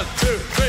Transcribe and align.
One, 0.00 0.06
two, 0.16 0.38
three, 0.54 0.59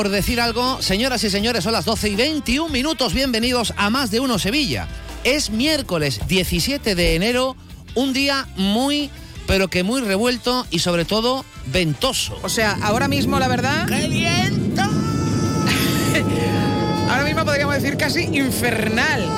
Por 0.00 0.08
decir 0.08 0.40
algo, 0.40 0.80
señoras 0.80 1.22
y 1.24 1.28
señores, 1.28 1.62
son 1.62 1.74
las 1.74 1.84
12 1.84 2.08
y 2.08 2.14
21 2.14 2.72
minutos. 2.72 3.12
Bienvenidos 3.12 3.74
a 3.76 3.90
Más 3.90 4.10
de 4.10 4.18
Uno 4.18 4.38
Sevilla. 4.38 4.88
Es 5.24 5.50
miércoles 5.50 6.22
17 6.26 6.94
de 6.94 7.16
enero, 7.16 7.54
un 7.94 8.14
día 8.14 8.48
muy, 8.56 9.10
pero 9.46 9.68
que 9.68 9.82
muy 9.82 10.00
revuelto 10.00 10.66
y 10.70 10.78
sobre 10.78 11.04
todo 11.04 11.44
ventoso. 11.66 12.38
O 12.42 12.48
sea, 12.48 12.78
ahora 12.80 13.08
mismo 13.08 13.38
la 13.38 13.48
verdad. 13.48 13.86
¡Qué 13.88 14.08
viento! 14.08 14.80
Ahora 17.10 17.24
mismo 17.24 17.44
podríamos 17.44 17.74
decir 17.74 17.98
casi 17.98 18.22
infernal. 18.22 19.28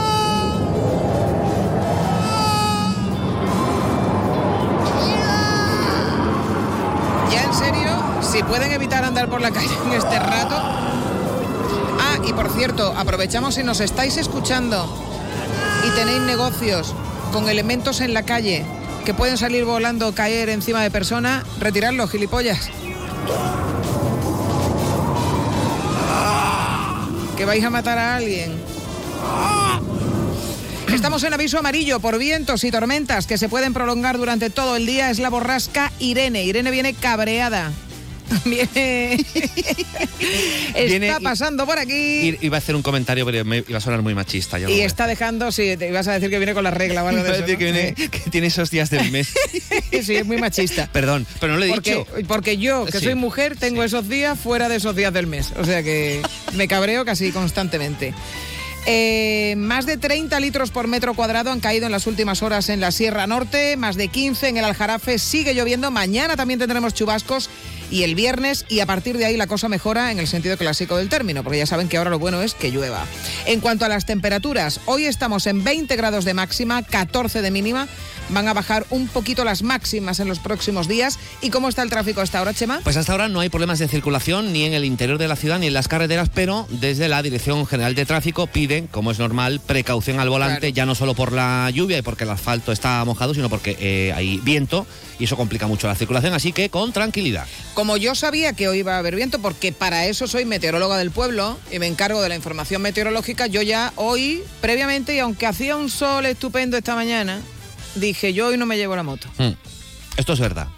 Ya 7.32 7.42
en 7.42 7.54
serio, 7.54 7.91
si 8.32 8.42
pueden 8.42 8.72
evitar 8.72 9.04
andar 9.04 9.28
por 9.28 9.42
la 9.42 9.50
calle 9.50 9.74
en 9.86 9.92
este 9.92 10.18
rato. 10.18 10.54
Ah, 10.56 12.16
y 12.26 12.32
por 12.32 12.50
cierto, 12.50 12.94
aprovechamos 12.96 13.56
si 13.56 13.62
nos 13.62 13.80
estáis 13.80 14.16
escuchando 14.16 14.88
y 15.86 15.90
tenéis 15.90 16.22
negocios 16.22 16.94
con 17.30 17.50
elementos 17.50 18.00
en 18.00 18.14
la 18.14 18.22
calle 18.22 18.64
que 19.04 19.12
pueden 19.12 19.36
salir 19.36 19.66
volando, 19.66 20.14
caer 20.14 20.48
encima 20.48 20.82
de 20.82 20.90
persona, 20.90 21.44
retirarlos, 21.60 22.10
gilipollas. 22.10 22.70
que 27.36 27.44
vais 27.44 27.64
a 27.64 27.70
matar 27.70 27.98
a 27.98 28.16
alguien. 28.16 28.52
Estamos 30.94 31.24
en 31.24 31.34
aviso 31.34 31.58
amarillo 31.58 31.98
por 31.98 32.16
vientos 32.18 32.62
y 32.64 32.70
tormentas 32.70 33.26
que 33.26 33.36
se 33.36 33.48
pueden 33.48 33.74
prolongar 33.74 34.16
durante 34.16 34.48
todo 34.48 34.76
el 34.76 34.86
día. 34.86 35.10
Es 35.10 35.18
la 35.18 35.28
borrasca 35.28 35.90
Irene. 35.98 36.44
Irene 36.44 36.70
viene 36.70 36.94
cabreada. 36.94 37.72
Viene. 38.44 39.14
está 40.74 40.84
Viene- 40.84 41.14
pasando 41.22 41.66
por 41.66 41.78
aquí. 41.78 41.92
I- 42.30 42.38
Iba 42.42 42.56
a 42.56 42.58
hacer 42.58 42.74
un 42.76 42.82
comentario, 42.82 43.24
pero 43.26 43.44
me 43.44 43.64
iba 43.68 43.78
a 43.78 43.80
sonar 43.80 44.02
muy 44.02 44.14
machista. 44.14 44.58
no 44.58 44.68
Y 44.68 44.80
está 44.80 45.06
dejando, 45.06 45.52
sí, 45.52 45.76
te 45.76 45.88
ibas 45.88 46.08
a 46.08 46.12
decir 46.12 46.30
que 46.30 46.38
viene 46.38 46.54
con 46.54 46.64
la 46.64 46.70
regla 46.70 47.04
o 47.04 47.08
algo 47.08 47.22
de 47.22 47.28
a 47.30 47.32
eso. 47.32 47.42
decir 47.42 47.58
que, 47.58 47.66
¿no? 47.66 47.72
viene- 47.72 47.94
que 47.94 48.30
tiene 48.30 48.46
esos 48.48 48.70
días 48.70 48.90
del 48.90 49.10
mes. 49.10 49.32
Sí, 50.02 50.16
es 50.16 50.24
muy 50.26 50.38
machista. 50.38 50.88
Perdón, 50.92 51.26
pero 51.38 51.52
no 51.52 51.58
lo 51.60 51.64
he 51.66 51.68
Porque, 51.68 51.90
dicho. 51.96 52.06
porque 52.26 52.56
yo, 52.56 52.86
que 52.86 52.98
Sí, 52.98 53.04
soy 53.04 53.14
mujer, 53.14 53.56
tengo 53.56 53.84
esos 53.84 54.08
días 54.08 54.38
fuera 54.38 54.68
de 54.68 54.76
esos 54.76 54.96
días 54.96 55.12
del 55.12 55.26
mes. 55.26 55.52
O 55.58 55.64
sea 55.64 55.82
que 55.82 56.20
me 56.54 56.66
cabreo 56.66 57.04
casi 57.04 57.30
constantemente. 57.30 58.12
Eh, 58.84 59.54
más 59.58 59.86
de 59.86 59.96
30 59.96 60.40
litros 60.40 60.72
por 60.72 60.88
metro 60.88 61.14
cuadrado 61.14 61.52
han 61.52 61.60
caído 61.60 61.86
en 61.86 61.92
las 61.92 62.08
últimas 62.08 62.42
horas 62.42 62.68
en 62.68 62.80
la 62.80 62.90
Sierra 62.90 63.28
Norte, 63.28 63.76
más 63.76 63.96
de 63.96 64.08
15 64.08 64.48
en 64.48 64.56
el 64.56 64.64
Aljarafe, 64.64 65.20
sigue 65.20 65.54
lloviendo, 65.54 65.92
mañana 65.92 66.36
también 66.36 66.58
tendremos 66.58 66.92
chubascos 66.92 67.48
y 67.92 68.02
el 68.02 68.14
viernes 68.16 68.64
y 68.68 68.80
a 68.80 68.86
partir 68.86 69.18
de 69.18 69.26
ahí 69.26 69.36
la 69.36 69.46
cosa 69.46 69.68
mejora 69.68 70.10
en 70.10 70.18
el 70.18 70.26
sentido 70.26 70.56
clásico 70.56 70.96
del 70.96 71.08
término, 71.08 71.44
porque 71.44 71.58
ya 71.58 71.66
saben 71.66 71.88
que 71.88 71.98
ahora 71.98 72.10
lo 72.10 72.18
bueno 72.18 72.42
es 72.42 72.54
que 72.54 72.70
llueva. 72.70 73.04
En 73.46 73.60
cuanto 73.60 73.84
a 73.84 73.88
las 73.88 74.06
temperaturas, 74.06 74.80
hoy 74.86 75.04
estamos 75.04 75.46
en 75.46 75.62
20 75.62 75.94
grados 75.94 76.24
de 76.24 76.34
máxima, 76.34 76.82
14 76.82 77.42
de 77.42 77.50
mínima, 77.50 77.86
van 78.32 78.48
a 78.48 78.52
bajar 78.54 78.86
un 78.90 79.08
poquito 79.08 79.44
las 79.44 79.62
máximas 79.62 80.20
en 80.20 80.28
los 80.28 80.38
próximos 80.38 80.88
días. 80.88 81.18
¿Y 81.40 81.50
cómo 81.50 81.68
está 81.68 81.82
el 81.82 81.90
tráfico 81.90 82.20
hasta 82.20 82.38
ahora, 82.38 82.54
Chema? 82.54 82.80
Pues 82.82 82.96
hasta 82.96 83.12
ahora 83.12 83.28
no 83.28 83.40
hay 83.40 83.48
problemas 83.48 83.78
de 83.78 83.88
circulación 83.88 84.52
ni 84.52 84.64
en 84.64 84.72
el 84.72 84.84
interior 84.84 85.18
de 85.18 85.28
la 85.28 85.36
ciudad 85.36 85.58
ni 85.58 85.66
en 85.68 85.74
las 85.74 85.88
carreteras, 85.88 86.28
pero 86.32 86.66
desde 86.70 87.08
la 87.08 87.22
Dirección 87.22 87.66
General 87.66 87.94
de 87.94 88.06
Tráfico 88.06 88.46
piden, 88.46 88.86
como 88.86 89.10
es 89.10 89.18
normal, 89.18 89.60
precaución 89.66 90.18
al 90.20 90.28
volante, 90.30 90.60
Claro. 90.60 90.74
ya 90.74 90.86
no 90.86 90.94
solo 90.94 91.14
por 91.14 91.32
la 91.32 91.70
lluvia 91.72 91.98
y 91.98 92.02
porque 92.02 92.24
el 92.24 92.30
asfalto 92.30 92.72
está 92.72 93.04
mojado, 93.04 93.34
sino 93.34 93.48
porque 93.48 93.76
eh, 93.80 94.12
hay 94.14 94.38
viento 94.38 94.86
y 95.18 95.24
eso 95.24 95.36
complica 95.36 95.66
mucho 95.66 95.86
la 95.86 95.94
circulación, 95.94 96.34
así 96.34 96.52
que 96.52 96.68
con 96.68 96.92
tranquilidad. 96.92 97.46
Como 97.74 97.96
yo 97.96 98.14
sabía 98.14 98.52
que 98.54 98.68
hoy 98.68 98.78
iba 98.78 98.96
a 98.96 98.98
haber 98.98 99.14
viento, 99.14 99.38
porque 99.40 99.72
para 99.72 100.06
eso 100.06 100.26
soy 100.26 100.44
meteoróloga 100.44 100.98
del 100.98 101.10
pueblo 101.10 101.58
y 101.70 101.78
me 101.78 101.86
encargo 101.86 102.20
de 102.22 102.28
la 102.28 102.34
información 102.36 102.82
meteorológica, 102.82 103.46
yo 103.46 103.62
ya 103.62 103.92
hoy, 103.96 104.42
previamente, 104.60 105.14
y 105.14 105.18
aunque 105.20 105.46
hacía 105.46 105.76
un 105.76 105.90
sol 105.90 106.26
estupendo 106.26 106.76
esta 106.76 106.94
mañana, 106.94 107.40
dije, 107.94 108.32
yo 108.32 108.48
hoy 108.48 108.56
no 108.56 108.66
me 108.66 108.76
llevo 108.76 108.96
la 108.96 109.02
moto. 109.02 109.28
Mm. 109.38 109.52
Esto 110.16 110.32
es 110.32 110.40
verdad. 110.40 110.68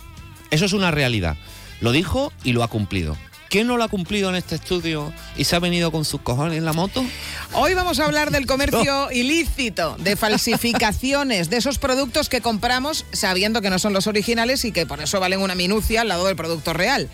Eso 0.50 0.64
es 0.64 0.72
una 0.72 0.90
realidad. 0.90 1.36
Lo 1.80 1.92
dijo 1.92 2.32
y 2.44 2.52
lo 2.52 2.62
ha 2.62 2.68
cumplido. 2.68 3.16
¿Quién 3.54 3.68
no 3.68 3.76
lo 3.76 3.84
ha 3.84 3.88
cumplido 3.88 4.30
en 4.30 4.34
este 4.34 4.56
estudio 4.56 5.12
y 5.36 5.44
se 5.44 5.54
ha 5.54 5.60
venido 5.60 5.92
con 5.92 6.04
sus 6.04 6.20
cojones 6.20 6.58
en 6.58 6.64
la 6.64 6.72
moto? 6.72 7.04
Hoy 7.52 7.72
vamos 7.74 8.00
a 8.00 8.06
hablar 8.06 8.32
del 8.32 8.46
comercio 8.46 9.08
ilícito, 9.12 9.94
de 10.00 10.16
falsificaciones, 10.16 11.50
de 11.50 11.58
esos 11.58 11.78
productos 11.78 12.28
que 12.28 12.40
compramos 12.40 13.06
sabiendo 13.12 13.62
que 13.62 13.70
no 13.70 13.78
son 13.78 13.92
los 13.92 14.08
originales 14.08 14.64
y 14.64 14.72
que 14.72 14.86
por 14.86 15.00
eso 15.00 15.20
valen 15.20 15.40
una 15.40 15.54
minucia 15.54 16.00
al 16.00 16.08
lado 16.08 16.26
del 16.26 16.34
producto 16.34 16.72
real. 16.72 17.08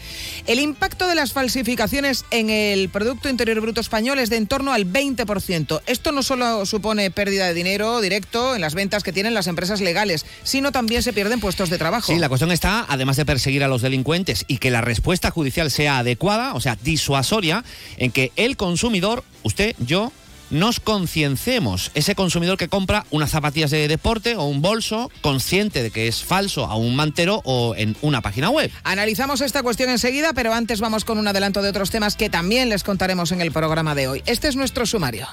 El 0.47 0.61
impacto 0.61 1.07
de 1.09 1.15
las 1.15 1.35
falsificaciones 1.35 2.25
en 2.31 2.49
el 2.49 2.89
Producto 2.89 3.29
Interior 3.29 3.61
Bruto 3.61 3.83
español 3.83 4.19
es 4.19 4.31
de 4.31 4.37
en 4.37 4.47
torno 4.47 4.73
al 4.73 4.91
20%. 4.91 5.83
Esto 5.85 6.11
no 6.11 6.23
solo 6.23 6.65
supone 6.65 7.11
pérdida 7.11 7.49
de 7.49 7.53
dinero 7.53 8.01
directo 8.01 8.55
en 8.55 8.63
las 8.63 8.75
ventas 8.75 9.03
que 9.03 9.13
tienen 9.13 9.35
las 9.35 9.47
empresas 9.47 9.83
legales, 9.83 10.25
sino 10.43 10.73
también 10.73 11.03
se 11.03 11.13
pierden 11.13 11.39
puestos 11.39 11.69
de 11.69 11.77
trabajo. 11.77 12.11
Sí, 12.11 12.19
la 12.19 12.31
cuestión 12.31 12.51
está, 12.51 12.87
además 12.89 13.19
de 13.19 13.27
perseguir 13.27 13.63
a 13.63 13.69
los 13.69 13.83
delincuentes 13.83 14.47
y 14.49 14.57
que 14.57 14.71
la 14.71 14.81
respuesta 14.81 15.31
judicial 15.31 15.71
sea 15.71 15.99
adecuada, 15.99 16.30
o 16.55 16.61
sea, 16.61 16.77
disuasoria, 16.83 17.65
en 17.97 18.13
que 18.13 18.33
el 18.37 18.57
consumidor, 18.57 19.25
usted, 19.43 19.75
yo, 19.79 20.13
nos 20.51 20.81
conciencemos. 20.81 21.91
Ese 21.95 22.15
consumidor 22.15 22.59
que 22.59 22.69
compra 22.69 23.07
unas 23.11 23.31
zapatillas 23.31 23.71
de 23.71 23.89
deporte 23.89 24.37
o 24.37 24.45
un 24.45 24.63
bolso, 24.63 25.11
consciente 25.21 25.83
de 25.83 25.91
que 25.91 26.09
es 26.09 26.23
falso 26.25 26.67
a 26.67 26.77
un 26.77 26.97
mantero 26.97 27.41
o 27.45 27.75
en 27.77 27.97
una 28.03 28.21
página 28.21 28.51
web. 28.51 28.71
Analizamos 28.83 29.41
esta 29.41 29.63
cuestión 29.63 29.91
enseguida, 29.91 30.33
pero 30.33 30.53
antes 30.53 30.81
vamos 30.81 31.05
con 31.05 31.19
un 31.19 31.29
adelanto 31.29 31.63
de 31.63 31.71
otros 31.71 31.91
temas 31.91 32.17
que 32.17 32.31
también 32.31 32.69
les 32.69 32.83
contaremos 32.83 33.33
en 33.33 33.41
el 33.41 33.53
programa 33.53 33.95
de 33.95 34.09
hoy. 34.09 34.23
Este 34.27 34.49
es 34.49 34.57
nuestro 34.57 34.87
sumario. 34.87 35.29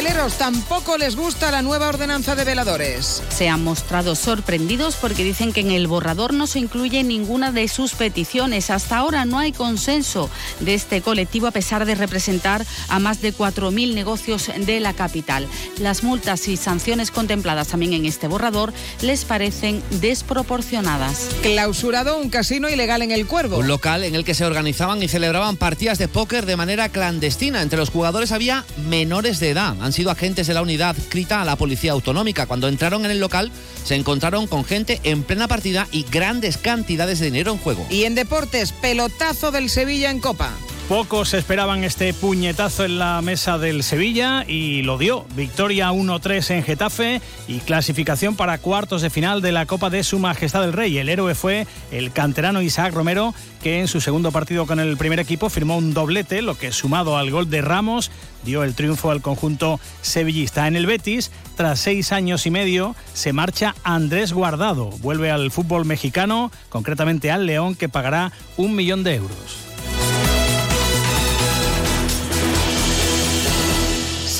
Hosteleros 0.00 0.38
tampoco 0.38 0.96
les 0.96 1.14
gusta 1.14 1.50
la 1.50 1.60
nueva 1.60 1.88
ordenanza 1.88 2.34
de 2.34 2.44
veladores. 2.44 3.22
se 3.28 3.50
han 3.50 3.62
mostrado 3.62 4.14
sorprendidos 4.14 4.96
porque 4.96 5.24
dicen 5.24 5.52
que 5.52 5.60
en 5.60 5.70
el 5.70 5.88
borrador 5.88 6.32
no 6.32 6.46
se 6.46 6.58
incluye 6.58 7.02
ninguna 7.02 7.52
de 7.52 7.68
sus 7.68 7.92
peticiones. 7.92 8.70
Hasta 8.70 8.96
ahora 8.96 9.26
no 9.26 9.38
hay 9.38 9.52
consenso 9.52 10.30
de 10.60 10.72
este 10.72 11.02
colectivo 11.02 11.48
a 11.48 11.50
pesar 11.50 11.84
de 11.84 11.94
representar 11.96 12.64
a 12.88 12.98
más 12.98 13.20
de 13.20 13.34
4.000 13.34 13.92
negocios 13.92 14.50
de 14.56 14.80
la 14.80 14.94
capital. 14.94 15.46
Las 15.78 16.02
multas 16.02 16.48
y 16.48 16.56
sanciones 16.56 17.10
contempladas 17.10 17.68
también 17.68 17.92
en 17.92 18.06
este 18.06 18.26
borrador 18.26 18.72
les 19.02 19.26
parecen 19.26 19.82
desproporcionadas. 20.00 21.28
Clausurado 21.42 22.18
un 22.18 22.30
casino 22.30 22.70
ilegal 22.70 23.02
en 23.02 23.10
el 23.10 23.26
Cuervo. 23.26 23.58
Un 23.58 23.68
local 23.68 24.04
en 24.04 24.14
el 24.14 24.24
que 24.24 24.34
se 24.34 24.46
organizaban 24.46 25.02
y 25.02 25.08
celebraban 25.08 25.58
partidas 25.58 25.98
de 25.98 26.08
póker 26.08 26.46
de 26.46 26.56
manera 26.56 26.88
clandestina. 26.88 27.60
Entre 27.60 27.78
los 27.78 27.90
jugadores 27.90 28.32
había 28.32 28.64
menores 28.88 29.40
de 29.40 29.50
edad. 29.50 29.76
Han 29.80 29.89
sido 29.92 30.10
agentes 30.10 30.46
de 30.46 30.54
la 30.54 30.62
unidad 30.62 30.90
adscrita 30.90 31.40
a 31.40 31.44
la 31.44 31.56
Policía 31.56 31.92
Autonómica. 31.92 32.46
Cuando 32.46 32.68
entraron 32.68 33.04
en 33.04 33.10
el 33.10 33.20
local 33.20 33.50
se 33.84 33.94
encontraron 33.94 34.46
con 34.46 34.64
gente 34.64 35.00
en 35.04 35.22
plena 35.22 35.48
partida 35.48 35.86
y 35.92 36.04
grandes 36.04 36.56
cantidades 36.56 37.18
de 37.18 37.26
dinero 37.26 37.52
en 37.52 37.58
juego. 37.58 37.86
Y 37.90 38.04
en 38.04 38.14
deportes, 38.14 38.72
pelotazo 38.72 39.50
del 39.50 39.70
Sevilla 39.70 40.10
en 40.10 40.20
Copa. 40.20 40.52
Pocos 40.90 41.34
esperaban 41.34 41.84
este 41.84 42.12
puñetazo 42.12 42.84
en 42.84 42.98
la 42.98 43.22
mesa 43.22 43.58
del 43.58 43.84
Sevilla 43.84 44.44
y 44.44 44.82
lo 44.82 44.98
dio. 44.98 45.24
Victoria 45.36 45.92
1-3 45.92 46.50
en 46.50 46.64
Getafe 46.64 47.22
y 47.46 47.60
clasificación 47.60 48.34
para 48.34 48.58
cuartos 48.58 49.00
de 49.00 49.08
final 49.08 49.40
de 49.40 49.52
la 49.52 49.66
Copa 49.66 49.88
de 49.88 50.02
Su 50.02 50.18
Majestad 50.18 50.64
el 50.64 50.72
Rey. 50.72 50.98
El 50.98 51.08
héroe 51.08 51.36
fue 51.36 51.68
el 51.92 52.10
canterano 52.10 52.60
Isaac 52.60 52.92
Romero, 52.92 53.36
que 53.62 53.78
en 53.78 53.86
su 53.86 54.00
segundo 54.00 54.32
partido 54.32 54.66
con 54.66 54.80
el 54.80 54.96
primer 54.96 55.20
equipo 55.20 55.48
firmó 55.48 55.76
un 55.76 55.94
doblete, 55.94 56.42
lo 56.42 56.58
que 56.58 56.72
sumado 56.72 57.16
al 57.16 57.30
gol 57.30 57.48
de 57.48 57.62
Ramos 57.62 58.10
dio 58.42 58.64
el 58.64 58.74
triunfo 58.74 59.12
al 59.12 59.22
conjunto 59.22 59.78
sevillista. 60.02 60.66
En 60.66 60.74
el 60.74 60.86
Betis, 60.86 61.30
tras 61.56 61.78
seis 61.78 62.10
años 62.10 62.46
y 62.46 62.50
medio, 62.50 62.96
se 63.14 63.32
marcha 63.32 63.76
Andrés 63.84 64.32
Guardado. 64.32 64.90
Vuelve 65.02 65.30
al 65.30 65.52
fútbol 65.52 65.84
mexicano, 65.84 66.50
concretamente 66.68 67.30
al 67.30 67.46
León, 67.46 67.76
que 67.76 67.88
pagará 67.88 68.32
un 68.56 68.74
millón 68.74 69.04
de 69.04 69.14
euros. 69.14 69.70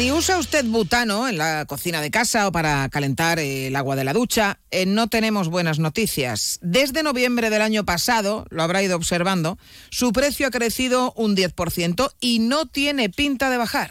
Si 0.00 0.10
usa 0.10 0.38
usted 0.38 0.64
butano 0.64 1.28
en 1.28 1.36
la 1.36 1.66
cocina 1.66 2.00
de 2.00 2.10
casa 2.10 2.48
o 2.48 2.52
para 2.52 2.88
calentar 2.88 3.38
el 3.38 3.76
agua 3.76 3.96
de 3.96 4.04
la 4.04 4.14
ducha, 4.14 4.58
eh, 4.70 4.86
no 4.86 5.08
tenemos 5.08 5.50
buenas 5.50 5.78
noticias. 5.78 6.58
Desde 6.62 7.02
noviembre 7.02 7.50
del 7.50 7.60
año 7.60 7.84
pasado, 7.84 8.46
lo 8.48 8.62
habrá 8.62 8.82
ido 8.82 8.96
observando, 8.96 9.58
su 9.90 10.14
precio 10.14 10.46
ha 10.46 10.50
crecido 10.50 11.12
un 11.16 11.36
10% 11.36 12.14
y 12.18 12.38
no 12.38 12.64
tiene 12.64 13.10
pinta 13.10 13.50
de 13.50 13.58
bajar. 13.58 13.90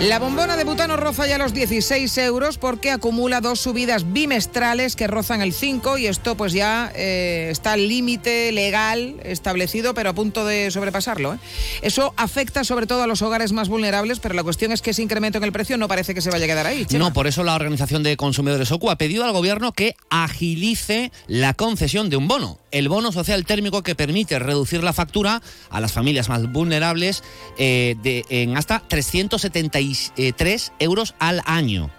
La 0.00 0.18
bombona 0.18 0.56
de 0.56 0.64
butano 0.64 0.96
roza 0.96 1.26
ya 1.26 1.36
los 1.36 1.52
16 1.52 2.16
euros 2.18 2.56
porque 2.56 2.90
acumula 2.90 3.42
dos 3.42 3.60
subidas 3.60 4.10
bimestrales 4.14 4.96
que 4.96 5.06
rozan 5.06 5.42
el 5.42 5.52
5 5.52 5.98
y 5.98 6.06
esto 6.06 6.38
pues 6.38 6.54
ya 6.54 6.90
eh, 6.94 7.48
está 7.50 7.74
al 7.74 7.86
límite 7.86 8.50
legal 8.52 9.16
establecido 9.24 9.92
pero 9.92 10.08
a 10.08 10.14
punto 10.14 10.46
de 10.46 10.70
sobrepasarlo. 10.70 11.34
¿eh? 11.34 11.38
Eso 11.82 12.14
afecta 12.16 12.64
sobre 12.64 12.86
todo 12.86 13.02
a 13.02 13.06
los 13.06 13.20
hogares 13.20 13.52
más 13.52 13.68
vulnerables 13.68 14.20
pero 14.20 14.34
la 14.34 14.42
cuestión 14.42 14.72
es 14.72 14.80
que 14.80 14.92
ese 14.92 15.02
incremento 15.02 15.36
en 15.36 15.44
el 15.44 15.52
precio 15.52 15.76
no 15.76 15.86
parece 15.86 16.14
que 16.14 16.22
se 16.22 16.30
vaya 16.30 16.46
a 16.46 16.48
quedar 16.48 16.66
ahí. 16.66 16.86
No, 16.98 17.12
por 17.12 17.26
eso 17.26 17.44
la 17.44 17.54
Organización 17.54 18.02
de 18.02 18.16
Consumidores 18.16 18.72
OCU 18.72 18.90
ha 18.90 18.96
pedido 18.96 19.26
al 19.26 19.32
gobierno 19.32 19.72
que 19.72 19.96
agilice 20.08 21.12
la 21.26 21.52
concesión 21.52 22.08
de 22.08 22.16
un 22.16 22.26
bono, 22.26 22.58
el 22.70 22.88
bono 22.88 23.12
social 23.12 23.44
térmico 23.44 23.82
que 23.82 23.94
permite 23.94 24.38
reducir 24.38 24.82
la 24.82 24.92
factura 24.92 25.42
a 25.70 25.80
las 25.80 25.92
familias 25.92 26.28
más 26.28 26.50
vulnerables 26.50 27.22
eh, 27.58 27.96
de, 28.02 28.24
en 28.28 28.56
hasta 28.56 28.80
375 28.86 30.14
3 30.36 30.72
euros 30.78 31.14
al 31.18 31.42
año 31.46 31.90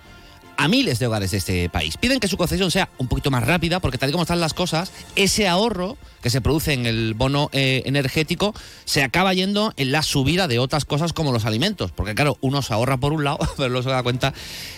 a 0.61 0.67
miles 0.67 0.99
de 0.99 1.07
hogares 1.07 1.31
de 1.31 1.37
este 1.37 1.69
país. 1.69 1.97
Piden 1.97 2.19
que 2.19 2.27
su 2.27 2.37
concesión 2.37 2.69
sea 2.69 2.87
un 2.99 3.07
poquito 3.07 3.31
más 3.31 3.43
rápida 3.47 3.79
porque 3.79 3.97
tal 3.97 4.09
y 4.09 4.11
como 4.11 4.21
están 4.21 4.39
las 4.39 4.53
cosas, 4.53 4.91
ese 5.15 5.47
ahorro 5.47 5.97
que 6.21 6.29
se 6.29 6.39
produce 6.39 6.73
en 6.73 6.85
el 6.85 7.15
bono 7.15 7.49
eh, 7.51 7.81
energético 7.85 8.53
se 8.85 9.01
acaba 9.01 9.33
yendo 9.33 9.73
en 9.75 9.91
la 9.91 10.03
subida 10.03 10.47
de 10.47 10.59
otras 10.59 10.85
cosas 10.85 11.13
como 11.13 11.31
los 11.31 11.45
alimentos. 11.45 11.91
Porque 11.91 12.13
claro, 12.13 12.37
uno 12.41 12.61
se 12.61 12.75
ahorra 12.75 12.97
por 12.97 13.11
un 13.11 13.23
lado, 13.23 13.39
pero 13.57 13.69
luego 13.69 13.81
se 13.81 13.89
da 13.89 14.03
cuenta 14.03 14.35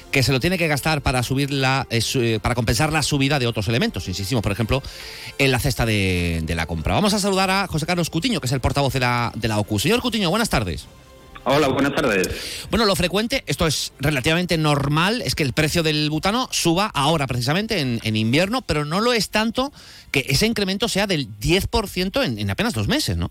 que 0.10 0.24
se 0.24 0.32
lo 0.32 0.40
tiene 0.40 0.58
que 0.58 0.70
gastar 0.70 1.02
para 1.02 1.22
subir 1.22 1.52
la, 1.52 1.86
eh, 1.90 2.02
eh, 2.16 2.40
para 2.42 2.56
compensar 2.56 2.94
la 2.94 3.04
subida 3.04 3.38
de 3.38 3.48
otros 3.48 3.68
elementos. 3.68 4.08
Insistimos, 4.08 4.42
por 4.42 4.54
ejemplo, 4.54 4.82
en 5.38 5.52
la 5.52 5.60
cesta 5.60 5.86
de, 5.86 6.46
la 6.48 6.66
compra. 6.66 6.94
Vamos 6.94 7.14
a 7.14 7.20
saludar 7.20 7.50
a 7.50 7.68
José 7.68 7.86
Carlos 7.86 8.10
Cutiño, 8.10 8.40
que 8.40 8.48
es 8.48 8.54
el 8.54 8.62
portavoz 8.62 8.94
de 8.94 9.02
la, 9.02 9.34
de 9.36 9.50
la 9.50 9.60
OCU. 9.60 9.80
Señor 9.80 10.00
Cutiño, 10.00 10.30
buenas 10.30 10.50
tardes. 10.50 10.88
Hola, 11.46 11.68
buenas 11.68 11.94
tardes. 11.94 12.68
Bueno, 12.70 12.86
lo 12.86 12.96
frecuente, 12.96 13.44
esto 13.48 13.68
es 13.68 13.92
relativamente 14.00 14.58
normal, 14.58 15.22
es 15.22 15.36
que 15.36 15.44
el 15.44 15.52
precio 15.52 15.84
del 15.84 16.10
butano 16.10 16.48
suba 16.52 16.86
ahora 16.86 17.28
precisamente 17.28 17.82
en, 17.82 18.16
invierno, 18.16 18.62
pero 18.62 18.86
no 18.86 19.02
lo 19.02 19.12
es 19.12 19.30
tanto 19.30 19.74
que 20.12 20.26
ese 20.30 20.46
incremento 20.46 20.88
sea 20.88 21.06
del 21.06 21.28
10% 21.40 22.24
en, 22.24 22.40
en 22.40 22.50
apenas 22.50 22.74
dos 22.74 22.88
meses, 22.88 23.18
¿no? 23.18 23.30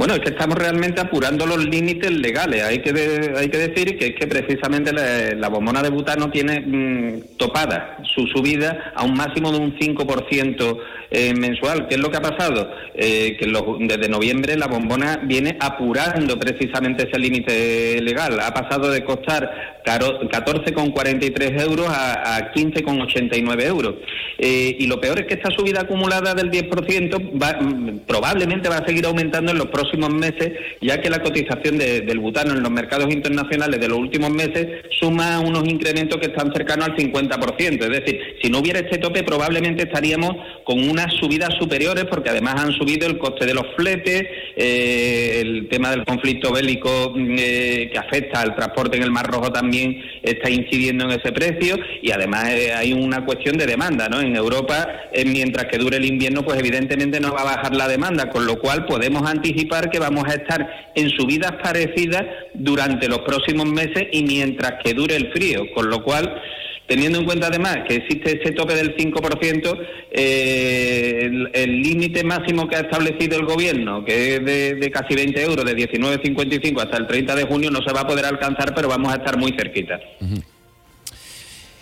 Bueno, 0.00 0.14
es 0.14 0.20
que 0.20 0.30
estamos 0.30 0.56
realmente 0.56 0.98
apurando 0.98 1.44
los 1.44 1.62
límites 1.62 2.10
legales. 2.10 2.64
Hay 2.64 2.78
que, 2.78 2.90
decir 2.90 3.98
que 3.98 4.06
es 4.06 4.14
que 4.18 4.26
precisamente 4.26 4.94
la, 4.94 5.48
bombona 5.50 5.82
de 5.82 5.90
butano 5.90 6.30
tiene 6.30 6.58
mm, 6.58 7.36
topada 7.36 7.98
su 8.14 8.26
subida 8.28 8.94
a 8.94 9.04
un 9.04 9.12
máximo 9.12 9.52
de 9.52 9.58
un 9.58 9.76
5% 9.76 10.78
eh, 11.10 11.34
mensual. 11.34 11.86
¿Qué 11.86 11.96
es 11.96 12.00
lo 12.00 12.10
que 12.10 12.16
ha 12.16 12.22
pasado? 12.22 12.70
Eh, 12.94 13.36
que 13.38 13.46
desde 13.80 14.08
noviembre 14.08 14.56
la 14.56 14.68
bombona 14.68 15.20
viene 15.22 15.58
apurando 15.60 16.38
precisamente 16.38 17.06
ese 17.06 17.18
límite 17.18 18.00
legal. 18.00 18.40
Ha 18.40 18.54
pasado 18.54 18.90
de 18.90 19.04
costar 19.04 19.82
14,43 19.84 21.60
euros 21.60 21.88
a, 21.90 22.50
15,89 22.54 23.66
euros. 23.66 23.96
Eh, 24.38 24.76
y 24.78 24.86
lo 24.86 24.98
peor 24.98 25.20
es 25.20 25.26
que 25.26 25.34
esta 25.34 25.50
subida 25.50 25.82
acumulada 25.82 26.32
del 26.32 26.50
10% 26.50 27.38
va, 27.38 27.60
mm, 27.60 28.06
probablemente 28.06 28.70
va 28.70 28.78
a 28.78 28.86
seguir 28.86 29.04
aumentando 29.04 29.52
en 29.52 29.58
los 29.58 29.66
próximos 29.66 29.89
meses, 29.98 30.52
ya 30.80 31.00
que 31.00 31.10
la 31.10 31.22
cotización 31.22 31.78
del 31.78 32.18
butano 32.18 32.52
en 32.52 32.62
los 32.62 32.70
mercados 32.70 33.12
internacionales 33.12 33.80
de 33.80 33.88
los 33.88 33.98
últimos 33.98 34.30
meses 34.30 34.66
suma 34.98 35.40
unos 35.40 35.66
incrementos 35.68 36.18
que 36.18 36.26
están 36.26 36.52
cercanos 36.52 36.88
al 36.88 36.96
50%. 36.96 37.82
Es 37.82 37.90
decir, 37.90 38.20
si 38.42 38.50
no 38.50 38.58
hubiera 38.58 38.80
este 38.80 38.98
tope, 38.98 39.22
probablemente 39.22 39.84
estaríamos 39.84 40.36
con 40.64 40.88
una 40.88 41.10
subidas 41.10 41.54
superiores 41.58 42.04
porque 42.04 42.30
además 42.30 42.56
han 42.58 42.72
subido 42.72 43.06
el 43.06 43.18
coste 43.18 43.46
de 43.46 43.54
los 43.54 43.64
fletes, 43.76 44.24
eh, 44.56 45.40
el 45.40 45.68
tema 45.68 45.90
del 45.90 46.04
conflicto 46.04 46.52
bélico 46.52 47.12
mm, 47.14 47.36
eh, 47.38 47.90
que 47.92 47.98
afecta 47.98 48.40
al 48.40 48.54
transporte 48.54 48.96
en 48.96 49.02
el 49.02 49.10
Mar 49.10 49.26
Rojo 49.26 49.50
también 49.52 50.02
está 50.22 50.50
incidiendo 50.50 51.04
en 51.04 51.12
ese 51.12 51.32
precio 51.32 51.76
y 52.02 52.10
además 52.10 52.50
eh, 52.50 52.72
hay 52.72 52.92
una 52.92 53.24
cuestión 53.24 53.56
de 53.56 53.66
demanda, 53.66 54.08
¿no? 54.08 54.20
En 54.20 54.36
Europa, 54.36 54.86
mientras 55.26 55.66
que 55.66 55.78
dure 55.78 55.96
el 55.96 56.04
invierno, 56.04 56.44
pues 56.44 56.58
evidentemente 56.58 57.20
no 57.20 57.32
va 57.32 57.42
a 57.42 57.56
bajar 57.56 57.74
la 57.74 57.88
demanda, 57.88 58.28
con 58.30 58.46
lo 58.46 58.58
cual 58.58 58.86
podemos 58.86 59.28
anticipar 59.28 59.79
que 59.88 59.98
vamos 59.98 60.24
a 60.26 60.34
estar 60.34 60.90
en 60.94 61.08
subidas 61.10 61.52
parecidas 61.62 62.24
durante 62.52 63.08
los 63.08 63.20
próximos 63.20 63.66
meses 63.66 64.08
y 64.12 64.22
mientras 64.24 64.82
que 64.84 64.92
dure 64.92 65.16
el 65.16 65.32
frío, 65.32 65.62
con 65.74 65.88
lo 65.88 66.02
cual 66.02 66.42
teniendo 66.90 67.20
en 67.20 67.24
cuenta 67.24 67.46
además 67.46 67.78
que 67.86 67.94
existe 67.94 68.42
ese 68.42 68.50
tope 68.50 68.74
del 68.74 68.96
5%, 68.96 69.78
eh, 70.10 71.30
el 71.52 71.82
límite 71.82 72.24
máximo 72.24 72.68
que 72.68 72.74
ha 72.74 72.80
establecido 72.80 73.38
el 73.38 73.46
gobierno, 73.46 74.04
que 74.04 74.34
es 74.34 74.44
de, 74.44 74.90
casi 74.92 75.14
20 75.14 75.40
euros, 75.40 75.64
de 75.64 75.76
19,55 75.76 76.82
hasta 76.82 76.96
el 76.96 77.06
30 77.06 77.36
de 77.36 77.44
junio, 77.44 77.70
no 77.70 77.80
se 77.86 77.92
va 77.94 78.00
a 78.00 78.06
poder 78.08 78.26
alcanzar, 78.26 78.74
pero 78.74 78.88
vamos 78.88 79.12
a 79.12 79.18
estar 79.18 79.38
muy 79.38 79.52
cerquita. 79.52 80.00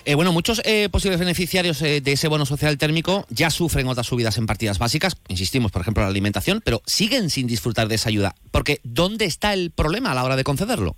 Eh, 0.08 0.14
bueno, 0.14 0.32
muchos 0.32 0.62
eh, 0.64 0.88
posibles 0.90 1.20
beneficiarios 1.20 1.81
de 1.81 2.00
ese 2.02 2.28
bono 2.28 2.46
social 2.46 2.78
térmico 2.78 3.26
ya 3.28 3.50
sufren 3.50 3.88
otras 3.88 4.06
subidas 4.06 4.38
en 4.38 4.46
partidas 4.46 4.78
básicas, 4.78 5.19
insistimos, 5.28 5.70
por 5.70 5.82
ejemplo, 5.82 6.02
la 6.02 6.08
alimentación, 6.08 6.62
pero 6.65 6.81
siguen 6.86 7.29
sin 7.29 7.46
disfrutar 7.46 7.88
de 7.88 7.96
esa 7.96 8.08
ayuda. 8.08 8.34
Porque, 8.50 8.81
¿dónde 8.84 9.27
está 9.27 9.53
el 9.53 9.70
problema 9.70 10.12
a 10.12 10.15
la 10.15 10.24
hora 10.24 10.36
de 10.36 10.44
concederlo? 10.44 10.96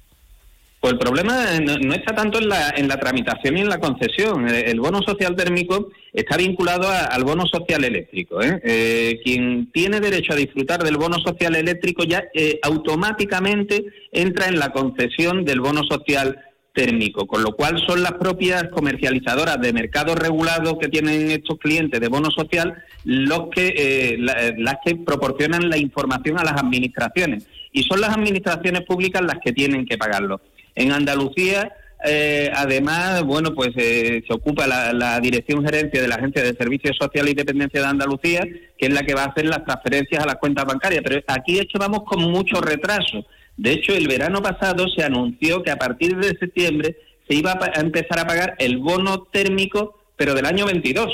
Pues 0.80 0.92
el 0.92 0.98
problema 0.98 1.58
no, 1.60 1.92
está 1.92 2.14
tanto 2.14 2.38
en 2.38 2.48
la, 2.48 2.72
en 2.74 2.88
la 2.88 2.98
tramitación 2.98 3.58
y 3.58 3.60
en 3.60 3.68
la 3.68 3.78
concesión. 3.78 4.48
Eh, 4.48 4.70
el, 4.70 4.80
bono 4.80 5.02
social 5.02 5.34
térmico 5.36 5.90
está 6.12 6.38
vinculado 6.38 6.88
al 6.88 7.24
bono 7.24 7.46
social 7.46 7.84
eléctrico. 7.84 8.40
¿eh? 8.40 8.60
Eh, 8.64 9.20
quien 9.22 9.70
tiene 9.72 10.00
derecho 10.00 10.32
a 10.32 10.36
disfrutar 10.36 10.82
del 10.82 10.96
bono 10.96 11.18
social 11.18 11.56
eléctrico 11.56 12.04
ya 12.04 12.24
automáticamente 12.62 13.84
entra 14.12 14.46
en 14.46 14.58
la 14.58 14.70
concesión 14.70 15.44
del 15.44 15.60
bono 15.60 15.82
social 15.82 16.38
térmico, 16.72 17.26
con 17.26 17.42
lo 17.42 17.52
cual 17.52 17.80
son 17.86 18.02
las 18.02 18.12
propias 18.12 18.68
comercializadoras 18.68 19.60
de 19.60 19.72
mercado 19.72 20.14
regulado 20.14 20.78
que 20.78 20.88
tienen 20.88 21.30
estos 21.30 21.58
clientes 21.58 22.00
de 22.00 22.08
bono 22.08 22.30
social 22.30 22.82
los 23.04 23.48
que 23.50 24.16
las 24.18 24.76
que 24.84 24.96
proporcionan 24.96 25.68
la 25.68 25.78
información 25.78 26.38
a 26.38 26.44
las 26.44 26.60
administraciones 26.60 27.46
y 27.72 27.82
son 27.82 28.00
las 28.00 28.10
administraciones 28.10 28.82
públicas 28.82 29.22
las 29.22 29.38
que 29.44 29.52
tienen 29.52 29.86
que 29.86 29.98
pagarlo. 29.98 30.40
En 30.74 30.92
Andalucía, 30.92 31.72
eh, 32.04 32.50
además, 32.54 33.22
bueno, 33.24 33.54
pues 33.54 33.70
eh, 33.76 34.22
se 34.26 34.32
ocupa 34.32 34.66
la, 34.66 35.20
Dirección 35.20 35.64
Gerencia 35.64 36.00
de 36.00 36.08
la 36.08 36.16
Agencia 36.16 36.42
de 36.42 36.54
Servicios 36.54 36.96
Sociales 36.98 37.32
y 37.32 37.34
Dependencia 37.34 37.80
de 37.80 37.86
Andalucía, 37.86 38.40
que 38.78 38.86
es 38.86 38.92
la 38.92 39.02
que 39.02 39.14
va 39.14 39.24
a 39.24 39.26
hacer 39.26 39.44
las 39.46 39.64
transferencias 39.64 40.22
a 40.22 40.26
las 40.26 40.36
cuentas 40.36 40.64
bancarias. 40.64 41.02
Pero 41.04 41.20
aquí, 41.26 41.54
de 41.54 41.62
hecho, 41.62 41.78
vamos 41.78 42.04
con 42.04 42.22
mucho 42.22 42.60
retraso. 42.60 43.26
De 43.60 43.72
hecho, 43.72 43.92
el 43.92 44.08
verano 44.08 44.40
pasado 44.40 44.88
se 44.88 45.04
anunció 45.04 45.62
que 45.62 45.70
a 45.70 45.76
partir 45.76 46.16
de 46.16 46.34
septiembre 46.38 46.96
se 47.28 47.34
iba 47.34 47.52
a 47.52 47.78
empezar 47.78 48.18
a 48.18 48.26
pagar 48.26 48.54
el 48.58 48.78
bono 48.78 49.24
térmico, 49.24 50.02
pero 50.16 50.32
del 50.34 50.46
año 50.46 50.64
22. 50.64 51.12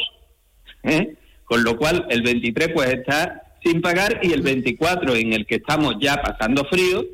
¿eh? 0.85 1.17
Con 1.45 1.65
lo 1.65 1.77
cual, 1.77 2.07
el 2.09 2.23
23 2.23 2.69
pues 2.73 2.95
está 2.95 3.43
sin 3.65 3.83
pagar 3.83 4.21
y 4.23 4.33
el 4.33 4.43
24 4.43 5.17
en 5.17 5.33
el 5.33 5.45
que 5.45 5.57
estamos 5.57 5.97
ya 6.01 6.23
pasando 6.23 6.65
frío, 6.67 7.05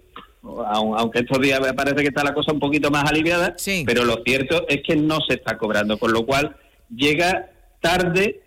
aunque 0.43 1.21
estos 1.21 1.41
días 1.41 1.61
me 1.61 1.73
parece 1.73 2.03
que 2.03 2.09
está 2.09 2.23
la 2.23 2.35
cosa 2.35 2.53
un 2.53 2.61
poquito 2.61 2.91
más 2.91 3.11
aliviada, 3.11 3.57
pero 3.87 4.05
lo 4.05 4.23
cierto 4.27 4.67
es 4.69 4.83
que 4.87 4.97
no 4.97 5.21
se 5.27 5.37
está 5.37 5.57
cobrando, 5.57 5.99
con 5.99 6.13
lo 6.13 6.27
cual 6.27 6.57
llega 6.95 7.49
tarde 7.81 8.42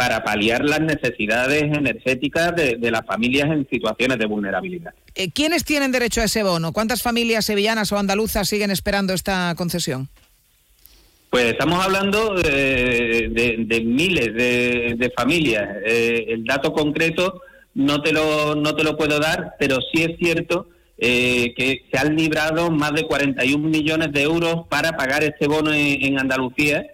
para 0.00 0.24
paliar 0.24 0.64
las 0.64 0.80
necesidades 0.80 1.64
energéticas 1.64 2.56
de, 2.56 2.90
las 2.90 3.04
familias 3.04 3.50
en 3.50 3.68
situaciones 3.68 4.18
de 4.18 4.24
vulnerabilidad. 4.24 4.94
Eh, 5.14 5.30
¿Quiénes 5.30 5.62
tienen 5.62 5.92
derecho 5.92 6.22
a 6.22 6.24
ese 6.24 6.42
bono? 6.42 6.72
¿Cuántas 6.72 7.02
familias 7.02 7.44
sevillanas 7.44 7.92
o 7.92 7.98
andaluzas 7.98 8.48
siguen 8.48 8.70
esperando 8.70 9.12
esta 9.12 9.54
concesión? 9.58 10.08
Pues 11.28 11.52
estamos 11.52 11.84
hablando 11.84 12.32
de, 12.32 13.82
miles 13.84 14.34
de, 14.34 15.12
familias. 15.14 15.68
Eh, 15.84 16.28
el 16.28 16.44
dato 16.44 16.72
concreto 16.72 17.42
no 17.74 18.00
te 18.00 18.14
lo 18.14 18.54
no 18.54 18.74
te 18.74 18.84
lo 18.84 18.96
puedo 18.96 19.18
dar, 19.20 19.56
pero 19.58 19.80
sí 19.92 20.02
es 20.02 20.16
cierto 20.18 20.70
eh, 20.96 21.52
que 21.54 21.82
se 21.92 21.98
han 21.98 22.16
librado 22.16 22.70
más 22.70 22.94
de 22.94 23.02
41 23.02 23.68
millones 23.68 24.12
de 24.12 24.22
euros 24.22 24.66
para 24.70 24.96
pagar 24.96 25.22
este 25.24 25.46
bono 25.46 25.74
en, 25.74 26.18
Andalucía 26.18 26.86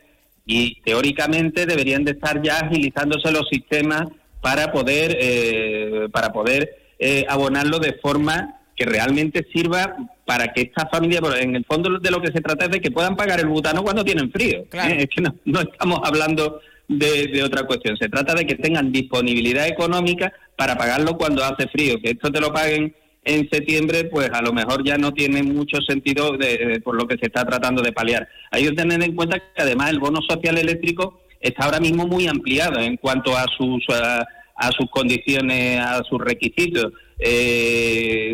y 0.46 0.80
teóricamente 0.82 1.66
deberían 1.66 2.04
de 2.04 2.12
estar 2.12 2.40
ya 2.40 2.60
agilizándose 2.60 3.32
los 3.32 3.48
sistemas 3.50 4.04
para 4.40 4.72
poder 4.72 5.18
eh, 5.20 6.08
para 6.12 6.32
poder 6.32 6.70
eh, 7.00 7.26
abonarlo 7.28 7.80
de 7.80 7.94
forma 7.94 8.60
que 8.76 8.86
realmente 8.86 9.44
sirva 9.52 9.96
para 10.24 10.52
que 10.52 10.62
estas 10.62 10.88
familias, 10.90 11.22
en 11.40 11.56
el 11.56 11.64
fondo 11.64 11.98
de 11.98 12.10
lo 12.10 12.20
que 12.20 12.30
se 12.30 12.40
trata 12.40 12.66
es 12.66 12.70
de 12.70 12.80
que 12.80 12.90
puedan 12.90 13.16
pagar 13.16 13.40
el 13.40 13.46
butano 13.46 13.82
cuando 13.82 14.04
tienen 14.04 14.30
frío. 14.30 14.64
Es 14.70 15.08
que 15.08 15.22
no, 15.22 15.60
estamos 15.60 16.00
hablando 16.04 16.60
de, 16.86 17.28
de, 17.28 17.42
otra 17.42 17.62
cuestión. 17.62 17.96
Se 17.96 18.08
trata 18.08 18.34
de 18.34 18.46
que 18.46 18.56
tengan 18.56 18.92
disponibilidad 18.92 19.66
económica 19.66 20.32
para 20.56 20.76
pagarlo 20.76 21.16
cuando 21.16 21.42
hace 21.42 21.68
frío. 21.68 21.98
Que 22.02 22.10
esto 22.10 22.30
te 22.30 22.40
lo 22.40 22.52
paguen 22.52 22.94
en 23.26 23.48
septiembre, 23.50 24.04
pues 24.04 24.30
a 24.32 24.40
lo 24.40 24.52
mejor 24.52 24.84
ya 24.84 24.96
no 24.96 25.12
tiene 25.12 25.42
mucho 25.42 25.80
sentido 25.80 26.36
de, 26.38 26.80
por 26.82 26.94
lo 26.94 27.08
que 27.08 27.18
se 27.18 27.26
está 27.26 27.44
tratando 27.44 27.82
de 27.82 27.92
paliar. 27.92 28.28
Hay 28.52 28.64
que 28.64 28.72
tener 28.72 29.02
en 29.02 29.16
cuenta 29.16 29.40
que 29.40 29.62
además 29.62 29.90
el 29.90 29.98
bono 29.98 30.20
social 30.22 30.56
eléctrico 30.56 31.20
está 31.40 31.64
ahora 31.64 31.80
mismo 31.80 32.06
muy 32.06 32.28
ampliado 32.28 32.78
en 32.80 32.96
cuanto 32.96 33.36
a 33.36 33.44
sus 33.58 33.84
a, 33.90 34.70
sus 34.70 34.88
condiciones, 34.90 35.80
a 35.80 36.02
sus 36.04 36.20
requisitos, 36.20 36.92
eh, 37.18 38.32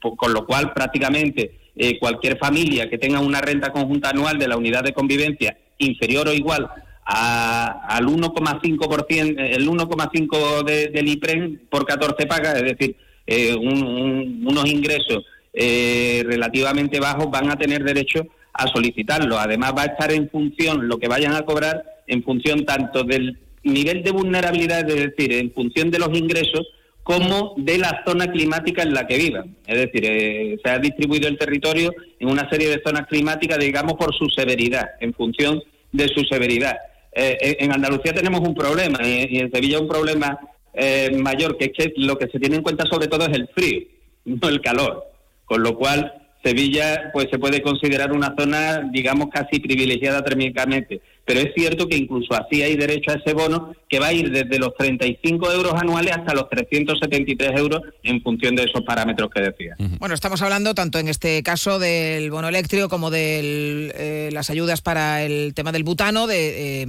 con 0.00 0.32
lo 0.32 0.46
cual 0.46 0.72
prácticamente 0.72 1.50
eh, 1.76 1.98
cualquier 1.98 2.38
familia 2.38 2.88
que 2.88 2.98
tenga 2.98 3.18
una 3.18 3.40
renta 3.40 3.72
conjunta 3.72 4.10
anual 4.10 4.38
de 4.38 4.48
la 4.48 4.56
unidad 4.56 4.84
de 4.84 4.92
convivencia 4.92 5.58
inferior 5.78 6.28
o 6.28 6.32
igual 6.32 6.70
a, 7.04 7.84
al 7.88 8.06
1,5%, 8.06 9.34
el 9.38 9.68
1,5 9.68 10.64
de, 10.64 10.86
del 10.86 11.08
IPREN 11.08 11.62
por 11.68 11.84
14 11.84 12.26
pagas, 12.26 12.54
es 12.54 12.62
decir, 12.62 12.96
eh, 13.32 13.54
unos 13.54 14.66
ingresos 14.66 15.24
eh, 15.52 16.24
relativamente 16.26 16.98
bajos 16.98 17.30
van 17.30 17.48
a 17.48 17.56
tener 17.56 17.84
derecho 17.84 18.26
a 18.52 18.66
solicitarlo. 18.66 19.38
Además 19.38 19.72
va 19.76 19.82
a 19.82 19.86
estar 19.86 20.10
en 20.10 20.28
función, 20.28 20.88
lo 20.88 20.98
que 20.98 21.06
vayan 21.06 21.34
a 21.34 21.42
cobrar, 21.42 21.84
en 22.08 22.24
función 22.24 22.64
tanto 22.64 23.04
del 23.04 23.38
nivel 23.62 24.02
de 24.02 24.10
vulnerabilidad, 24.10 24.80
es 24.90 25.14
decir, 25.14 25.32
en 25.32 25.52
función 25.52 25.92
de 25.92 26.00
los 26.00 26.08
ingresos, 26.18 26.66
como 27.04 27.54
de 27.56 27.78
la 27.78 28.02
zona 28.04 28.32
climática 28.32 28.82
en 28.82 28.94
la 28.94 29.06
que 29.06 29.18
vivan. 29.18 29.56
Es 29.64 29.78
decir, 29.78 30.04
eh, 30.06 30.58
se 30.64 30.68
ha 30.68 30.80
distribuido 30.80 31.28
el 31.28 31.38
territorio 31.38 31.92
en 32.18 32.30
una 32.30 32.50
serie 32.50 32.68
de 32.68 32.82
zonas 32.84 33.06
climáticas, 33.06 33.58
digamos, 33.58 33.94
por 33.94 34.12
su 34.12 34.28
severidad, 34.28 34.90
en 34.98 35.14
función 35.14 35.62
de 35.92 36.08
su 36.08 36.24
severidad. 36.24 36.76
en 37.12 37.72
Andalucía 37.72 38.12
tenemos 38.12 38.40
un 38.40 38.54
problema 38.54 38.98
y 39.06 39.38
en 39.38 39.52
Sevilla 39.52 39.78
un 39.78 39.88
problema 39.88 40.38
eh, 40.74 41.10
mayor, 41.20 41.56
que 41.56 41.66
es 41.66 41.72
que 41.72 41.92
lo 41.96 42.16
que 42.16 42.28
se 42.28 42.38
tiene 42.38 42.56
en 42.56 42.62
cuenta 42.62 42.84
sobre 42.86 43.08
todo 43.08 43.26
es 43.26 43.36
el 43.36 43.48
frío, 43.48 43.82
no 44.24 44.48
el 44.48 44.60
calor. 44.60 45.04
Con 45.44 45.62
lo 45.62 45.76
cual, 45.76 46.12
Sevilla 46.44 47.10
pues 47.12 47.26
se 47.30 47.38
puede 47.38 47.60
considerar 47.60 48.12
una 48.12 48.34
zona, 48.38 48.88
digamos, 48.92 49.28
casi 49.30 49.60
privilegiada 49.60 50.22
térmicamente. 50.22 51.00
Pero 51.24 51.40
es 51.40 51.52
cierto 51.54 51.86
que 51.86 51.96
incluso 51.96 52.34
así 52.34 52.62
hay 52.62 52.76
derecho 52.76 53.12
a 53.12 53.14
ese 53.14 53.34
bono 53.34 53.72
que 53.88 54.00
va 54.00 54.08
a 54.08 54.12
ir 54.12 54.30
desde 54.30 54.58
los 54.58 54.74
35 54.74 55.52
euros 55.52 55.74
anuales 55.74 56.16
hasta 56.16 56.34
los 56.34 56.48
373 56.48 57.52
euros 57.56 57.82
en 58.02 58.22
función 58.22 58.56
de 58.56 58.64
esos 58.64 58.82
parámetros 58.82 59.30
que 59.30 59.42
decía. 59.42 59.76
Bueno, 59.98 60.14
estamos 60.14 60.42
hablando 60.42 60.74
tanto 60.74 60.98
en 60.98 61.08
este 61.08 61.42
caso 61.42 61.78
del 61.78 62.30
bono 62.30 62.48
eléctrico 62.48 62.88
como 62.88 63.10
de 63.10 63.92
eh, 63.94 64.30
las 64.32 64.50
ayudas 64.50 64.80
para 64.80 65.22
el 65.22 65.52
tema 65.54 65.72
del 65.72 65.84
butano, 65.84 66.26
de... 66.26 66.82
Eh, 66.82 66.86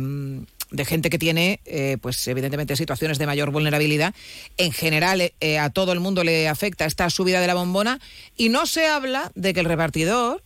de 0.71 0.85
gente 0.85 1.09
que 1.09 1.19
tiene, 1.19 1.59
eh, 1.65 1.97
pues 2.01 2.27
evidentemente, 2.27 2.75
situaciones 2.75 3.19
de 3.19 3.27
mayor 3.27 3.51
vulnerabilidad. 3.51 4.15
En 4.57 4.71
general, 4.71 5.21
eh, 5.21 5.33
eh, 5.41 5.59
a 5.59 5.69
todo 5.69 5.91
el 5.91 5.99
mundo 5.99 6.23
le 6.23 6.47
afecta 6.47 6.85
esta 6.85 7.09
subida 7.09 7.41
de 7.41 7.47
la 7.47 7.53
bombona 7.53 7.99
y 8.37 8.49
no 8.49 8.65
se 8.65 8.87
habla 8.87 9.31
de 9.35 9.53
que 9.53 9.59
el 9.59 9.65
repartidor 9.65 10.41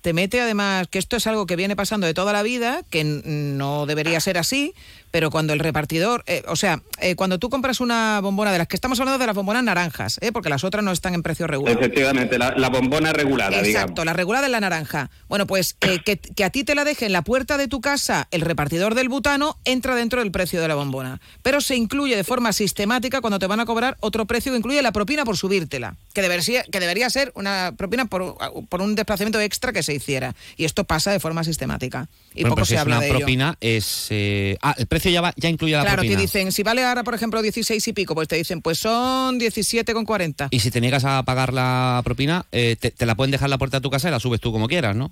te 0.00 0.12
mete 0.12 0.40
además 0.40 0.86
que 0.88 0.98
esto 0.98 1.16
es 1.16 1.26
algo 1.26 1.46
que 1.46 1.56
viene 1.56 1.76
pasando 1.76 2.06
de 2.06 2.12
toda 2.12 2.34
la 2.34 2.42
vida, 2.42 2.82
que 2.90 3.04
no 3.04 3.86
debería 3.86 4.20
ser 4.20 4.36
así, 4.36 4.74
pero 5.14 5.30
cuando 5.30 5.52
el 5.52 5.60
repartidor, 5.60 6.24
eh, 6.26 6.42
o 6.48 6.56
sea, 6.56 6.82
eh, 7.00 7.14
cuando 7.14 7.38
tú 7.38 7.48
compras 7.48 7.78
una 7.78 8.18
bombona 8.20 8.50
de 8.50 8.58
las 8.58 8.66
que 8.66 8.74
estamos 8.74 8.98
hablando 8.98 9.16
de 9.16 9.26
las 9.28 9.36
bombonas 9.36 9.62
naranjas, 9.62 10.18
¿eh? 10.20 10.32
porque 10.32 10.48
las 10.48 10.64
otras 10.64 10.82
no 10.82 10.90
están 10.90 11.14
en 11.14 11.22
precio 11.22 11.46
regular. 11.46 11.72
Efectivamente, 11.78 12.36
la, 12.36 12.68
bombona 12.68 13.12
regulada, 13.12 13.60
Exacto, 13.60 14.04
la 14.04 14.12
regulada 14.12 14.46
es 14.46 14.50
la 14.50 14.58
naranja. 14.58 15.12
Bueno, 15.28 15.46
pues 15.46 15.72
que, 15.72 16.00
que, 16.00 16.44
a 16.44 16.50
ti 16.50 16.64
te 16.64 16.74
la 16.74 16.82
deje 16.82 17.06
en 17.06 17.12
la 17.12 17.22
puerta 17.22 17.56
de 17.56 17.68
tu 17.68 17.80
casa 17.80 18.26
el 18.32 18.40
repartidor 18.40 18.96
del 18.96 19.08
butano 19.08 19.56
entra 19.64 19.94
dentro 19.94 20.18
del 20.18 20.32
precio 20.32 20.60
de 20.60 20.66
la 20.66 20.74
bombona, 20.74 21.20
pero 21.42 21.60
se 21.60 21.76
incluye 21.76 22.16
de 22.16 22.24
forma 22.24 22.52
sistemática 22.52 23.20
cuando 23.20 23.38
te 23.38 23.46
van 23.46 23.60
a 23.60 23.66
cobrar 23.66 23.96
otro 24.00 24.24
precio 24.24 24.50
que 24.50 24.58
incluye 24.58 24.82
la 24.82 24.90
propina 24.90 25.24
por 25.24 25.36
subírtela, 25.36 25.94
que 26.12 26.22
debería, 26.22 26.64
que 26.64 26.80
debería 26.80 27.08
ser 27.08 27.30
una 27.36 27.72
propina 27.76 28.06
por, 28.06 28.36
por 28.68 28.82
un 28.82 28.96
desplazamiento 28.96 29.40
extra 29.40 29.72
que 29.72 29.84
se 29.84 29.94
hiciera. 29.94 30.34
Y 30.56 30.64
esto 30.64 30.82
pasa 30.82 31.12
de 31.12 31.20
forma 31.20 31.44
sistemática. 31.44 32.08
Y 32.34 32.44
poco 32.44 32.64
se 32.64 32.78
habla 32.78 32.98
una 32.98 33.06
propina 33.06 33.56
es... 33.60 34.08
Eh, 34.10 34.58
ah, 34.60 34.74
el 34.76 34.88
precio 34.88 35.03
ya, 35.12 35.20
va, 35.20 35.32
ya 35.36 35.48
incluye 35.48 35.72
la 35.72 35.82
propina. 35.82 36.02
Claro, 36.02 36.16
te 36.16 36.20
dicen, 36.20 36.52
si 36.52 36.62
vale 36.62 36.84
ahora, 36.84 37.04
por 37.04 37.14
ejemplo, 37.14 37.42
16 37.42 37.86
y 37.88 37.92
pico, 37.92 38.14
pues 38.14 38.28
te 38.28 38.36
dicen, 38.36 38.62
pues 38.62 38.78
son 38.78 39.38
17,40. 39.38 40.48
Y 40.50 40.60
si 40.60 40.70
te 40.70 40.80
niegas 40.80 41.04
a 41.04 41.22
pagar 41.22 41.52
la 41.52 42.00
propina, 42.04 42.46
eh, 42.52 42.76
te, 42.76 43.06
la 43.06 43.14
pueden 43.14 43.30
dejar 43.30 43.46
en 43.46 43.50
la 43.50 43.58
puerta 43.58 43.78
de 43.78 43.82
tu 43.82 43.90
casa 43.90 44.08
y 44.08 44.10
la 44.10 44.20
subes 44.20 44.40
tú 44.40 44.52
como 44.52 44.68
quieras, 44.68 44.96
¿no? 44.96 45.10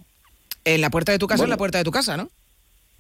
En 0.65 0.81
la 0.81 0.91
puerta 0.91 1.13
de 1.13 1.19
tu 1.19 1.27
casa, 1.27 1.45
en 1.45 1.51
la 1.51 1.57
puerta 1.57 1.79
de 1.79 1.85
tu 1.85 1.91
casa, 1.91 2.17
¿no? 2.17 2.31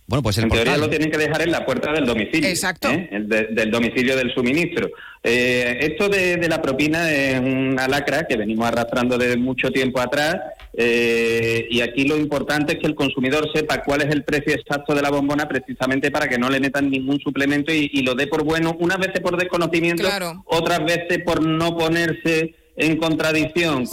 Bueno, 0.06 0.22
pues 0.22 0.36
el 0.38 0.44
en 0.44 0.50
teoría 0.50 0.76
lo 0.76 0.90
tienen 0.90 1.10
que 1.10 1.16
dejar 1.16 1.42
en 1.42 1.52
la 1.52 1.64
puerta 1.64 1.92
del 1.92 2.04
domicilio. 2.04 2.48
Exacto. 2.48 2.90
¿eh? 2.90 3.08
del 3.50 3.70
domicilio 3.70 4.16
del 4.16 4.34
suministro. 4.34 4.90
Eh, 5.22 5.78
esto 5.80 6.08
de, 6.08 6.36
la 6.48 6.60
propina 6.60 7.10
es 7.10 7.40
una 7.40 7.86
lacra 7.86 8.26
que 8.26 8.36
venimos 8.36 8.66
arrastrando 8.66 9.16
desde 9.16 9.36
mucho 9.36 9.70
tiempo 9.70 10.00
atrás 10.00 10.36
eh, 10.74 11.66
y 11.70 11.80
aquí 11.82 12.04
lo 12.04 12.16
importante 12.16 12.74
es 12.74 12.78
que 12.78 12.86
el 12.86 12.94
consumidor 12.94 13.46
sepa 13.54 13.82
cuál 13.82 14.02
es 14.02 14.10
el 14.10 14.24
precio 14.24 14.54
exacto 14.54 14.94
de 14.94 15.02
la 15.02 15.10
bombona 15.10 15.46
precisamente 15.46 16.10
para 16.10 16.28
que 16.28 16.38
no 16.38 16.48
le 16.48 16.60
metan 16.60 16.90
ningún 16.90 17.20
suplemento 17.20 17.72
y, 17.72 18.02
lo 18.02 18.14
dé 18.14 18.26
por 18.26 18.42
bueno, 18.42 18.74
unas 18.80 18.98
veces 18.98 19.20
por 19.20 19.36
desconocimiento, 19.36 20.08
otras 20.46 20.80
veces 20.84 21.20
por 21.24 21.44
no 21.46 21.76
ponerse 21.76 22.54
en 22.74 22.96
contradicción 22.96 23.84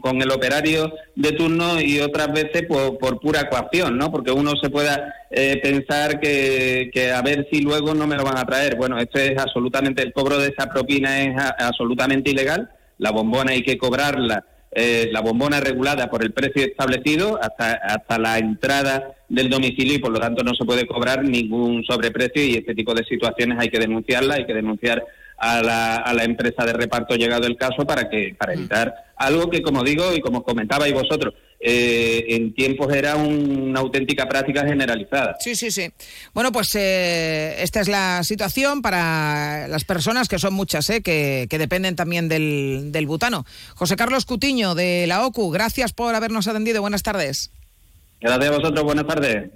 con, 0.00 0.22
el 0.22 0.30
operario 0.30 0.90
de 1.14 1.32
turno 1.32 1.80
y 1.80 2.00
otras 2.00 2.32
veces 2.32 2.62
por, 2.66 3.20
pura 3.20 3.48
coacción, 3.50 3.98
¿no? 3.98 4.10
Porque 4.10 4.32
uno 4.32 4.52
se 4.60 4.70
pueda 4.70 5.14
eh, 5.30 5.60
pensar 5.62 6.18
que, 6.18 6.90
que, 6.92 7.12
a 7.12 7.20
ver 7.20 7.46
si 7.52 7.60
luego 7.60 7.94
no 7.94 8.06
me 8.06 8.16
lo 8.16 8.24
van 8.24 8.38
a 8.38 8.46
traer. 8.46 8.76
Bueno, 8.76 8.98
esto 8.98 9.18
es 9.18 9.36
absolutamente, 9.38 10.02
el 10.02 10.14
cobro 10.14 10.38
de 10.38 10.48
esa 10.48 10.66
propina 10.68 11.20
es 11.20 11.34
absolutamente 11.58 12.30
ilegal. 12.30 12.70
La 12.98 13.10
bombona 13.10 13.52
hay 13.52 13.62
que 13.62 13.76
cobrarla, 13.76 14.44
eh, 14.78 15.08
la 15.10 15.22
bombona 15.22 15.58
regulada 15.58 16.10
por 16.10 16.22
el 16.22 16.32
precio 16.32 16.62
establecido 16.62 17.40
hasta, 17.42 17.72
hasta 17.72 18.18
la 18.18 18.36
entrada 18.36 19.14
del 19.26 19.48
domicilio 19.48 19.94
y 19.94 19.98
por 20.00 20.12
lo 20.12 20.20
tanto 20.20 20.44
no 20.44 20.54
se 20.54 20.66
puede 20.66 20.86
cobrar 20.86 21.24
ningún 21.24 21.82
sobreprecio 21.82 22.44
y 22.44 22.56
este 22.56 22.74
tipo 22.74 22.92
de 22.92 23.02
situaciones 23.04 23.56
hay 23.58 23.70
que 23.70 23.78
denunciarla, 23.78 24.34
hay 24.34 24.44
que 24.44 24.52
denunciar 24.52 25.02
a 25.38 25.62
la, 25.62 25.96
a 25.96 26.12
la 26.12 26.24
empresa 26.24 26.66
de 26.66 26.74
reparto 26.74 27.14
llegado 27.14 27.46
el 27.46 27.56
caso 27.56 27.86
para 27.86 28.10
que 28.10 28.36
para 28.38 28.52
mm. 28.52 28.58
evitar 28.58 28.94
algo 29.16 29.48
que 29.48 29.62
como 29.62 29.82
digo 29.82 30.14
y 30.14 30.20
como 30.20 30.42
comentabais 30.42 30.92
vosotros 30.92 31.32
eh, 31.68 32.36
en 32.36 32.54
tiempos 32.54 32.94
era 32.94 33.16
una 33.16 33.80
auténtica 33.80 34.28
práctica 34.28 34.64
generalizada. 34.64 35.36
Sí, 35.40 35.56
sí, 35.56 35.72
sí. 35.72 35.90
Bueno, 36.32 36.52
pues 36.52 36.72
eh, 36.76 37.56
esta 37.58 37.80
es 37.80 37.88
la 37.88 38.22
situación 38.22 38.82
para 38.82 39.66
las 39.66 39.84
personas, 39.84 40.28
que 40.28 40.38
son 40.38 40.54
muchas, 40.54 40.88
eh, 40.90 41.02
que, 41.02 41.48
que, 41.50 41.58
dependen 41.58 41.96
también 41.96 42.28
del, 42.28 42.92
del 42.92 43.08
butano. 43.08 43.44
José 43.74 43.96
Carlos 43.96 44.26
Cutiño, 44.26 44.76
de 44.76 45.08
la 45.08 45.26
OCU, 45.26 45.50
gracias 45.50 45.92
por 45.92 46.14
habernos 46.14 46.46
atendido. 46.46 46.82
Buenas 46.82 47.02
tardes. 47.02 47.50
Gracias 48.20 48.48
a 48.48 48.56
vosotros, 48.56 48.84
buenas 48.84 49.06
tardes. 49.08 49.50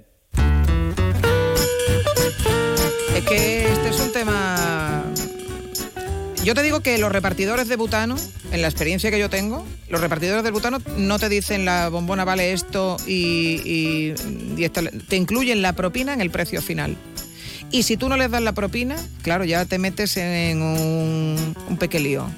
Es 3.15 3.25
que 3.25 3.60
yo 6.43 6.55
te 6.55 6.63
digo 6.63 6.81
que 6.81 6.97
los 6.97 7.11
repartidores 7.11 7.67
de 7.67 7.75
butano, 7.75 8.15
en 8.51 8.61
la 8.61 8.67
experiencia 8.67 9.11
que 9.11 9.19
yo 9.19 9.29
tengo, 9.29 9.65
los 9.89 10.01
repartidores 10.01 10.43
de 10.43 10.51
butano 10.51 10.79
no 10.97 11.19
te 11.19 11.29
dicen 11.29 11.65
la 11.65 11.89
bombona 11.89 12.25
vale 12.25 12.53
esto 12.53 12.97
y, 13.05 14.13
te 15.07 15.15
incluyen 15.15 15.61
la 15.61 15.73
propina 15.73 16.13
en 16.13 16.21
el 16.21 16.31
precio 16.31 16.61
final. 16.61 16.97
Y 17.71 17.83
si 17.83 17.95
tú 17.95 18.09
no 18.09 18.17
les 18.17 18.29
das 18.29 18.41
la 18.41 18.53
propina, 18.53 18.97
claro, 19.21 19.45
ya 19.45 19.65
te 19.65 19.77
metes 19.77 20.17
en 20.17 20.61
un, 20.61 21.55
un 21.69 21.77
pequeño 21.77 22.29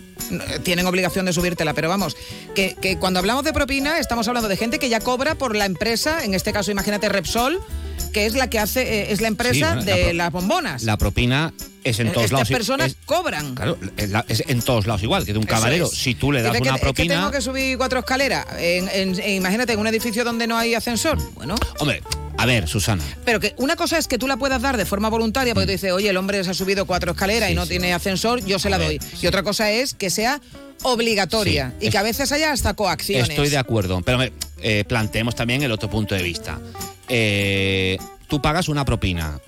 tienen 0.64 0.86
obligación 0.86 1.26
de 1.26 1.34
subírtela, 1.34 1.74
pero 1.74 1.90
vamos, 1.90 2.16
que, 2.56 2.98
cuando 3.00 3.20
hablamos 3.20 3.44
de 3.44 3.54
propina 3.54 4.00
estamos 4.00 4.28
hablando 4.28 4.50
de 4.50 4.58
gente 4.58 4.80
que 4.80 4.90
ya 4.90 5.00
cobra 5.00 5.36
por 5.36 5.56
la 5.56 5.66
empresa, 5.66 6.24
en 6.24 6.34
este 6.34 6.54
caso 6.54 6.72
imagínate 6.72 7.10
Repsol, 7.10 7.60
que 8.14 8.26
es 8.26 8.36
la 8.36 8.50
que 8.50 8.60
hace, 8.60 8.82
eh, 8.82 9.12
es 9.12 9.22
la 9.22 9.28
empresa 9.28 9.54
Sí, 9.54 9.60
bueno, 9.62 9.82
la 9.86 9.96
de 9.98 10.14
las 10.14 10.32
bombonas. 10.32 10.84
La 10.84 10.98
propina 10.98 11.54
es 11.84 12.00
en 12.00 12.08
todos 12.12 12.26
Estas 12.26 12.32
lados. 12.32 12.50
personas 12.50 12.88
es- 12.88 12.98
cobran. 13.06 13.56
claro, 13.56 13.78
es, 14.28 14.44
en 14.48 14.62
todos 14.62 14.86
lados 14.88 15.04
igual, 15.04 15.26
que 15.26 15.34
de 15.34 15.40
un 15.40 15.46
camarero. 15.46 15.86
es. 15.86 15.92
Si 15.92 16.16
tú 16.16 16.32
le 16.32 16.42
das 16.42 16.52
Dice 16.54 16.62
que- 16.64 16.70
una 16.70 16.76
es 16.78 16.82
que 16.82 16.86
propina. 16.86 17.16
tengo 17.16 17.32
que 17.32 17.42
subir 17.42 17.78
cuatro 17.78 18.00
escaleras. 18.00 18.46
En- 18.60 18.88
en- 18.90 19.20
en- 19.20 19.30
imagínate, 19.34 19.74
en 19.74 19.80
un 19.80 19.88
edificio 19.88 20.24
donde 20.24 20.48
no 20.48 20.58
hay 20.58 20.76
ascensor. 20.76 21.18
Bueno, 21.34 21.56
Hombre, 21.80 22.02
a 22.38 22.46
ver, 22.46 22.68
Susana. 22.68 23.04
pero 23.26 23.40
que 23.40 23.54
una 23.58 23.76
cosa 23.76 23.98
es 23.98 24.08
que 24.08 24.18
tú 24.18 24.28
la 24.28 24.38
puedas 24.38 24.62
dar 24.62 24.78
de 24.78 24.86
forma 24.86 25.10
voluntaria, 25.10 25.54
porque 25.54 25.66
tú 25.66 25.72
dices, 25.74 25.92
oye, 25.92 26.10
el 26.10 26.18
hombre 26.18 26.44
se 26.44 26.52
ha 26.52 26.54
subido 26.54 26.86
cuatro 26.86 27.12
escaleras 27.12 27.50
y 27.52 27.56
no 27.56 27.64
sí. 27.64 27.72
tiene 27.72 27.94
ascensor, 27.94 28.46
yo 28.46 28.60
se 28.60 28.70
la 28.70 28.78
ver, 28.78 28.88
doy. 28.88 29.00
sí. 29.00 29.18
Y 29.24 29.28
otra 29.28 29.44
cosa 29.44 29.70
es 29.72 29.94
que 29.94 30.10
sea 30.10 30.40
obligatoria 30.84 31.74
y 31.82 31.90
que 31.90 31.98
a 31.98 32.04
veces 32.04 32.32
haya 32.32 32.52
hasta 32.52 32.74
coacciones. 32.74 33.30
Estoy 33.30 33.50
de 33.50 33.58
acuerdo, 33.58 34.02
pero 34.02 34.20
eh, 34.62 34.84
planteemos 34.88 35.36
también 35.36 35.64
el 35.64 35.72
otro 35.72 35.90
punto 35.90 36.16
de 36.16 36.24
vista. 36.24 36.60
Eh, 37.16 38.00
tú 38.28 38.42
pagas 38.42 38.70
una 38.70 38.86
propina 38.86 39.40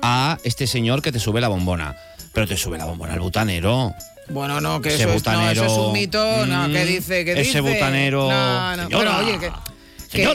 a 0.00 0.38
este 0.44 0.66
señor 0.66 1.02
que 1.02 1.12
te 1.12 1.18
sube 1.18 1.42
la 1.42 1.48
bombona, 1.48 1.94
pero 2.32 2.48
te 2.48 2.56
sube 2.56 2.78
la 2.78 2.86
bombona 2.86 3.12
al 3.12 3.20
butanero. 3.20 3.94
Bueno, 4.30 4.62
no, 4.62 4.80
que 4.80 4.88
Ese 4.88 5.02
eso, 5.02 5.02
es, 5.02 5.08
no, 5.08 5.14
butanero, 5.14 5.64
eso 5.64 5.64
es 5.66 5.78
un 5.88 5.92
mito, 5.92 6.46
no, 6.46 6.68
mm, 6.68 6.72
que 6.72 6.86
dice, 6.86 7.24
que 7.26 7.32
ese 7.32 7.42
dice. 7.42 7.60
butanero, 7.60 8.30
No, 8.30 8.76
no, 8.76 8.88
señora, 8.88 8.96
bueno, 8.96 9.18
oye, 9.18 9.38
que, 10.10 10.26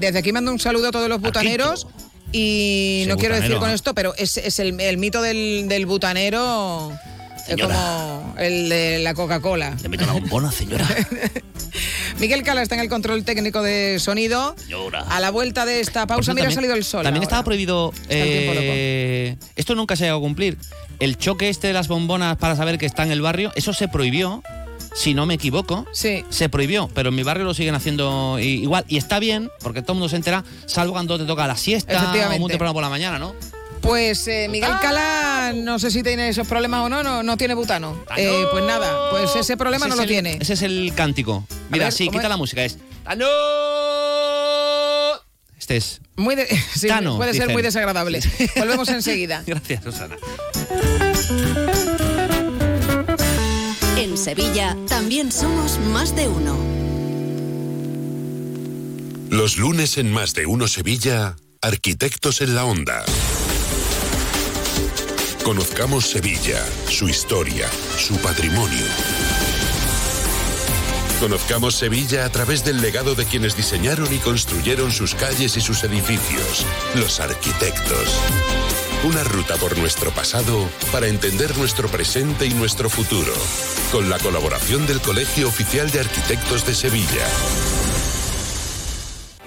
desde 0.00 0.18
aquí 0.18 0.32
mando 0.32 0.50
un 0.50 0.58
saludo 0.58 0.88
a 0.88 0.90
todos 0.90 1.08
los 1.08 1.20
butaneros 1.20 1.86
y 2.32 3.02
Ese 3.02 3.08
no 3.08 3.16
quiero 3.16 3.36
decir 3.36 3.56
con 3.58 3.70
esto, 3.70 3.94
pero 3.94 4.12
es, 4.16 4.36
es 4.36 4.58
el, 4.58 4.80
el 4.80 4.98
mito 4.98 5.22
del, 5.22 5.66
del 5.68 5.86
butanero 5.86 6.92
es 7.50 7.60
como 7.60 8.34
el 8.38 8.68
de 8.68 8.98
la 9.00 9.14
Coca-Cola. 9.14 9.76
Te 9.80 9.88
meto 9.88 10.06
la 10.06 10.12
bombona, 10.12 10.50
señora. 10.52 10.86
Miguel 12.18 12.42
Cala 12.42 12.62
está 12.62 12.74
en 12.74 12.82
el 12.82 12.88
control 12.88 13.24
técnico 13.24 13.62
de 13.62 13.98
sonido. 13.98 14.54
Señora. 14.58 15.00
A 15.08 15.20
la 15.20 15.30
vuelta 15.30 15.64
de 15.64 15.80
esta 15.80 16.06
pausa, 16.06 16.34
mira, 16.34 16.48
ha 16.48 16.50
salido 16.52 16.74
el 16.74 16.84
sol. 16.84 17.02
También 17.02 17.22
ahora. 17.22 17.24
estaba 17.24 17.44
prohibido. 17.44 17.92
Eh, 18.08 19.36
esto 19.56 19.74
nunca 19.74 19.96
se 19.96 20.04
ha 20.04 20.06
llegado 20.06 20.20
a 20.20 20.22
cumplir. 20.22 20.58
El 20.98 21.16
choque 21.16 21.48
este 21.48 21.68
de 21.68 21.72
las 21.72 21.88
bombonas 21.88 22.36
para 22.36 22.56
saber 22.56 22.78
que 22.78 22.86
está 22.86 23.04
en 23.04 23.10
el 23.10 23.22
barrio, 23.22 23.52
eso 23.56 23.72
se 23.72 23.88
prohibió, 23.88 24.42
si 24.94 25.14
no 25.14 25.26
me 25.26 25.34
equivoco. 25.34 25.86
Sí. 25.92 26.24
Se 26.28 26.48
prohibió, 26.48 26.90
pero 26.94 27.08
en 27.08 27.14
mi 27.14 27.22
barrio 27.22 27.44
lo 27.44 27.54
siguen 27.54 27.74
haciendo 27.74 28.38
igual. 28.38 28.84
Y 28.88 28.98
está 28.98 29.18
bien, 29.18 29.50
porque 29.62 29.82
todo 29.82 29.92
el 29.92 29.98
mundo 30.00 30.08
se 30.08 30.16
entera, 30.16 30.44
salvo 30.66 30.92
cuando 30.92 31.18
te 31.18 31.24
toca 31.24 31.46
la 31.46 31.56
siesta 31.56 32.12
o 32.34 32.38
muy 32.38 32.50
temprano 32.50 32.74
por 32.74 32.82
la 32.82 32.90
mañana, 32.90 33.18
¿no? 33.18 33.34
Pues 33.80 34.28
eh, 34.28 34.46
Miguel 34.50 34.72
Cala, 34.80 35.52
no 35.56 35.78
sé 35.78 35.90
si 35.90 36.02
tiene 36.02 36.28
esos 36.28 36.46
problemas 36.46 36.82
o 36.84 36.88
no, 36.88 37.02
no, 37.02 37.22
no 37.22 37.36
tiene 37.36 37.54
butano. 37.54 38.04
Eh, 38.16 38.44
pues 38.52 38.64
nada, 38.64 39.10
pues 39.10 39.34
ese 39.36 39.56
problema 39.56 39.86
Ese 39.86 39.88
no 39.88 39.94
es 39.94 39.98
lo 39.98 40.02
el- 40.04 40.08
tiene. 40.08 40.38
Ese 40.40 40.52
es 40.52 40.62
el 40.62 40.92
cántico. 40.94 41.46
Mira, 41.70 41.86
ver, 41.86 41.92
sí, 41.92 42.06
¿cómo 42.06 42.18
quita 42.18 42.26
es? 42.26 42.30
la 42.30 42.36
música. 42.36 42.64
Es. 42.64 42.78
¡Tano! 43.04 43.26
Este 45.58 45.76
es. 45.78 46.00
Muy 46.16 46.34
de- 46.36 46.46
sí, 46.74 46.88
Tano, 46.88 47.16
puede 47.16 47.32
ser 47.34 47.48
muy 47.50 47.62
desagradable. 47.62 48.20
Volvemos 48.56 48.88
enseguida. 48.90 49.42
Gracias, 49.46 49.82
Susana. 49.82 50.16
En 53.96 54.16
Sevilla 54.18 54.76
también 54.88 55.32
somos 55.32 55.78
más 55.78 56.14
de 56.14 56.28
uno. 56.28 56.56
Los 59.30 59.56
lunes 59.58 59.96
en 59.96 60.12
Más 60.12 60.34
de 60.34 60.46
Uno 60.46 60.66
Sevilla, 60.68 61.36
Arquitectos 61.62 62.40
en 62.40 62.54
la 62.56 62.64
Onda. 62.64 63.04
Conozcamos 65.44 66.08
Sevilla, 66.10 66.64
su 66.86 67.08
historia, 67.08 67.68
su 67.96 68.16
patrimonio. 68.18 68.84
Conozcamos 71.18 71.74
Sevilla 71.74 72.26
a 72.26 72.30
través 72.30 72.62
del 72.62 72.80
legado 72.82 73.14
de 73.14 73.24
quienes 73.24 73.56
diseñaron 73.56 74.12
y 74.12 74.18
construyeron 74.18 74.92
sus 74.92 75.14
calles 75.14 75.56
y 75.56 75.60
sus 75.60 75.82
edificios, 75.82 76.66
los 76.94 77.20
arquitectos. 77.20 78.20
Una 79.04 79.24
ruta 79.24 79.56
por 79.56 79.78
nuestro 79.78 80.10
pasado 80.10 80.68
para 80.92 81.08
entender 81.08 81.56
nuestro 81.56 81.88
presente 81.88 82.46
y 82.46 82.50
nuestro 82.52 82.90
futuro, 82.90 83.32
con 83.90 84.10
la 84.10 84.18
colaboración 84.18 84.86
del 84.86 85.00
Colegio 85.00 85.48
Oficial 85.48 85.90
de 85.90 86.00
Arquitectos 86.00 86.66
de 86.66 86.74
Sevilla. 86.74 87.26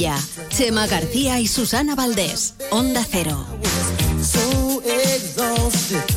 Sevilla. 0.00 0.18
Chema 0.48 0.86
García 0.86 1.40
y 1.40 1.46
Susana 1.46 1.94
Valdés. 1.94 2.54
Onda 2.70 3.04
Cero. 3.08 3.44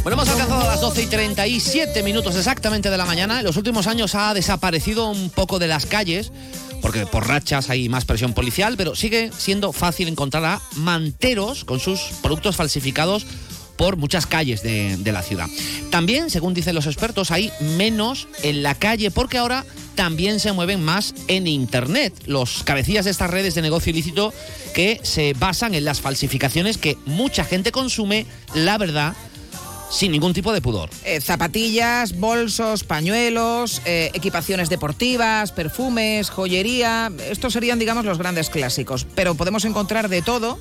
Bueno, 0.03 0.13
hemos 0.13 0.29
alcanzado 0.29 0.63
las 0.63 0.79
12 0.79 1.03
y 1.03 1.05
37 1.07 2.01
minutos 2.01 2.35
exactamente 2.35 2.89
de 2.89 2.97
la 2.97 3.05
mañana. 3.05 3.39
En 3.39 3.45
los 3.45 3.57
últimos 3.57 3.87
años 3.87 4.15
ha 4.15 4.33
desaparecido 4.33 5.09
un 5.09 5.29
poco 5.29 5.59
de 5.59 5.67
las 5.67 5.85
calles, 5.85 6.31
porque 6.81 7.05
por 7.05 7.27
rachas 7.27 7.69
hay 7.69 7.89
más 7.89 8.05
presión 8.05 8.33
policial, 8.33 8.75
pero 8.77 8.95
sigue 8.95 9.31
siendo 9.37 9.73
fácil 9.73 10.07
encontrar 10.07 10.45
a 10.45 10.61
manteros 10.75 11.65
con 11.65 11.81
sus 11.81 11.99
productos 12.21 12.55
falsificados 12.55 13.25
por 13.75 13.97
muchas 13.97 14.25
calles 14.25 14.63
de, 14.63 15.11
la 15.11 15.21
ciudad. 15.21 15.47
También, 15.89 16.29
según 16.29 16.53
dicen 16.53 16.75
los 16.75 16.87
expertos, 16.87 17.31
hay 17.31 17.51
menos 17.77 18.27
en 18.41 18.63
la 18.63 18.75
calle 18.75 19.11
porque 19.11 19.37
ahora 19.37 19.65
también 19.95 20.39
se 20.39 20.51
mueven 20.51 20.83
más 20.83 21.13
en 21.27 21.47
Internet. 21.47 22.13
Los 22.25 22.63
cabecillas 22.63 23.05
de 23.05 23.11
estas 23.11 23.29
redes 23.29 23.55
de 23.55 23.61
negocio 23.61 23.91
ilícito 23.91 24.33
que 24.73 24.99
se 25.03 25.33
basan 25.33 25.75
en 25.75 25.85
las 25.85 26.01
falsificaciones 26.01 26.77
que 26.77 26.97
mucha 27.05 27.43
gente 27.43 27.71
consume, 27.71 28.25
la 28.55 28.77
verdad, 28.77 29.13
sin 29.93 30.11
ningún 30.11 30.33
tipo 30.33 30.51
de 30.51 30.61
pudor. 30.61 30.89
Eh, 31.05 31.21
zapatillas, 31.21 32.19
bolsos, 32.19 32.83
pañuelos, 32.83 33.81
eh, 33.85 34.09
equipaciones 34.13 34.69
deportivas, 34.69 35.51
perfumes, 35.51 36.31
joyería. 36.31 37.11
Estos 37.29 37.53
serían, 37.53 37.77
digamos, 37.77 38.03
los 38.03 38.17
grandes 38.17 38.49
clásicos. 38.49 39.05
Pero 39.13 39.35
podemos 39.35 39.65
encontrar 39.65 40.09
de 40.09 40.23
todo 40.23 40.57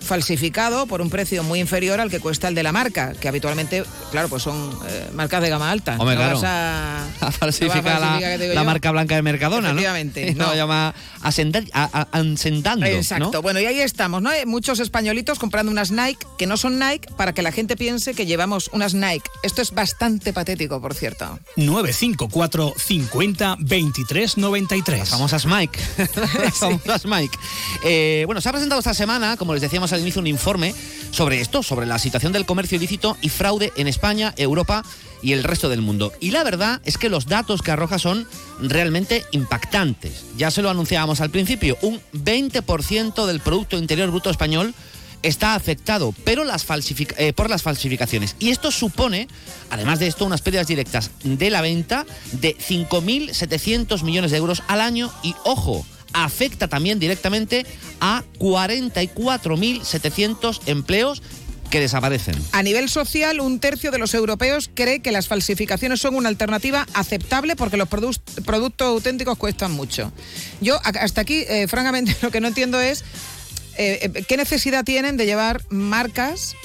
falsificado 0.00 0.86
por 0.86 1.00
un 1.00 1.10
precio 1.10 1.42
muy 1.42 1.60
inferior 1.60 2.00
al 2.00 2.10
que 2.10 2.20
cuesta 2.20 2.48
el 2.48 2.54
de 2.54 2.62
la 2.62 2.72
marca, 2.72 3.12
que 3.20 3.28
habitualmente, 3.28 3.84
claro, 4.10 4.28
pues 4.28 4.42
son 4.42 4.70
eh, 4.88 5.08
marcas 5.14 5.42
de 5.42 5.50
gama 5.50 5.70
alta. 5.70 5.96
Hombre, 5.98 6.14
No 6.16 6.20
claro. 6.22 6.34
vas 6.40 6.44
a, 6.44 7.04
A 7.26 7.32
falsificar 7.32 7.84
no 7.84 7.90
vas 7.90 8.22
a 8.22 8.38
la, 8.54 8.64
marca 8.64 8.90
blanca 8.90 9.14
de 9.16 9.22
Mercadona, 9.22 9.68
¿no? 9.68 9.80
Efectivamente, 9.80 10.34
No, 10.36 10.46
no. 10.48 10.54
llama 10.54 10.94
ascenda- 11.22 11.64
a- 11.72 12.06
a- 12.12 12.18
ascendando, 12.18 12.86
Exacto. 12.86 13.30
¿no? 13.32 13.42
Bueno, 13.42 13.60
y 13.60 13.66
ahí 13.66 13.80
estamos, 13.80 14.22
¿no? 14.22 14.30
Hay 14.30 14.46
muchos 14.46 14.78
españolitos 14.80 15.38
comprando 15.38 15.70
unas 15.72 15.90
Nike 15.90 16.26
que 16.38 16.46
no 16.46 16.56
son 16.56 16.78
Nike 16.78 17.08
para 17.16 17.32
que 17.34 17.42
la 17.42 17.52
gente 17.52 17.76
piense 17.76 18.14
que 18.14 18.26
llevamos 18.26 18.70
unas 18.72 18.94
Nike. 18.94 19.28
Esto 19.42 19.62
es 19.62 19.72
bastante 19.72 20.32
patético, 20.32 20.80
por 20.80 20.94
cierto. 20.94 21.38
954 21.56 22.74
50 22.76 23.56
23 23.60 24.36
93. 24.38 24.98
Las 25.00 25.08
famosas 25.10 25.46
Mike. 25.46 25.78
Las 26.42 26.54
famosas 26.54 27.04
Mike. 27.06 27.36
Eh, 27.84 28.22
bueno, 28.26 28.40
se 28.40 28.48
ha 28.48 28.52
presentado 28.52 28.78
esta 28.78 28.94
semana, 28.94 29.36
como 29.36 29.52
les 29.52 29.62
decíamos 29.62 29.92
inicio, 30.00 30.20
un 30.20 30.26
informe 30.26 30.74
sobre 31.10 31.40
esto, 31.40 31.62
sobre 31.62 31.86
la 31.86 31.98
situación 31.98 32.32
del 32.32 32.46
comercio 32.46 32.76
ilícito 32.76 33.16
y 33.20 33.28
fraude 33.28 33.72
en 33.76 33.88
España, 33.88 34.34
Europa 34.36 34.84
y 35.22 35.32
el 35.32 35.44
resto 35.44 35.68
del 35.68 35.82
mundo. 35.82 36.12
Y 36.20 36.30
la 36.30 36.44
verdad 36.44 36.80
es 36.84 36.98
que 36.98 37.08
los 37.08 37.26
datos 37.26 37.62
que 37.62 37.70
arroja 37.70 37.98
son 37.98 38.26
realmente 38.60 39.24
impactantes. 39.32 40.24
Ya 40.36 40.50
se 40.50 40.62
lo 40.62 40.70
anunciábamos 40.70 41.20
al 41.20 41.30
principio, 41.30 41.76
un 41.82 42.00
20% 42.12 43.26
del 43.26 43.40
Producto 43.40 43.78
Interior 43.78 44.10
Bruto 44.10 44.30
español 44.30 44.74
está 45.22 45.54
afectado 45.54 46.14
pero 46.24 46.44
eh, 46.44 47.32
por 47.32 47.50
las 47.50 47.62
falsificaciones. 47.62 48.36
Y 48.38 48.50
esto 48.50 48.70
supone, 48.70 49.28
además 49.70 49.98
de 49.98 50.06
esto, 50.06 50.24
unas 50.24 50.42
pérdidas 50.42 50.66
directas 50.66 51.10
de 51.24 51.50
la 51.50 51.60
venta 51.60 52.06
de 52.32 52.56
5.700 52.56 54.02
millones 54.02 54.30
de 54.30 54.36
euros 54.36 54.62
al 54.68 54.80
año 54.80 55.12
y, 55.22 55.34
ojo, 55.44 55.84
afecta 56.12 56.68
también 56.68 56.98
directamente 56.98 57.64
a 58.00 58.24
44.700 58.38 60.60
empleos 60.66 61.22
que 61.70 61.80
desaparecen. 61.80 62.34
A 62.52 62.62
nivel 62.62 62.88
social, 62.88 63.40
un 63.40 63.60
tercio 63.60 63.90
de 63.90 63.98
los 63.98 64.14
europeos 64.14 64.70
cree 64.72 65.00
que 65.00 65.12
las 65.12 65.28
falsificaciones 65.28 66.00
son 66.00 66.14
una 66.14 66.28
alternativa 66.28 66.86
aceptable 66.94 67.56
porque 67.56 67.76
los 67.76 67.88
productos 67.88 68.86
auténticos 68.86 69.36
cuestan 69.36 69.72
mucho. 69.72 70.12
Yo 70.60 70.78
hasta 70.82 71.20
aquí, 71.20 71.44
eh, 71.48 71.68
francamente, 71.68 72.16
lo 72.22 72.30
que 72.30 72.40
no 72.40 72.48
entiendo 72.48 72.80
es 72.80 73.04
eh, 73.76 74.10
eh, 74.14 74.24
qué 74.26 74.36
necesidad 74.36 74.84
tienen 74.84 75.16
de 75.16 75.26
llevar 75.26 75.62
marcas 75.70 76.56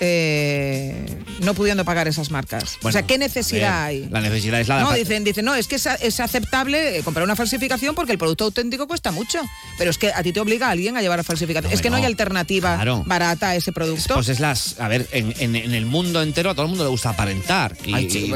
eh, 0.00 1.06
no 1.40 1.54
pudiendo 1.54 1.84
pagar 1.84 2.06
esas 2.08 2.30
marcas. 2.30 2.78
o 2.82 2.92
sea, 2.92 3.02
¿qué 3.02 3.18
necesidad 3.18 3.84
hay? 3.84 4.08
La 4.10 4.20
necesidad 4.20 4.60
es 4.60 4.68
la 4.68 4.80
No, 4.80 4.92
dicen, 4.92 5.24
dicen, 5.24 5.44
no, 5.44 5.54
es 5.54 5.66
que 5.66 5.76
es, 5.76 6.20
aceptable 6.20 6.98
eh, 6.98 7.02
comprar 7.02 7.24
una 7.24 7.36
falsificación 7.36 7.94
porque 7.94 8.12
el 8.12 8.18
producto 8.18 8.44
auténtico 8.44 8.86
cuesta 8.86 9.10
mucho. 9.10 9.40
Pero 9.76 9.90
es 9.90 9.98
que 9.98 10.12
a 10.12 10.22
ti 10.22 10.32
te 10.32 10.40
obliga 10.40 10.68
a 10.68 10.70
alguien 10.70 10.96
a 10.96 11.02
llevar 11.02 11.20
a 11.20 11.24
falsificación. 11.24 11.72
es 11.72 11.80
que 11.80 11.90
no, 11.90 11.96
hay 11.96 12.04
alternativa 12.04 12.82
barata 13.06 13.50
a 13.50 13.56
ese 13.56 13.72
producto. 13.72 14.14
Pues 14.14 14.28
es 14.28 14.40
las. 14.40 14.80
A 14.80 14.88
ver, 14.88 15.08
en, 15.12 15.54
el 15.54 15.86
mundo 15.86 16.22
entero 16.22 16.50
a 16.50 16.54
todo 16.54 16.64
el 16.64 16.70
mundo 16.70 16.84
le 16.84 16.90
gusta 16.90 17.10
aparentar. 17.10 17.76
Y, 17.84 18.32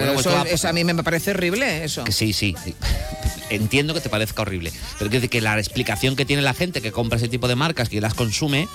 eso, 0.48 0.68
a, 0.68 0.72
mí 0.72 0.84
me 0.84 0.94
parece 1.02 1.30
horrible 1.30 1.84
eso. 1.84 2.04
sí, 2.10 2.32
sí. 2.32 2.54
Entiendo 3.50 3.92
que 3.92 4.00
te 4.00 4.08
parezca 4.08 4.42
horrible. 4.42 4.72
Pero 4.98 5.10
que 5.10 5.40
la 5.40 5.58
explicación 5.58 6.16
que 6.16 6.24
tiene 6.24 6.42
la 6.42 6.54
gente 6.54 6.80
que 6.80 6.90
compra 6.90 7.18
ese 7.18 7.28
tipo 7.28 7.48
de 7.48 7.54
marcas, 7.54 7.90
que 7.90 8.00
las 8.00 8.14
consume, 8.14 8.66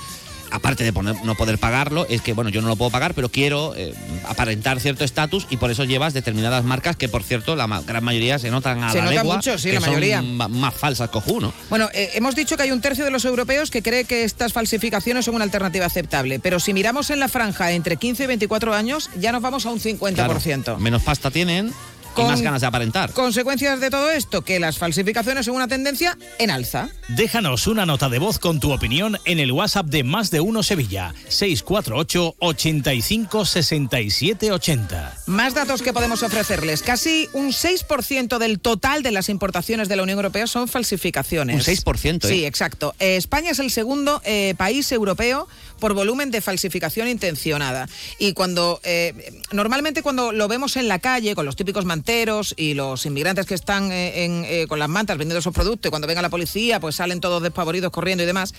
aparte 0.52 0.84
de 0.84 0.92
no 0.92 1.36
poder 1.36 1.58
pagarlo, 1.58 2.06
es 2.10 2.22
que, 2.22 2.34
bueno, 2.34 2.50
yo 2.50 2.62
no 2.62 2.68
lo 2.68 2.76
puedo 2.76 2.92
pagar, 2.92 3.14
pero 3.14 3.30
quiero 3.30 3.74
eh, 3.76 3.94
aparentar 4.28 4.80
cierto 4.80 5.04
estatus 5.04 5.48
y 5.50 5.58
por 5.58 5.72
eso 5.72 5.84
llevas 5.84 6.14
determinadas 6.14 6.64
marcas 6.64 6.96
que, 6.96 7.10
por 7.10 7.24
cierto, 7.24 7.56
la 7.56 7.68
gran 7.86 8.04
mayoría 8.04 8.40
se 8.40 8.52
notan 8.52 8.84
a 8.84 8.92
se 8.92 9.00
la 9.00 9.06
nota 9.06 9.24
mucho, 9.24 9.58
sí, 9.58 9.72
la 9.72 9.80
mayoría. 9.80 10.22
más 10.22 10.74
falsas 10.74 11.10
cojú, 11.10 11.40
¿no? 11.42 11.54
Bueno, 11.70 11.90
eh, 11.94 12.12
hemos 12.14 12.36
dicho 12.36 12.58
que 12.58 12.64
hay 12.64 12.72
un 12.72 12.82
tercio 12.82 13.06
de 13.06 13.12
los 13.12 13.26
europeos 13.26 13.72
que 13.72 13.82
cree 13.82 14.06
que 14.06 14.24
estas 14.24 14.54
falsificaciones 14.54 15.26
son 15.26 15.36
una 15.36 15.44
alternativa 15.44 15.86
aceptable, 15.86 16.40
pero 16.40 16.60
si 16.60 16.74
miramos 16.74 17.10
en 17.10 17.20
la 17.20 17.28
franja 17.28 17.72
entre 17.72 17.98
15 17.98 18.24
y 18.24 18.28
24 18.28 18.74
años, 18.74 19.10
ya 19.20 19.32
nos 19.32 19.42
vamos 19.42 19.66
a 19.66 19.72
un 19.72 19.80
50%. 19.80 20.78
menos 20.78 21.02
pasta 21.04 21.32
tienen 21.32 21.74
con 22.18 22.28
más 22.28 22.42
ganas 22.42 22.62
de 22.62 22.68
aparentar. 22.68 23.14
Consecuencias 23.14 23.80
de 23.80 23.90
todo 23.90 24.10
esto, 24.10 24.44
que 24.44 24.60
las 24.60 24.78
falsificaciones 24.78 25.46
son 25.46 25.56
una 25.56 25.68
tendencia 25.68 26.18
en 26.40 26.50
alza. 26.50 26.90
Déjanos 27.10 27.68
una 27.68 27.86
nota 27.86 28.10
de 28.10 28.20
voz 28.20 28.40
con 28.40 28.60
tu 28.60 28.72
opinión 28.74 29.18
en 29.26 29.40
el 29.40 29.52
WhatsApp 29.52 29.86
de 29.86 30.04
Más 30.04 30.32
de 30.32 30.42
Uno 30.42 30.64
Sevilla, 30.64 31.14
648 31.30 32.36
85 32.40 33.46
67 33.46 34.52
80. 34.52 35.18
Más 35.28 35.54
datos 35.54 35.82
que 35.82 35.94
podemos 35.94 36.24
ofrecerles. 36.24 36.82
Casi 36.82 37.30
un 37.34 37.50
6% 37.50 38.40
del 38.40 38.60
total 38.60 39.04
de 39.04 39.12
las 39.12 39.30
importaciones 39.30 39.88
de 39.88 39.96
la 39.96 40.04
Unión 40.04 40.18
Europea 40.18 40.48
son 40.48 40.68
falsificaciones. 40.68 41.68
Un 41.68 41.76
6%, 41.76 42.26
¿eh? 42.26 42.28
Sí, 42.28 42.46
exacto. 42.46 42.96
Eh, 43.00 43.18
España 43.18 43.52
es 43.52 43.60
el 43.60 43.70
segundo 43.70 44.22
eh, 44.26 44.56
país 44.58 44.92
europeo 44.92 45.48
por 45.80 45.94
volumen 45.94 46.32
de 46.32 46.42
falsificación 46.42 47.08
intencionada. 47.08 47.88
Y 48.20 48.34
cuando 48.34 48.80
eh, 48.84 49.14
normalmente 49.52 50.02
cuando 50.02 50.32
lo 50.32 50.48
vemos 50.48 50.78
en 50.78 50.88
la 50.88 51.00
calle 51.00 51.36
con 51.36 51.46
los 51.46 51.56
típicos 51.56 51.86
manteros 51.86 52.54
y 52.58 52.74
los 52.74 53.06
inmigrantes 53.06 53.46
que 53.46 53.54
están 53.54 53.92
eh, 53.92 54.62
eh, 54.62 54.68
con 54.68 54.80
las 54.80 54.90
mantas 54.90 55.18
vendiendo 55.18 55.40
esos 55.40 55.54
productos, 55.54 55.90
y 55.90 55.92
cuando 55.92 56.08
venga 56.08 56.22
la 56.22 56.30
policía, 56.30 56.80
pues 56.80 56.96
salen 56.96 57.20
todos 57.20 57.42
despavoridos 57.42 57.92
corriendo 57.92 58.24
y 58.24 58.28
demás. 58.28 58.54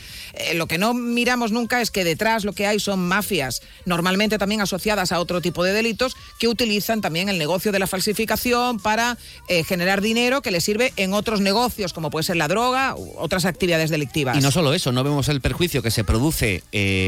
lo 0.55 0.67
que 0.67 0.79
no 0.79 0.95
miramos 0.95 1.53
nunca 1.53 1.81
es 1.81 1.91
que 1.91 2.05
detrás 2.05 2.45
lo 2.45 2.53
que 2.53 2.67
hay 2.67 2.81
son 2.81 3.01
mafias, 3.01 3.63
normalmente 3.85 4.39
también 4.39 4.61
asociadas 4.61 5.13
a 5.13 5.21
otro 5.21 5.41
tipo 5.41 5.65
de 5.65 5.73
delitos, 5.73 6.17
que 6.39 6.49
utilizan 6.49 7.01
también 7.01 7.29
el 7.29 7.39
negocio 7.39 7.73
de 7.73 7.79
la 7.79 7.87
falsificación 7.87 8.79
para 8.81 9.19
generar 9.67 10.01
dinero 10.01 10.43
que 10.43 10.51
les 10.51 10.65
sirve 10.65 10.93
en 10.97 11.13
otros 11.13 11.41
negocios, 11.41 11.93
como 11.93 12.11
puede 12.11 12.25
ser 12.25 12.37
la 12.37 12.49
droga 12.49 12.95
u 12.97 13.15
otras 13.19 13.45
actividades 13.45 13.91
delictivas. 13.91 14.37
Y 14.37 14.41
no 14.41 14.51
solo 14.51 14.73
eso, 14.75 14.93
no 14.93 15.05
vemos 15.05 15.29
el 15.29 15.41
perjuicio 15.41 15.83
que 15.83 15.91
se 15.91 16.05
produce 16.05 16.63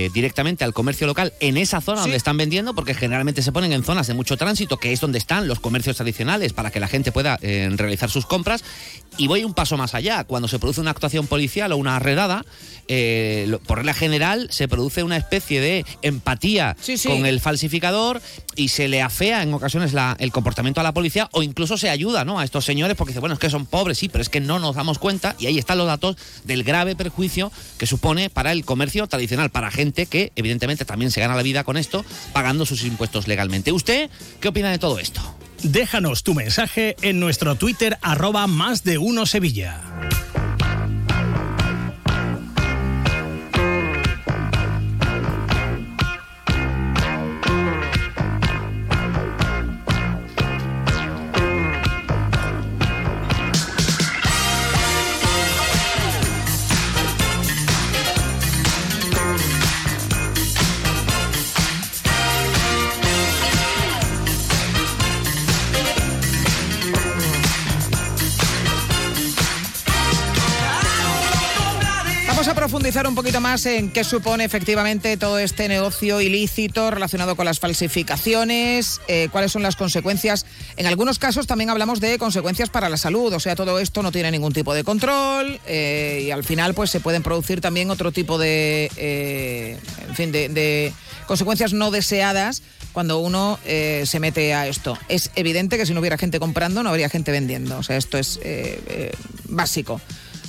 directamente 0.09 0.65
al 0.65 0.73
comercio 0.73 1.07
local 1.07 1.35
en 1.41 1.57
esa 1.57 1.81
zona 1.81 2.01
donde 2.01 2.17
están 2.17 2.37
vendiendo, 2.37 2.75
porque 2.75 2.95
generalmente 2.95 3.43
se 3.43 3.53
ponen 3.53 3.73
en 3.73 3.85
zonas 3.85 4.07
de 4.07 4.15
mucho 4.15 4.37
tránsito, 4.37 4.79
que 4.79 4.93
es 4.93 5.01
donde 5.01 5.19
están 5.19 5.49
los 5.49 5.61
comercios 5.61 5.97
tradicionales 5.97 6.53
para 6.53 6.71
que 6.71 6.81
la 6.81 6.89
gente 6.89 7.13
pueda 7.13 7.39
eh, 7.43 7.69
realizar 7.75 8.11
sus 8.11 8.27
compras. 8.27 8.65
Y 9.19 9.27
voy 9.27 9.45
un 9.45 9.55
paso 9.55 9.77
más 9.77 9.95
allá. 9.95 10.25
Cuando 10.25 10.49
se 10.49 10.59
produce 10.59 10.81
una 10.81 10.93
actuación 10.93 11.27
policial 11.27 11.73
o 11.73 11.77
una 11.77 11.99
redada, 11.99 12.45
eh, 12.89 13.59
por 13.67 13.79
regla 13.79 13.95
general 13.95 14.49
se 14.51 14.67
produce 14.67 15.03
una 15.03 15.17
especie 15.17 15.61
de 15.61 15.85
empatía 16.03 16.77
con 17.07 17.27
el 17.27 17.41
falsificador 17.41 18.21
y 18.57 18.69
se 18.69 18.89
le 18.89 19.03
afea 19.03 19.43
en 19.43 19.55
ocasiones 19.55 19.95
el 20.19 20.33
comportamiento 20.33 20.81
a 20.81 20.85
la 20.85 20.93
policía 20.93 21.29
o 21.33 21.43
incluso 21.43 21.77
se 21.77 21.91
ayuda 21.91 22.25
¿no? 22.25 22.41
a 22.41 22.45
estos 22.45 22.65
señores 22.65 22.97
porque 22.97 23.11
dice, 23.11 23.21
bueno, 23.21 23.35
es 23.35 23.39
que 23.39 23.51
son 23.51 23.67
pobres, 23.67 23.99
sí, 23.99 24.09
pero 24.09 24.23
es 24.23 24.29
que 24.29 24.41
no 24.41 24.59
nos 24.59 24.77
damos 24.77 24.99
cuenta 24.99 25.37
y 25.39 25.47
ahí 25.47 25.59
están 25.59 25.79
los 25.79 25.87
datos 25.87 26.17
del 26.45 26.65
grave 26.65 26.97
perjuicio 26.97 27.53
que 27.79 27.87
supone 27.87 28.31
para 28.31 28.53
el 28.53 28.65
comercio 28.65 29.07
tradicional, 29.07 29.51
para 29.51 29.71
gente 29.71 29.90
que 29.93 30.33
evidentemente 30.37 30.85
también 30.85 31.11
se 31.11 31.21
gana 31.21 31.35
la 31.35 31.43
vida 31.43 31.65
con 31.65 31.77
esto, 31.77 32.05
pagando 32.33 32.67
sus 32.67 32.85
impuestos 32.85 33.29
legalmente. 33.29 33.73
¿Usted 33.73 34.11
qué 34.41 34.49
opina 34.49 34.71
de 34.71 34.79
todo 34.79 34.99
esto? 34.99 35.21
Déjanos 35.63 36.23
tu 36.23 36.35
mensaje 36.35 36.97
en 37.03 37.21
nuestro 37.21 37.55
Twitter 37.55 37.99
arroba 38.01 38.47
más 38.47 38.83
de 38.83 38.99
uno 38.99 39.27
Sevilla. 39.27 39.83
Profundizar 72.49 73.07
un 73.07 73.15
poquito 73.15 73.39
más 73.43 73.67
en 73.67 73.93
qué 73.93 74.03
supone 74.03 74.45
efectivamente 74.45 75.19
todo 75.19 75.39
este 75.39 75.69
negocio 75.69 76.23
ilícito 76.23 76.91
relacionado 76.91 77.37
con 77.37 77.45
las 77.45 77.61
falsificaciones, 77.61 79.03
eh, 79.09 79.29
cuáles 79.31 79.53
son 79.53 79.63
las 79.63 79.77
consecuencias. 79.77 80.47
En 80.79 80.87
algunos 80.87 81.19
casos 81.19 81.47
también 81.47 81.69
hablamos 81.69 82.01
de 82.01 82.19
consecuencias 82.19 82.71
para 82.71 82.89
la 82.89 82.97
salud, 82.97 83.31
o 83.35 83.41
sea, 83.41 83.57
todo 83.57 83.79
esto 83.79 84.03
no 84.03 84.11
tiene 84.11 84.31
ningún 84.31 84.55
tipo 84.55 84.73
de 84.73 84.85
control 84.85 85.61
eh, 85.67 86.25
y 86.27 86.31
al 86.31 86.43
final 86.43 86.73
pues 86.73 86.91
se 86.91 87.01
pueden 87.01 87.23
producir 87.23 87.61
también 87.61 87.91
otro 87.91 88.11
tipo 88.11 88.39
de, 88.39 88.91
eh, 88.97 89.79
en 90.09 90.15
fin, 90.17 90.33
de, 90.33 90.95
consecuencias 91.27 91.75
no 91.75 91.91
deseadas 91.91 92.63
cuando 92.93 93.19
uno 93.19 93.59
se 93.65 94.19
mete 94.19 94.55
a 94.55 94.67
esto. 94.67 94.99
Es 95.09 95.31
evidente 95.37 95.77
que 95.77 95.87
si 95.87 95.93
no 95.95 96.01
hubiera 96.01 96.19
gente 96.19 96.41
comprando, 96.41 96.83
no 96.83 96.89
habría 96.89 97.09
gente 97.09 97.31
vendiendo. 97.31 97.79
O 97.79 97.83
sea, 97.83 97.97
esto 97.97 98.19
es 98.19 98.41
básico. 99.45 100.01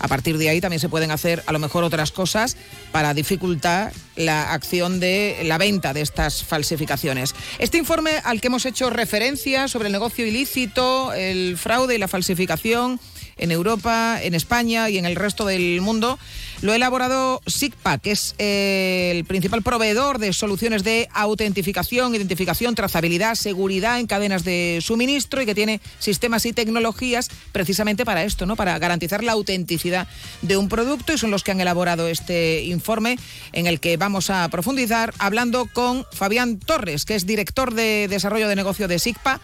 A 0.01 0.07
partir 0.07 0.37
de 0.39 0.49
ahí 0.49 0.59
también 0.59 0.79
se 0.79 0.89
pueden 0.89 1.11
hacer 1.11 1.43
a 1.45 1.51
lo 1.51 1.59
mejor 1.59 1.83
otras 1.83 2.11
cosas 2.11 2.57
para 2.91 3.13
dificultar 3.13 3.93
la 4.15 4.51
acción 4.51 4.99
de 4.99 5.41
la 5.43 5.59
venta 5.59 5.93
de 5.93 6.01
estas 6.01 6.43
falsificaciones. 6.43 7.35
Este 7.59 7.77
informe 7.77 8.19
al 8.23 8.41
que 8.41 8.47
hemos 8.47 8.65
hecho 8.65 8.89
referencia 8.89 9.67
sobre 9.67 9.87
el 9.87 9.91
negocio 9.91 10.25
ilícito, 10.25 11.13
el 11.13 11.55
fraude 11.57 11.95
y 11.95 11.97
la 11.99 12.07
falsificación 12.07 12.99
en 13.41 13.51
Europa, 13.51 14.19
en 14.21 14.33
España 14.33 14.89
y 14.89 14.97
en 14.97 15.05
el 15.05 15.15
resto 15.15 15.45
del 15.45 15.81
mundo. 15.81 16.17
Lo 16.61 16.71
ha 16.71 16.75
elaborado 16.75 17.41
SIGPA, 17.47 17.97
que 17.97 18.11
es 18.11 18.35
eh, 18.37 19.11
el 19.15 19.25
principal 19.25 19.63
proveedor 19.63 20.19
de 20.19 20.31
soluciones 20.31 20.83
de 20.83 21.09
autentificación, 21.11 22.13
identificación, 22.13 22.75
trazabilidad, 22.75 23.33
seguridad 23.33 23.99
en 23.99 24.05
cadenas 24.05 24.43
de 24.43 24.79
suministro 24.81 25.41
y 25.41 25.47
que 25.47 25.55
tiene 25.55 25.81
sistemas 25.97 26.45
y 26.45 26.53
tecnologías 26.53 27.29
precisamente 27.51 28.05
para 28.05 28.23
esto, 28.23 28.45
¿no? 28.45 28.55
Para 28.55 28.77
garantizar 28.77 29.23
la 29.23 29.31
autenticidad 29.31 30.07
de 30.43 30.55
un 30.55 30.69
producto 30.69 31.13
y 31.13 31.17
son 31.17 31.31
los 31.31 31.43
que 31.43 31.51
han 31.51 31.61
elaborado 31.61 32.07
este 32.07 32.63
informe 32.63 33.17
en 33.53 33.65
el 33.65 33.79
que 33.79 33.97
vamos 33.97 34.29
a 34.29 34.47
profundizar 34.49 35.15
hablando 35.17 35.67
con 35.73 36.05
Fabián 36.11 36.59
Torres, 36.59 37.05
que 37.05 37.15
es 37.15 37.25
director 37.25 37.73
de 37.73 38.07
desarrollo 38.07 38.47
de 38.47 38.55
negocio 38.55 38.87
de 38.87 38.99
SIGPA. 38.99 39.41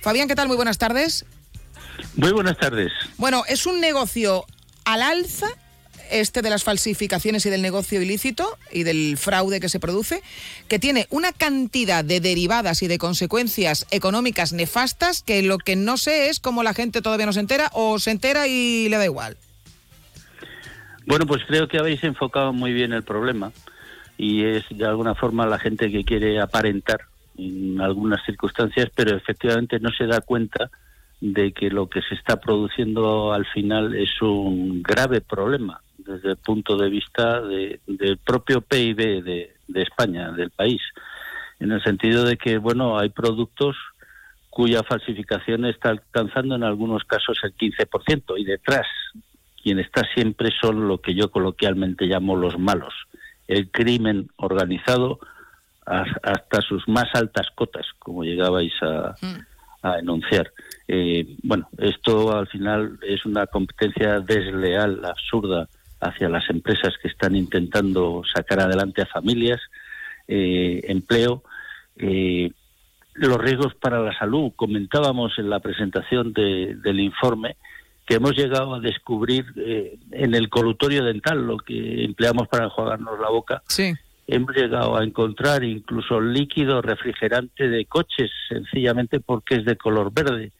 Fabián, 0.00 0.28
¿qué 0.28 0.36
tal? 0.36 0.46
Muy 0.46 0.56
buenas 0.56 0.78
tardes. 0.78 1.24
Muy 2.16 2.32
buenas 2.32 2.56
tardes. 2.58 2.92
Bueno, 3.16 3.42
es 3.48 3.66
un 3.66 3.80
negocio 3.80 4.44
al 4.84 5.02
alza 5.02 5.48
este 6.10 6.42
de 6.42 6.50
las 6.50 6.62
falsificaciones 6.62 7.46
y 7.46 7.50
del 7.50 7.62
negocio 7.62 8.02
ilícito 8.02 8.46
y 8.70 8.82
del 8.82 9.16
fraude 9.16 9.60
que 9.60 9.68
se 9.68 9.80
produce, 9.80 10.22
que 10.68 10.78
tiene 10.78 11.06
una 11.10 11.32
cantidad 11.32 12.04
de 12.04 12.20
derivadas 12.20 12.82
y 12.82 12.88
de 12.88 12.98
consecuencias 12.98 13.86
económicas 13.90 14.52
nefastas 14.52 15.22
que 15.22 15.42
lo 15.42 15.58
que 15.58 15.74
no 15.74 15.96
sé 15.96 16.28
es 16.28 16.38
cómo 16.38 16.62
la 16.62 16.74
gente 16.74 17.02
todavía 17.02 17.26
no 17.26 17.32
se 17.32 17.40
entera 17.40 17.70
o 17.72 17.98
se 17.98 18.10
entera 18.10 18.46
y 18.46 18.88
le 18.88 18.98
da 18.98 19.04
igual. 19.04 19.36
Bueno, 21.06 21.26
pues 21.26 21.42
creo 21.46 21.66
que 21.66 21.78
habéis 21.78 22.04
enfocado 22.04 22.52
muy 22.52 22.72
bien 22.72 22.92
el 22.92 23.02
problema 23.02 23.52
y 24.18 24.44
es 24.44 24.64
de 24.70 24.84
alguna 24.84 25.14
forma 25.14 25.46
la 25.46 25.58
gente 25.58 25.90
que 25.90 26.04
quiere 26.04 26.40
aparentar 26.40 27.00
en 27.36 27.80
algunas 27.80 28.24
circunstancias, 28.24 28.90
pero 28.94 29.16
efectivamente 29.16 29.80
no 29.80 29.90
se 29.90 30.06
da 30.06 30.20
cuenta 30.20 30.70
de 31.22 31.52
que 31.52 31.70
lo 31.70 31.88
que 31.88 32.02
se 32.02 32.16
está 32.16 32.40
produciendo 32.40 33.32
al 33.32 33.46
final 33.46 33.94
es 33.94 34.20
un 34.20 34.82
grave 34.82 35.20
problema 35.20 35.80
desde 35.96 36.30
el 36.30 36.36
punto 36.36 36.76
de 36.76 36.90
vista 36.90 37.40
del 37.40 38.18
propio 38.26 38.60
PIB 38.60 39.22
de, 39.22 39.54
España, 39.72 40.32
del 40.32 40.50
país, 40.50 40.80
en 41.60 41.70
el 41.70 41.80
sentido 41.84 42.24
de 42.24 42.36
que, 42.36 42.58
bueno, 42.58 42.98
hay 42.98 43.10
productos 43.10 43.76
cuya 44.50 44.82
falsificación 44.82 45.64
está 45.64 45.90
alcanzando 45.90 46.56
en 46.56 46.64
algunos 46.64 47.04
casos 47.04 47.38
el 47.44 47.54
15% 47.54 48.34
y 48.36 48.44
detrás 48.44 48.88
quien 49.62 49.78
está 49.78 50.02
siempre 50.14 50.50
son 50.60 50.88
lo 50.88 51.00
que 51.00 51.14
yo 51.14 51.30
coloquialmente 51.30 52.06
llamo 52.06 52.34
los 52.34 52.58
malos, 52.58 52.94
el 53.46 53.70
crimen 53.70 54.28
organizado 54.38 55.20
hasta 55.86 56.60
sus 56.62 56.86
más 56.88 57.14
altas 57.14 57.46
cotas, 57.54 57.86
como 58.00 58.24
llegabais 58.24 58.72
a, 58.82 59.14
mm. 59.20 59.86
a 59.86 59.98
enunciar. 60.00 60.50
Eh, 60.94 61.36
bueno, 61.42 61.70
esto 61.78 62.36
al 62.36 62.48
final 62.48 62.98
es 63.00 63.24
una 63.24 63.46
competencia 63.46 64.20
desleal, 64.20 65.02
absurda, 65.06 65.66
hacia 66.00 66.28
las 66.28 66.50
empresas 66.50 66.92
que 67.00 67.08
están 67.08 67.34
intentando 67.34 68.22
sacar 68.30 68.60
adelante 68.60 69.00
a 69.00 69.06
familias, 69.06 69.58
eh, 70.28 70.82
empleo. 70.84 71.44
Eh, 71.96 72.50
los 73.14 73.38
riesgos 73.38 73.74
para 73.74 74.00
la 74.00 74.16
salud. 74.18 74.52
Comentábamos 74.54 75.38
en 75.38 75.48
la 75.48 75.60
presentación 75.60 76.34
del 76.34 77.00
informe 77.00 77.56
que 78.06 78.16
hemos 78.16 78.36
llegado 78.36 78.74
a 78.74 78.80
descubrir 78.80 79.46
eh, 79.56 79.98
en 80.10 80.34
el 80.34 80.50
colutorio 80.50 81.04
dental, 81.04 81.46
lo 81.46 81.56
que 81.56 82.04
empleamos 82.04 82.48
para 82.48 82.64
enjuagarnos 82.64 83.18
la 83.18 83.30
boca. 83.30 83.62
Sí. 83.68 83.94
Hemos 84.26 84.54
llegado 84.54 84.96
a 84.96 85.04
encontrar 85.04 85.64
incluso 85.64 86.20
líquido 86.20 86.82
refrigerante 86.82 87.68
de 87.68 87.86
coches, 87.86 88.30
sencillamente 88.48 89.20
porque 89.20 89.56
es 89.56 89.64
de 89.64 89.76
color 89.76 90.12
verde. 90.12 90.52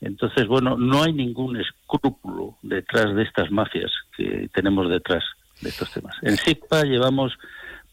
Entonces, 0.00 0.46
bueno, 0.46 0.76
no 0.76 1.02
hay 1.02 1.12
ningún 1.12 1.56
escrúpulo 1.60 2.56
detrás 2.62 3.14
de 3.14 3.22
estas 3.22 3.50
mafias 3.50 3.90
que 4.16 4.48
tenemos 4.54 4.88
detrás 4.88 5.24
de 5.60 5.70
estos 5.70 5.92
temas. 5.92 6.16
En 6.22 6.36
SICPA 6.36 6.84
llevamos 6.84 7.36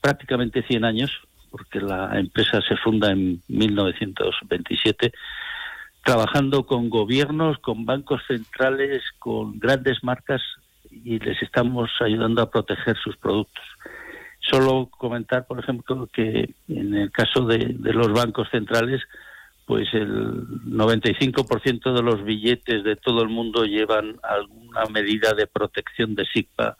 prácticamente 0.01 0.61
100 0.63 0.85
años, 0.85 1.11
porque 1.49 1.79
la 1.79 2.19
empresa 2.19 2.61
se 2.61 2.75
funda 2.77 3.11
en 3.11 3.41
1927, 3.47 5.11
trabajando 6.03 6.65
con 6.65 6.89
gobiernos, 6.89 7.57
con 7.59 7.85
bancos 7.85 8.21
centrales, 8.27 9.01
con 9.17 9.57
grandes 9.57 10.03
marcas 10.03 10.41
y 10.91 11.17
les 11.19 11.41
estamos 11.41 11.89
ayudando 12.01 12.41
a 12.41 12.51
proteger 12.51 12.95
sus 12.97 13.17
productos. 13.17 13.63
Solo 14.39 14.89
comentar, 14.91 15.47
por 15.47 15.59
ejemplo, 15.59 16.07
que 16.13 16.53
en 16.67 16.93
el 16.93 17.11
caso 17.11 17.45
de, 17.45 17.57
de 17.57 17.93
los 17.93 18.11
bancos 18.11 18.47
centrales, 18.51 19.01
pues 19.65 19.87
el 19.93 20.47
95% 20.65 21.93
de 21.93 22.03
los 22.03 22.23
billetes 22.23 22.83
de 22.83 22.95
todo 22.95 23.23
el 23.23 23.29
mundo 23.29 23.65
llevan 23.65 24.17
alguna 24.21 24.85
medida 24.91 25.33
de 25.33 25.47
protección 25.47 26.15
de 26.15 26.25
SIGPA, 26.25 26.77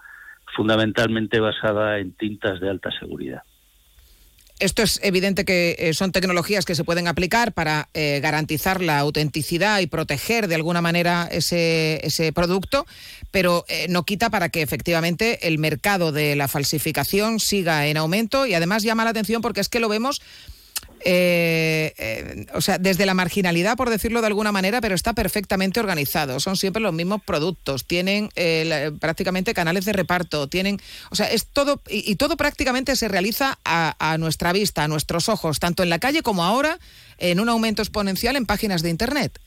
fundamentalmente 0.56 1.40
basada 1.40 2.00
en 2.00 2.14
tintas 2.14 2.60
de 2.60 2.70
alta 2.70 2.92
seguridad. 3.00 3.42
Esto 4.60 4.84
es 4.84 5.02
evidente 5.04 5.44
que 5.44 5.76
eh, 5.78 5.94
son 5.94 6.14
tecnologías 6.14 6.64
que 6.64 6.76
se 6.76 6.86
pueden 6.86 7.10
aplicar 7.10 7.52
para 7.52 7.90
eh, 7.94 8.22
garantizar 8.22 8.82
la 8.82 9.00
autenticidad 9.00 9.82
y 9.82 9.88
proteger 9.88 10.48
de 10.48 10.56
alguna 10.56 10.82
manera 10.82 11.28
ese, 11.30 12.00
ese 12.06 12.32
producto, 12.32 12.86
pero 13.32 13.66
eh, 13.68 13.88
no 13.90 14.04
quita 14.04 14.30
para 14.30 14.48
que 14.48 14.62
efectivamente 14.62 15.46
el 15.50 15.58
mercado 15.60 16.14
de 16.14 16.38
la 16.38 16.48
falsificación 16.48 17.42
siga 17.42 17.88
en 17.88 17.98
aumento 17.98 18.46
y 18.46 18.54
además 18.54 18.84
llama 18.84 19.04
la 19.04 19.10
atención 19.10 19.42
porque 19.42 19.60
es 19.60 19.68
que 19.68 19.82
lo 19.82 19.90
vemos 19.90 20.22
eh, 21.08 21.94
eh, 22.00 22.46
o 22.56 22.62
sea, 22.62 22.80
desde 22.80 23.06
la 23.06 23.14
marginalidad, 23.14 23.78
por 23.78 23.92
decirlo 23.92 24.22
de 24.22 24.28
alguna 24.28 24.52
manera, 24.52 24.82
pero 24.82 24.96
está 24.96 25.14
perfectamente 25.14 25.80
organizado. 25.80 26.40
Son 26.40 26.58
siempre 26.58 26.82
los 26.82 26.94
mismos 26.94 27.22
productos, 27.24 27.86
tienen 27.86 28.30
eh, 28.36 28.92
prácticamente 29.00 29.54
canales 29.54 29.86
de 29.86 29.94
reparto, 29.94 30.48
tienen, 30.48 30.80
o 31.12 31.16
sea, 31.16 31.28
es 31.28 31.46
todo 31.46 31.80
y, 31.88 32.16
todo 32.16 32.38
prácticamente 32.38 32.96
se 32.96 33.08
realiza 33.08 33.60
a, 33.64 33.96
a, 34.00 34.18
nuestra 34.18 34.52
vista, 34.52 34.84
a 34.84 34.88
nuestros 34.88 35.30
ojos, 35.30 35.60
tanto 35.60 35.84
en 35.84 35.92
la 35.92 36.00
calle 36.00 36.24
como 36.24 36.44
ahora 36.44 36.80
en 37.20 37.40
un 37.40 37.50
aumento 37.50 37.84
exponencial 37.84 38.36
en 38.36 38.48
páginas 38.48 38.82
de 38.82 38.90
internet. 38.90 39.40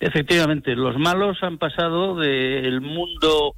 Efectivamente, 0.00 0.74
los 0.74 0.98
malos 0.98 1.38
han 1.40 1.56
pasado 1.56 2.16
del 2.16 2.82
mundo 2.82 3.54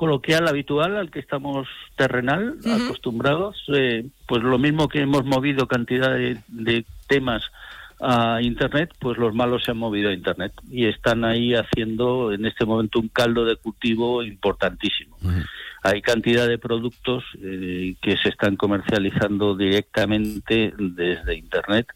coloquial 0.00 0.48
habitual 0.48 0.96
al 0.96 1.10
que 1.10 1.18
estamos 1.18 1.68
terrenal, 1.94 2.56
acostumbrados, 2.64 3.62
eh, 3.68 4.06
pues 4.26 4.42
lo 4.42 4.58
mismo 4.58 4.88
que 4.88 5.02
hemos 5.02 5.26
movido 5.26 5.68
cantidad 5.68 6.16
de, 6.16 6.86
temas 7.06 7.42
a 8.00 8.40
Internet, 8.40 8.94
pues 8.98 9.18
los 9.18 9.34
malos 9.34 9.62
se 9.62 9.72
han 9.72 9.76
movido 9.76 10.08
a 10.08 10.14
Internet 10.14 10.54
y 10.70 10.86
están 10.86 11.22
ahí 11.26 11.54
haciendo 11.54 12.32
en 12.32 12.46
este 12.46 12.64
momento 12.64 12.98
un 12.98 13.08
caldo 13.08 13.44
de 13.44 13.56
cultivo 13.56 14.22
importantísimo. 14.22 15.18
Hay 15.82 16.00
cantidad 16.00 16.48
de 16.48 16.56
productos 16.56 17.22
eh, 17.42 17.94
que 18.00 18.16
se 18.16 18.30
están 18.30 18.56
comercializando 18.56 19.54
directamente 19.54 20.72
desde 20.78 21.36
Internet 21.36 21.88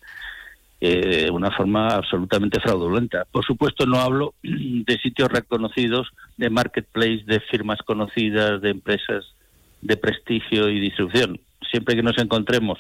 de 0.88 1.30
una 1.30 1.50
forma 1.50 1.88
absolutamente 1.88 2.60
fraudulenta. 2.60 3.24
Por 3.30 3.44
supuesto, 3.44 3.86
no 3.86 3.98
hablo 3.98 4.34
de 4.42 4.98
sitios 4.98 5.28
reconocidos, 5.28 6.08
de 6.36 6.50
marketplace, 6.50 7.22
de 7.26 7.40
firmas 7.40 7.78
conocidas, 7.84 8.60
de 8.60 8.70
empresas 8.70 9.24
de 9.80 9.96
prestigio 9.96 10.68
y 10.68 10.80
distribución. 10.80 11.40
Siempre 11.70 11.94
que 11.94 12.02
nos 12.02 12.18
encontremos 12.18 12.78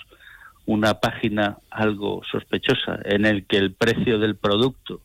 una 0.66 0.94
página 0.94 1.58
algo 1.70 2.22
sospechosa 2.30 2.98
en 3.04 3.26
el 3.26 3.44
que 3.46 3.58
el 3.58 3.72
precio 3.72 4.18
del 4.18 4.36
producto 4.36 5.00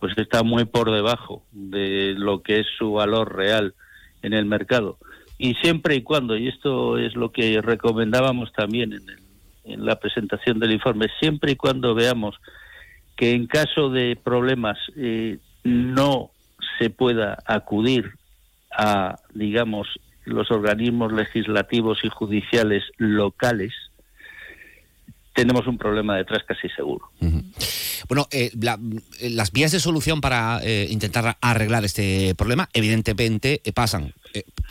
pues 0.00 0.18
está 0.18 0.42
muy 0.42 0.64
por 0.64 0.90
debajo 0.90 1.44
de 1.52 2.14
lo 2.16 2.42
que 2.42 2.60
es 2.60 2.66
su 2.76 2.92
valor 2.92 3.34
real 3.34 3.74
en 4.22 4.32
el 4.32 4.44
mercado 4.44 4.98
y 5.38 5.54
siempre 5.54 5.94
y 5.94 6.02
cuando 6.02 6.36
y 6.36 6.48
esto 6.48 6.98
es 6.98 7.14
lo 7.14 7.30
que 7.30 7.60
recomendábamos 7.62 8.52
también 8.52 8.92
en 8.92 9.08
el 9.08 9.23
en 9.64 9.84
la 9.84 9.96
presentación 9.96 10.58
del 10.58 10.72
informe, 10.72 11.06
siempre 11.20 11.52
y 11.52 11.56
cuando 11.56 11.94
veamos 11.94 12.36
que 13.16 13.32
en 13.32 13.46
caso 13.46 13.90
de 13.90 14.16
problemas 14.22 14.78
eh, 14.96 15.38
no 15.62 16.30
se 16.78 16.90
pueda 16.90 17.38
acudir 17.46 18.12
a, 18.76 19.16
digamos, 19.34 19.88
los 20.24 20.50
organismos 20.50 21.12
legislativos 21.12 21.98
y 22.02 22.08
judiciales 22.08 22.82
locales, 22.96 23.72
tenemos 25.34 25.66
un 25.66 25.78
problema 25.78 26.16
detrás 26.16 26.42
casi 26.46 26.68
seguro. 26.70 27.10
Bueno, 28.08 28.28
eh, 28.30 28.50
las 29.20 29.52
vías 29.52 29.72
de 29.72 29.80
solución 29.80 30.20
para 30.20 30.60
eh, 30.62 30.86
intentar 30.90 31.36
arreglar 31.40 31.84
este 31.84 32.34
problema, 32.34 32.68
evidentemente, 32.72 33.60
pasan 33.74 34.14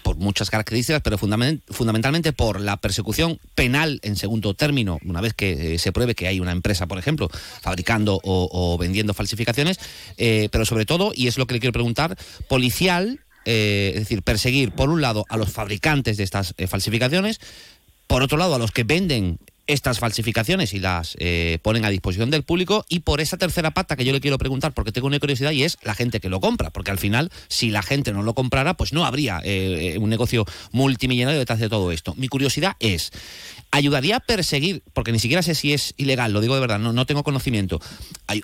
por 0.04 0.18
muchas 0.18 0.50
características, 0.50 1.02
pero 1.02 1.18
fundamentalmente 1.18 2.34
por 2.34 2.60
la 2.60 2.78
persecución 2.78 3.40
penal 3.56 4.00
en 4.04 4.16
segundo 4.16 4.54
término, 4.54 5.00
una 5.06 5.22
vez 5.22 5.34
que 5.34 5.76
eh, 5.76 5.80
se 5.80 5.92
pruebe 5.92 6.16
que 6.16 6.28
hay 6.28 6.40
una 6.40 6.52
empresa, 6.52 6.88
por 6.88 6.98
ejemplo, 6.98 7.30
fabricando 7.62 8.20
o, 8.24 8.78
vendiendo 8.78 9.14
falsificaciones, 9.14 9.80
eh, 10.18 10.50
pero 10.52 10.66
sobre 10.66 10.86
todo, 10.86 11.14
y 11.16 11.28
es 11.28 11.38
lo 11.38 11.48
que 11.48 11.56
le 11.56 11.60
quiero 11.60 11.74
preguntar, 11.74 12.18
policial, 12.50 13.22
eh, 13.46 13.92
es 13.96 14.02
decir, 14.02 14.22
perseguir 14.24 14.72
por 14.72 14.90
un 14.90 15.02
lado 15.02 15.26
a 15.30 15.38
los 15.38 15.52
fabricantes 15.52 16.18
de 16.18 16.24
estas 16.24 16.54
falsificaciones, 16.68 17.40
por 18.08 18.22
otro 18.22 18.38
lado 18.38 18.56
a 18.56 18.60
los 18.60 18.72
que 18.72 18.84
venden 18.84 19.40
estas 19.68 20.00
falsificaciones 20.00 20.74
y 20.74 20.80
las 20.80 21.16
eh, 21.20 21.60
ponen 21.62 21.86
a 21.86 21.90
disposición 21.90 22.30
del 22.30 22.44
público. 22.44 22.86
Y 22.90 23.00
por 23.00 23.22
esa 23.22 23.38
tercera 23.38 23.72
pata 23.72 23.96
que 23.96 24.06
yo 24.06 24.12
le 24.12 24.22
quiero 24.22 24.38
preguntar 24.38 24.74
porque 24.74 24.92
tengo 24.92 25.08
una 25.08 25.20
curiosidad 25.20 25.52
y 25.52 25.64
es 25.64 25.78
la 25.84 25.96
gente 25.96 26.20
que 26.20 26.30
lo 26.30 26.40
compra. 26.40 26.70
Porque 26.70 26.92
al 26.92 27.00
final 27.00 27.32
si 27.48 27.70
la 27.70 27.82
gente 27.82 28.12
no 28.14 28.24
lo 28.24 28.34
comprara 28.34 28.76
pues 28.76 28.94
no 28.94 29.06
habría 29.06 29.42
eh, 29.44 29.98
un 30.00 30.10
negocio 30.10 30.46
multimillonario 30.72 31.40
detrás 31.40 31.60
de 31.60 31.70
todo 31.70 31.92
esto. 31.92 32.14
Mi 32.16 32.28
curiosidad 32.28 32.76
es 32.80 33.12
ayudaría 33.74 34.18
a 34.18 34.20
perseguir, 34.20 34.84
porque 34.94 35.12
ni 35.12 35.18
siquiera 35.18 35.42
sé 35.42 35.56
si 35.56 35.74
es 35.74 35.96
ilegal, 35.98 36.32
lo 36.32 36.42
digo 36.42 36.54
de 36.54 36.62
verdad, 36.62 36.78
no, 36.78 36.94
no 36.94 37.08
tengo 37.08 37.24
conocimiento, 37.24 37.82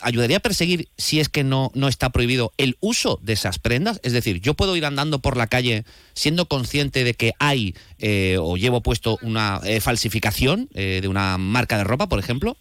ayudaría 0.01 0.37
a 0.37 0.39
perseguir 0.39 0.89
si 0.97 1.19
es 1.19 1.29
que 1.29 1.43
no, 1.43 1.69
no 1.75 1.87
está 1.87 2.09
prohibido 2.09 2.51
el 2.57 2.77
uso 2.79 3.19
de 3.21 3.33
esas 3.33 3.59
prendas, 3.59 3.99
es 4.01 4.11
decir, 4.11 4.41
yo 4.41 4.55
puedo 4.55 4.75
ir 4.75 4.85
andando 4.85 5.19
por 5.19 5.37
la 5.37 5.45
calle 5.45 5.85
siendo 6.15 6.47
consciente 6.47 7.03
de 7.03 7.13
que 7.13 7.33
hay 7.37 7.75
eh, 7.99 8.37
o 8.41 8.57
llevo 8.57 8.81
puesto 8.81 9.19
una 9.21 9.61
eh, 9.65 9.81
falsificación 9.81 10.67
eh, 10.73 10.97
de 10.99 11.07
una 11.09 11.37
marca 11.37 11.77
de 11.77 11.83
ropa, 11.83 12.07
por 12.07 12.19
ejemplo. 12.19 12.55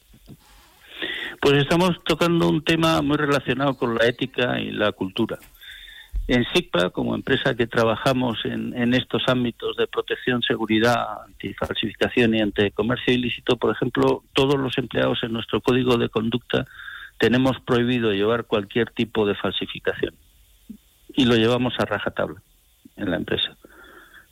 Pues 1.41 1.55
estamos 1.55 2.03
tocando 2.05 2.49
un 2.49 2.65
tema 2.65 3.01
muy 3.03 3.17
relacionado 3.17 3.77
con 3.77 3.95
la 3.95 4.07
ética 4.07 4.61
y 4.61 4.73
la 4.73 4.93
cultura. 4.93 5.39
En 6.27 6.45
SICPA, 6.53 6.91
como 6.91 7.15
empresa 7.15 7.55
que 7.55 7.67
trabajamos 7.67 8.45
en, 8.45 8.93
estos 8.93 9.23
ámbitos 9.29 9.77
de 9.77 9.87
protección, 9.87 10.43
seguridad, 10.43 11.23
antifalsificación 11.25 12.35
y 12.35 12.43
ante 12.43 12.71
comercio 12.73 13.15
ilícito, 13.15 13.57
por 13.57 13.75
ejemplo, 13.75 14.25
todos 14.35 14.57
los 14.57 14.77
empleados 14.77 15.21
en 15.23 15.33
nuestro 15.33 15.63
código 15.63 15.97
de 15.97 16.11
conducta 16.11 16.67
tenemos 17.19 17.59
prohibido 17.61 18.13
llevar 18.13 18.45
cualquier 18.45 18.91
tipo 18.91 19.27
de 19.27 19.37
falsificación. 19.37 20.15
Y 21.15 21.25
lo 21.25 21.35
llevamos 21.35 21.73
a 21.79 21.87
rajatabla 21.87 22.43
en 22.97 23.11
la 23.11 23.17
empresa. 23.17 23.57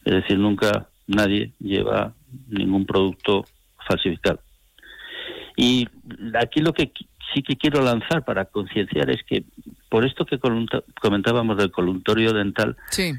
Es 0.05 0.13
decir, 0.13 0.39
nunca 0.39 0.89
nadie 1.07 1.53
lleva 1.61 2.13
ningún 2.49 2.85
producto 2.85 3.47
falsificado. 3.87 4.41
Y 5.57 5.89
aquí 6.35 6.61
lo 6.61 6.73
que 6.73 6.93
sí 7.35 7.43
que 7.43 7.57
quiero 7.57 7.83
lanzar 7.83 8.25
para 8.25 8.45
concienciar 8.45 9.11
es 9.11 9.23
que 9.25 9.45
por 9.89 10.05
esto 10.05 10.27
que 10.27 10.39
comentábamos 11.01 11.57
del 11.57 11.71
coluntorio 11.71 12.33
dental, 12.33 12.77
sí. 12.91 13.15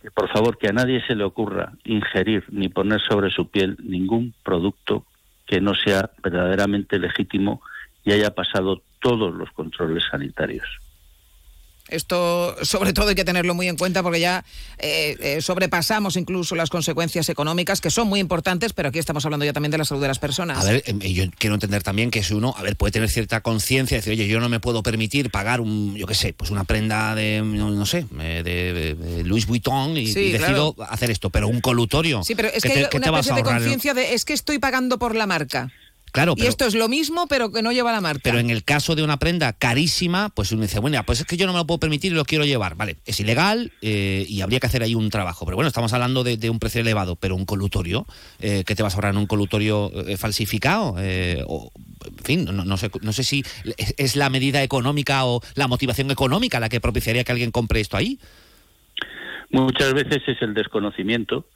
que 0.00 0.10
por 0.10 0.30
favor 0.30 0.58
que 0.58 0.68
a 0.68 0.72
nadie 0.72 1.04
se 1.06 1.14
le 1.14 1.24
ocurra 1.24 1.72
ingerir 1.84 2.44
ni 2.50 2.68
poner 2.68 3.00
sobre 3.00 3.30
su 3.30 3.50
piel 3.50 3.76
ningún 3.82 4.34
producto 4.42 5.04
que 5.46 5.60
no 5.60 5.74
sea 5.74 6.10
verdaderamente 6.22 6.98
legítimo 6.98 7.60
y 8.04 8.12
haya 8.12 8.34
pasado 8.34 8.82
todos 9.00 9.34
los 9.34 9.50
controles 9.52 10.04
sanitarios. 10.10 10.66
Esto, 11.92 12.56
sobre 12.62 12.92
todo, 12.92 13.08
hay 13.08 13.14
que 13.14 13.24
tenerlo 13.24 13.54
muy 13.54 13.68
en 13.68 13.76
cuenta 13.76 14.02
porque 14.02 14.18
ya 14.18 14.44
eh, 14.78 15.16
eh, 15.20 15.42
sobrepasamos 15.42 16.16
incluso 16.16 16.56
las 16.56 16.70
consecuencias 16.70 17.28
económicas, 17.28 17.80
que 17.80 17.90
son 17.90 18.08
muy 18.08 18.18
importantes, 18.18 18.72
pero 18.72 18.88
aquí 18.88 18.98
estamos 18.98 19.24
hablando 19.26 19.44
ya 19.44 19.52
también 19.52 19.70
de 19.70 19.78
la 19.78 19.84
salud 19.84 20.00
de 20.00 20.08
las 20.08 20.18
personas. 20.18 20.58
A 20.58 20.72
ver, 20.72 20.82
em, 20.86 21.00
yo 21.00 21.24
quiero 21.38 21.54
entender 21.54 21.82
también 21.82 22.10
que 22.10 22.22
si 22.22 22.32
uno, 22.32 22.54
a 22.56 22.62
ver, 22.62 22.76
puede 22.76 22.92
tener 22.92 23.10
cierta 23.10 23.42
conciencia, 23.42 23.98
decir, 23.98 24.14
oye, 24.14 24.26
yo 24.26 24.40
no 24.40 24.48
me 24.48 24.58
puedo 24.58 24.82
permitir 24.82 25.30
pagar 25.30 25.60
un, 25.60 25.94
yo 25.96 26.06
qué 26.06 26.14
sé, 26.14 26.32
pues 26.32 26.50
una 26.50 26.64
prenda 26.64 27.14
de, 27.14 27.42
no, 27.42 27.84
sé, 27.84 28.06
de, 28.10 28.42
de, 28.42 29.24
Louis 29.24 29.46
Vuitton 29.46 29.96
y, 29.96 30.12
decido 30.12 30.74
hacer 30.88 31.10
esto, 31.10 31.28
pero 31.28 31.48
un 31.48 31.60
colutorio. 31.60 32.22
Sí, 32.24 32.34
pero 32.34 32.48
es 32.48 32.62
que, 32.62 32.72
hay 32.72 32.86
una 32.94 33.06
especie 33.08 33.34
de 33.34 33.42
conciencia 33.42 33.94
de, 33.94 34.14
es 34.14 34.24
que 34.24 34.32
estoy 34.32 34.58
pagando 34.58 34.98
por 34.98 35.14
la 35.14 35.26
marca. 35.26 35.70
Claro, 36.12 36.34
y 36.36 36.44
esto 36.44 36.66
es 36.66 36.74
lo 36.74 36.88
mismo, 36.88 37.26
pero 37.26 37.50
que 37.50 37.62
no 37.62 37.72
lleva 37.72 37.90
la 37.90 38.02
marca. 38.02 38.20
Pero 38.22 38.38
en 38.38 38.50
el 38.50 38.64
caso 38.64 38.94
de 38.94 39.02
una 39.02 39.18
prenda 39.18 39.54
carísima, 39.54 40.28
pues 40.28 40.52
uno 40.52 40.60
dice, 40.60 40.78
bueno, 40.78 41.02
pues 41.06 41.20
es 41.20 41.26
que 41.26 41.38
yo 41.38 41.46
no 41.46 41.54
me 41.54 41.58
lo 41.58 41.66
puedo 41.66 41.80
permitir 41.80 42.12
y 42.12 42.14
lo 42.14 42.26
quiero 42.26 42.44
llevar. 42.44 42.74
Vale, 42.76 42.98
es 43.06 43.18
ilegal 43.18 43.72
eh, 43.80 44.26
y 44.28 44.42
habría 44.42 44.60
que 44.60 44.66
hacer 44.66 44.82
ahí 44.82 44.94
un 44.94 45.08
trabajo. 45.08 45.46
Pero 45.46 45.56
bueno, 45.56 45.68
estamos 45.68 45.94
hablando 45.94 46.22
de, 46.22 46.50
un 46.50 46.58
precio 46.58 46.82
elevado, 46.82 47.16
pero 47.16 47.34
un 47.34 47.46
colutorio, 47.46 48.06
eh, 48.40 48.62
¿qué 48.66 48.74
te 48.74 48.82
vas 48.82 48.92
a 48.92 48.96
ahorrar 48.96 49.14
en 49.14 49.20
un 49.20 49.26
colutorio 49.26 49.90
eh, 50.06 50.18
falsificado? 50.18 50.96
o, 51.46 51.72
en 52.06 52.24
fin, 52.24 52.44
no, 52.44 52.76
sé, 52.76 52.90
no 53.00 53.12
sé 53.12 53.24
si 53.24 53.42
es 53.96 54.16
la 54.16 54.28
medida 54.28 54.62
económica 54.62 55.24
o 55.24 55.40
la 55.54 55.66
motivación 55.66 56.10
económica 56.10 56.60
la 56.60 56.68
que 56.68 56.80
propiciaría 56.80 57.24
que 57.24 57.32
alguien 57.32 57.50
compre 57.50 57.80
esto 57.80 57.96
ahí. 57.96 58.18
Muchas 59.50 59.94
veces 59.94 60.22
es 60.26 60.42
el 60.42 60.52
desconocimiento 60.52 61.46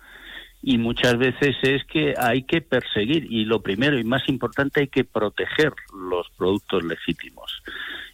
y 0.67 0.79
muchas 0.79 1.17
veces 1.17 1.55
es 1.63 1.85
que 1.85 2.15
hay 2.19 2.43
que 2.43 2.61
perseguir 2.61 3.29
y 3.31 3.45
lo 3.45 3.63
primero 3.63 4.01
y 4.01 4.03
más 4.03 4.29
importante 4.29 4.81
hay 4.81 4.89
que 4.89 5.05
proteger 5.05 5.73
los 5.95 6.29
productos 6.37 6.83
legítimos. 6.83 7.63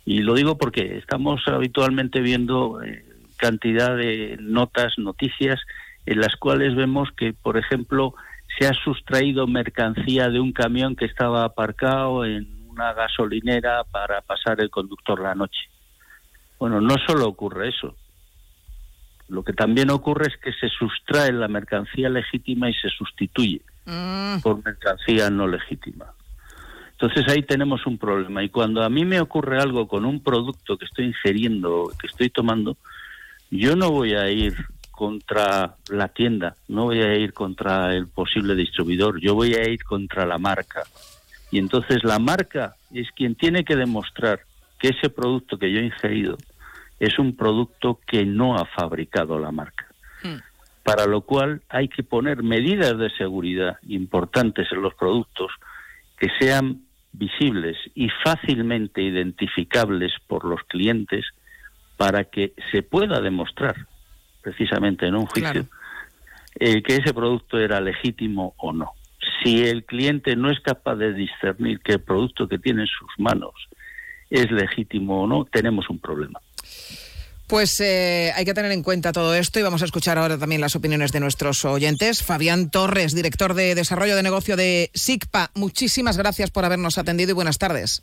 Y 0.04 0.20
lo 0.20 0.34
digo 0.34 0.58
porque 0.58 0.98
estamos 0.98 1.40
habitualmente 1.48 2.20
viendo 2.20 2.82
eh, 2.82 3.06
cantidad 3.38 3.96
de 3.96 4.36
notas, 4.38 4.98
noticias 4.98 5.62
en 6.04 6.20
las 6.20 6.36
cuales 6.36 6.76
vemos 6.76 7.08
que, 7.16 7.32
por 7.32 7.56
ejemplo, 7.56 8.14
se 8.58 8.66
ha 8.66 8.74
sustraído 8.74 9.46
mercancía 9.46 10.28
de 10.28 10.38
un 10.38 10.52
camión 10.52 10.94
que 10.94 11.06
estaba 11.06 11.44
aparcado 11.44 12.26
en 12.26 12.46
una 12.68 12.92
gasolinera 12.92 13.82
para 13.84 14.20
pasar 14.20 14.60
el 14.60 14.68
conductor 14.68 15.18
la 15.22 15.34
noche. 15.34 15.70
Bueno, 16.58 16.82
no 16.82 16.96
solo 17.06 17.28
ocurre 17.28 17.70
eso, 17.70 17.96
lo 19.28 19.42
que 19.42 19.52
también 19.52 19.90
ocurre 19.90 20.28
es 20.28 20.36
que 20.36 20.52
se 20.52 20.68
sustrae 20.68 21.32
la 21.32 21.48
mercancía 21.48 22.08
legítima 22.08 22.68
y 22.68 22.74
se 22.74 22.88
sustituye 22.88 23.62
mm. 23.86 24.40
por 24.42 24.64
mercancía 24.64 25.30
no 25.30 25.46
legítima. 25.46 26.06
Entonces 26.92 27.24
ahí 27.28 27.42
tenemos 27.42 27.84
un 27.86 27.98
problema. 27.98 28.44
Y 28.44 28.48
cuando 28.48 28.82
a 28.82 28.88
mí 28.88 29.04
me 29.04 29.20
ocurre 29.20 29.58
algo 29.58 29.88
con 29.88 30.04
un 30.04 30.22
producto 30.22 30.76
que 30.76 30.84
estoy 30.84 31.06
ingiriendo, 31.06 31.90
que 32.00 32.06
estoy 32.06 32.30
tomando, 32.30 32.76
yo 33.50 33.74
no 33.74 33.90
voy 33.90 34.14
a 34.14 34.30
ir 34.30 34.54
contra 34.92 35.74
la 35.90 36.08
tienda, 36.08 36.54
no 36.68 36.84
voy 36.84 37.00
a 37.00 37.16
ir 37.16 37.32
contra 37.32 37.92
el 37.92 38.06
posible 38.06 38.54
distribuidor, 38.54 39.20
yo 39.20 39.34
voy 39.34 39.54
a 39.54 39.68
ir 39.68 39.82
contra 39.82 40.26
la 40.26 40.38
marca. 40.38 40.84
Y 41.50 41.58
entonces 41.58 42.04
la 42.04 42.20
marca 42.20 42.76
es 42.92 43.10
quien 43.10 43.34
tiene 43.34 43.64
que 43.64 43.74
demostrar 43.74 44.42
que 44.78 44.88
ese 44.88 45.10
producto 45.10 45.58
que 45.58 45.72
yo 45.72 45.80
he 45.80 45.86
ingerido 45.86 46.38
es 47.02 47.18
un 47.18 47.34
producto 47.34 47.98
que 48.06 48.24
no 48.24 48.54
ha 48.56 48.64
fabricado 48.64 49.36
la 49.40 49.50
marca. 49.50 49.86
Hmm. 50.22 50.36
Para 50.84 51.06
lo 51.06 51.22
cual 51.22 51.62
hay 51.68 51.88
que 51.88 52.04
poner 52.04 52.44
medidas 52.44 52.96
de 52.96 53.10
seguridad 53.10 53.78
importantes 53.88 54.68
en 54.70 54.82
los 54.82 54.94
productos 54.94 55.50
que 56.16 56.28
sean 56.38 56.82
visibles 57.12 57.76
y 57.96 58.08
fácilmente 58.24 59.02
identificables 59.02 60.12
por 60.28 60.44
los 60.44 60.62
clientes 60.68 61.26
para 61.96 62.22
que 62.24 62.52
se 62.70 62.84
pueda 62.84 63.20
demostrar 63.20 63.74
precisamente 64.40 65.06
en 65.06 65.16
un 65.16 65.26
juicio 65.26 65.66
eh, 66.60 66.82
que 66.82 66.96
ese 66.96 67.12
producto 67.12 67.58
era 67.58 67.80
legítimo 67.80 68.54
o 68.58 68.72
no. 68.72 68.92
Si 69.42 69.64
el 69.64 69.84
cliente 69.84 70.36
no 70.36 70.50
es 70.50 70.60
capaz 70.60 70.94
de 70.94 71.12
discernir 71.14 71.80
que 71.80 71.94
el 71.94 72.00
producto 72.00 72.46
que 72.46 72.58
tiene 72.58 72.82
en 72.82 72.88
sus 72.88 73.10
manos 73.18 73.54
es 74.30 74.50
legítimo 74.52 75.22
o 75.22 75.26
no, 75.26 75.44
tenemos 75.46 75.90
un 75.90 75.98
problema. 75.98 76.40
Pues 77.52 77.78
eh, 77.82 78.32
hay 78.34 78.46
que 78.46 78.54
tener 78.54 78.72
en 78.72 78.82
cuenta 78.82 79.12
todo 79.12 79.34
esto 79.34 79.60
y 79.60 79.62
vamos 79.62 79.82
a 79.82 79.84
escuchar 79.84 80.16
ahora 80.16 80.38
también 80.38 80.62
las 80.62 80.74
opiniones 80.74 81.12
de 81.12 81.20
nuestros 81.20 81.66
oyentes. 81.66 82.22
Fabián 82.22 82.70
Torres, 82.70 83.14
director 83.14 83.52
de 83.52 83.74
Desarrollo 83.74 84.16
de 84.16 84.22
Negocio 84.22 84.56
de 84.56 84.90
SICPA, 84.94 85.50
muchísimas 85.54 86.16
gracias 86.16 86.50
por 86.50 86.64
habernos 86.64 86.96
atendido 86.96 87.32
y 87.32 87.34
buenas 87.34 87.58
tardes. 87.58 88.02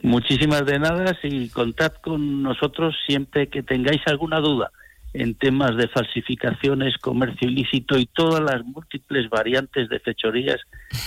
Muchísimas 0.00 0.64
de 0.64 0.78
nada 0.78 1.14
y 1.22 1.50
contad 1.50 1.92
con 2.02 2.42
nosotros 2.42 2.94
siempre 3.06 3.48
que 3.48 3.62
tengáis 3.62 4.00
alguna 4.06 4.40
duda 4.40 4.70
en 5.12 5.34
temas 5.34 5.76
de 5.76 5.88
falsificaciones, 5.88 6.96
comercio 6.96 7.50
ilícito 7.50 7.98
y 7.98 8.06
todas 8.06 8.40
las 8.40 8.64
múltiples 8.64 9.28
variantes 9.28 9.90
de 9.90 10.00
fechorías 10.00 10.62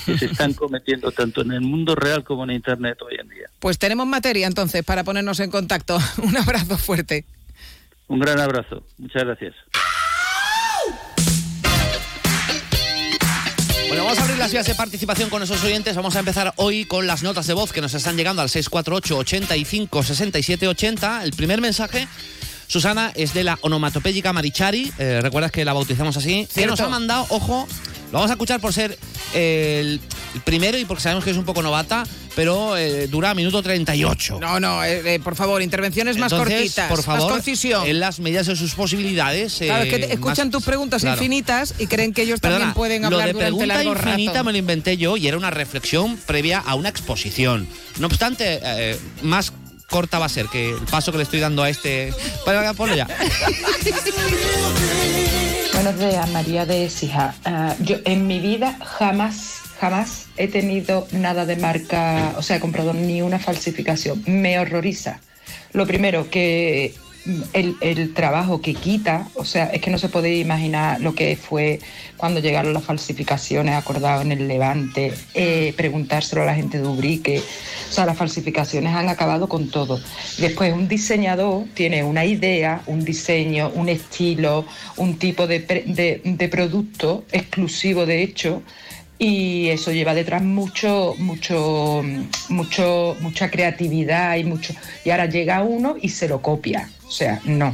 que 0.06 0.16
se 0.20 0.26
están 0.28 0.54
cometiendo 0.54 1.12
tanto 1.12 1.42
en 1.42 1.54
el 1.54 1.62
mundo 1.62 1.96
real 1.96 2.24
como 2.24 2.44
en 2.44 2.52
Internet 2.52 3.00
hoy 3.02 3.16
en 3.20 3.28
día. 3.28 3.48
Pues 3.58 3.80
tenemos 3.80 4.06
materia 4.06 4.46
entonces 4.46 4.86
para 4.86 5.04
ponernos 5.04 5.40
en 5.40 5.50
contacto. 5.50 5.98
Un 6.22 6.38
abrazo 6.38 6.78
fuerte. 6.78 7.26
Un 8.08 8.20
gran 8.20 8.40
abrazo. 8.40 8.84
Muchas 8.98 9.24
gracias. 9.24 9.54
Bueno, 13.88 14.04
vamos 14.04 14.20
a 14.20 14.24
abrir 14.24 14.38
las 14.38 14.52
vías 14.52 14.66
de 14.66 14.76
participación 14.76 15.30
con 15.30 15.42
esos 15.44 15.64
oyentes. 15.64 15.96
Vamos 15.96 16.16
a 16.16 16.20
empezar 16.20 16.54
hoy 16.58 16.86
con 16.86 17.08
las 17.08 17.24
notas 17.24 17.48
de 17.48 17.54
voz 17.54 17.72
que 17.72 17.82
nos 17.82 17.94
están 17.94 18.18
llegando 18.18 18.42
al 18.42 18.50
648 18.50 19.18
85 19.18 20.04
67 20.04 20.68
80. 20.68 21.24
El 21.24 21.32
primer 21.32 21.62
mensaje 21.62 22.08
Susana 22.68 23.12
es 23.16 23.34
de 23.34 23.44
la 23.44 23.58
onomatopéyica 23.62 24.34
Marichari, 24.34 24.92
eh, 24.98 25.20
recuerdas 25.22 25.52
que 25.52 25.64
la 25.64 25.74
bautizamos 25.74 26.18
así, 26.18 26.48
que 26.54 26.66
nos 26.66 26.80
ha 26.80 26.90
mandado, 26.90 27.26
ojo, 27.30 27.68
lo 28.12 28.20
vamos 28.20 28.30
a 28.30 28.34
escuchar 28.34 28.60
por 28.60 28.74
ser 28.74 28.98
el 29.34 30.00
primero 30.44 30.78
y 30.78 30.86
porque 30.86 31.04
sabemos 31.04 31.24
que 31.24 31.32
es 31.32 31.38
un 31.38 31.46
poco 31.46 31.62
novata, 31.62 32.04
pero 32.36 32.78
eh, 32.78 33.08
dura 33.08 33.34
minuto 33.34 33.62
38. 33.62 34.40
No, 34.40 34.60
no, 34.60 34.84
eh, 34.84 35.20
por 35.24 35.36
favor, 35.36 35.62
intervenciones 35.62 36.18
más 36.18 36.34
cortitas, 36.34 36.90
por 36.90 37.04
favor, 37.04 37.24
más 37.24 37.32
concisión. 37.32 37.88
En 37.88 38.00
las 38.00 38.20
medidas 38.20 38.48
de 38.48 38.56
sus 38.56 38.74
posibilidades. 38.76 39.56
Claro, 39.60 39.84
es 39.84 39.94
que 39.94 40.14
escuchan 40.14 40.52
tus 40.52 40.64
preguntas 40.64 41.04
infinitas 41.04 41.76
y 41.80 41.88
creen 41.88 42.14
que 42.14 42.24
ellos 42.24 42.42
también 42.42 42.74
pueden 42.74 43.06
hablar 43.06 43.34
lo 43.34 43.40
de 43.40 43.50
durante 43.50 43.74
pregunta 43.74 43.84
infinita 43.84 44.44
me 44.44 44.52
lo 44.52 44.58
inventé 44.58 44.98
yo 44.98 45.18
y 45.18 45.28
era 45.28 45.38
una 45.38 45.52
reflexión 45.52 46.18
previa 46.26 46.60
a 46.60 46.76
una 46.76 46.90
exposición. 46.90 47.68
No 48.00 48.08
obstante, 48.08 48.98
más 49.22 49.54
corta 49.88 50.20
va 50.20 50.26
a 50.26 50.30
ser 50.30 50.48
que 50.48 50.72
el 50.72 50.86
paso 50.90 51.12
que 51.12 51.18
le 51.18 51.24
estoy 51.24 51.40
dando 51.40 51.64
a 51.64 51.70
este. 51.70 52.14
Bueno, 52.46 52.74
ponlo 52.74 52.96
ya. 52.96 53.08
Buenos 55.76 56.00
días, 56.00 56.32
María 56.32 56.66
de 56.66 56.90
Sija. 56.90 57.36
Ah, 57.44 57.76
yo 57.82 57.98
en 58.06 58.28
mi 58.28 58.40
vida 58.40 58.78
jamás, 58.82 59.60
jamás 59.78 60.28
he 60.38 60.48
tenido 60.48 61.06
nada 61.12 61.46
de 61.46 61.58
marca, 61.58 62.34
o 62.38 62.42
sea, 62.42 62.56
he 62.56 62.60
comprado 62.62 62.94
ni 62.94 63.22
una 63.22 63.40
falsificación. 63.40 64.24
Me 64.26 64.58
horroriza. 64.58 65.20
Lo 65.74 65.86
primero, 65.86 66.30
que 66.30 66.96
el, 67.54 68.14
trabajo 68.14 68.62
que 68.62 68.74
quita, 68.74 69.28
o 69.36 69.46
sea, 69.46 69.66
es 69.66 69.82
que 69.82 69.92
no 69.92 69.98
se 69.98 70.10
puede 70.10 70.36
imaginar 70.36 71.02
lo 71.02 71.16
que 71.16 71.36
fue 71.36 71.80
cuando 72.18 72.40
llegaron 72.40 72.74
las 72.74 72.84
falsificaciones 72.84 73.76
acordadas 73.76 74.24
en 74.26 74.32
el 74.32 74.48
Levante, 74.48 75.14
eh, 75.34 75.74
preguntárselo 75.76 76.44
a 76.44 76.46
la 76.46 76.56
gente 76.56 76.80
de 76.80 76.88
Ubrique, 76.88 77.40
o 77.40 77.92
sea, 77.92 78.06
las 78.06 78.18
falsificaciones 78.18 78.94
han 78.94 79.10
acabado 79.10 79.50
con 79.50 79.70
todo. 79.70 80.00
Después, 80.38 80.74
un 80.74 80.88
diseñador 80.88 81.66
tiene 81.74 82.04
una 82.04 82.26
idea, 82.26 82.82
un 82.86 83.04
diseño, 83.04 83.72
un 83.74 83.90
estilo, 83.90 84.66
un 84.98 85.18
tipo 85.18 85.48
de, 85.48 85.60
de 85.60 86.50
producto 86.50 87.26
exclusivo, 87.32 88.06
de 88.06 88.22
hecho, 88.22 88.62
y 89.18 89.70
eso 89.70 89.92
lleva 89.92 90.14
detrás 90.14 90.44
mucho, 90.44 91.16
mucho, 91.18 92.04
mucho, 92.50 93.16
mucha 93.22 93.50
creatividad 93.50 94.36
y 94.36 94.44
mucho. 94.44 94.74
Y 95.06 95.10
ahora 95.10 95.28
llega 95.28 95.64
uno 95.64 95.96
y 96.02 96.10
se 96.10 96.28
lo 96.28 96.42
copia. 96.42 96.90
O 97.08 97.12
sea, 97.12 97.42
no. 97.46 97.74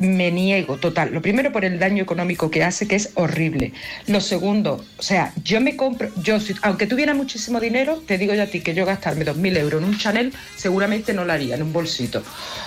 Me 0.00 0.30
niego 0.30 0.78
total. 0.78 1.12
Lo 1.12 1.20
primero 1.20 1.52
por 1.52 1.66
el 1.66 1.78
daño 1.78 2.02
económico 2.02 2.50
que 2.50 2.64
hace, 2.64 2.88
que 2.88 2.96
es 2.96 3.10
horrible. 3.16 3.74
Lo 4.06 4.22
segundo, 4.22 4.82
o 4.96 5.02
sea, 5.02 5.34
yo 5.44 5.60
me 5.60 5.76
compro, 5.76 6.08
yo 6.22 6.38
aunque 6.62 6.86
tuviera 6.86 7.12
muchísimo 7.12 7.60
dinero, 7.60 8.02
te 8.06 8.16
digo 8.16 8.32
ya 8.32 8.44
a 8.44 8.46
ti 8.46 8.62
que 8.62 8.72
yo 8.72 8.86
gastarme 8.86 9.26
2.000 9.26 9.58
euros 9.58 9.82
en 9.82 9.88
un 9.88 9.98
Chanel, 9.98 10.32
seguramente 10.56 11.12
no 11.12 11.26
lo 11.26 11.34
haría 11.34 11.56
en 11.56 11.62
un 11.62 11.74
bolsito. 11.74 12.22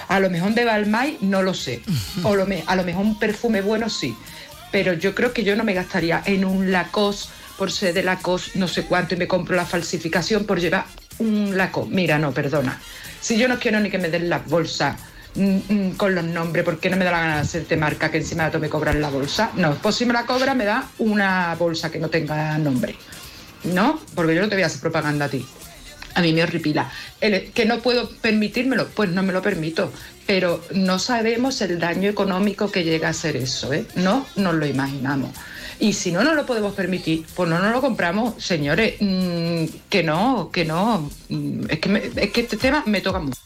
A 0.09 0.19
lo 0.19 0.29
mejor 0.29 0.53
de 0.53 0.63
Balmain 0.63 1.17
no 1.21 1.41
lo 1.41 1.55
sé. 1.55 1.81
O 2.21 2.35
lo 2.35 2.45
a 2.67 2.75
lo 2.75 2.83
mejor 2.83 3.03
un 3.03 3.17
perfume 3.17 3.61
bueno 3.61 3.89
sí. 3.89 4.15
Pero 4.71 4.93
yo 4.93 5.15
creo 5.15 5.33
que 5.33 5.43
yo 5.43 5.55
no 5.55 5.63
me 5.63 5.73
gastaría 5.73 6.21
en 6.25 6.45
un 6.45 6.71
Lacoste 6.71 7.31
por 7.57 7.71
ser 7.71 7.95
de 7.95 8.03
Lacoste 8.03 8.59
no 8.59 8.67
sé 8.67 8.83
cuánto 8.83 9.15
y 9.15 9.17
me 9.17 9.27
compro 9.27 9.55
la 9.55 9.65
falsificación 9.65 10.45
por 10.45 10.59
llevar 10.59 10.85
un 11.17 11.57
Lacoste. 11.57 11.95
Mira, 11.95 12.19
no, 12.19 12.31
perdona. 12.31 12.79
Si 13.21 13.39
yo 13.39 13.47
no 13.47 13.57
quiero 13.57 13.79
ni 13.79 13.89
que 13.89 13.97
me 13.97 14.09
den 14.09 14.29
las 14.29 14.45
bolsas 14.45 14.97
con 15.97 16.15
los 16.15 16.23
nombres, 16.23 16.63
¿por 16.63 16.79
qué 16.79 16.89
no 16.89 16.97
me 16.97 17.05
da 17.05 17.11
la 17.11 17.19
gana 17.19 17.35
de 17.35 17.41
hacerte 17.41 17.75
marca 17.77 18.11
que 18.11 18.17
encima 18.17 18.49
de 18.49 18.59
me 18.59 18.69
cobran 18.69 19.01
la 19.01 19.09
bolsa? 19.09 19.51
No, 19.55 19.75
pues 19.75 19.95
si 19.95 20.05
me 20.05 20.13
la 20.13 20.25
cobra 20.25 20.53
me 20.53 20.65
da 20.65 20.87
una 20.99 21.55
bolsa 21.55 21.91
que 21.91 21.99
no 21.99 22.09
tenga 22.09 22.57
nombre. 22.57 22.95
¿No? 23.63 23.99
Porque 24.13 24.35
yo 24.35 24.41
no 24.41 24.49
te 24.49 24.55
voy 24.55 24.63
a 24.63 24.67
hacer 24.67 24.81
propaganda 24.81 25.25
a 25.25 25.29
ti. 25.29 25.45
a 26.15 26.21
mí 26.21 26.33
me 26.33 26.43
horripila. 26.43 26.91
El, 27.21 27.51
que 27.51 27.65
no 27.65 27.79
puedo 27.79 28.09
permitírmelo, 28.09 28.87
pues 28.89 29.09
no 29.09 29.23
me 29.23 29.33
lo 29.33 29.41
permito. 29.41 29.91
Pero 30.27 30.63
no 30.75 30.99
sabemos 30.99 31.59
el 31.61 31.79
daño 31.79 32.09
económico 32.09 32.69
que 32.71 32.83
llega 32.83 33.09
a 33.09 33.13
ser 33.13 33.35
eso, 33.35 33.73
¿eh? 33.73 33.85
No 33.95 34.25
nos 34.35 34.53
lo 34.55 34.65
imaginamos. 34.65 35.31
Y 35.79 35.93
si 35.93 36.11
no 36.11 36.23
nos 36.23 36.35
lo 36.35 36.45
podemos 36.45 36.73
permitir, 36.75 37.25
pues 37.35 37.49
no 37.49 37.57
nos 37.59 37.71
lo 37.71 37.81
compramos, 37.81 38.35
señores. 38.43 38.95
mm, 39.01 39.65
que 39.89 40.03
no, 40.03 40.49
que 40.53 40.65
no. 40.65 41.09
Mm, 41.29 41.63
es, 41.69 41.79
que 41.79 41.89
me- 41.89 42.11
es 42.15 42.31
que 42.31 42.41
este 42.41 42.57
tema 42.57 42.83
me 42.85 43.01
toca 43.01 43.19
mucho. 43.19 43.39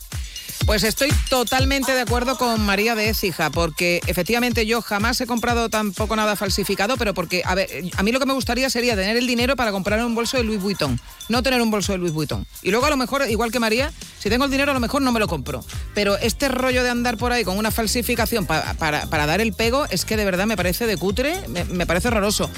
Pues 0.65 0.83
estoy 0.83 1.09
totalmente 1.29 1.93
de 1.93 2.01
acuerdo 2.01 2.37
con 2.37 2.59
María 2.65 2.93
de 2.93 3.07
Écija, 3.09 3.49
porque 3.49 4.01
efectivamente 4.05 4.65
yo 4.65 4.81
jamás 4.81 5.19
he 5.21 5.25
comprado 5.25 5.69
tampoco 5.69 6.15
nada 6.17 6.35
falsificado, 6.35 6.97
pero 6.97 7.13
porque, 7.13 7.41
a 7.45 7.55
ver, 7.55 7.69
a 7.95 8.03
mí 8.03 8.11
lo 8.11 8.19
que 8.19 8.25
me 8.25 8.33
gustaría 8.33 8.69
sería 8.69 8.95
tener 8.97 9.15
el 9.15 9.27
dinero 9.27 9.55
para 9.55 9.71
comprar 9.71 10.03
un 10.03 10.13
bolso 10.13 10.35
de 10.35 10.43
Louis 10.43 10.61
Vuitton, 10.61 10.99
no 11.29 11.41
tener 11.41 11.61
un 11.61 11.71
bolso 11.71 11.93
de 11.93 11.99
Louis 11.99 12.11
Vuitton. 12.11 12.45
Y 12.63 12.71
luego 12.71 12.85
a 12.85 12.89
lo 12.89 12.97
mejor, 12.97 13.23
igual 13.29 13.49
que 13.51 13.59
María, 13.61 13.93
si 14.19 14.29
tengo 14.29 14.43
el 14.43 14.51
dinero 14.51 14.71
a 14.71 14.73
lo 14.73 14.81
mejor 14.81 15.01
no 15.01 15.13
me 15.13 15.21
lo 15.21 15.27
compro. 15.29 15.63
Pero 15.93 16.17
este 16.17 16.49
rollo 16.49 16.83
de 16.83 16.89
andar 16.89 17.17
por 17.17 17.31
ahí 17.31 17.45
con 17.45 17.57
una 17.57 17.71
falsificación 17.71 18.45
pa- 18.45 18.73
para, 18.73 19.05
para 19.05 19.25
dar 19.25 19.39
el 19.39 19.53
pego 19.53 19.85
es 19.89 20.03
que 20.03 20.17
de 20.17 20.25
verdad 20.25 20.47
me 20.47 20.57
parece 20.57 20.85
de 20.85 20.97
cutre, 20.97 21.47
me, 21.47 21.63
me 21.63 21.85
parece 21.85 22.09
horroroso. 22.09 22.49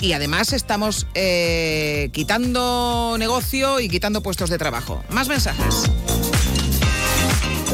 Y 0.00 0.14
además 0.14 0.52
estamos 0.52 1.06
eh, 1.14 2.10
quitando 2.12 3.14
negocio 3.20 3.78
y 3.78 3.88
quitando 3.88 4.20
puestos 4.20 4.50
de 4.50 4.58
trabajo. 4.58 5.04
Más 5.10 5.28
mensajes. 5.28 5.84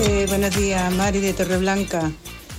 Eh, 0.01 0.26
buenos 0.28 0.55
días, 0.55 0.92
Mari 0.92 1.18
de 1.18 1.32
Torreblanca. 1.32 2.09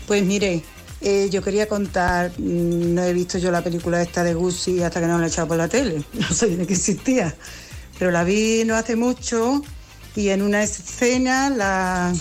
Pues 0.06 0.26
mire, 0.26 0.62
eh, 1.00 1.30
yo 1.32 1.42
quería 1.42 1.70
contar, 1.70 2.32
mm, 2.38 2.94
no 2.94 3.04
he 3.04 3.14
visto 3.14 3.38
yo 3.38 3.50
la 3.50 3.64
película 3.64 4.02
esta 4.02 4.26
de 4.26 4.34
Gucci 4.34 4.84
hasta 4.84 5.00
que 5.00 5.08
no 5.08 5.18
la 5.18 5.26
he 5.26 5.30
echado 5.30 5.48
por 5.48 5.56
la 5.56 5.70
tele, 5.70 6.04
no 6.14 6.28
sabía 6.34 6.58
ni 6.58 6.66
que 6.66 6.74
existía, 6.74 7.34
pero 7.98 8.12
la 8.12 8.26
vi 8.26 8.64
no 8.66 8.76
hace 8.76 8.98
mucho 8.98 9.64
y 10.18 10.30
en 10.30 10.42
una 10.42 10.64
escena 10.64 11.50
la 11.50 12.14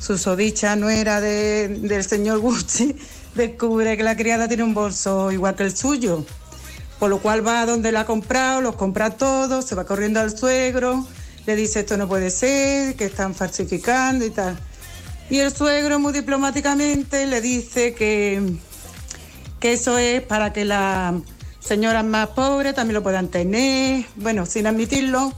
susodicha 0.00 0.74
nuera 0.74 1.20
de, 1.20 1.68
del 1.68 2.02
señor 2.02 2.40
Gucci 2.40 2.96
descubre 3.36 3.96
que 3.96 4.02
la 4.02 4.16
criada 4.16 4.48
tiene 4.48 4.64
un 4.64 4.74
bolso 4.74 5.30
igual 5.30 5.54
que 5.54 5.62
el 5.62 5.76
suyo, 5.76 6.26
por 6.98 7.10
lo 7.10 7.18
cual 7.18 7.46
va 7.46 7.60
a 7.60 7.66
donde 7.66 7.92
la 7.92 8.00
ha 8.00 8.06
comprado, 8.06 8.60
los 8.60 8.74
compra 8.74 9.10
todos, 9.10 9.64
se 9.66 9.76
va 9.76 9.84
corriendo 9.84 10.18
al 10.18 10.36
suegro, 10.36 11.06
le 11.46 11.56
dice 11.56 11.80
esto 11.80 11.96
no 11.96 12.08
puede 12.08 12.30
ser, 12.30 12.96
que 12.96 13.04
están 13.06 13.34
falsificando 13.34 14.24
y 14.24 14.30
tal. 14.30 14.58
Y 15.30 15.38
el 15.38 15.52
suegro 15.54 15.98
muy 15.98 16.12
diplomáticamente 16.12 17.26
le 17.26 17.40
dice 17.40 17.94
que, 17.94 18.40
que 19.60 19.72
eso 19.72 19.98
es 19.98 20.22
para 20.22 20.52
que 20.52 20.64
las 20.64 21.14
señoras 21.60 22.04
más 22.04 22.28
pobres 22.28 22.74
también 22.74 22.94
lo 22.94 23.02
puedan 23.02 23.28
tener. 23.28 24.04
Bueno, 24.16 24.46
sin 24.46 24.66
admitirlo, 24.66 25.32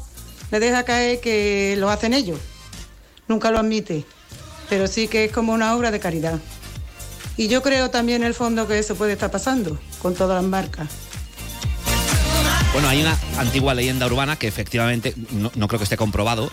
le 0.51 0.61
deja 0.61 0.85
caer 0.85 1.21
que 1.21 1.77
lo 1.79 1.91
hacen 1.91 2.13
ellos. 2.13 2.39
Nunca 3.29 3.51
lo 3.51 3.59
admite, 3.59 4.05
pero 4.69 4.87
sí 4.87 5.09
que 5.09 5.27
es 5.27 5.33
como 5.33 5.53
una 5.53 5.75
obra 5.77 5.91
de 5.91 6.01
caridad. 6.01 6.39
Y 7.37 7.49
yo 7.49 7.63
creo 7.63 7.91
también 7.91 8.23
en 8.23 8.29
el 8.29 8.35
fondo 8.35 8.67
que 8.67 8.79
eso 8.79 8.95
puede 8.95 9.13
estar 9.13 9.31
pasando 9.31 9.79
con 10.03 10.15
todas 10.15 10.43
las 10.43 10.51
marcas. 10.51 10.89
Bueno, 12.73 12.89
hay 12.89 13.01
una 13.01 13.17
antigua 13.39 13.75
leyenda 13.75 14.07
urbana 14.07 14.37
que 14.37 14.47
efectivamente, 14.47 15.15
no, 15.33 15.69
creo 15.69 15.79
que 15.79 15.85
esté 15.85 15.97
comprobado, 15.97 16.51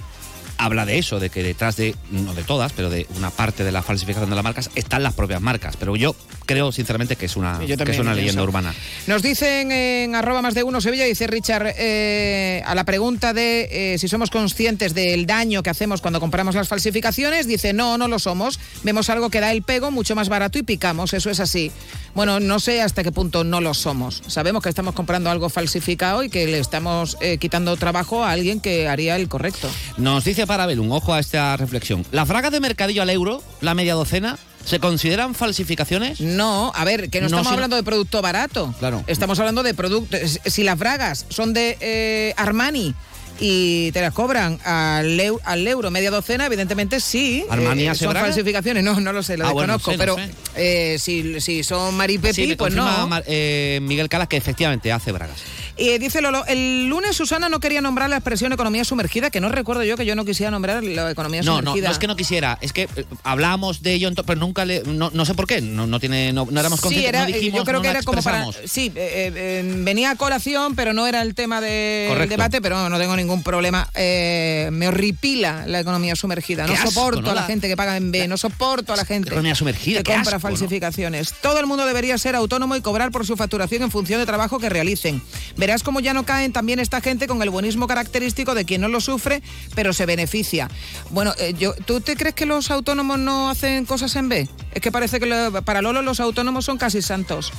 habla 0.57 0.85
de 0.85 0.97
eso, 0.97 1.19
de 1.19 1.29
que 1.29 1.43
detrás 1.43 1.75
de, 1.75 1.95
no 2.11 2.33
de 2.33 2.43
todas, 2.43 2.73
pero 2.73 2.89
de 2.89 3.07
una 3.17 3.29
parte 3.29 3.63
de 3.63 3.71
la 3.71 3.81
falsificación 3.81 4.29
de 4.29 4.35
las 4.35 4.43
marcas 4.43 4.69
están 4.75 5.03
las 5.03 5.13
propias 5.13 5.41
marcas. 5.41 5.77
Pero 5.77 5.95
yo 5.95 6.15
creo 6.45 6.71
sinceramente 6.71 7.15
que 7.15 7.25
es 7.25 7.35
una, 7.35 7.59
que 7.59 7.73
es 7.73 7.99
una 7.99 8.13
leyenda 8.13 8.43
urbana. 8.43 8.73
Nos 9.07 9.21
dicen 9.21 9.71
en 9.71 10.15
arroba 10.15 10.41
más 10.41 10.53
de 10.53 10.63
uno 10.63 10.81
Sevilla, 10.81 11.05
dice 11.05 11.27
Richard, 11.27 11.73
eh, 11.77 12.61
a 12.65 12.75
la 12.75 12.83
pregunta 12.83 13.33
de 13.33 13.93
eh, 13.93 13.97
si 13.97 14.07
somos 14.07 14.29
conscientes 14.29 14.93
del 14.93 15.25
daño 15.25 15.63
que 15.63 15.69
hacemos 15.69 16.01
cuando 16.01 16.19
compramos 16.19 16.55
las 16.55 16.67
falsificaciones, 16.67 17.47
dice 17.47 17.73
no, 17.73 17.97
no 17.97 18.07
lo 18.07 18.19
somos. 18.19 18.59
Vemos 18.83 19.09
algo 19.09 19.29
que 19.29 19.39
da 19.39 19.51
el 19.51 19.63
pego 19.63 19.91
mucho 19.91 20.15
más 20.15 20.29
barato 20.29 20.57
y 20.57 20.63
picamos, 20.63 21.13
eso 21.13 21.29
es 21.29 21.39
así. 21.39 21.71
Bueno, 22.13 22.39
no 22.39 22.59
sé 22.59 22.81
hasta 22.81 23.03
qué 23.03 23.11
punto 23.11 23.43
no 23.43 23.59
lo 23.59 23.73
somos. 23.73 24.23
Sabemos 24.27 24.63
que 24.63 24.69
estamos 24.69 24.95
comprando 24.95 25.29
algo 25.29 25.49
falsificado 25.49 26.23
y 26.23 26.29
que 26.29 26.47
le 26.47 26.59
estamos 26.59 27.17
eh, 27.19 27.37
quitando 27.37 27.75
trabajo 27.75 28.23
a 28.23 28.31
alguien 28.31 28.61
que 28.61 28.87
haría 28.87 29.17
el 29.17 29.27
correcto. 29.27 29.69
Nos 29.97 30.23
dice 30.23 30.44
Parabellum, 30.45 30.91
ojo 30.91 31.13
a 31.13 31.19
esta 31.19 31.55
reflexión. 31.57 32.05
¿Las 32.11 32.27
bragas 32.27 32.51
de 32.51 32.59
mercadillo 32.59 33.01
al 33.01 33.09
euro, 33.09 33.41
la 33.61 33.73
media 33.73 33.93
docena, 33.93 34.37
se 34.65 34.79
consideran 34.79 35.35
falsificaciones? 35.35 36.19
No, 36.21 36.71
a 36.75 36.83
ver, 36.85 37.09
que 37.09 37.19
no, 37.21 37.27
estamos 37.27 37.47
si- 37.47 37.53
hablando 37.53 37.75
de 37.75 37.83
producto 37.83 38.21
barato. 38.21 38.73
Claro. 38.79 39.03
Estamos 39.07 39.39
hablando 39.39 39.63
de 39.63 39.73
producto. 39.73 40.17
Si 40.45 40.63
las 40.63 40.77
bragas 40.79 41.25
son 41.29 41.53
de 41.53 41.77
eh, 41.81 42.33
Armani 42.37 42.93
y 43.39 43.91
te 43.91 43.99
las 44.01 44.13
cobran 44.13 44.59
al, 44.63 45.19
eu- 45.19 45.41
al 45.43 45.67
euro 45.67 45.91
media 45.91 46.09
docena, 46.09 46.45
evidentemente 46.45 46.99
sí. 47.01 47.39
eh, 47.41 47.47
¿Armani 47.49 47.87
hace 47.87 48.05
son 48.05 48.13
bragas? 48.13 48.29
falsificaciones, 48.29 48.81
no, 48.83 48.99
no 49.01 49.11
lo 49.11 49.21
sé, 49.23 49.35
lo 49.37 49.45
Ah, 49.45 49.51
bueno, 49.51 49.73
desconozco. 49.73 49.91
no 49.91 50.15
sé, 50.15 50.21
no 50.21 50.31
pero 50.31 50.33
sé. 50.55 50.93
eh, 50.93 50.99
si, 50.99 51.41
si 51.41 51.63
son 51.63 51.95
Maripepi, 51.95 52.33
Sí, 52.33 52.47
me 52.47 52.55
pues 52.55 52.73
no. 52.73 53.07
Mar- 53.07 53.23
eh, 53.27 53.79
Miguel 53.81 54.07
Calas 54.09 54.29
que 54.29 54.37
efectivamente 54.37 54.91
hace 54.91 55.11
bragas. 55.11 55.37
Y 55.78 55.97
dice 55.97 56.21
Lolo, 56.21 56.45
el 56.47 56.88
lunes 56.88 57.15
Susana 57.17 57.49
no 57.49 57.59
quería 57.59 57.82
nombrar 57.82 58.09
la 58.09 58.15
expresión 58.17 58.53
economía 58.53 58.86
sumergida, 58.86 59.30
que 59.30 59.41
no 59.41 59.49
recuerdo 59.49 59.84
yo 59.84 59.97
que 59.97 60.05
yo 60.05 60.15
no 60.15 60.23
quisiera 60.23 60.49
nombrar 60.51 60.84
la 60.84 61.11
economía 61.11 61.41
No, 61.41 61.55
no, 61.61 61.71
sumergida. 61.71 61.88
no 61.88 61.91
es 61.91 61.99
que 61.99 62.07
no 62.07 62.15
quisiera, 62.15 62.57
es 62.61 62.71
que 62.71 62.84
eh, 62.95 63.05
hablábamos 63.23 63.82
de 63.84 63.93
ello, 63.93 64.09
pero 64.26 64.39
nunca 64.39 64.63
le, 64.63 64.84
no, 64.84 65.09
no 65.13 65.26
sé 65.26 65.34
por 65.34 65.47
qué, 65.47 65.59
no, 65.61 65.86
no 65.86 65.99
tiene, 65.99 66.32
no, 66.32 66.47
no 66.49 66.59
éramos 66.59 66.80
Sí, 66.80 66.84
conscientes, 66.84 67.09
era, 67.09 67.19
no 67.21 67.26
dijimos, 67.28 67.59
yo 67.59 67.65
creo 67.65 67.78
no 67.78 67.82
que 67.82 67.89
era 67.89 68.03
como 68.03 68.21
para. 68.21 68.45
Sí, 68.65 68.91
eh, 68.95 69.32
eh, 69.36 69.73
venía 69.80 70.11
a 70.11 70.15
colación, 70.15 70.76
pero 70.76 70.93
no 70.93 71.07
era 71.07 71.21
el 71.21 71.36
tema 71.36 71.59
del 71.59 72.07
Correcto. 72.09 72.30
debate, 72.30 72.61
pero 72.61 72.88
no 72.89 72.97
tengo 72.97 73.15
ningún 73.17 73.43
problema. 73.43 73.89
Eh, 73.95 74.69
me 74.71 74.88
horripila 74.88 75.65
la 75.67 75.82
economía 75.82 76.15
sumergida. 76.15 76.67
No 76.67 76.73
asco, 76.73 76.89
soporto 76.91 77.32
a 77.32 77.34
la, 77.36 77.41
La- 77.41 77.47
gente 77.47 77.67
que 77.67 77.76
paga 77.76 77.97
en 77.97 78.11
B, 78.11 78.28
no 78.30 78.38
soporto 78.38 78.93
a 78.93 78.95
la 78.95 79.03
gente 79.05 79.28
Economía 79.30 79.55
sumergida, 79.55 80.03
que 80.03 80.13
compra 80.13 80.39
falsificaciones. 80.39 81.34
Todo 81.41 81.59
el 81.59 81.65
mundo 81.67 81.86
debería 81.86 82.17
ser 82.17 82.36
autónomo 82.36 82.76
y 82.78 82.82
cobrar 82.82 83.11
por 83.11 83.26
su 83.26 83.36
facturación 83.36 83.84
en 83.84 83.91
función 83.91 84.19
de 84.21 84.26
trabajo 84.26 84.57
que 84.59 84.69
realicen. 84.69 85.21
Verás 85.66 85.82
cómo 85.82 85.99
ya 85.99 86.13
no 86.13 86.26
caen 86.28 86.53
también 86.53 86.78
esta 86.80 87.01
gente 87.01 87.26
con 87.26 87.41
el 87.41 87.49
buenismo 87.49 87.88
característico 87.88 88.53
de 88.53 88.66
quien 88.66 88.82
no 88.82 88.88
lo 88.88 89.01
sufre, 89.01 89.41
pero 89.74 89.93
se 89.93 90.05
beneficia. 90.05 90.70
Bueno, 91.09 91.34
eh, 91.39 91.55
yo, 91.57 91.74
¿tú 91.74 92.01
te 92.01 92.16
crees 92.16 92.36
que 92.36 92.45
los 92.45 92.70
autónomos 92.70 93.18
no 93.18 93.49
hacen 93.49 93.84
cosas 93.86 94.16
en 94.16 94.30
B? 94.30 94.47
Es 94.76 94.80
que 94.80 94.91
parece 94.91 95.20
que 95.20 95.26
lo- 95.26 95.63
para 95.63 95.82
Lolo 95.82 96.03
los 96.03 96.20
autónomos 96.20 96.66
son 96.66 96.78
casi 96.78 97.01
santos. 97.01 97.51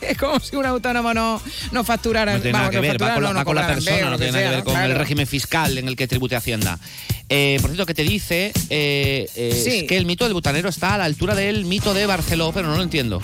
es 0.00 0.16
como 0.18 0.40
si 0.40 0.56
un 0.56 0.64
autónomo 0.64 1.12
no, 1.12 1.38
no 1.70 1.84
facturara. 1.84 2.32
No 2.32 2.40
tiene 2.40 2.52
nada 2.52 2.70
vamos, 2.70 2.70
que 2.70 2.76
no 2.76 2.92
ver, 2.94 3.02
va 3.02 3.14
con 3.14 3.22
la, 3.24 3.28
no, 3.28 3.34
no 3.34 3.38
va 3.40 3.44
con 3.44 3.54
la 3.56 3.66
persona, 3.66 4.08
no 4.08 4.16
tiene 4.16 4.32
nada 4.32 4.44
que 4.44 4.54
ver 4.54 4.64
con 4.64 4.72
claro. 4.72 4.92
el 4.94 4.98
régimen 4.98 5.26
fiscal 5.26 5.76
en 5.76 5.86
el 5.86 5.96
que 5.96 6.08
tribute 6.08 6.34
Hacienda. 6.34 6.78
Eh, 7.28 7.58
por 7.60 7.68
cierto, 7.72 7.84
que 7.84 7.92
te 7.94 8.04
dice 8.04 8.52
eh, 8.70 9.28
eh, 9.36 9.62
Sí. 9.62 9.76
es 9.80 9.84
que 9.84 9.98
el 9.98 10.06
mito 10.06 10.24
del 10.24 10.32
butanero 10.32 10.70
está 10.70 10.94
a 10.94 10.98
la 10.98 11.04
altura 11.04 11.34
del 11.34 11.66
mito 11.66 11.92
de 11.92 12.06
Barceló, 12.06 12.52
pero 12.54 12.68
no 12.68 12.76
lo 12.78 12.82
entiendo. 12.82 13.20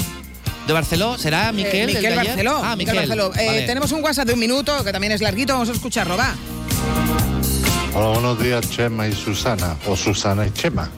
¿De 0.68 0.74
Barceló? 0.74 1.16
¿Será 1.16 1.50
Miquel? 1.50 1.74
Eh, 1.74 1.80
el 1.80 1.86
de 1.86 1.94
Miquel 1.94 2.12
ayer? 2.18 2.26
Barceló. 2.26 2.60
Ah, 2.62 2.76
Miquel 2.76 2.94
Miquel. 2.94 3.18
Barceló. 3.18 3.32
Eh, 3.40 3.64
tenemos 3.66 3.90
un 3.90 4.04
WhatsApp 4.04 4.26
de 4.26 4.34
un 4.34 4.38
minuto 4.38 4.84
que 4.84 4.92
también 4.92 5.14
es 5.14 5.22
larguito, 5.22 5.54
vamos 5.54 5.70
a 5.70 5.72
escucharlo, 5.72 6.14
va. 6.18 6.34
Hola, 7.94 8.08
buenos 8.08 8.42
días, 8.42 8.68
Chema 8.68 9.08
y 9.08 9.14
Susana, 9.14 9.78
o 9.86 9.96
Susana 9.96 10.46
y 10.46 10.50
Chema. 10.50 10.90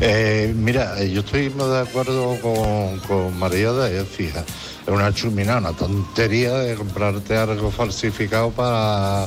Eh, 0.00 0.54
mira, 0.56 0.98
eh, 0.98 1.10
yo 1.10 1.20
estoy 1.20 1.50
muy 1.50 1.68
de 1.68 1.80
acuerdo 1.80 2.38
con, 2.40 2.98
con 3.00 3.38
María 3.38 3.72
de 3.72 4.02
fija. 4.06 4.42
Es 4.86 4.88
una 4.88 5.12
chumina, 5.12 5.58
una 5.58 5.74
tontería 5.74 6.54
de 6.54 6.74
comprarte 6.74 7.36
algo 7.36 7.70
falsificado 7.70 8.52
para 8.52 9.26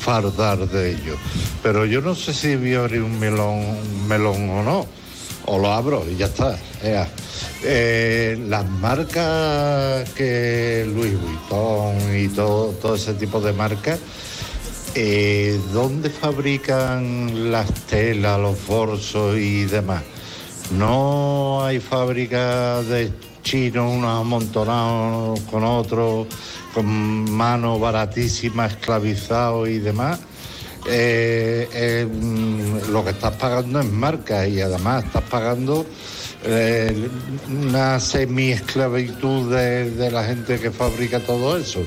fardar 0.00 0.66
de 0.70 0.92
ello. 0.92 1.18
Pero 1.62 1.84
yo 1.84 2.00
no 2.00 2.14
sé 2.14 2.32
si 2.32 2.54
abrir 2.72 3.02
un 3.02 3.20
melón, 3.20 3.58
un 3.58 4.08
melón 4.08 4.48
o 4.48 4.62
no. 4.62 5.01
O 5.46 5.58
lo 5.58 5.72
abro 5.72 6.04
y 6.08 6.16
ya 6.16 6.26
está. 6.26 6.56
Eh, 7.64 8.38
las 8.48 8.68
marcas 8.68 10.08
que 10.10 10.84
Louis 10.88 11.14
Vuitton 11.20 12.16
y 12.16 12.28
todo, 12.28 12.68
todo 12.72 12.94
ese 12.94 13.14
tipo 13.14 13.40
de 13.40 13.52
marcas 13.52 13.98
eh, 14.94 15.58
¿dónde 15.72 16.10
fabrican 16.10 17.50
las 17.50 17.72
telas, 17.86 18.38
los 18.38 18.66
bolsos 18.66 19.38
y 19.38 19.64
demás? 19.64 20.02
No 20.76 21.64
hay 21.64 21.80
fábricas 21.80 22.86
de 22.88 23.10
chinos, 23.42 23.90
unos 23.90 24.20
amontonados 24.20 25.40
con 25.50 25.64
otros, 25.64 26.26
con 26.74 27.30
mano 27.30 27.78
baratísima, 27.78 28.66
esclavizados 28.66 29.70
y 29.70 29.78
demás. 29.78 30.20
Eh, 30.86 31.68
eh, 31.72 32.08
lo 32.90 33.04
que 33.04 33.10
estás 33.10 33.34
pagando 33.36 33.80
es 33.80 33.86
marca 33.86 34.46
y 34.46 34.60
además 34.60 35.04
estás 35.04 35.22
pagando 35.22 35.86
eh, 36.44 37.08
una 37.48 38.00
semi-esclavitud 38.00 39.54
de, 39.54 39.90
de 39.92 40.10
la 40.10 40.24
gente 40.24 40.58
que 40.58 40.70
fabrica 40.70 41.20
todo 41.20 41.56
eso. 41.56 41.80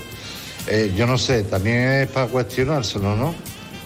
Yo 0.95 1.05
no 1.05 1.15
sé, 1.19 1.43
también 1.43 1.89
es 1.91 2.07
para 2.07 2.25
cuestionárselo, 2.25 3.15
¿no? 3.15 3.35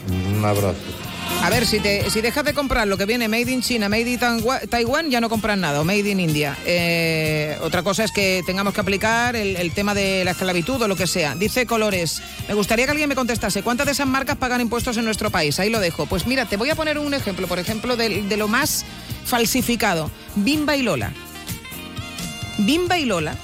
Un 0.07 0.45
abrazo. 0.45 1.08
A 1.41 1.49
ver, 1.49 1.65
si, 1.65 1.79
te, 1.79 2.09
si 2.09 2.21
dejas 2.21 2.43
de 2.43 2.53
comprar 2.53 2.87
lo 2.87 2.97
que 2.97 3.05
viene 3.05 3.27
Made 3.27 3.51
in 3.51 3.61
China, 3.61 3.87
Made 3.87 4.11
in 4.11 4.19
Taiwán, 4.69 5.09
ya 5.09 5.21
no 5.21 5.29
compras 5.29 5.57
nada, 5.57 5.79
o 5.79 5.83
Made 5.85 6.09
in 6.09 6.19
India. 6.19 6.57
Eh, 6.65 7.57
otra 7.61 7.81
cosa 7.81 8.03
es 8.03 8.11
que 8.11 8.43
tengamos 8.45 8.73
que 8.73 8.81
aplicar 8.81 9.35
el, 9.35 9.71
tema 9.71 9.93
de 9.93 10.23
la 10.25 10.31
esclavitud 10.31 10.81
o 10.81 10.87
lo 10.87 10.95
que 10.95 11.07
sea. 11.07 11.35
Dice 11.35 11.65
Colores, 11.65 12.21
me 12.47 12.53
gustaría 12.55 12.85
que 12.85 12.91
alguien 12.91 13.09
me 13.09 13.15
contestase, 13.15 13.63
¿cuántas 13.63 13.85
de 13.85 13.93
esas 13.93 14.07
marcas 14.07 14.37
pagan 14.37 14.59
impuestos 14.59 14.97
en 14.97 15.05
nuestro 15.05 15.31
país? 15.31 15.59
Ahí 15.59 15.69
lo 15.69 15.79
dejo. 15.79 16.05
Pues 16.05 16.27
mira, 16.27 16.45
te 16.45 16.57
voy 16.57 16.69
a 16.69 16.75
poner 16.75 16.99
un 16.99 17.13
ejemplo, 17.13 17.47
por 17.47 17.59
ejemplo, 17.59 17.95
de 17.95 18.37
lo 18.37 18.47
más 18.47 18.85
falsificado. 19.25 20.11
Bimba 20.35 20.75
y 20.75 20.81
Lola. 20.81 21.13
Bimba 22.57 22.99
y 22.99 23.05
Lola 23.05 23.35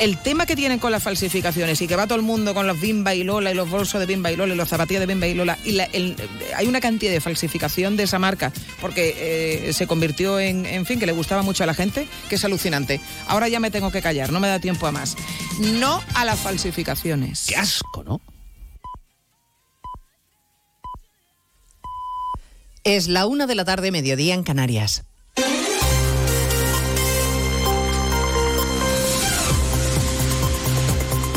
el 0.00 0.18
tema 0.18 0.46
que 0.46 0.56
tienen 0.56 0.78
con 0.78 0.92
las 0.92 1.02
falsificaciones 1.02 1.80
y 1.80 1.86
que 1.86 1.96
va 1.96 2.06
todo 2.06 2.16
el 2.16 2.24
mundo 2.24 2.54
con 2.54 2.66
los 2.66 2.80
Bimba 2.80 3.14
y 3.14 3.24
Lola 3.24 3.50
y 3.50 3.54
los 3.54 3.68
bolsos 3.70 4.00
de 4.00 4.06
Bimba 4.06 4.30
y 4.32 4.36
Lola 4.36 4.54
y 4.54 4.56
los 4.56 4.68
zapatillas 4.68 5.00
de 5.00 5.06
Bimba 5.06 5.26
y 5.26 5.34
Lola, 5.34 5.58
y 5.64 5.78
hay 5.78 6.66
una 6.66 6.80
cantidad 6.80 7.12
de 7.12 7.20
falsificación 7.20 7.96
de 7.96 8.04
esa 8.04 8.18
marca 8.18 8.52
porque 8.80 9.68
eh, 9.68 9.72
se 9.72 9.86
convirtió 9.86 10.40
en, 10.40 10.66
en 10.66 10.86
fin, 10.86 10.98
que 10.98 11.06
le 11.06 11.12
gustaba 11.12 11.42
mucho 11.42 11.64
a 11.64 11.66
la 11.66 11.74
gente, 11.74 12.06
que 12.28 12.36
es 12.36 12.44
alucinante. 12.44 13.00
Ahora 13.26 13.48
ya 13.48 13.60
me 13.60 13.70
tengo 13.70 13.90
que 13.90 14.02
callar, 14.02 14.32
no 14.32 14.40
me 14.40 14.48
da 14.48 14.58
tiempo 14.58 14.86
a 14.86 14.92
más. 14.92 15.16
No 15.60 16.02
a 16.14 16.24
las 16.24 16.38
falsificaciones. 16.40 17.46
Qué 17.48 17.56
asco, 17.56 18.04
¿no? 18.04 18.20
Es 22.84 23.06
la 23.06 23.26
una 23.26 23.46
de 23.46 23.54
la 23.54 23.64
tarde, 23.64 23.92
mediodía 23.92 24.34
en 24.34 24.42
Canarias. 24.42 25.04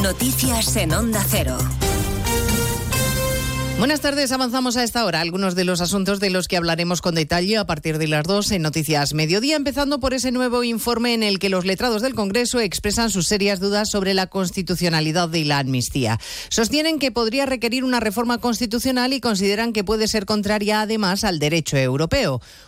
Noticias 0.05 0.75
en 0.75 0.93
Onda 0.93 1.25
Cero. 1.27 1.57
Buenas 3.79 3.99
tardes, 3.99 4.31
avanzamos 4.31 4.77
a 4.77 4.83
esta 4.83 5.03
hora 5.03 5.19
algunos 5.19 5.53
de 5.53 5.65
los 5.65 5.81
asuntos 5.81 6.21
de 6.21 6.29
los 6.29 6.47
que 6.47 6.55
hablaremos 6.55 7.01
con 7.01 7.13
detalle 7.13 7.57
a 7.57 7.65
partir 7.65 7.97
de 7.97 8.07
las 8.07 8.23
dos 8.23 8.49
en 8.51 8.61
Noticias 8.61 9.13
Mediodía, 9.13 9.57
empezando 9.57 9.99
por 9.99 10.13
ese 10.13 10.31
nuevo 10.31 10.63
informe 10.63 11.13
en 11.13 11.23
el 11.23 11.39
que 11.39 11.49
los 11.49 11.65
letrados 11.65 12.01
del 12.01 12.15
Congreso 12.15 12.61
expresan 12.61 13.09
sus 13.09 13.27
serias 13.27 13.59
dudas 13.59 13.89
sobre 13.89 14.13
la 14.13 14.27
constitucionalidad 14.27 15.27
de 15.27 15.43
la 15.43 15.59
amnistía. 15.59 16.19
Sostienen 16.47 16.99
que 16.99 17.11
podría 17.11 17.45
requerir 17.45 17.83
una 17.83 17.99
reforma 17.99 18.37
constitucional 18.37 19.11
y 19.11 19.19
consideran 19.19 19.73
que 19.73 19.83
puede 19.83 20.07
ser 20.07 20.25
contraria 20.25 20.81
además 20.81 21.25
al 21.25 21.39
derecho 21.39 21.75
europeo. 21.75 22.41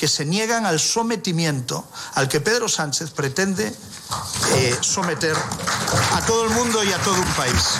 que 0.00 0.08
se 0.08 0.24
niegan 0.24 0.64
al 0.64 0.80
sometimiento 0.80 1.84
al 2.14 2.26
que 2.26 2.40
Pedro 2.40 2.70
Sánchez 2.70 3.10
pretende 3.10 3.70
eh, 4.54 4.78
someter 4.80 5.36
a 5.36 6.24
todo 6.24 6.44
el 6.44 6.50
mundo 6.52 6.82
y 6.82 6.90
a 6.90 6.98
todo 7.02 7.20
un 7.20 7.32
país. 7.34 7.76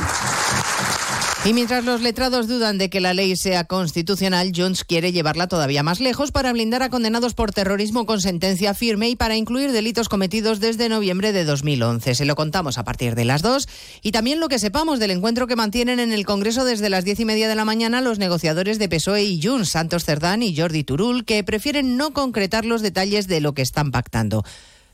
Y 1.43 1.55
mientras 1.55 1.87
los 1.87 2.03
letrados 2.03 2.49
dudan 2.49 2.77
de 2.77 2.91
que 2.91 3.01
la 3.01 3.15
ley 3.15 3.35
sea 3.35 3.65
constitucional, 3.65 4.53
Junts 4.55 4.85
quiere 4.85 5.11
llevarla 5.11 5.49
todavía 5.49 5.83
más 5.83 5.99
lejos 5.99 6.33
para 6.33 6.53
blindar 6.53 6.83
a 6.83 6.91
condenados 6.91 7.33
por 7.33 7.51
terrorismo 7.51 8.05
con 8.05 8.21
sentencia 8.21 8.75
firme 8.75 9.09
y 9.09 9.17
para 9.17 9.37
incluir 9.37 9.73
delitos 9.73 10.11
cometidos 10.11 10.61
desde 10.61 10.91
noviembre 10.91 11.33
de 11.33 11.47
2011. 11.47 12.15
Se 12.15 12.27
lo 12.27 12.37
contamos 12.37 12.77
a 12.77 12.85
partir 12.85 13.15
de 13.15 13.25
las 13.25 13.41
dos. 13.41 13.69
Y 14.03 14.13
también 14.13 14.39
lo 14.39 14.49
que 14.49 14.59
sepamos 14.59 14.99
del 14.99 15.13
encuentro 15.13 15.47
que 15.47 15.57
mantienen 15.57 15.99
en 15.99 16.13
el 16.13 16.27
Congreso 16.27 16.67
desde 16.67 16.91
las 16.91 17.07
diez 17.07 17.19
y 17.21 17.25
media 17.25 17.49
de 17.49 17.55
la 17.55 17.65
mañana 17.65 18.03
los 18.03 18.19
negociadores 18.19 18.79
de 18.79 18.91
PSOE 18.91 19.25
y 19.25 19.43
Junts, 19.43 19.71
Santos 19.71 20.05
Cerdán 20.05 20.43
y 20.43 20.55
Jordi 20.55 20.85
Turul, 20.85 21.25
que 21.25 21.43
prefieren 21.43 21.97
no 21.97 22.13
concretar 22.13 22.67
los 22.67 22.83
detalles 22.83 23.29
de 23.29 23.41
lo 23.41 23.55
que 23.55 23.63
están 23.63 23.93
pactando 23.93 24.45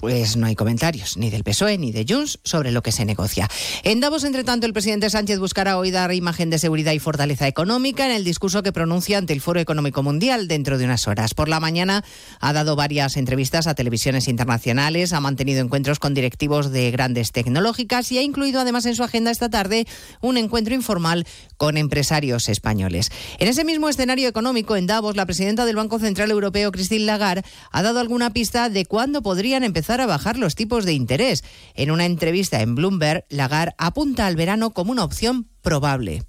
Pues 0.00 0.36
no 0.36 0.46
hay 0.46 0.54
comentarios, 0.54 1.16
ni 1.16 1.28
del 1.28 1.42
PSOE 1.42 1.76
ni 1.76 1.90
de 1.90 2.06
Junts, 2.08 2.38
sobre 2.44 2.70
lo 2.70 2.82
que 2.82 2.92
se 2.92 3.04
negocia. 3.04 3.48
En 3.82 3.98
Davos, 3.98 4.22
entre 4.22 4.44
tanto, 4.44 4.64
el 4.64 4.72
presidente 4.72 5.10
Sánchez 5.10 5.40
buscará 5.40 5.76
hoy 5.76 5.90
dar 5.90 6.14
imagen 6.14 6.50
de 6.50 6.60
seguridad 6.60 6.92
y 6.92 7.00
fortaleza 7.00 7.48
económica 7.48 8.06
en 8.06 8.12
el 8.12 8.22
discurso 8.22 8.62
que 8.62 8.70
pronuncia 8.70 9.18
ante 9.18 9.32
el 9.32 9.40
Foro 9.40 9.58
Económico 9.58 10.04
Mundial 10.04 10.46
dentro 10.46 10.78
de 10.78 10.84
unas 10.84 11.08
horas. 11.08 11.34
Por 11.34 11.48
la 11.48 11.58
mañana 11.58 12.04
ha 12.38 12.52
dado 12.52 12.76
varias 12.76 13.16
entrevistas 13.16 13.66
a 13.66 13.74
televisiones 13.74 14.28
internacionales, 14.28 15.12
ha 15.12 15.18
mantenido 15.18 15.62
encuentros 15.62 15.98
con 15.98 16.14
directivos 16.14 16.70
de 16.70 16.92
grandes 16.92 17.32
tecnológicas 17.32 18.12
y 18.12 18.18
ha 18.18 18.22
incluido 18.22 18.60
además 18.60 18.86
en 18.86 18.94
su 18.94 19.02
agenda 19.02 19.32
esta 19.32 19.50
tarde 19.50 19.88
un 20.20 20.36
encuentro 20.36 20.74
informal 20.74 21.26
con 21.56 21.76
empresarios 21.76 22.48
españoles. 22.48 23.10
En 23.40 23.48
ese 23.48 23.64
mismo 23.64 23.88
escenario 23.88 24.28
económico, 24.28 24.76
en 24.76 24.86
Davos, 24.86 25.16
la 25.16 25.26
presidenta 25.26 25.66
del 25.66 25.74
Banco 25.74 25.98
Central 25.98 26.30
Europeo, 26.30 26.70
Christine 26.70 27.04
Lagarde, 27.04 27.42
ha 27.72 27.82
dado 27.82 27.98
alguna 27.98 28.32
pista 28.32 28.70
de 28.70 28.86
cuándo 28.86 29.22
podrían 29.22 29.64
empezar 29.64 29.87
a 29.92 30.06
bajar 30.06 30.36
los 30.36 30.54
tipos 30.54 30.84
de 30.84 30.92
interés. 30.92 31.44
En 31.74 31.90
una 31.90 32.04
entrevista 32.04 32.60
en 32.60 32.74
Bloomberg, 32.74 33.24
Lagarde 33.28 33.74
apunta 33.78 34.26
al 34.26 34.36
verano 34.36 34.70
como 34.70 34.92
una 34.92 35.04
opción 35.04 35.48
probable. 35.62 36.22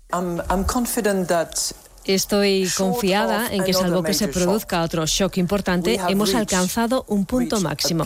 Estoy 2.06 2.70
confiada 2.76 3.48
en 3.52 3.64
que 3.64 3.74
salvo 3.74 4.02
que 4.04 4.14
se 4.14 4.28
produzca 4.30 4.82
otro 4.82 5.06
shock 5.06 5.38
importante, 5.38 6.00
hemos 6.08 6.34
alcanzado 6.34 7.06
un 7.08 7.26
punto 7.26 7.60
máximo. 7.60 8.06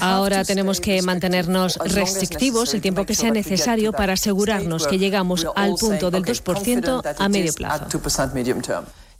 Ahora 0.00 0.44
tenemos 0.44 0.80
que 0.80 1.02
mantenernos 1.02 1.76
restrictivos 1.76 2.74
el 2.74 2.80
tiempo 2.80 3.04
que 3.04 3.14
sea 3.14 3.30
necesario 3.30 3.92
para 3.92 4.12
asegurarnos 4.12 4.86
que 4.86 4.98
llegamos 4.98 5.46
al 5.56 5.74
punto 5.74 6.10
del 6.10 6.22
2% 6.24 7.16
a 7.18 7.28
medio 7.28 7.52
plazo. 7.54 7.86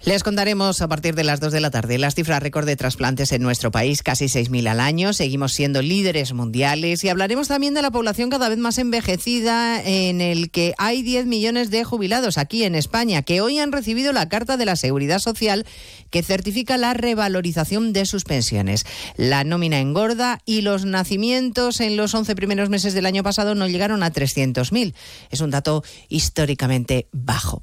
Les 0.05 0.23
contaremos 0.23 0.83
a 0.83 0.89
partir 0.89 1.15
de 1.15 1.25
las 1.25 1.41
2 1.41 1.53
de 1.53 1.61
la 1.61 1.71
tarde 1.71 1.99
las 1.99 2.15
cifras 2.15 2.43
récord 2.43 2.67
de 2.67 2.77
trasplantes 2.77 3.33
en 3.33 3.43
nuestro 3.43 3.71
país, 3.71 4.03
casi 4.03 4.27
6.000 4.27 4.69
al 4.69 4.79
año. 4.79 5.13
Seguimos 5.13 5.53
siendo 5.53 5.83
líderes 5.83 6.33
mundiales 6.33 7.03
y 7.03 7.09
hablaremos 7.09 7.49
también 7.49 7.75
de 7.75 7.83
la 7.83 7.91
población 7.91 8.31
cada 8.31 8.49
vez 8.49 8.59
más 8.59 8.79
envejecida 8.79 9.83
en 9.83 10.21
el 10.21 10.51
que 10.51 10.75
hay 10.79 11.03
10 11.03 11.27
millones 11.27 11.71
de 11.71 11.83
jubilados 11.83 12.37
aquí 12.39 12.65
en 12.65 12.75
España 12.75 13.23
que 13.23 13.41
hoy 13.41 13.59
han 13.59 13.73
recibido 13.73 14.13
la 14.13 14.29
Carta 14.29 14.57
de 14.57 14.67
la 14.67 14.77
Seguridad 14.77 15.19
Social 15.19 15.67
que 16.11 16.23
certifica 16.23 16.77
la 16.77 16.95
revalorización 16.95 17.93
de 17.93 18.07
sus 18.07 18.25
pensiones. 18.25 18.85
La 19.17 19.45
nómina 19.45 19.81
engorda 19.81 20.41
y 20.45 20.61
los 20.61 20.85
nacimientos 20.85 21.81
en 21.81 21.97
los 21.97 22.15
11 22.15 22.37
primeros 22.37 22.69
meses 22.69 22.93
del 22.95 23.07
año 23.07 23.23
pasado 23.23 23.55
no 23.55 23.67
llegaron 23.67 24.03
a 24.03 24.13
300.000. 24.13 24.95
Es 25.31 25.41
un 25.41 25.51
dato 25.51 25.83
históricamente 26.09 27.09
bajo. 27.13 27.63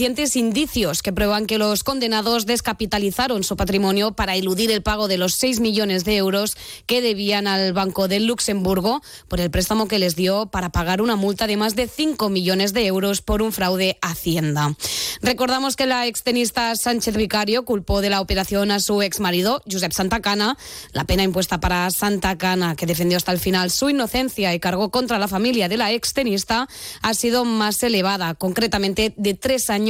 indicios 0.00 1.02
que 1.02 1.12
prueban 1.12 1.46
que 1.46 1.58
los 1.58 1.84
condenados 1.84 2.46
descapitalizaron 2.46 3.44
su 3.44 3.56
patrimonio 3.56 4.12
para 4.12 4.34
eludir 4.34 4.70
el 4.70 4.82
pago 4.82 5.08
de 5.08 5.18
los 5.18 5.34
6 5.34 5.60
millones 5.60 6.04
de 6.04 6.16
euros 6.16 6.56
que 6.86 7.02
debían 7.02 7.46
al 7.46 7.72
Banco 7.72 8.08
de 8.08 8.20
Luxemburgo 8.20 9.02
por 9.28 9.40
el 9.40 9.50
préstamo 9.50 9.88
que 9.88 9.98
les 9.98 10.16
dio 10.16 10.46
para 10.46 10.70
pagar 10.70 11.02
una 11.02 11.16
multa 11.16 11.46
de 11.46 11.56
más 11.56 11.76
de 11.76 11.86
5 11.86 12.30
millones 12.30 12.72
de 12.72 12.86
euros 12.86 13.20
por 13.20 13.42
un 13.42 13.52
fraude 13.52 13.98
a 14.00 14.10
Hacienda. 14.12 14.74
Recordamos 15.20 15.76
que 15.76 15.86
la 15.86 16.06
extenista 16.06 16.74
Sánchez 16.76 17.16
Vicario 17.16 17.64
culpó 17.64 18.00
de 18.00 18.10
la 18.10 18.20
operación 18.20 18.70
a 18.70 18.80
su 18.80 19.02
exmarido, 19.02 19.62
Josep 19.70 19.92
Santacana. 19.92 20.56
La 20.92 21.04
pena 21.04 21.24
impuesta 21.24 21.60
para 21.60 21.90
Santacana, 21.90 22.74
que 22.74 22.86
defendió 22.86 23.18
hasta 23.18 23.32
el 23.32 23.38
final 23.38 23.70
su 23.70 23.90
inocencia 23.90 24.54
y 24.54 24.60
cargó 24.60 24.90
contra 24.90 25.18
la 25.18 25.28
familia 25.28 25.68
de 25.68 25.76
la 25.76 25.92
extenista, 25.92 26.68
ha 27.02 27.14
sido 27.14 27.44
más 27.44 27.82
elevada, 27.82 28.34
concretamente 28.34 29.12
de 29.16 29.34
tres 29.34 29.68
años 29.68 29.89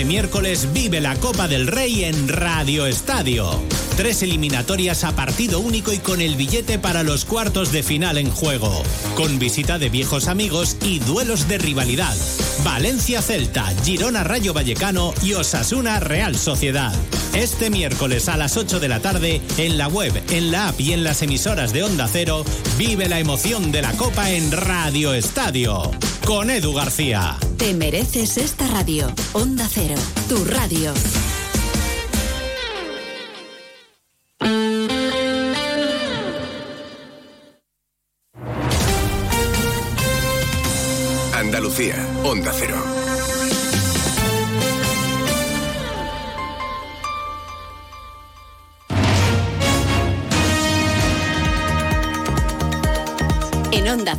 Este 0.00 0.08
miércoles 0.08 0.72
vive 0.72 0.98
la 0.98 1.14
Copa 1.16 1.46
del 1.46 1.66
Rey 1.66 2.04
en 2.04 2.26
Radio 2.26 2.86
Estadio. 2.86 3.89
Tres 4.00 4.22
eliminatorias 4.22 5.04
a 5.04 5.14
partido 5.14 5.60
único 5.60 5.92
y 5.92 5.98
con 5.98 6.22
el 6.22 6.34
billete 6.34 6.78
para 6.78 7.02
los 7.02 7.26
cuartos 7.26 7.70
de 7.70 7.82
final 7.82 8.16
en 8.16 8.30
juego. 8.30 8.82
Con 9.14 9.38
visita 9.38 9.78
de 9.78 9.90
viejos 9.90 10.26
amigos 10.26 10.78
y 10.80 11.00
duelos 11.00 11.48
de 11.48 11.58
rivalidad. 11.58 12.16
Valencia 12.64 13.20
Celta, 13.20 13.66
Girona 13.84 14.24
Rayo 14.24 14.54
Vallecano 14.54 15.12
y 15.22 15.34
Osasuna 15.34 16.00
Real 16.00 16.34
Sociedad. 16.34 16.94
Este 17.34 17.68
miércoles 17.68 18.30
a 18.30 18.38
las 18.38 18.56
8 18.56 18.80
de 18.80 18.88
la 18.88 19.00
tarde, 19.00 19.42
en 19.58 19.76
la 19.76 19.88
web, 19.88 20.14
en 20.30 20.50
la 20.50 20.68
app 20.68 20.80
y 20.80 20.94
en 20.94 21.04
las 21.04 21.20
emisoras 21.20 21.74
de 21.74 21.82
Onda 21.82 22.08
Cero, 22.10 22.42
vive 22.78 23.06
la 23.06 23.20
emoción 23.20 23.70
de 23.70 23.82
la 23.82 23.92
Copa 23.92 24.30
en 24.30 24.50
Radio 24.50 25.12
Estadio. 25.12 25.90
Con 26.24 26.48
Edu 26.48 26.72
García. 26.72 27.36
Te 27.58 27.74
mereces 27.74 28.38
esta 28.38 28.66
radio. 28.66 29.12
Onda 29.34 29.68
Cero, 29.70 29.96
tu 30.26 30.42
radio. 30.46 30.94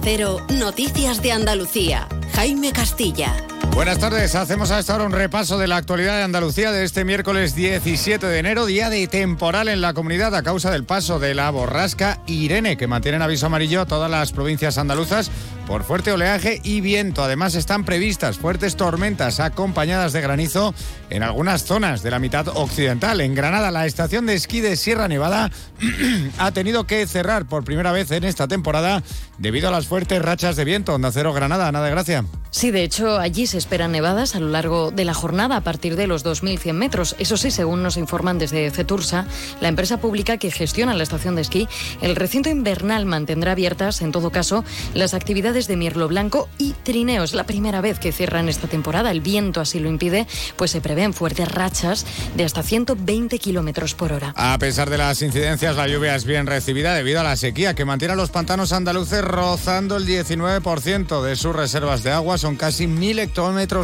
Cero, 0.01 0.45
Noticias 0.49 1.21
de 1.23 1.31
Andalucía. 1.31 2.07
Jaime 2.33 2.71
Castilla. 2.71 3.50
Buenas 3.69 3.99
tardes, 3.99 4.35
hacemos 4.35 4.69
a 4.71 4.79
esta 4.79 4.95
hora 4.95 5.05
un 5.05 5.11
repaso 5.11 5.57
de 5.57 5.67
la 5.67 5.77
actualidad 5.77 6.17
de 6.17 6.23
Andalucía 6.23 6.71
de 6.71 6.83
este 6.83 7.05
miércoles 7.05 7.55
17 7.55 8.25
de 8.25 8.39
enero, 8.39 8.65
día 8.65 8.89
de 8.89 9.07
temporal 9.07 9.69
en 9.69 9.81
la 9.81 9.93
comunidad 9.93 10.35
a 10.35 10.43
causa 10.43 10.71
del 10.71 10.83
paso 10.83 11.19
de 11.19 11.33
la 11.33 11.49
borrasca 11.49 12.19
Irene, 12.27 12.77
que 12.77 12.87
mantiene 12.87 13.15
en 13.15 13.21
aviso 13.21 13.45
amarillo 13.45 13.81
a 13.81 13.85
todas 13.85 14.11
las 14.11 14.33
provincias 14.33 14.77
andaluzas 14.77 15.31
por 15.65 15.83
fuerte 15.83 16.11
oleaje 16.11 16.59
y 16.63 16.81
viento. 16.81 17.23
Además 17.23 17.55
están 17.55 17.85
previstas 17.85 18.37
fuertes 18.37 18.75
tormentas 18.75 19.39
acompañadas 19.39 20.11
de 20.11 20.21
granizo 20.21 20.75
en 21.09 21.23
algunas 21.23 21.63
zonas 21.63 22.03
de 22.03 22.11
la 22.11 22.19
mitad 22.19 22.49
occidental. 22.49 23.21
En 23.21 23.35
Granada, 23.35 23.71
la 23.71 23.85
estación 23.85 24.25
de 24.25 24.35
esquí 24.35 24.59
de 24.59 24.75
Sierra 24.75 25.07
Nevada 25.07 25.49
ha 26.37 26.51
tenido 26.51 26.85
que 26.85 27.07
cerrar 27.07 27.47
por 27.47 27.63
primera 27.63 27.93
vez 27.93 28.11
en 28.11 28.25
esta 28.25 28.47
temporada 28.49 29.01
debido 29.37 29.69
a 29.69 29.71
las 29.71 29.87
fuertes 29.87 30.21
rachas 30.21 30.55
de 30.57 30.65
viento. 30.65 30.93
Onda 30.93 31.11
Cero 31.11 31.31
Granada, 31.33 31.71
nada 31.71 31.85
de 31.85 31.91
gracia. 31.91 32.25
Sí, 32.49 32.69
de 32.69 32.83
hecho, 32.83 33.17
allí 33.17 33.47
se 33.51 33.57
esperan 33.57 33.91
nevadas 33.91 34.33
a 34.35 34.39
lo 34.39 34.47
largo 34.47 34.91
de 34.91 35.03
la 35.03 35.13
jornada 35.13 35.57
a 35.57 35.61
partir 35.61 35.97
de 35.97 36.07
los 36.07 36.23
2.100 36.23 36.71
metros. 36.71 37.17
Eso 37.19 37.35
sí, 37.35 37.51
según 37.51 37.83
nos 37.83 37.97
informan 37.97 38.39
desde 38.39 38.71
Cetursa, 38.71 39.27
la 39.59 39.67
empresa 39.67 39.97
pública 39.97 40.37
que 40.37 40.51
gestiona 40.51 40.93
la 40.93 41.03
estación 41.03 41.35
de 41.35 41.41
esquí, 41.41 41.67
el 42.01 42.15
recinto 42.15 42.49
invernal 42.49 43.05
mantendrá 43.05 43.51
abiertas, 43.51 44.01
en 44.01 44.13
todo 44.13 44.31
caso, 44.31 44.63
las 44.93 45.13
actividades 45.13 45.67
de 45.67 45.75
mirlo 45.75 46.07
blanco 46.07 46.47
y 46.57 46.71
trineos. 46.83 47.33
La 47.33 47.43
primera 47.43 47.81
vez 47.81 47.99
que 47.99 48.13
cierran 48.13 48.47
esta 48.47 48.69
temporada, 48.69 49.11
el 49.11 49.19
viento 49.19 49.59
así 49.59 49.81
lo 49.81 49.89
impide, 49.89 50.27
pues 50.55 50.71
se 50.71 50.79
prevén 50.79 51.13
fuertes 51.13 51.51
rachas 51.51 52.05
de 52.37 52.45
hasta 52.45 52.63
120 52.63 53.37
kilómetros 53.37 53.95
por 53.95 54.13
hora. 54.13 54.33
A 54.37 54.57
pesar 54.59 54.89
de 54.89 54.97
las 54.97 55.21
incidencias, 55.21 55.75
la 55.75 55.89
lluvia 55.89 56.15
es 56.15 56.23
bien 56.23 56.47
recibida 56.47 56.93
debido 56.93 57.19
a 57.19 57.23
la 57.23 57.35
sequía 57.35 57.73
que 57.73 57.83
mantiene 57.83 58.13
a 58.13 58.17
los 58.17 58.29
pantanos 58.29 58.71
andaluces 58.71 59.25
rozando 59.25 59.97
el 59.97 60.07
19% 60.07 61.21
de 61.21 61.35
sus 61.35 61.53
reservas 61.53 62.01
de 62.03 62.11
agua. 62.11 62.37
Son 62.37 62.55
casi 62.55 62.87
mil 62.87 63.19
hectómetros 63.19 63.40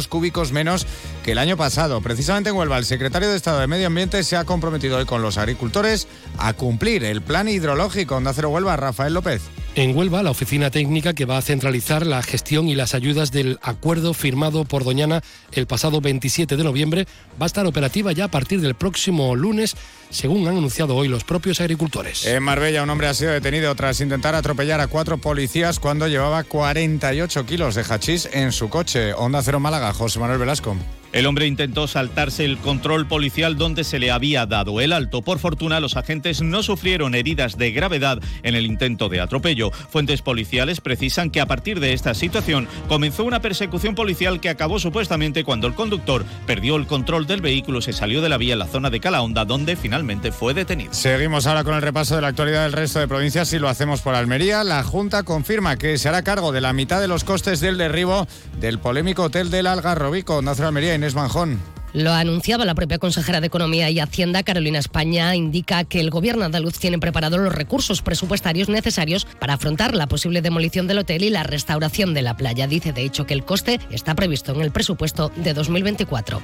cúbicos 0.08 0.52
menos 0.52 0.86
que 1.24 1.32
el 1.32 1.38
año 1.38 1.56
pasado. 1.56 2.00
Precisamente 2.00 2.50
en 2.50 2.56
Huelva, 2.56 2.78
el 2.78 2.84
secretario 2.84 3.28
de 3.28 3.36
Estado 3.36 3.58
de 3.58 3.66
Medio 3.66 3.88
Ambiente 3.88 4.22
se 4.22 4.36
ha 4.36 4.44
comprometido 4.44 4.98
hoy 4.98 5.04
con 5.04 5.22
los 5.22 5.38
agricultores 5.38 6.06
a 6.38 6.52
cumplir 6.52 7.04
el 7.04 7.22
plan 7.22 7.48
hidrológico. 7.48 8.16
Onda 8.16 8.32
Cero 8.32 8.50
Huelva, 8.50 8.76
Rafael 8.76 9.14
López. 9.14 9.42
En 9.78 9.96
Huelva, 9.96 10.24
la 10.24 10.32
oficina 10.32 10.72
técnica 10.72 11.14
que 11.14 11.24
va 11.24 11.38
a 11.38 11.40
centralizar 11.40 12.04
la 12.04 12.20
gestión 12.20 12.68
y 12.68 12.74
las 12.74 12.96
ayudas 12.96 13.30
del 13.30 13.60
acuerdo 13.62 14.12
firmado 14.12 14.64
por 14.64 14.82
Doñana 14.82 15.22
el 15.52 15.68
pasado 15.68 16.00
27 16.00 16.56
de 16.56 16.64
noviembre 16.64 17.06
va 17.40 17.44
a 17.44 17.46
estar 17.46 17.64
operativa 17.64 18.10
ya 18.10 18.24
a 18.24 18.28
partir 18.28 18.60
del 18.60 18.74
próximo 18.74 19.36
lunes, 19.36 19.76
según 20.10 20.48
han 20.48 20.56
anunciado 20.56 20.96
hoy 20.96 21.06
los 21.06 21.22
propios 21.22 21.60
agricultores. 21.60 22.26
En 22.26 22.42
Marbella, 22.42 22.82
un 22.82 22.90
hombre 22.90 23.06
ha 23.06 23.14
sido 23.14 23.30
detenido 23.30 23.72
tras 23.76 24.00
intentar 24.00 24.34
atropellar 24.34 24.80
a 24.80 24.88
cuatro 24.88 25.18
policías 25.18 25.78
cuando 25.78 26.08
llevaba 26.08 26.42
48 26.42 27.46
kilos 27.46 27.76
de 27.76 27.84
hachís 27.88 28.28
en 28.32 28.50
su 28.50 28.68
coche. 28.70 29.14
Onda 29.14 29.44
Cero 29.44 29.60
Málaga, 29.60 29.92
José 29.92 30.18
Manuel 30.18 30.40
Velasco. 30.40 30.76
El 31.12 31.26
hombre 31.26 31.46
intentó 31.46 31.86
saltarse 31.86 32.44
el 32.44 32.58
control 32.58 33.06
policial 33.06 33.56
donde 33.56 33.84
se 33.84 33.98
le 33.98 34.10
había 34.10 34.44
dado 34.46 34.80
el 34.80 34.92
alto. 34.92 35.22
Por 35.22 35.38
fortuna, 35.38 35.80
los 35.80 35.96
agentes 35.96 36.42
no 36.42 36.62
sufrieron 36.62 37.14
heridas 37.14 37.56
de 37.56 37.72
gravedad 37.72 38.20
en 38.42 38.54
el 38.54 38.66
intento 38.66 39.08
de 39.08 39.20
atropello. 39.20 39.70
Fuentes 39.70 40.20
policiales 40.20 40.80
precisan 40.80 41.30
que 41.30 41.40
a 41.40 41.46
partir 41.46 41.80
de 41.80 41.94
esta 41.94 42.12
situación 42.14 42.68
comenzó 42.88 43.24
una 43.24 43.40
persecución 43.40 43.94
policial 43.94 44.40
que 44.40 44.50
acabó 44.50 44.78
supuestamente 44.78 45.44
cuando 45.44 45.66
el 45.66 45.74
conductor 45.74 46.26
perdió 46.46 46.76
el 46.76 46.86
control 46.86 47.26
del 47.26 47.40
vehículo, 47.40 47.80
se 47.80 47.92
salió 47.92 48.20
de 48.20 48.28
la 48.28 48.36
vía 48.36 48.52
en 48.52 48.58
la 48.58 48.66
zona 48.66 48.90
de 48.90 49.00
Calahonda, 49.00 49.44
donde 49.44 49.76
finalmente 49.76 50.32
fue 50.32 50.52
detenido. 50.52 50.92
Seguimos 50.92 51.46
ahora 51.46 51.64
con 51.64 51.74
el 51.74 51.82
repaso 51.82 52.16
de 52.16 52.22
la 52.22 52.28
actualidad 52.28 52.64
del 52.64 52.72
resto 52.72 52.98
de 52.98 53.08
provincias 53.08 53.52
y 53.52 53.58
lo 53.58 53.68
hacemos 53.68 54.02
por 54.02 54.14
Almería. 54.14 54.62
La 54.64 54.82
Junta 54.82 55.22
confirma 55.22 55.76
que 55.76 55.96
se 55.96 56.08
hará 56.08 56.22
cargo 56.22 56.52
de 56.52 56.60
la 56.60 56.72
mitad 56.72 57.00
de 57.00 57.08
los 57.08 57.24
costes 57.24 57.60
del 57.60 57.78
derribo 57.78 58.26
del 58.60 58.78
polémico 58.78 59.24
hotel 59.24 59.50
del 59.50 59.66
Algarrobico. 59.66 60.42
Nacer 60.42 60.66
Almería, 60.66 60.97
Inés 60.98 61.14
Manjón. 61.14 61.58
Lo 61.94 62.12
anunciaba 62.12 62.66
la 62.66 62.74
propia 62.74 62.98
consejera 62.98 63.40
de 63.40 63.46
Economía 63.46 63.88
y 63.90 63.98
Hacienda, 63.98 64.42
Carolina 64.42 64.78
España, 64.78 65.34
indica 65.34 65.84
que 65.84 66.00
el 66.00 66.10
gobierno 66.10 66.44
andaluz 66.44 66.78
tiene 66.78 66.98
preparados 66.98 67.40
los 67.40 67.54
recursos 67.54 68.02
presupuestarios 68.02 68.68
necesarios 68.68 69.26
para 69.38 69.54
afrontar 69.54 69.94
la 69.94 70.06
posible 70.06 70.42
demolición 70.42 70.86
del 70.86 70.98
hotel 70.98 71.24
y 71.24 71.30
la 71.30 71.44
restauración 71.44 72.12
de 72.12 72.22
la 72.22 72.36
playa. 72.36 72.66
Dice, 72.66 72.92
de 72.92 73.02
hecho, 73.02 73.26
que 73.26 73.34
el 73.34 73.44
coste 73.44 73.80
está 73.90 74.14
previsto 74.14 74.52
en 74.52 74.60
el 74.60 74.70
presupuesto 74.70 75.32
de 75.36 75.54
2024. 75.54 76.42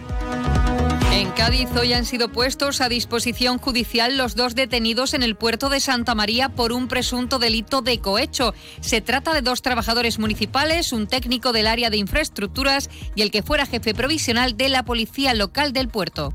Cádiz 1.36 1.68
hoy 1.76 1.92
han 1.92 2.04
sido 2.04 2.28
puestos 2.28 2.80
a 2.80 2.88
disposición 2.88 3.58
judicial 3.58 4.16
los 4.16 4.36
dos 4.36 4.54
detenidos 4.54 5.14
en 5.14 5.24
el 5.24 5.34
puerto 5.34 5.68
de 5.68 5.80
Santa 5.80 6.14
María 6.14 6.48
por 6.48 6.72
un 6.72 6.86
presunto 6.86 7.40
delito 7.40 7.82
de 7.82 7.98
cohecho. 7.98 8.54
Se 8.80 9.00
trata 9.00 9.34
de 9.34 9.42
dos 9.42 9.60
trabajadores 9.60 10.20
municipales, 10.20 10.92
un 10.92 11.08
técnico 11.08 11.52
del 11.52 11.66
área 11.66 11.90
de 11.90 11.96
infraestructuras 11.96 12.88
y 13.16 13.22
el 13.22 13.32
que 13.32 13.42
fuera 13.42 13.66
jefe 13.66 13.94
provisional 13.94 14.56
de 14.56 14.68
la 14.68 14.84
policía 14.84 15.34
local 15.34 15.72
del 15.72 15.88
puerto. 15.88 16.32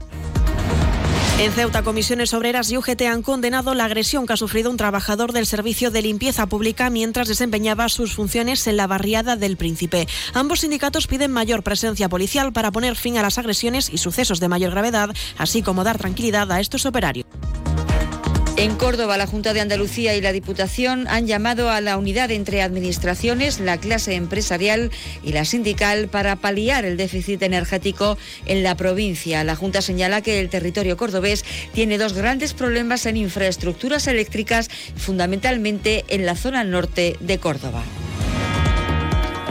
En 1.40 1.54
Ceuta, 1.54 1.84
comisiones 1.84 2.34
obreras 2.34 2.70
y 2.70 2.76
UGT 2.76 3.04
han 3.04 3.22
condenado 3.22 3.74
la 3.74 3.86
agresión 3.86 4.28
que 4.28 4.34
ha 4.34 4.38
sufrido 4.38 4.70
un 4.70 4.76
trabajador 4.76 5.32
del 5.32 5.46
servicio 5.46 5.90
de 5.90 6.02
limpieza 6.02 6.48
pública 6.48 6.90
mientras 6.90 7.30
desempeñaba 7.30 7.88
sus 7.88 8.14
funciones 8.14 8.68
en 8.68 8.76
la 8.76 8.88
barriada 8.88 9.38
del 9.38 9.56
Príncipe. 9.56 10.06
Ambos 10.34 10.60
sindicatos 10.60 11.08
piden 11.08 11.32
mayor 11.32 11.64
presencia 11.64 12.10
policial 12.10 12.52
para 12.52 12.72
poner 12.74 12.98
fin 12.98 13.18
a 13.18 13.22
las 13.22 13.38
agresiones 13.38 13.90
y 13.90 14.00
sucesos 14.00 14.42
de 14.42 14.50
mayor 14.50 14.72
gravedad, 14.72 15.16
así 15.38 15.62
como 15.62 15.86
dar 15.86 15.98
tranquilidad 15.98 16.52
a 16.52 16.60
estos 16.60 16.86
operarios. 16.86 17.26
En 18.60 18.76
Córdoba, 18.76 19.16
la 19.16 19.26
Junta 19.26 19.54
de 19.54 19.62
Andalucía 19.62 20.18
y 20.18 20.22
la 20.22 20.34
Diputación 20.34 21.08
han 21.08 21.28
llamado 21.28 21.70
a 21.70 21.80
la 21.80 21.98
unidad 21.98 22.30
entre 22.30 22.62
administraciones, 22.62 23.62
la 23.62 23.78
clase 23.78 24.16
empresarial 24.16 24.92
y 25.24 25.32
la 25.32 25.46
sindical 25.46 26.10
para 26.10 26.36
paliar 26.36 26.84
el 26.84 26.98
déficit 26.98 27.42
energético 27.42 28.18
en 28.46 28.62
la 28.62 28.76
provincia. 28.76 29.46
La 29.46 29.56
Junta 29.56 29.82
señala 29.82 30.20
que 30.20 30.42
el 30.42 30.50
territorio 30.50 30.98
cordobés 30.98 31.46
tiene 31.74 31.98
dos 31.98 32.12
grandes 32.12 32.54
problemas 32.54 33.06
en 33.06 33.16
infraestructuras 33.16 34.08
eléctricas, 34.08 34.70
fundamentalmente 34.98 36.04
en 36.10 36.26
la 36.26 36.36
zona 36.36 36.66
norte 36.66 37.16
de 37.22 37.38
Córdoba. 37.38 37.82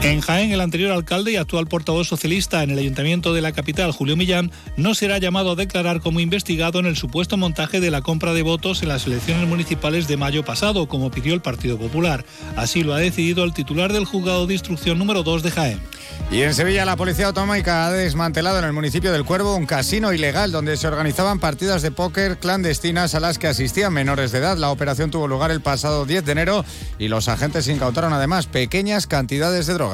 En 0.01 0.21
Jaén, 0.21 0.53
el 0.53 0.61
anterior 0.61 0.93
alcalde 0.93 1.33
y 1.33 1.35
actual 1.35 1.67
portavoz 1.67 2.07
socialista 2.07 2.63
en 2.63 2.69
el 2.69 2.79
ayuntamiento 2.79 3.33
de 3.33 3.41
la 3.41 3.51
capital, 3.51 3.91
Julio 3.91 4.15
Millán, 4.15 4.49
no 4.77 4.95
será 4.95 5.17
llamado 5.17 5.51
a 5.51 5.55
declarar 5.55 5.99
como 5.99 6.21
investigado 6.21 6.79
en 6.79 6.85
el 6.85 6.95
supuesto 6.95 7.35
montaje 7.35 7.81
de 7.81 7.91
la 7.91 8.01
compra 8.01 8.33
de 8.33 8.41
votos 8.41 8.81
en 8.81 8.87
las 8.87 9.05
elecciones 9.07 9.45
municipales 9.49 10.07
de 10.07 10.15
mayo 10.15 10.45
pasado, 10.45 10.87
como 10.87 11.11
pidió 11.11 11.33
el 11.33 11.41
Partido 11.41 11.77
Popular. 11.77 12.23
Así 12.55 12.81
lo 12.81 12.93
ha 12.93 12.99
decidido 12.99 13.43
el 13.43 13.53
titular 13.53 13.91
del 13.91 14.05
juzgado 14.05 14.47
de 14.47 14.53
instrucción 14.53 14.97
número 14.97 15.21
2 15.23 15.43
de 15.43 15.51
Jaén. 15.51 15.81
Y 16.31 16.43
en 16.43 16.53
Sevilla, 16.53 16.85
la 16.85 16.95
Policía 16.95 17.27
Autonómica 17.27 17.85
ha 17.85 17.91
desmantelado 17.91 18.59
en 18.59 18.65
el 18.65 18.73
municipio 18.73 19.11
del 19.11 19.25
Cuervo 19.25 19.55
un 19.55 19.65
casino 19.65 20.13
ilegal 20.13 20.51
donde 20.51 20.77
se 20.77 20.87
organizaban 20.87 21.39
partidas 21.39 21.81
de 21.81 21.91
póker 21.91 22.37
clandestinas 22.37 23.15
a 23.15 23.19
las 23.19 23.37
que 23.37 23.47
asistían 23.47 23.91
menores 23.91 24.31
de 24.31 24.37
edad. 24.37 24.57
La 24.57 24.69
operación 24.69 25.11
tuvo 25.11 25.27
lugar 25.27 25.51
el 25.51 25.61
pasado 25.61 26.05
10 26.05 26.23
de 26.23 26.31
enero 26.31 26.65
y 26.99 27.09
los 27.09 27.27
agentes 27.27 27.67
incautaron 27.67 28.13
además 28.13 28.47
pequeñas 28.47 29.05
cantidades 29.07 29.67
de 29.67 29.73
drogas. 29.73 29.88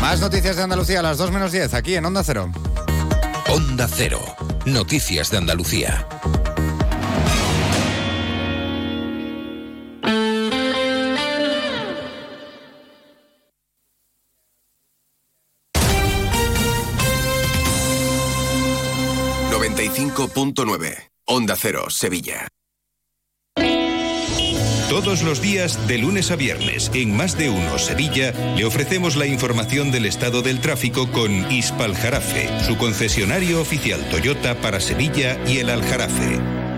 Más 0.00 0.20
noticias 0.20 0.56
de 0.56 0.62
Andalucía 0.62 1.00
a 1.00 1.02
las 1.02 1.18
2 1.18 1.30
menos 1.32 1.52
10, 1.52 1.74
aquí 1.74 1.94
en 1.94 2.04
Onda 2.04 2.22
Cero. 2.24 2.50
Onda 3.48 3.88
Cero. 3.88 4.20
Noticias 4.64 5.30
de 5.30 5.38
Andalucía. 5.38 6.06
.9 20.54 21.10
Onda 21.26 21.56
Cero, 21.56 21.90
Sevilla. 21.90 22.48
Todos 24.90 25.22
los 25.22 25.40
días, 25.40 25.86
de 25.86 25.98
lunes 25.98 26.32
a 26.32 26.36
viernes, 26.36 26.90
en 26.94 27.16
Más 27.16 27.38
de 27.38 27.48
Uno 27.48 27.78
Sevilla, 27.78 28.32
le 28.56 28.64
ofrecemos 28.64 29.14
la 29.14 29.24
información 29.24 29.92
del 29.92 30.04
estado 30.04 30.42
del 30.42 30.60
tráfico 30.60 31.12
con 31.12 31.48
Ispal 31.52 31.94
Jarafe, 31.94 32.48
su 32.66 32.76
concesionario 32.76 33.60
oficial 33.60 34.04
Toyota 34.10 34.56
para 34.56 34.80
Sevilla 34.80 35.38
y 35.46 35.58
el 35.58 35.70
Aljarafe. 35.70 36.69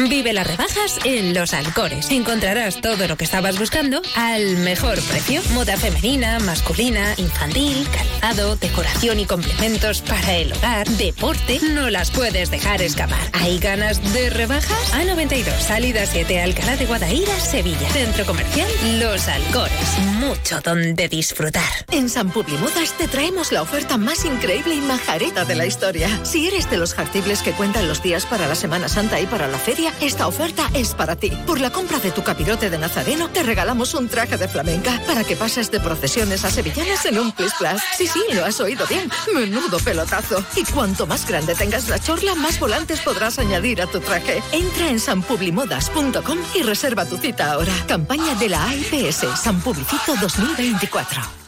Vive 0.00 0.32
las 0.32 0.46
rebajas 0.46 1.00
en 1.02 1.34
Los 1.34 1.52
Alcores. 1.52 2.08
Encontrarás 2.12 2.80
todo 2.80 3.08
lo 3.08 3.16
que 3.16 3.24
estabas 3.24 3.58
buscando 3.58 4.00
al 4.14 4.56
mejor 4.58 5.02
precio. 5.02 5.42
Moda 5.54 5.76
femenina, 5.76 6.38
masculina, 6.38 7.14
infantil, 7.16 7.84
calzado, 7.90 8.54
decoración 8.54 9.18
y 9.18 9.26
complementos 9.26 10.00
para 10.02 10.36
el 10.36 10.52
hogar, 10.52 10.88
deporte. 10.90 11.58
No 11.74 11.90
las 11.90 12.12
puedes 12.12 12.48
dejar 12.48 12.80
escapar. 12.80 13.18
¿Hay 13.32 13.58
ganas 13.58 14.00
de 14.14 14.30
rebajas? 14.30 14.94
A92, 14.94 15.58
salida 15.58 16.06
7, 16.06 16.42
Alcalá 16.42 16.76
de 16.76 16.86
Guadaira, 16.86 17.40
Sevilla. 17.40 17.90
Centro 17.90 18.24
comercial 18.24 18.70
Los 19.00 19.26
Alcores. 19.26 19.98
Mucho 20.20 20.60
donde 20.60 21.08
disfrutar. 21.08 21.64
En 21.90 22.08
San 22.08 22.30
Publimodas 22.30 22.96
te 22.96 23.08
traemos 23.08 23.50
la 23.50 23.62
oferta 23.62 23.96
más 23.96 24.24
increíble 24.24 24.76
y 24.76 24.80
majareta 24.80 25.44
de 25.44 25.56
la 25.56 25.66
historia. 25.66 26.24
Si 26.24 26.46
eres 26.46 26.70
de 26.70 26.76
los 26.76 26.94
jartibles 26.94 27.42
que 27.42 27.50
cuentan 27.50 27.88
los 27.88 28.00
días 28.00 28.26
para 28.26 28.46
la 28.46 28.54
Semana 28.54 28.88
Santa 28.88 29.20
y 29.20 29.26
para 29.26 29.48
la 29.48 29.58
feria, 29.58 29.87
esta 30.00 30.26
oferta 30.26 30.70
es 30.74 30.94
para 30.94 31.16
ti. 31.16 31.30
Por 31.46 31.60
la 31.60 31.70
compra 31.70 31.98
de 31.98 32.10
tu 32.10 32.22
capirote 32.22 32.70
de 32.70 32.78
Nazareno, 32.78 33.28
te 33.28 33.42
regalamos 33.42 33.94
un 33.94 34.08
traje 34.08 34.36
de 34.36 34.48
flamenca 34.48 35.00
para 35.06 35.24
que 35.24 35.36
pases 35.36 35.70
de 35.70 35.80
procesiones 35.80 36.44
a 36.44 36.50
sevillanas 36.50 37.04
en 37.06 37.18
un 37.18 37.32
Plus 37.32 37.52
Plus. 37.58 37.80
Sí, 37.96 38.06
sí, 38.06 38.20
lo 38.34 38.44
has 38.44 38.60
oído 38.60 38.86
bien. 38.86 39.10
Menudo 39.34 39.78
pelotazo. 39.78 40.44
Y 40.56 40.64
cuanto 40.64 41.06
más 41.06 41.26
grande 41.26 41.54
tengas 41.54 41.88
la 41.88 41.98
chorla, 41.98 42.34
más 42.34 42.58
volantes 42.60 43.00
podrás 43.00 43.38
añadir 43.38 43.82
a 43.82 43.86
tu 43.86 44.00
traje. 44.00 44.42
Entra 44.52 44.88
en 44.88 45.00
sanpublimodas.com 45.00 46.38
y 46.54 46.62
reserva 46.62 47.04
tu 47.04 47.16
cita 47.16 47.52
ahora. 47.52 47.72
Campaña 47.86 48.34
de 48.34 48.48
la 48.48 48.64
AIPS 48.68 49.26
San 49.42 49.60
Publicito 49.60 50.14
2024. 50.20 51.47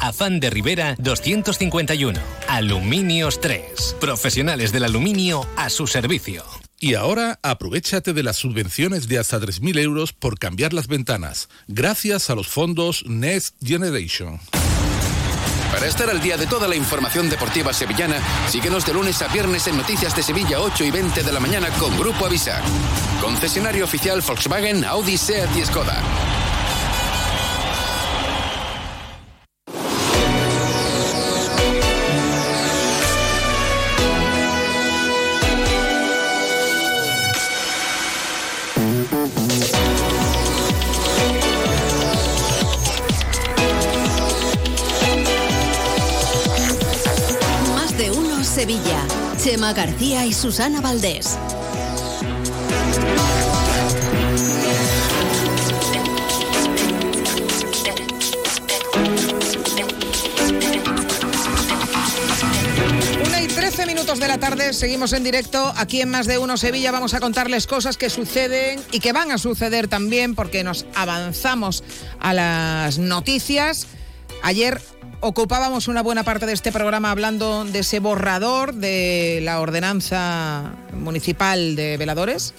Afán 0.00 0.40
de 0.40 0.50
Rivera 0.50 0.96
251. 0.98 2.18
Aluminios 2.48 3.40
3. 3.40 3.96
Profesionales 4.00 4.72
del 4.72 4.84
aluminio 4.84 5.46
a 5.56 5.70
su 5.70 5.86
servicio. 5.86 6.44
Y 6.78 6.94
ahora 6.94 7.38
aprovechate 7.42 8.12
de 8.12 8.22
las 8.22 8.36
subvenciones 8.36 9.08
de 9.08 9.18
hasta 9.18 9.40
3.000 9.40 9.78
euros 9.80 10.12
por 10.12 10.38
cambiar 10.38 10.74
las 10.74 10.88
ventanas, 10.88 11.48
gracias 11.68 12.28
a 12.28 12.34
los 12.34 12.48
fondos 12.48 13.04
Next 13.06 13.56
Generation. 13.64 14.40
Para 15.72 15.86
estar 15.86 16.08
al 16.08 16.20
día 16.22 16.36
de 16.36 16.46
toda 16.46 16.68
la 16.68 16.76
información 16.76 17.28
deportiva 17.28 17.72
sevillana, 17.72 18.18
síguenos 18.48 18.86
de 18.86 18.94
lunes 18.94 19.20
a 19.20 19.28
viernes 19.28 19.66
en 19.66 19.76
Noticias 19.76 20.14
de 20.14 20.22
Sevilla 20.22 20.60
8 20.60 20.84
y 20.84 20.90
20 20.90 21.22
de 21.22 21.32
la 21.32 21.40
mañana 21.40 21.68
con 21.78 21.96
Grupo 21.98 22.26
Avisa. 22.26 22.62
Concesionario 23.20 23.84
oficial 23.84 24.22
Volkswagen, 24.26 24.84
Audi, 24.84 25.18
Seat 25.18 25.54
y 25.56 25.64
Skoda. 25.64 26.02
Sevilla. 48.66 49.06
Chema 49.38 49.72
García 49.72 50.26
y 50.26 50.32
Susana 50.32 50.80
Valdés. 50.80 51.38
Una 63.24 63.40
y 63.40 63.46
13 63.46 63.86
minutos 63.86 64.18
de 64.18 64.26
la 64.26 64.38
tarde, 64.38 64.72
seguimos 64.72 65.12
en 65.12 65.22
directo 65.22 65.72
aquí 65.76 66.00
en 66.00 66.10
Más 66.10 66.26
de 66.26 66.38
Uno 66.38 66.56
Sevilla. 66.56 66.90
Vamos 66.90 67.14
a 67.14 67.20
contarles 67.20 67.68
cosas 67.68 67.96
que 67.96 68.10
suceden 68.10 68.82
y 68.90 68.98
que 68.98 69.12
van 69.12 69.30
a 69.30 69.38
suceder 69.38 69.86
también 69.86 70.34
porque 70.34 70.64
nos 70.64 70.86
avanzamos 70.96 71.84
a 72.18 72.34
las 72.34 72.98
noticias. 72.98 73.86
Ayer 74.42 74.80
ocupábamos 75.20 75.88
una 75.88 76.02
buena 76.02 76.22
parte 76.22 76.46
de 76.46 76.52
este 76.52 76.72
programa 76.72 77.10
hablando 77.10 77.64
de 77.64 77.80
ese 77.80 78.00
borrador 78.00 78.74
de 78.74 79.40
la 79.42 79.60
ordenanza 79.60 80.74
municipal 80.92 81.76
de 81.76 81.96
veladores. 81.96 82.54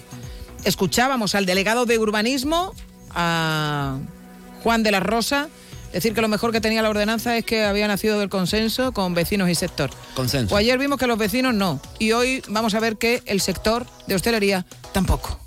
Escuchábamos 0.64 1.34
al 1.34 1.46
delegado 1.46 1.86
de 1.86 1.98
urbanismo, 1.98 2.74
a 3.14 3.98
Juan 4.62 4.82
de 4.82 4.90
la 4.90 5.00
Rosa, 5.00 5.48
decir 5.92 6.14
que 6.14 6.20
lo 6.20 6.28
mejor 6.28 6.52
que 6.52 6.60
tenía 6.60 6.82
la 6.82 6.90
ordenanza 6.90 7.36
es 7.36 7.44
que 7.44 7.64
había 7.64 7.88
nacido 7.88 8.18
del 8.18 8.28
consenso 8.28 8.92
con 8.92 9.14
vecinos 9.14 9.48
y 9.48 9.54
sector. 9.54 9.90
Consenso. 10.14 10.50
Pues 10.50 10.60
ayer 10.60 10.78
vimos 10.78 10.98
que 10.98 11.06
los 11.06 11.18
vecinos 11.18 11.54
no. 11.54 11.80
Y 11.98 12.12
hoy 12.12 12.42
vamos 12.48 12.74
a 12.74 12.80
ver 12.80 12.96
que 12.96 13.22
el 13.26 13.40
sector 13.40 13.86
de 14.06 14.14
hostelería 14.14 14.66
tampoco. 14.92 15.38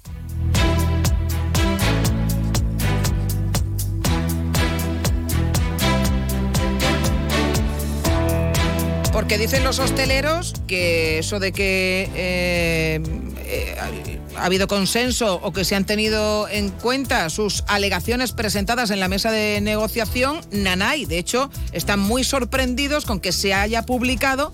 Porque 9.31 9.43
dicen 9.43 9.63
los 9.63 9.79
hosteleros 9.79 10.55
que 10.67 11.19
eso 11.19 11.39
de 11.39 11.53
que 11.53 12.09
eh, 12.15 13.01
eh, 13.45 14.19
ha 14.35 14.43
habido 14.43 14.67
consenso 14.67 15.39
o 15.41 15.53
que 15.53 15.63
se 15.63 15.73
han 15.73 15.85
tenido 15.85 16.49
en 16.49 16.69
cuenta 16.69 17.29
sus 17.29 17.63
alegaciones 17.67 18.33
presentadas 18.33 18.91
en 18.91 18.99
la 18.99 19.07
mesa 19.07 19.31
de 19.31 19.61
negociación, 19.61 20.41
nanay. 20.51 21.05
De 21.05 21.17
hecho, 21.17 21.49
están 21.71 22.01
muy 22.01 22.25
sorprendidos 22.25 23.05
con 23.05 23.21
que 23.21 23.31
se 23.31 23.53
haya 23.53 23.83
publicado 23.83 24.51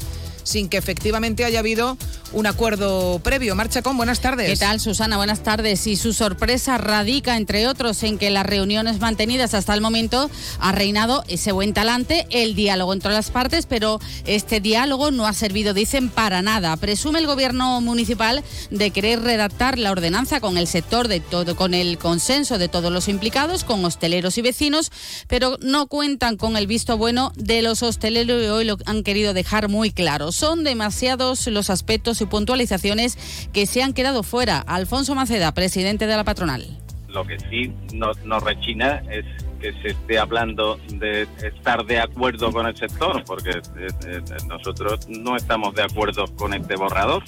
sin 0.48 0.70
que 0.70 0.78
efectivamente 0.78 1.46
haya 1.46 1.60
habido 1.60 1.98
un 2.34 2.46
acuerdo 2.46 3.20
previo. 3.20 3.56
Marcha 3.56 3.82
con 3.82 3.98
buenas 3.98 4.20
tardes. 4.22 4.50
¿Qué 4.50 4.58
tal, 4.58 4.80
Susana? 4.80 5.18
Buenas 5.18 5.44
tardes. 5.44 5.86
Y 5.88 5.96
su 5.96 6.14
sorpresa 6.14 6.78
radica, 6.78 7.38
entre 7.38 7.68
otros, 7.68 8.02
en 8.04 8.18
que 8.18 8.30
las 8.30 8.46
reuniones 8.46 9.00
mantenidas 9.00 9.54
hasta 9.54 9.74
el 9.74 9.82
momento 9.82 10.30
ha 10.60 10.72
reinado 10.72 11.24
ese 11.28 11.52
buen 11.52 11.74
talante, 11.74 12.28
el 12.30 12.56
diálogo 12.56 12.94
entre 12.94 13.12
las 13.12 13.32
partes, 13.32 13.66
pero 13.66 14.00
este 14.26 14.60
diálogo 14.60 15.12
no 15.12 15.28
ha 15.28 15.34
servido, 15.34 15.74
dicen, 15.74 16.10
para 16.10 16.42
nada. 16.42 16.76
Presume 16.78 17.20
el 17.20 17.28
gobierno 17.28 17.80
municipal 17.82 18.44
de 18.72 18.92
querer 18.92 19.22
redactar 19.22 19.78
la 19.78 19.92
ordenanza 19.92 20.40
con 20.40 20.58
el 20.58 20.68
sector 20.68 21.08
de 21.08 21.20
todo, 21.20 21.56
con 21.56 21.74
el 21.74 21.98
consenso 21.98 22.58
de 22.58 22.68
todos 22.68 22.92
los 22.92 23.08
implicados, 23.08 23.64
con 23.64 23.84
hosteleros 23.84 24.38
y 24.38 24.42
vecinos, 24.42 24.92
pero 25.28 25.58
no 25.62 25.88
cuentan 25.88 26.38
con 26.38 26.58
el 26.58 26.68
visto 26.68 26.98
bueno 26.98 27.32
de 27.36 27.62
los 27.62 27.84
hosteleros 27.84 28.44
y 28.44 28.48
hoy 28.48 28.66
lo 28.66 28.78
han 28.86 29.04
querido 29.04 29.34
dejar 29.34 29.70
muy 29.70 29.92
claro. 29.92 30.32
Son 30.38 30.64
demasiados 30.64 31.48
los 31.48 31.72
aspectos 31.72 32.22
y 32.22 32.28
puntualizaciones 32.28 33.50
que 33.54 33.66
se 33.66 33.82
han 33.82 33.94
quedado 33.94 34.22
fuera. 34.22 34.60
Alfonso 34.60 35.16
Maceda, 35.16 35.52
presidente 35.52 36.06
de 36.06 36.16
la 36.16 36.24
patronal. 36.24 36.64
Lo 37.08 37.26
que 37.26 37.40
sí 37.40 37.74
nos, 37.92 38.44
rechina 38.44 39.02
es 39.10 39.26
que 39.60 39.74
se 39.82 39.88
esté 39.88 40.20
hablando 40.20 40.78
de 40.90 41.24
estar 41.42 41.84
de 41.88 42.00
acuerdo 42.00 42.52
con 42.52 42.68
el 42.68 42.78
sector, 42.78 43.24
porque 43.26 43.50
eh, 43.50 43.88
eh, 44.06 44.22
nosotros 44.48 45.10
no 45.10 45.36
estamos 45.36 45.74
de 45.74 45.82
acuerdo 45.82 46.26
con 46.36 46.54
este 46.54 46.76
borrador 46.76 47.24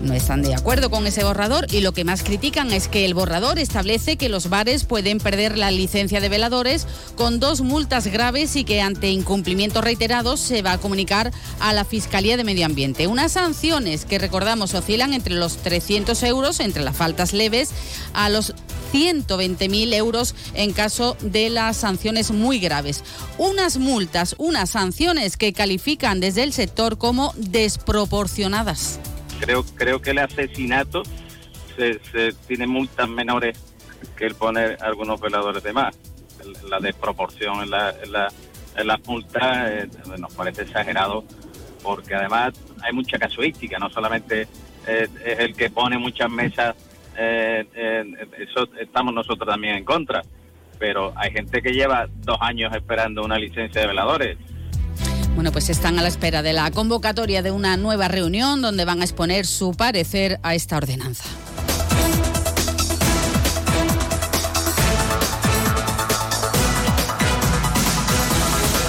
no 0.00 0.14
están 0.14 0.42
de 0.42 0.54
acuerdo 0.54 0.90
con 0.90 1.06
ese 1.06 1.24
borrador 1.24 1.66
y 1.70 1.80
lo 1.80 1.92
que 1.92 2.04
más 2.04 2.22
critican 2.22 2.72
es 2.72 2.88
que 2.88 3.04
el 3.04 3.14
borrador 3.14 3.58
establece 3.58 4.16
que 4.16 4.28
los 4.28 4.48
bares 4.48 4.84
pueden 4.84 5.18
perder 5.18 5.58
la 5.58 5.70
licencia 5.70 6.20
de 6.20 6.28
veladores 6.28 6.86
con 7.16 7.40
dos 7.40 7.60
multas 7.60 8.06
graves 8.06 8.56
y 8.56 8.64
que 8.64 8.80
ante 8.80 9.10
incumplimientos 9.10 9.82
reiterados 9.82 10.40
se 10.40 10.62
va 10.62 10.72
a 10.72 10.78
comunicar 10.78 11.32
a 11.60 11.72
la 11.72 11.84
Fiscalía 11.84 12.36
de 12.36 12.44
Medio 12.44 12.66
Ambiente. 12.66 13.06
Unas 13.06 13.32
sanciones 13.32 14.04
que 14.04 14.18
recordamos 14.18 14.74
oscilan 14.74 15.12
entre 15.12 15.34
los 15.34 15.56
300 15.58 16.22
euros 16.22 16.60
entre 16.60 16.82
las 16.82 16.96
faltas 16.96 17.32
leves 17.32 17.70
a 18.14 18.28
los 18.28 18.54
120.000 18.92 19.94
euros 19.94 20.34
en 20.54 20.72
caso 20.72 21.16
de 21.20 21.50
las 21.50 21.76
sanciones 21.76 22.30
muy 22.30 22.58
graves. 22.58 23.02
Unas 23.36 23.76
multas, 23.78 24.34
unas 24.38 24.70
sanciones 24.70 25.36
que 25.36 25.52
califican 25.52 26.20
desde 26.20 26.42
el 26.42 26.52
sector 26.52 26.98
como 26.98 27.34
desproporcionadas 27.36 28.98
creo 29.38 29.64
creo 29.76 30.00
que 30.00 30.10
el 30.10 30.18
asesinato 30.18 31.02
se, 31.76 32.32
tiene 32.46 32.66
multas 32.66 33.08
menores 33.08 33.58
que 34.16 34.26
el 34.26 34.34
poner 34.34 34.78
algunos 34.80 35.20
veladores 35.20 35.62
de 35.62 35.72
más. 35.72 35.96
La 36.68 36.80
desproporción 36.80 37.62
en, 37.62 37.70
la, 37.70 37.94
en, 38.02 38.86
las 38.86 39.06
multas 39.06 39.70
eh, 39.70 39.88
nos 40.18 40.32
parece 40.34 40.62
exagerado 40.62 41.24
porque 41.82 42.14
además 42.14 42.54
hay 42.82 42.92
mucha 42.92 43.18
casuística, 43.18 43.78
no 43.78 43.90
solamente 43.90 44.48
es 44.86 45.10
el 45.38 45.54
que 45.54 45.70
pone 45.70 45.98
muchas 45.98 46.30
mesas, 46.30 46.74
eh, 47.16 47.66
eso 48.38 48.68
estamos 48.80 49.12
nosotros 49.12 49.48
también 49.48 49.76
en 49.76 49.84
contra, 49.84 50.22
pero 50.78 51.12
hay 51.16 51.30
gente 51.30 51.60
que 51.60 51.72
lleva 51.72 52.06
dos 52.16 52.38
años 52.40 52.74
esperando 52.74 53.24
una 53.24 53.38
licencia 53.38 53.82
de 53.82 53.86
veladores 53.88 54.38
bueno, 55.38 55.52
pues 55.52 55.70
están 55.70 55.96
a 56.00 56.02
la 56.02 56.08
espera 56.08 56.42
de 56.42 56.52
la 56.52 56.68
convocatoria 56.72 57.42
de 57.42 57.52
una 57.52 57.76
nueva 57.76 58.08
reunión 58.08 58.60
donde 58.60 58.84
van 58.84 59.02
a 59.02 59.04
exponer 59.04 59.46
su 59.46 59.70
parecer 59.70 60.40
a 60.42 60.56
esta 60.56 60.76
ordenanza. 60.76 61.22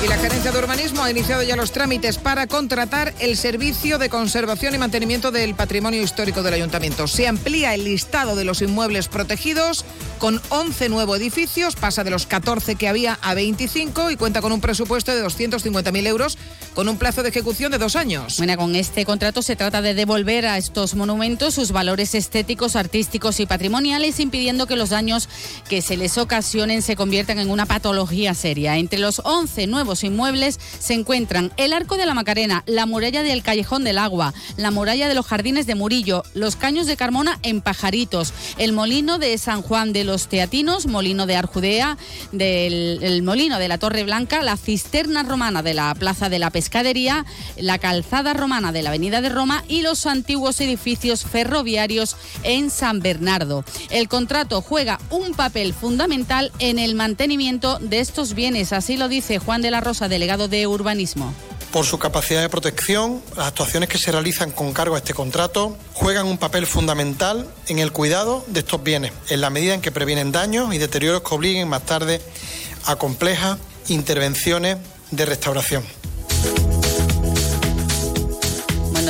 La 0.07 0.17
Gerencia 0.17 0.51
de 0.51 0.59
Urbanismo 0.59 1.03
ha 1.03 1.11
iniciado 1.11 1.43
ya 1.43 1.57
los 1.57 1.73
trámites 1.73 2.17
para 2.17 2.47
contratar 2.47 3.13
el 3.19 3.35
servicio 3.35 3.97
de 3.97 4.07
conservación 4.07 4.73
y 4.73 4.77
mantenimiento 4.77 5.29
del 5.31 5.55
patrimonio 5.55 6.01
histórico 6.01 6.41
del 6.41 6.53
ayuntamiento. 6.53 7.07
Se 7.07 7.27
amplía 7.27 7.73
el 7.73 7.83
listado 7.83 8.37
de 8.37 8.45
los 8.45 8.61
inmuebles 8.61 9.09
protegidos 9.09 9.83
con 10.17 10.41
11 10.49 10.89
nuevos 10.89 11.17
edificios, 11.17 11.75
pasa 11.75 12.03
de 12.03 12.11
los 12.11 12.27
14 12.27 12.75
que 12.75 12.87
había 12.87 13.19
a 13.21 13.33
25 13.33 14.11
y 14.11 14.15
cuenta 14.15 14.41
con 14.41 14.51
un 14.51 14.61
presupuesto 14.61 15.13
de 15.13 15.25
250.000 15.25 16.07
euros 16.07 16.37
con 16.75 16.87
un 16.87 16.97
plazo 16.97 17.23
de 17.23 17.29
ejecución 17.29 17.71
de 17.71 17.77
dos 17.77 17.95
años. 17.95 18.37
Bueno, 18.37 18.55
con 18.55 18.75
este 18.75 19.03
contrato 19.03 19.41
se 19.41 19.55
trata 19.55 19.81
de 19.81 19.93
devolver 19.93 20.45
a 20.45 20.57
estos 20.57 20.95
monumentos 20.95 21.55
sus 21.55 21.71
valores 21.71 22.15
estéticos, 22.15 22.75
artísticos 22.75 23.39
y 23.39 23.45
patrimoniales, 23.45 24.19
impidiendo 24.19 24.65
que 24.65 24.75
los 24.75 24.89
daños 24.89 25.27
que 25.67 25.81
se 25.81 25.97
les 25.97 26.17
ocasionen 26.17 26.81
se 26.81 26.95
conviertan 26.95 27.39
en 27.39 27.49
una 27.49 27.65
patología 27.65 28.33
seria. 28.33 28.77
Entre 28.77 28.99
los 28.99 29.21
11 29.25 29.67
nuevos 29.67 29.88
inmuebles 30.03 30.59
se 30.79 30.93
encuentran 30.93 31.51
el 31.57 31.73
Arco 31.73 31.97
de 31.97 32.05
la 32.05 32.13
Macarena, 32.13 32.63
la 32.65 32.85
muralla 32.85 33.23
del 33.23 33.43
Callejón 33.43 33.83
del 33.83 33.97
Agua, 33.97 34.33
la 34.57 34.71
muralla 34.71 35.07
de 35.07 35.15
los 35.15 35.25
Jardines 35.25 35.65
de 35.67 35.75
Murillo, 35.75 36.23
los 36.33 36.55
Caños 36.55 36.87
de 36.87 36.97
Carmona 36.97 37.39
en 37.43 37.61
Pajaritos, 37.61 38.33
el 38.57 38.73
Molino 38.73 39.17
de 39.17 39.37
San 39.37 39.61
Juan 39.61 39.93
de 39.93 40.03
los 40.03 40.27
Teatinos, 40.27 40.85
Molino 40.85 41.25
de 41.25 41.35
Arjudea, 41.35 41.97
del 42.31 42.99
el 43.01 43.23
Molino 43.23 43.59
de 43.59 43.67
la 43.67 43.77
Torre 43.77 44.03
Blanca, 44.03 44.41
la 44.43 44.57
Cisterna 44.57 45.23
Romana 45.23 45.61
de 45.61 45.73
la 45.73 45.93
Plaza 45.95 46.29
de 46.29 46.39
la 46.39 46.49
Pescadería, 46.49 47.25
la 47.57 47.77
Calzada 47.77 48.33
Romana 48.33 48.71
de 48.71 48.83
la 48.83 48.89
Avenida 48.89 49.21
de 49.21 49.29
Roma 49.29 49.63
y 49.67 49.81
los 49.81 50.05
antiguos 50.05 50.61
edificios 50.61 51.23
ferroviarios 51.23 52.15
en 52.43 52.69
San 52.69 52.99
Bernardo. 52.99 53.63
El 53.89 54.07
contrato 54.07 54.61
juega 54.61 54.99
un 55.09 55.33
papel 55.33 55.73
fundamental 55.73 56.51
en 56.59 56.79
el 56.79 56.95
mantenimiento 56.95 57.79
de 57.79 57.99
estos 57.99 58.33
bienes, 58.33 58.73
así 58.73 58.97
lo 58.97 59.07
dice 59.07 59.39
Juan 59.39 59.61
de 59.61 59.71
la 59.71 59.78
Rosa, 59.81 60.07
delegado 60.07 60.47
de 60.47 60.67
Urbanismo. 60.67 61.33
Por 61.71 61.85
su 61.85 61.99
capacidad 61.99 62.41
de 62.41 62.49
protección, 62.49 63.21
las 63.37 63.47
actuaciones 63.47 63.89
que 63.89 63.99
se 63.99 64.11
realizan 64.11 64.51
con 64.51 64.73
cargo 64.73 64.95
a 64.95 64.99
este 64.99 65.13
contrato 65.13 65.77
juegan 65.93 66.25
un 66.25 66.37
papel 66.37 66.65
fundamental 66.65 67.47
en 67.67 67.79
el 67.79 67.91
cuidado 67.91 68.43
de 68.47 68.61
estos 68.61 68.81
bienes, 68.83 69.11
en 69.29 69.41
la 69.41 69.51
medida 69.51 69.75
en 69.75 69.81
que 69.81 69.91
previenen 69.91 70.31
daños 70.31 70.73
y 70.73 70.79
deterioros 70.79 71.21
que 71.21 71.35
obliguen 71.35 71.67
más 71.67 71.85
tarde 71.85 72.21
a 72.85 72.95
complejas 72.95 73.59
intervenciones 73.87 74.77
de 75.11 75.25
restauración 75.25 75.83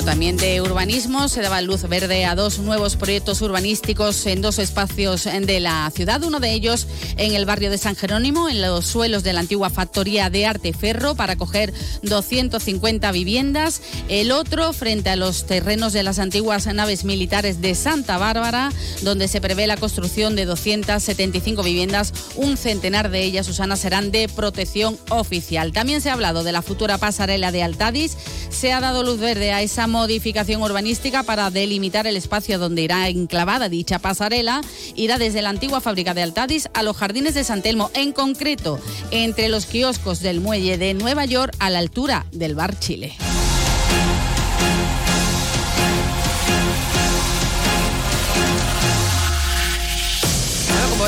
también 0.09 0.37
de 0.37 0.59
urbanismo. 0.59 1.29
Se 1.29 1.39
daba 1.39 1.61
luz 1.61 1.83
verde 1.87 2.25
a 2.25 2.33
dos 2.33 2.57
nuevos 2.57 2.95
proyectos 2.95 3.43
urbanísticos 3.43 4.25
en 4.25 4.41
dos 4.41 4.57
espacios 4.57 5.25
de 5.25 5.59
la 5.59 5.91
ciudad. 5.93 6.23
Uno 6.23 6.39
de 6.39 6.51
ellos 6.51 6.87
en 7.17 7.35
el 7.35 7.45
barrio 7.45 7.69
de 7.69 7.77
San 7.77 7.95
Jerónimo, 7.95 8.49
en 8.49 8.59
los 8.59 8.87
suelos 8.87 9.21
de 9.21 9.33
la 9.33 9.41
antigua 9.41 9.69
factoría 9.69 10.31
de 10.31 10.47
arte 10.47 10.73
ferro, 10.73 11.13
para 11.13 11.33
acoger 11.33 11.71
250 12.01 13.11
viviendas. 13.11 13.83
El 14.07 14.31
otro 14.31 14.73
frente 14.73 15.11
a 15.11 15.15
los 15.15 15.45
terrenos 15.45 15.93
de 15.93 16.01
las 16.01 16.17
antiguas 16.17 16.65
naves 16.65 17.03
militares 17.03 17.61
de 17.61 17.75
Santa 17.75 18.17
Bárbara, 18.17 18.71
donde 19.03 19.27
se 19.27 19.41
prevé 19.41 19.67
la 19.67 19.77
construcción 19.77 20.35
de 20.35 20.45
275 20.45 21.61
viviendas. 21.61 22.13
Un 22.35 22.57
centenar 22.57 23.11
de 23.11 23.21
ellas, 23.21 23.45
Susana, 23.45 23.75
serán 23.75 24.09
de 24.09 24.27
protección 24.27 24.97
oficial. 25.11 25.71
También 25.71 26.01
se 26.01 26.09
ha 26.09 26.13
hablado 26.13 26.43
de 26.43 26.51
la 26.51 26.63
futura 26.63 26.97
pasarela 26.97 27.51
de 27.51 27.61
Altadis. 27.61 28.17
Se 28.49 28.73
ha 28.73 28.79
dado 28.79 29.03
luz 29.03 29.19
verde 29.19 29.51
a 29.51 29.61
esa 29.61 29.85
modificación 29.99 30.61
urbanística 30.61 31.23
para 31.23 31.51
delimitar 31.51 32.07
el 32.07 32.15
espacio 32.15 32.57
donde 32.57 32.83
irá 32.83 33.09
enclavada 33.09 33.67
dicha 33.67 33.99
pasarela. 33.99 34.61
Irá 34.95 35.17
desde 35.17 35.41
la 35.41 35.49
antigua 35.49 35.81
fábrica 35.81 36.13
de 36.13 36.23
Altadis 36.23 36.69
a 36.73 36.83
los 36.83 36.95
jardines 36.95 37.33
de 37.33 37.43
San 37.43 37.61
Telmo, 37.61 37.91
en 37.93 38.13
concreto 38.13 38.79
entre 39.11 39.49
los 39.49 39.65
kioscos 39.65 40.21
del 40.21 40.39
muelle 40.39 40.77
de 40.77 40.93
Nueva 40.93 41.25
York 41.25 41.53
a 41.59 41.69
la 41.69 41.79
altura 41.79 42.25
del 42.31 42.55
Bar 42.55 42.79
Chile. 42.79 43.17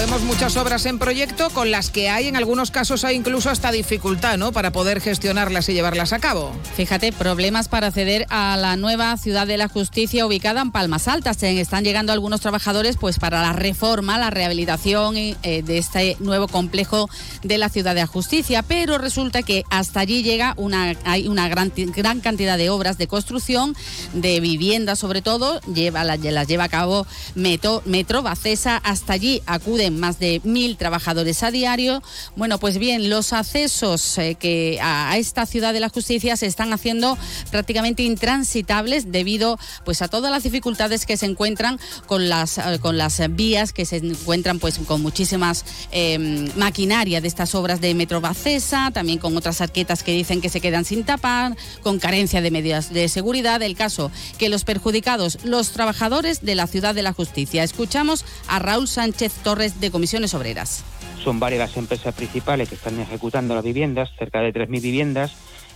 Vemos 0.01 0.23
muchas 0.23 0.57
obras 0.57 0.87
en 0.87 0.97
proyecto 0.97 1.51
con 1.51 1.69
las 1.69 1.91
que 1.91 2.09
hay 2.09 2.27
en 2.27 2.35
algunos 2.35 2.71
casos 2.71 3.03
hay 3.03 3.15
incluso 3.15 3.51
hasta 3.51 3.71
dificultad, 3.71 4.35
¿no? 4.35 4.51
Para 4.51 4.71
poder 4.71 4.99
gestionarlas 4.99 5.69
y 5.69 5.73
llevarlas 5.73 6.11
a 6.11 6.17
cabo. 6.17 6.53
Fíjate, 6.75 7.11
problemas 7.11 7.67
para 7.67 7.87
acceder 7.87 8.25
a 8.29 8.57
la 8.57 8.77
nueva 8.77 9.15
ciudad 9.17 9.45
de 9.45 9.57
la 9.57 9.67
justicia 9.67 10.25
ubicada 10.25 10.61
en 10.61 10.71
Palmas 10.71 11.07
Altas. 11.07 11.43
Están 11.43 11.83
llegando 11.83 12.13
algunos 12.13 12.41
trabajadores 12.41 12.97
pues 12.97 13.19
para 13.19 13.43
la 13.43 13.53
reforma, 13.53 14.17
la 14.17 14.31
rehabilitación 14.31 15.17
eh, 15.17 15.35
de 15.43 15.77
este 15.77 16.17
nuevo 16.19 16.47
complejo 16.47 17.07
de 17.43 17.59
la 17.59 17.69
ciudad 17.69 17.93
de 17.93 18.01
la 18.01 18.07
justicia, 18.07 18.63
pero 18.63 18.97
resulta 18.97 19.43
que 19.43 19.65
hasta 19.69 19.99
allí 19.99 20.23
llega 20.23 20.55
una 20.57 20.95
hay 21.03 21.27
una 21.27 21.47
gran, 21.47 21.71
gran 21.75 22.21
cantidad 22.21 22.57
de 22.57 22.71
obras 22.71 22.97
de 22.97 23.05
construcción, 23.05 23.75
de 24.13 24.39
viviendas 24.39 24.97
sobre 24.97 25.21
todo, 25.21 25.61
lleva 25.61 26.03
las 26.03 26.19
lleva 26.19 26.63
a 26.63 26.69
cabo 26.69 27.05
Metro, 27.35 27.83
Metro 27.85 28.23
Bacesa, 28.23 28.77
hasta 28.77 29.13
allí 29.13 29.43
acuden 29.45 29.90
más 29.99 30.19
de 30.19 30.41
mil 30.43 30.77
trabajadores 30.77 31.43
a 31.43 31.51
diario. 31.51 32.01
Bueno, 32.35 32.59
pues 32.59 32.77
bien, 32.77 33.09
los 33.09 33.33
accesos 33.33 34.17
eh, 34.17 34.35
que 34.35 34.79
a, 34.81 35.17
esta 35.17 35.45
ciudad 35.45 35.73
de 35.73 35.79
la 35.79 35.89
justicia 35.89 36.37
se 36.37 36.45
están 36.45 36.73
haciendo 36.73 37.17
prácticamente 37.49 38.03
intransitables 38.03 39.11
debido 39.11 39.57
pues 39.85 40.01
a 40.01 40.07
todas 40.07 40.31
las 40.31 40.43
dificultades 40.43 41.05
que 41.05 41.17
se 41.17 41.25
encuentran 41.25 41.79
con 42.05 42.29
las 42.29 42.57
eh, 42.57 42.79
con 42.81 42.97
las 42.97 43.21
vías 43.35 43.73
que 43.73 43.85
se 43.85 43.97
encuentran 43.97 44.59
pues 44.59 44.79
con 44.79 45.01
muchísimas 45.01 45.65
eh, 45.91 46.49
maquinaria 46.55 47.21
de 47.21 47.27
estas 47.27 47.55
obras 47.55 47.81
de 47.81 47.93
Metro 47.93 48.21
Bacesa, 48.21 48.91
también 48.93 49.19
con 49.19 49.35
otras 49.35 49.61
arquetas 49.61 50.03
que 50.03 50.13
dicen 50.13 50.41
que 50.41 50.49
se 50.49 50.61
quedan 50.61 50.85
sin 50.85 51.03
tapar, 51.03 51.55
con 51.81 51.99
carencia 51.99 52.41
de 52.41 52.51
medidas 52.51 52.93
de 52.93 53.09
seguridad. 53.09 53.61
El 53.61 53.75
caso 53.75 54.11
que 54.37 54.49
los 54.49 54.63
perjudicados, 54.63 55.39
los 55.43 55.71
trabajadores 55.71 56.41
de 56.41 56.55
la 56.55 56.67
ciudad 56.67 56.95
de 56.95 57.03
la 57.03 57.13
justicia. 57.13 57.63
Escuchamos 57.63 58.25
a 58.47 58.59
Raúl 58.59 58.87
Sánchez 58.87 59.33
Torres 59.43 59.79
de 59.81 59.91
Comisiones 59.91 60.33
Obreras. 60.33 60.85
Son 61.23 61.39
varias 61.39 61.59
las 61.59 61.77
empresas 61.77 62.15
principales 62.15 62.69
que 62.69 62.75
están 62.75 62.99
ejecutando 62.99 63.55
las 63.55 63.63
viviendas, 63.63 64.09
cerca 64.17 64.39
de 64.39 64.53
3.000 64.53 64.81
viviendas, 64.81 65.33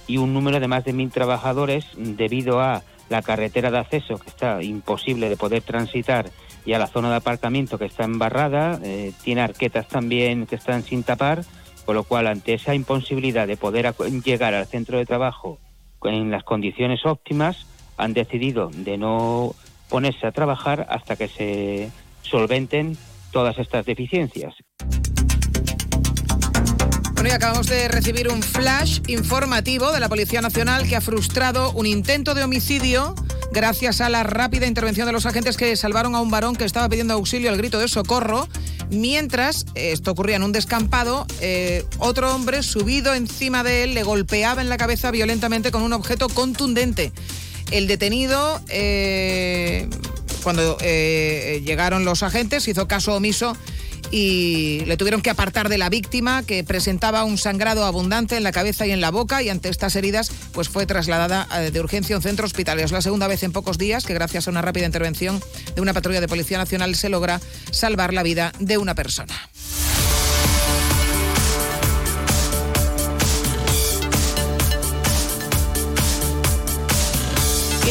y 0.08 0.18
un 0.18 0.34
número 0.34 0.60
de 0.60 0.68
más 0.68 0.86
de 0.86 0.93
1.000 0.93 1.12
trabajadores 1.12 1.86
debido 1.97 2.62
a 2.62 2.84
la 3.10 3.22
carretera 3.22 3.72
de 3.72 3.80
acceso 3.80 4.18
que 4.18 4.30
está 4.30 4.64
imposible 4.64 5.30
de 5.30 5.38
poder 5.38 5.64
transitar 5.64 6.30
y 6.66 6.74
a 6.74 6.80
la 6.80 6.88
zona 6.88 7.10
de 7.10 7.18
aparcamiento 7.18 7.78
que 7.78 7.86
está 7.86 8.03
embarrada, 8.03 8.80
eh, 8.84 9.12
tiene 9.24 9.41
arquetas 9.41 9.88
también 9.88 10.47
que 10.47 10.56
están 10.56 10.84
sin 10.84 11.03
tapar, 11.03 11.43
con 11.86 11.95
lo 11.95 12.03
cual 12.03 12.28
ante 12.28 12.53
esa 12.53 12.74
imposibilidad 12.74 13.47
de 13.47 13.58
poder 13.58 13.93
llegar 14.24 14.53
al 14.53 14.66
centro 14.66 14.97
de 14.97 15.06
trabajo 15.06 15.60
en 16.03 16.32
las 16.32 16.43
condiciones 16.43 17.06
óptimas, 17.06 17.66
han 17.97 18.14
decidido 18.14 18.70
de 18.74 18.97
no 18.97 19.56
ponerse 19.89 20.28
a 20.28 20.32
trabajar 20.32 20.88
hasta 20.89 21.16
que 21.16 21.28
se 21.28 21.91
solventen 22.22 22.97
todas 23.36 23.58
estas 23.58 23.86
deficiencias. 23.86 24.54
Bueno, 27.16 27.28
y 27.28 27.32
acabamos 27.34 27.68
de 27.68 27.90
recibir 27.90 28.30
un 28.30 28.42
flash 28.42 29.02
informativo 29.08 29.92
de 29.92 30.00
la 30.00 30.08
Policía 30.08 30.40
Nacional 30.40 30.88
que 30.88 30.96
ha 30.96 31.02
frustrado 31.02 31.74
un 31.74 31.86
intento 31.86 32.34
de 32.34 32.46
homicidio 32.46 33.14
gracias 33.52 34.00
a 34.00 34.08
la 34.08 34.24
rápida 34.24 34.68
intervención 34.68 35.06
de 35.06 35.12
los 35.12 35.26
agentes 35.26 35.58
que 35.58 35.76
salvaron 35.76 36.16
a 36.16 36.22
un 36.22 36.32
varón 36.32 36.56
que 36.56 36.64
estaba 36.64 36.88
pidiendo 36.88 37.14
auxilio 37.14 37.50
al 37.50 37.58
grito 37.58 37.78
de 37.78 37.90
socorro. 37.90 38.48
Mientras 38.90 39.66
esto 39.76 40.12
ocurría 40.12 40.38
en 40.38 40.44
un 40.44 40.54
descampado, 40.54 41.28
eh, 41.42 41.84
otro 41.98 42.34
hombre 42.34 42.64
subido 42.64 43.14
encima 43.14 43.64
de 43.64 43.84
él 43.84 43.96
le 43.96 44.04
golpeaba 44.04 44.62
en 44.62 44.70
la 44.70 44.78
cabeza 44.78 45.12
violentamente 45.12 45.72
con 45.72 45.82
un 45.82 45.92
objeto 45.92 46.30
contundente. 46.30 47.12
El 47.70 47.88
detenido, 47.88 48.62
eh, 48.70 49.90
cuando 50.46 50.78
eh, 50.82 51.64
llegaron 51.66 52.06
los 52.06 52.22
agentes, 52.22 52.68
hizo 52.68 52.88
caso 52.88 53.16
omiso 53.16 53.58
y 54.12 54.82
le 54.86 54.96
tuvieron 54.96 55.24
que 55.24 55.32
apartar 55.32 55.70
de 55.70 55.80
la 55.80 55.89
víctima 55.89 56.43
que 56.43 56.64
presentaba 56.64 57.24
un 57.24 57.39
sangrado 57.39 57.84
abundante 57.84 58.38
en 58.38 58.43
la 58.43 58.52
cabeza 58.52 58.86
y 58.86 58.91
en 58.91 59.02
la 59.02 59.10
boca 59.10 59.41
y 59.41 59.50
ante 59.50 59.70
estas 59.70 59.96
heridas 59.96 60.30
pues 60.54 60.70
fue 60.70 60.86
trasladada 60.86 61.48
eh, 61.58 61.72
de 61.72 61.80
urgencia 61.80 62.16
a 62.16 62.20
un 62.20 62.22
centro 62.22 62.46
hospitalario. 62.46 62.86
Es 62.86 62.91
la 62.91 63.02
segunda 63.02 63.28
vez 63.28 63.41
en 63.41 63.54
pocos 63.54 63.80
días 63.80 64.06
que 64.06 64.14
gracias 64.14 64.48
a 64.48 64.52
una 64.52 64.62
rápida 64.62 64.86
intervención 64.86 65.41
de 65.74 65.82
una 65.82 65.93
patrulla 65.93 66.22
de 66.22 66.28
Policía 66.28 66.60
Nacional 66.60 66.93
se 66.93 67.10
logra 67.10 67.41
salvar 67.72 68.14
la 68.14 68.22
vida 68.22 68.52
de 68.60 68.78
una 68.78 68.93
persona. 68.93 69.34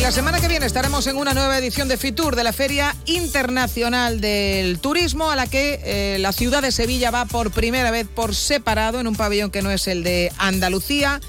La 0.05 0.13
semana 0.13 0.39
que 0.39 0.49
viene 0.49 0.67
estaremos 0.67 1.07
en 1.07 1.17
una 1.17 1.33
nueva 1.33 1.57
edición 1.57 1.89
de 1.89 1.97
FITUR, 1.97 2.37
de 2.37 2.45
la 2.45 2.53
Feria 2.53 2.95
Internacional 3.07 4.21
del 4.21 4.79
Turismo, 4.79 5.31
a 5.31 5.35
la 5.35 5.47
que 5.47 5.81
eh, 5.83 6.19
la 6.19 6.33
ciudad 6.33 6.61
de 6.61 6.73
Sevilla 6.73 7.11
va 7.11 7.25
por 7.25 7.51
primera 7.51 7.91
vez 7.91 8.07
por 8.07 8.35
separado 8.35 9.01
en 9.01 9.07
un 9.07 9.17
pabellón 9.17 9.51
que 9.51 9.63
no 9.63 9.71
es 9.71 9.89
el 9.89 10.05
de 10.05 10.31
Andalucía. 10.37 11.23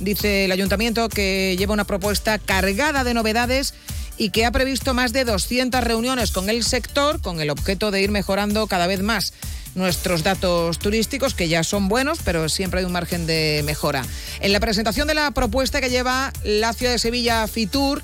Dice 0.00 0.46
el 0.46 0.52
ayuntamiento 0.52 1.10
que 1.10 1.56
lleva 1.58 1.74
una 1.74 1.84
propuesta 1.84 2.38
cargada 2.38 3.04
de 3.04 3.12
novedades 3.12 3.74
y 4.16 4.30
que 4.30 4.46
ha 4.46 4.50
previsto 4.50 4.94
más 4.94 5.12
de 5.12 5.26
200 5.26 5.84
reuniones 5.84 6.32
con 6.32 6.48
el 6.48 6.64
sector 6.64 7.20
con 7.20 7.38
el 7.42 7.50
objeto 7.50 7.90
de 7.90 8.00
ir 8.00 8.10
mejorando 8.10 8.66
cada 8.66 8.86
vez 8.86 9.02
más 9.02 9.34
nuestros 9.74 10.22
datos 10.22 10.78
turísticos, 10.78 11.34
que 11.34 11.48
ya 11.48 11.64
son 11.64 11.88
buenos, 11.88 12.20
pero 12.24 12.48
siempre 12.48 12.80
hay 12.80 12.86
un 12.86 12.92
margen 12.92 13.26
de 13.26 13.62
mejora. 13.64 14.04
En 14.40 14.52
la 14.52 14.60
presentación 14.60 15.06
de 15.06 15.14
la 15.14 15.30
propuesta 15.32 15.80
que 15.80 15.90
lleva 15.90 16.32
la 16.44 16.72
ciudad 16.72 16.92
de 16.92 16.98
Sevilla 16.98 17.46
Fitur, 17.46 18.02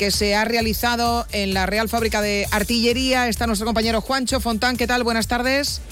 que 0.00 0.10
se 0.10 0.34
ha 0.34 0.46
realizado 0.46 1.26
en 1.30 1.52
la 1.52 1.66
Real 1.66 1.90
Fábrica 1.90 2.22
de 2.22 2.46
Artillería, 2.52 3.28
está 3.28 3.46
nuestro 3.46 3.66
compañero 3.66 4.00
Juancho 4.00 4.40
Fontán. 4.40 4.78
¿Qué 4.78 4.86
tal? 4.86 5.04
Buenas 5.04 5.26
tardes. 5.26 5.82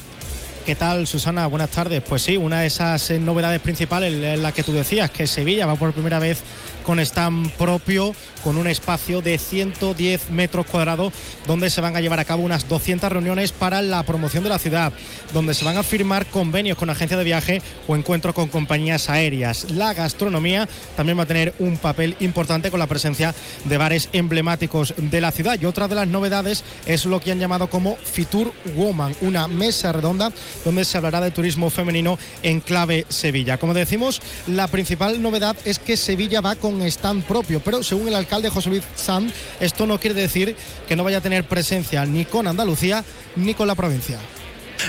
¿Qué 0.64 0.74
tal, 0.74 1.06
Susana? 1.06 1.46
Buenas 1.46 1.68
tardes. 1.68 2.02
Pues 2.08 2.22
sí, 2.22 2.38
una 2.38 2.62
de 2.62 2.68
esas 2.68 3.10
eh, 3.10 3.18
novedades 3.18 3.60
principales 3.60 4.14
es 4.14 4.38
la 4.38 4.52
que 4.52 4.62
tú 4.62 4.72
decías, 4.72 5.10
que 5.10 5.26
Sevilla 5.26 5.66
va 5.66 5.76
por 5.76 5.92
primera 5.92 6.18
vez 6.20 6.38
con 6.88 7.00
stand 7.00 7.50
propio, 7.50 8.14
con 8.42 8.56
un 8.56 8.66
espacio 8.66 9.20
de 9.20 9.36
110 9.36 10.30
metros 10.30 10.64
cuadrados, 10.64 11.12
donde 11.46 11.68
se 11.68 11.82
van 11.82 11.94
a 11.94 12.00
llevar 12.00 12.18
a 12.18 12.24
cabo 12.24 12.42
unas 12.42 12.66
200 12.66 13.12
reuniones 13.12 13.52
para 13.52 13.82
la 13.82 14.02
promoción 14.04 14.42
de 14.42 14.48
la 14.48 14.58
ciudad, 14.58 14.94
donde 15.34 15.52
se 15.52 15.66
van 15.66 15.76
a 15.76 15.82
firmar 15.82 16.24
convenios 16.24 16.78
con 16.78 16.88
agencias 16.88 17.18
de 17.18 17.24
viaje 17.24 17.60
o 17.86 17.94
encuentros 17.94 18.34
con 18.34 18.48
compañías 18.48 19.10
aéreas. 19.10 19.70
La 19.72 19.92
gastronomía 19.92 20.66
también 20.96 21.18
va 21.18 21.24
a 21.24 21.26
tener 21.26 21.52
un 21.58 21.76
papel 21.76 22.16
importante 22.20 22.70
con 22.70 22.80
la 22.80 22.86
presencia 22.86 23.34
de 23.66 23.76
bares 23.76 24.08
emblemáticos 24.14 24.94
de 24.96 25.20
la 25.20 25.30
ciudad. 25.30 25.60
Y 25.60 25.66
otra 25.66 25.88
de 25.88 25.94
las 25.94 26.08
novedades 26.08 26.64
es 26.86 27.04
lo 27.04 27.20
que 27.20 27.32
han 27.32 27.38
llamado 27.38 27.68
como 27.68 27.96
Fitur 27.96 28.54
Woman, 28.74 29.14
una 29.20 29.46
mesa 29.46 29.92
redonda 29.92 30.32
donde 30.64 30.86
se 30.86 30.96
hablará 30.96 31.20
de 31.20 31.32
turismo 31.32 31.68
femenino 31.68 32.18
en 32.42 32.60
clave 32.60 33.04
Sevilla. 33.10 33.58
Como 33.58 33.74
decimos, 33.74 34.22
la 34.46 34.68
principal 34.68 35.20
novedad 35.20 35.54
es 35.66 35.78
que 35.78 35.98
Sevilla 35.98 36.40
va 36.40 36.56
con 36.56 36.77
stand 36.82 37.24
propio, 37.24 37.60
pero 37.60 37.82
según 37.82 38.08
el 38.08 38.14
alcalde 38.14 38.50
José 38.50 38.70
Luis 38.70 38.84
Sanz, 38.94 39.32
esto 39.60 39.86
no 39.86 39.98
quiere 39.98 40.20
decir 40.20 40.56
que 40.86 40.96
no 40.96 41.04
vaya 41.04 41.18
a 41.18 41.22
tener 41.22 41.44
presencia 41.44 42.04
ni 42.06 42.24
con 42.24 42.46
Andalucía 42.46 43.04
ni 43.36 43.54
con 43.54 43.66
la 43.66 43.74
provincia. 43.74 44.18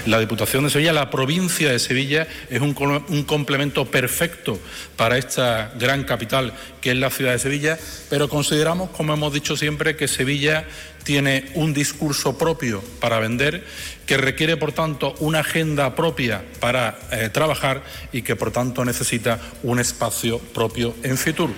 La 0.05 0.19
Diputación 0.19 0.63
de 0.63 0.69
Sevilla, 0.69 0.93
la 0.93 1.09
provincia 1.09 1.71
de 1.71 1.79
Sevilla, 1.79 2.27
es 2.49 2.61
un, 2.61 2.73
complemento 2.73 3.85
perfecto 3.85 4.59
para 4.95 5.17
esta 5.17 5.73
gran 5.79 6.03
capital 6.03 6.53
que 6.81 6.91
es 6.91 6.97
la 6.97 7.09
ciudad 7.09 7.33
de 7.33 7.39
Sevilla, 7.39 7.77
pero 8.09 8.29
consideramos, 8.29 8.89
como 8.91 9.13
hemos 9.13 9.33
dicho 9.33 9.57
siempre, 9.57 9.95
que 9.95 10.07
Sevilla 10.07 10.65
tiene 11.03 11.49
un 11.55 11.73
discurso 11.73 12.37
propio 12.37 12.83
para 12.99 13.19
vender, 13.19 13.63
que 14.05 14.17
requiere, 14.17 14.57
por 14.57 14.71
tanto, 14.71 15.15
una 15.19 15.39
agenda 15.39 15.95
propia 15.95 16.43
para 16.59 16.99
eh, 17.11 17.29
trabajar 17.29 17.83
y 18.11 18.21
que, 18.21 18.35
por 18.35 18.51
tanto, 18.51 18.85
necesita 18.85 19.39
un 19.63 19.79
espacio 19.79 20.39
propio 20.39 20.95
en 21.03 21.17
Fitur. 21.17 21.49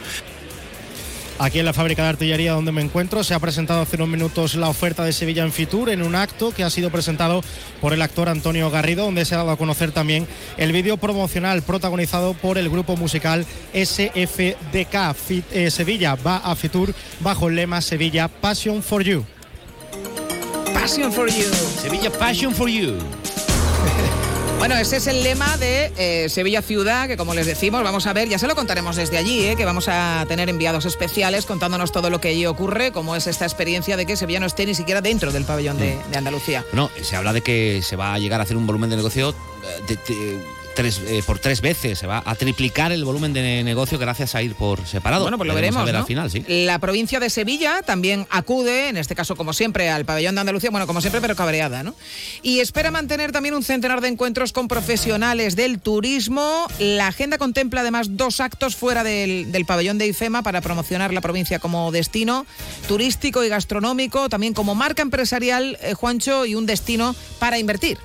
Aquí 1.41 1.57
en 1.57 1.65
la 1.65 1.73
fábrica 1.73 2.03
de 2.03 2.09
artillería 2.09 2.51
donde 2.51 2.71
me 2.71 2.83
encuentro 2.83 3.23
se 3.23 3.33
ha 3.33 3.39
presentado 3.39 3.81
hace 3.81 3.95
unos 3.95 4.09
minutos 4.09 4.53
la 4.53 4.69
oferta 4.69 5.03
de 5.03 5.11
Sevilla 5.11 5.41
en 5.41 5.51
Fitur 5.51 5.89
en 5.89 6.03
un 6.03 6.13
acto 6.13 6.51
que 6.51 6.63
ha 6.63 6.69
sido 6.69 6.91
presentado 6.91 7.41
por 7.81 7.93
el 7.93 8.03
actor 8.03 8.29
Antonio 8.29 8.69
Garrido, 8.69 9.05
donde 9.05 9.25
se 9.25 9.33
ha 9.33 9.39
dado 9.39 9.49
a 9.49 9.57
conocer 9.57 9.91
también 9.91 10.27
el 10.57 10.71
vídeo 10.71 10.97
promocional 10.97 11.63
protagonizado 11.63 12.35
por 12.35 12.59
el 12.59 12.69
grupo 12.69 12.95
musical 12.95 13.47
SFDK. 13.73 15.15
Eh, 15.51 15.71
Sevilla 15.71 16.13
va 16.13 16.37
a 16.37 16.55
Fitur 16.55 16.93
bajo 17.21 17.49
el 17.49 17.55
lema 17.55 17.81
Sevilla 17.81 18.27
Passion 18.27 18.83
for 18.83 19.01
You. 19.01 19.25
Passion 20.75 21.11
for 21.11 21.27
You. 21.27 21.51
Sevilla 21.81 22.11
Passion 22.11 22.53
for 22.53 22.69
You. 22.69 22.99
Bueno, 24.61 24.77
ese 24.77 24.97
es 24.97 25.07
el 25.07 25.23
lema 25.23 25.57
de 25.57 25.91
eh, 25.97 26.29
Sevilla 26.29 26.61
Ciudad, 26.61 27.07
que 27.07 27.17
como 27.17 27.33
les 27.33 27.47
decimos, 27.47 27.81
vamos 27.81 28.05
a 28.05 28.13
ver, 28.13 28.29
ya 28.29 28.37
se 28.37 28.45
lo 28.45 28.53
contaremos 28.53 28.95
desde 28.95 29.17
allí, 29.17 29.43
eh, 29.43 29.55
que 29.55 29.65
vamos 29.65 29.87
a 29.87 30.23
tener 30.27 30.49
enviados 30.49 30.85
especiales 30.85 31.47
contándonos 31.47 31.91
todo 31.91 32.11
lo 32.11 32.21
que 32.21 32.27
allí 32.27 32.45
ocurre, 32.45 32.91
cómo 32.91 33.15
es 33.15 33.25
esta 33.25 33.43
experiencia 33.43 33.97
de 33.97 34.05
que 34.05 34.15
Sevilla 34.15 34.39
no 34.39 34.45
esté 34.45 34.67
ni 34.67 34.75
siquiera 34.75 35.01
dentro 35.01 35.31
del 35.31 35.45
pabellón 35.45 35.79
de, 35.79 35.97
de 36.11 36.15
Andalucía. 36.15 36.63
No, 36.73 36.91
se 37.01 37.15
habla 37.15 37.33
de 37.33 37.41
que 37.41 37.81
se 37.81 37.95
va 37.95 38.13
a 38.13 38.19
llegar 38.19 38.39
a 38.39 38.43
hacer 38.43 38.55
un 38.55 38.67
volumen 38.67 38.91
de 38.91 38.97
negocio 38.97 39.31
eh, 39.31 39.81
de, 39.87 39.95
de 39.95 40.39
tres, 40.75 41.01
eh, 41.07 41.23
por 41.25 41.39
tres 41.39 41.61
veces. 41.61 41.99
Se 41.99 42.07
va 42.07 42.21
a 42.25 42.35
triplicar 42.35 42.91
el 42.91 43.03
volumen 43.03 43.33
de 43.33 43.63
negocio 43.63 43.97
gracias 43.97 44.35
a 44.35 44.41
ir 44.41 44.55
por 44.55 44.85
separado. 44.85 45.23
Bueno, 45.23 45.37
pues 45.37 45.47
lo 45.47 45.55
veremos. 45.55 45.87
al 45.87 46.05
final, 46.05 46.29
sí. 46.29 46.43
La 46.47 46.79
provincia 46.79 47.19
de 47.19 47.29
Sevilla 47.29 47.81
también 47.83 48.27
acude, 48.29 48.89
en 48.89 48.97
este 48.97 49.15
caso, 49.15 49.35
como 49.35 49.53
siempre, 49.53 49.89
al 49.89 50.05
pabellón 50.05 50.35
de 50.35 50.41
Andalucía, 50.41 50.69
bueno, 50.69 50.87
como 50.87 51.01
siempre, 51.01 51.21
pero 51.21 51.35
cabreada, 51.35 51.83
¿no? 51.83 51.95
Y 52.41 52.59
espera 52.59 52.91
mantener 52.91 53.31
también 53.31 53.55
un 53.55 53.63
centenar 53.63 54.01
de 54.01 54.07
encuentros 54.07 54.53
con 54.53 54.67
profesionales 54.67 55.55
del 55.55 55.79
turismo. 55.79 56.67
La 56.79 57.07
agenda 57.07 57.37
contempla 57.37 57.81
además 57.81 58.17
dos 58.17 58.39
actos 58.39 58.75
fuera 58.75 59.03
del, 59.03 59.51
del 59.51 59.65
pabellón 59.65 59.97
de 59.97 60.07
IFEMA 60.07 60.43
para 60.43 60.61
promocionar 60.61 61.13
la 61.13 61.21
provincia 61.21 61.59
como 61.59 61.91
destino 61.91 62.45
turístico 62.87 63.43
y 63.43 63.49
gastronómico, 63.49 64.29
también 64.29 64.53
como 64.53 64.75
marca 64.75 65.01
empresarial, 65.01 65.77
eh, 65.81 65.93
Juancho, 65.93 66.45
y 66.45 66.55
un 66.55 66.65
destino 66.65 67.15
para 67.39 67.57
invertir. 67.59 67.97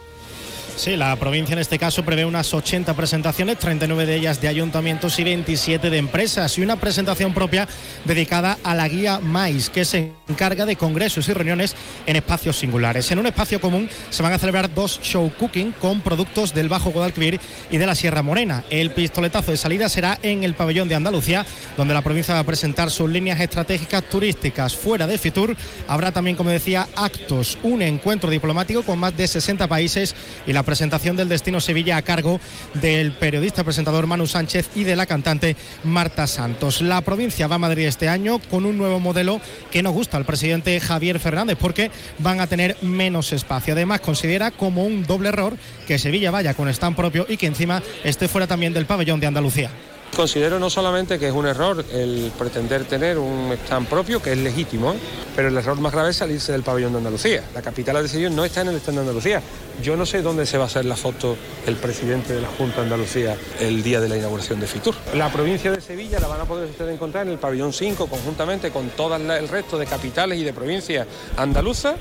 Sí, 0.76 0.94
la 0.94 1.16
provincia 1.16 1.54
en 1.54 1.58
este 1.58 1.78
caso 1.78 2.04
prevé 2.04 2.26
unas 2.26 2.52
80 2.52 2.92
presentaciones, 2.94 3.58
39 3.58 4.04
de 4.04 4.14
ellas 4.14 4.42
de 4.42 4.48
ayuntamientos 4.48 5.18
y 5.18 5.24
27 5.24 5.88
de 5.88 5.96
empresas 5.96 6.58
y 6.58 6.60
una 6.60 6.76
presentación 6.76 7.32
propia 7.32 7.66
dedicada 8.04 8.58
a 8.62 8.74
la 8.74 8.86
guía 8.86 9.18
MAIS, 9.18 9.70
que 9.70 9.86
se 9.86 10.12
encarga 10.28 10.66
de 10.66 10.76
congresos 10.76 11.26
y 11.28 11.32
reuniones 11.32 11.74
en 12.04 12.16
espacios 12.16 12.58
singulares. 12.58 13.10
En 13.10 13.18
un 13.18 13.26
espacio 13.26 13.58
común 13.58 13.88
se 14.10 14.22
van 14.22 14.34
a 14.34 14.38
celebrar 14.38 14.72
dos 14.74 15.00
show 15.02 15.32
cooking 15.38 15.72
con 15.72 16.02
productos 16.02 16.52
del 16.52 16.68
Bajo 16.68 16.90
Guadalquivir 16.90 17.40
y 17.70 17.78
de 17.78 17.86
la 17.86 17.94
Sierra 17.94 18.22
Morena. 18.22 18.62
El 18.68 18.90
pistoletazo 18.90 19.52
de 19.52 19.56
salida 19.56 19.88
será 19.88 20.18
en 20.22 20.44
el 20.44 20.54
pabellón 20.54 20.88
de 20.88 20.94
Andalucía, 20.94 21.46
donde 21.78 21.94
la 21.94 22.02
provincia 22.02 22.34
va 22.34 22.40
a 22.40 22.44
presentar 22.44 22.90
sus 22.90 23.08
líneas 23.08 23.40
estratégicas 23.40 24.04
turísticas. 24.10 24.76
Fuera 24.76 25.06
de 25.06 25.16
Fitur 25.16 25.56
habrá 25.88 26.12
también, 26.12 26.36
como 26.36 26.50
decía, 26.50 26.86
actos, 26.96 27.56
un 27.62 27.80
encuentro 27.80 28.28
diplomático 28.28 28.82
con 28.82 28.98
más 28.98 29.16
de 29.16 29.26
60 29.26 29.66
países 29.68 30.14
y 30.46 30.52
la 30.52 30.65
presentación 30.66 31.16
del 31.16 31.30
destino 31.30 31.62
Sevilla 31.62 31.96
a 31.96 32.02
cargo 32.02 32.38
del 32.74 33.12
periodista 33.12 33.64
presentador 33.64 34.06
Manu 34.06 34.26
Sánchez 34.26 34.68
y 34.74 34.84
de 34.84 34.96
la 34.96 35.06
cantante 35.06 35.56
Marta 35.84 36.26
Santos. 36.26 36.82
La 36.82 37.00
provincia 37.00 37.46
va 37.46 37.54
a 37.54 37.58
Madrid 37.58 37.86
este 37.86 38.10
año 38.10 38.38
con 38.50 38.66
un 38.66 38.76
nuevo 38.76 39.00
modelo 39.00 39.40
que 39.70 39.82
nos 39.82 39.94
gusta 39.94 40.18
al 40.18 40.26
presidente 40.26 40.78
Javier 40.80 41.18
Fernández 41.18 41.56
porque 41.58 41.90
van 42.18 42.40
a 42.40 42.46
tener 42.46 42.76
menos 42.82 43.32
espacio. 43.32 43.72
Además, 43.72 44.00
considera 44.00 44.50
como 44.50 44.84
un 44.84 45.06
doble 45.06 45.30
error 45.30 45.56
que 45.86 45.98
Sevilla 45.98 46.30
vaya 46.30 46.52
con 46.52 46.68
stand 46.68 46.96
propio 46.96 47.24
y 47.28 47.38
que 47.38 47.46
encima 47.46 47.82
esté 48.04 48.28
fuera 48.28 48.46
también 48.46 48.74
del 48.74 48.84
pabellón 48.84 49.20
de 49.20 49.28
Andalucía. 49.28 49.70
Considero 50.16 50.58
no 50.58 50.70
solamente 50.70 51.18
que 51.18 51.28
es 51.28 51.34
un 51.34 51.46
error 51.46 51.84
el 51.92 52.32
pretender 52.38 52.86
tener 52.86 53.18
un 53.18 53.52
stand 53.52 53.86
propio, 53.86 54.22
que 54.22 54.32
es 54.32 54.38
legítimo, 54.38 54.94
pero 55.36 55.48
el 55.48 55.56
error 55.58 55.78
más 55.78 55.92
grave 55.92 56.08
es 56.08 56.16
salirse 56.16 56.52
del 56.52 56.62
pabellón 56.62 56.92
de 56.92 56.98
Andalucía. 56.98 57.44
La 57.54 57.60
capital 57.60 58.02
de 58.02 58.08
Sevilla 58.08 58.30
no 58.30 58.42
está 58.42 58.62
en 58.62 58.68
el 58.68 58.76
stand 58.76 58.96
de 58.96 59.00
Andalucía. 59.02 59.42
Yo 59.82 59.94
no 59.94 60.06
sé 60.06 60.22
dónde 60.22 60.46
se 60.46 60.56
va 60.56 60.64
a 60.64 60.66
hacer 60.68 60.86
la 60.86 60.96
foto 60.96 61.36
el 61.66 61.76
presidente 61.76 62.32
de 62.32 62.40
la 62.40 62.48
Junta 62.48 62.76
de 62.76 62.84
Andalucía 62.84 63.36
el 63.60 63.82
día 63.82 64.00
de 64.00 64.08
la 64.08 64.16
inauguración 64.16 64.58
de 64.58 64.66
Fitur. 64.66 64.94
La 65.14 65.30
provincia 65.30 65.70
de 65.70 65.82
Sevilla 65.82 66.18
la 66.18 66.28
van 66.28 66.40
a 66.40 66.44
poder 66.46 66.70
ustedes 66.70 66.94
encontrar 66.94 67.26
en 67.26 67.32
el 67.32 67.38
pabellón 67.38 67.74
5 67.74 68.06
conjuntamente 68.06 68.70
con 68.70 68.88
todo 68.88 69.16
el 69.16 69.48
resto 69.48 69.76
de 69.76 69.84
capitales 69.84 70.38
y 70.38 70.44
de 70.44 70.54
provincias 70.54 71.06
andaluzas 71.36 71.96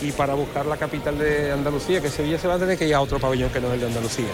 y 0.00 0.10
para 0.12 0.32
buscar 0.32 0.64
la 0.64 0.78
capital 0.78 1.18
de 1.18 1.52
Andalucía, 1.52 2.00
que 2.00 2.08
Sevilla 2.08 2.38
se 2.38 2.48
va 2.48 2.54
a 2.54 2.58
tener 2.58 2.78
que 2.78 2.88
ir 2.88 2.94
a 2.94 3.02
otro 3.02 3.18
pabellón 3.18 3.50
que 3.50 3.60
no 3.60 3.68
es 3.68 3.74
el 3.74 3.80
de 3.80 3.86
Andalucía. 3.88 4.26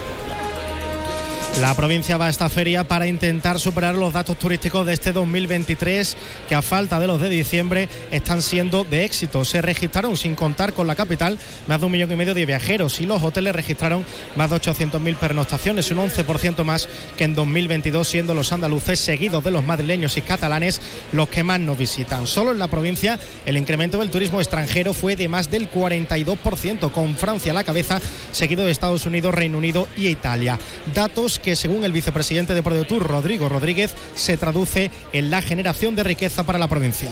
La 1.61 1.73
provincia 1.73 2.17
va 2.17 2.27
a 2.27 2.29
esta 2.29 2.49
feria 2.49 2.83
para 2.83 3.07
intentar 3.07 3.61
superar 3.61 3.95
los 3.95 4.11
datos 4.11 4.37
turísticos 4.37 4.85
de 4.85 4.91
este 4.91 5.13
2023 5.13 6.17
que 6.49 6.53
a 6.53 6.61
falta 6.61 6.99
de 6.99 7.07
los 7.07 7.21
de 7.21 7.29
diciembre 7.29 7.87
están 8.11 8.41
siendo 8.41 8.83
de 8.83 9.05
éxito. 9.05 9.45
Se 9.45 9.61
registraron 9.61 10.17
sin 10.17 10.35
contar 10.35 10.73
con 10.73 10.85
la 10.85 10.95
capital 10.95 11.39
más 11.67 11.79
de 11.79 11.85
un 11.85 11.93
millón 11.93 12.11
y 12.11 12.17
medio 12.17 12.33
de 12.33 12.45
viajeros 12.45 12.99
y 12.99 13.05
los 13.05 13.23
hoteles 13.23 13.55
registraron 13.55 14.05
más 14.35 14.49
de 14.49 14.57
800.000 14.57 15.15
pernoctaciones, 15.15 15.89
un 15.91 15.99
11% 15.99 16.65
más 16.65 16.89
que 17.15 17.23
en 17.23 17.35
2022 17.35 18.05
siendo 18.05 18.33
los 18.33 18.51
andaluces 18.51 18.99
seguidos 18.99 19.41
de 19.41 19.51
los 19.51 19.63
madrileños 19.63 20.17
y 20.17 20.23
catalanes 20.23 20.81
los 21.13 21.29
que 21.29 21.45
más 21.45 21.61
nos 21.61 21.77
visitan. 21.77 22.27
Solo 22.27 22.51
en 22.51 22.59
la 22.59 22.67
provincia 22.67 23.17
el 23.45 23.55
incremento 23.55 23.97
del 23.97 24.11
turismo 24.11 24.41
extranjero 24.41 24.93
fue 24.93 25.15
de 25.15 25.29
más 25.29 25.49
del 25.49 25.71
42% 25.71 26.91
con 26.91 27.15
Francia 27.15 27.53
a 27.53 27.55
la 27.55 27.63
cabeza 27.63 28.01
seguido 28.33 28.65
de 28.65 28.71
Estados 28.71 29.05
Unidos, 29.05 29.33
Reino 29.33 29.57
Unido 29.57 29.87
y 29.95 30.07
Italia. 30.07 30.59
Datos 30.93 31.39
que 31.45 31.55
según 31.55 31.83
el 31.83 31.91
vicepresidente 31.91 32.55
de 32.55 32.63
ProDetour, 32.63 33.07
Rodrigo 33.07 33.47
Rodríguez, 33.47 33.93
se 34.15 34.35
traduce 34.35 34.89
en 35.13 35.29
la 35.29 35.43
generación 35.43 35.95
de 35.95 36.03
riqueza 36.03 36.43
para 36.43 36.57
la 36.57 36.67
provincia. 36.67 37.11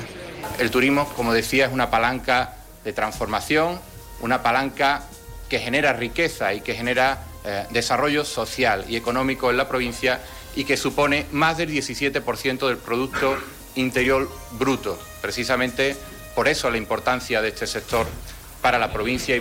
El 0.58 0.72
turismo, 0.72 1.08
como 1.16 1.34
decía, 1.34 1.68
es 1.68 1.72
una 1.72 1.92
palanca 1.92 2.56
de 2.84 2.94
transformación, 2.94 3.80
una 4.22 4.42
palanca 4.42 5.04
que 5.50 5.60
genera 5.60 5.94
riqueza 5.94 6.52
y 6.56 6.62
que 6.62 6.74
genera 6.74 7.22
eh, 7.46 7.66
desarrollo 7.70 8.26
social 8.26 8.86
y 8.90 8.96
económico 8.96 9.52
en 9.52 9.58
la 9.58 9.70
provincia 9.70 10.20
y 10.56 10.64
que 10.64 10.78
supone 10.78 11.28
más 11.32 11.58
del 11.58 11.70
17% 11.70 12.68
del 12.68 12.78
Producto 12.78 13.38
Interior 13.76 14.28
Bruto. 14.54 14.98
Precisamente 15.22 15.96
por 16.34 16.48
eso 16.48 16.72
la 16.72 16.78
importancia 16.78 17.40
de 17.44 17.50
este 17.50 17.68
sector 17.68 18.08
para 18.64 18.80
la 18.80 18.92
provincia. 18.92 19.36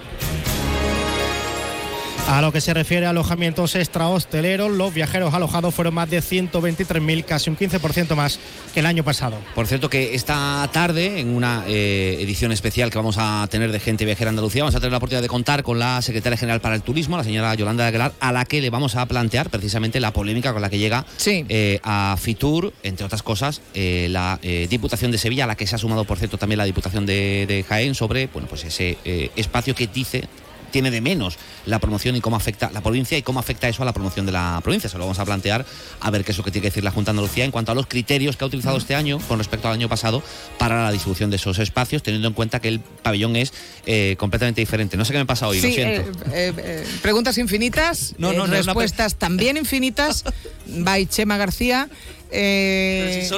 A 2.29 2.41
lo 2.41 2.51
que 2.51 2.63
se 2.63 2.73
refiere 2.73 3.05
a 3.05 3.11
alojamientos 3.11 3.75
extrahosteleros, 3.75 4.71
los 4.71 4.95
viajeros 4.95 5.35
alojados 5.35 5.75
fueron 5.75 5.93
más 5.95 6.09
de 6.09 6.21
123.000, 6.21 7.25
casi 7.25 7.51
un 7.51 7.59
15% 7.59 8.15
más 8.15 8.39
que 8.73 8.81
el 8.81 8.87
año 8.87 9.05
pasado. 9.05 9.37
Por 9.55 9.67
cierto, 9.67 9.91
que 9.91 10.15
esta 10.15 10.67
tarde, 10.73 11.21
en 11.21 11.35
una 11.35 11.65
eh, 11.67 12.17
edición 12.21 12.51
especial 12.51 12.91
que 12.91 12.97
vamos 12.97 13.17
a 13.19 13.47
tener 13.51 13.71
de 13.71 13.81
Gente 13.81 14.07
Viajera 14.07 14.31
Andalucía, 14.31 14.63
vamos 14.63 14.75
a 14.75 14.81
tener 14.81 14.93
la 14.93 14.97
oportunidad 14.97 15.21
de 15.21 15.29
contar 15.29 15.63
con 15.63 15.79
la 15.79 16.01
secretaria 16.01 16.39
general 16.39 16.61
para 16.61 16.75
el 16.75 16.83
turismo, 16.83 17.19
la 17.19 17.25
señora 17.25 17.55
Yolanda 17.55 17.87
Aguilar, 17.87 18.13
a 18.19 18.33
la 18.33 18.47
que 18.47 18.63
le 18.63 18.71
vamos 18.71 18.97
a 18.97 19.05
plantear 19.05 19.51
precisamente 19.51 20.01
la 20.01 20.13
polémica 20.13 20.55
con 20.55 20.63
la 20.63 20.71
que 20.71 20.79
llega 20.79 21.05
eh, 21.27 21.81
a 21.83 22.17
Fitur, 22.19 22.73
entre 22.83 23.05
otras 23.05 23.23
cosas, 23.23 23.61
eh, 23.75 24.07
la 24.11 24.39
Diputación 24.71 25.11
de 25.11 25.19
Sevilla, 25.19 25.45
a 25.45 25.49
la 25.49 25.57
que 25.57 25.67
se 25.67 25.75
ha 25.75 25.79
sumado, 25.79 26.05
por 26.05 26.19
cierto, 26.19 26.39
también 26.39 26.59
la 26.59 26.65
Diputación 26.65 27.05
de, 27.05 27.45
de 27.47 27.63
Jaén, 27.63 27.95
sobre 27.95 28.29
bueno, 28.29 28.49
pues 28.49 28.65
ese 28.65 28.97
espacio 29.37 29.75
que 29.75 29.87
dice 29.87 30.29
tiene 30.73 30.91
de 30.91 31.01
menos 31.01 31.39
la 31.67 31.79
promoción 31.79 32.17
y 32.17 32.21
cómo 32.21 32.35
afecta 32.35 32.71
la 32.73 32.81
provincia 32.81 33.17
y 33.17 33.23
cómo 33.23 33.39
afecta 33.39 33.69
eso 33.69 33.83
a 33.83 33.87
la 33.87 33.93
promoción 33.93 34.27
de 34.27 34.33
la 34.33 34.61
provincia. 34.65 34.91
Se 34.91 34.99
lo 34.99 35.05
vamos 35.05 35.21
a 35.21 35.25
plantear 35.25 35.65
a 36.01 36.11
ver 36.11 36.25
qué 36.25 36.33
es 36.33 36.39
lo 36.39 36.43
que 36.43 36.51
tiene 36.51 36.63
que 36.63 36.71
decir 36.71 36.83
la 36.83 36.91
Junta 36.91 37.13
de 37.13 37.19
Andalucía 37.19 37.45
en 37.45 37.53
cuanto 37.53 37.71
a 37.71 37.75
los 37.77 37.87
criterios 37.87 38.37
que 38.37 38.43
ha 38.43 38.47
utilizado 38.49 38.77
este 38.77 38.97
año 38.97 39.21
con 39.29 39.39
respecto 39.39 39.69
al 39.69 39.75
año 39.75 39.89
pasado 39.89 40.23
para 40.59 40.83
la 40.83 40.91
distribución 40.91 41.31
de 41.31 41.37
esos 41.37 41.59
espacios, 41.61 42.03
teniendo 42.03 42.27
en 42.27 42.35
cuenta 42.35 42.61
que 42.61 42.69
el 42.69 42.81
pabellón 42.81 43.37
es 43.37 43.53
eh, 43.87 44.17
completamente 44.19 44.61
diferente. 44.61 44.97
No 44.97 45.05
sé 45.05 45.13
qué 45.13 45.19
me 45.19 45.27
pasa 45.27 45.47
hoy, 45.47 45.61
lo 45.61 45.69
siento. 45.69 46.11
Eh, 46.33 46.53
eh, 46.57 46.87
preguntas 47.03 47.39
infinitas, 47.39 48.15
respuestas 48.19 49.17
también 49.17 49.57
infinitas. 49.57 50.25
By 50.67 51.07
Chema 51.07 51.37
García. 51.37 51.89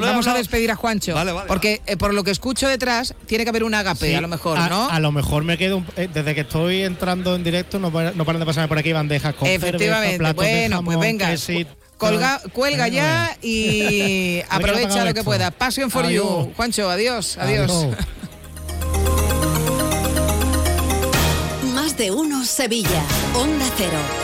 Vamos 0.01 0.27
a 0.27 0.35
despedir 0.35 0.71
a 0.71 0.77
Juancho. 0.77 1.15
porque 1.47 1.81
por 1.99 2.15
lo 2.15 2.25
que 2.25 2.31
escucho 2.31 2.69
detrás, 2.69 3.15
tiene 3.27 3.45
que 3.45 3.51
haber 3.51 3.65
un 3.65 3.75
agape, 3.75 4.17
a 4.17 4.21
lo 4.21 4.29
mejor, 4.29 4.59
¿no? 4.59 4.89
A, 4.89 5.01
lo 5.01 5.13
mejor 5.13 5.45
me 5.45 5.59
quedo. 5.59 5.85
desde 5.97 6.35
que 6.35 6.43
estoy 6.43 6.83
entrando 6.83 7.35
en 7.35 7.45
directo, 7.45 7.79
no, 7.79 7.91
no 7.91 8.25
paran 8.25 8.41
de 8.41 8.47
pasarme 8.47 8.69
por 8.69 8.79
aquí 8.79 8.93
bandejas 8.93 9.35
con 9.35 9.49
Efectivamente. 9.49 10.33
bueno, 10.33 10.85
pues 10.85 10.99
venga. 10.99 11.35
Colga, 11.97 12.41
cuelga 12.53 12.89
ya 12.89 13.37
y 13.43 14.43
aprovecha 14.49 15.05
lo 15.05 15.15
que 15.15 15.23
pueda. 15.23 15.51
Passion 15.51 15.91
for 15.91 16.09
you. 16.09 16.53
Juancho, 16.57 16.91
adiós. 16.91 17.39
Adiós. 17.39 17.89
Más 21.75 21.97
de 21.97 22.11
uno 22.11 22.45
Sevilla. 22.45 23.03
Onda 23.35 23.67
Cero. 23.77 24.24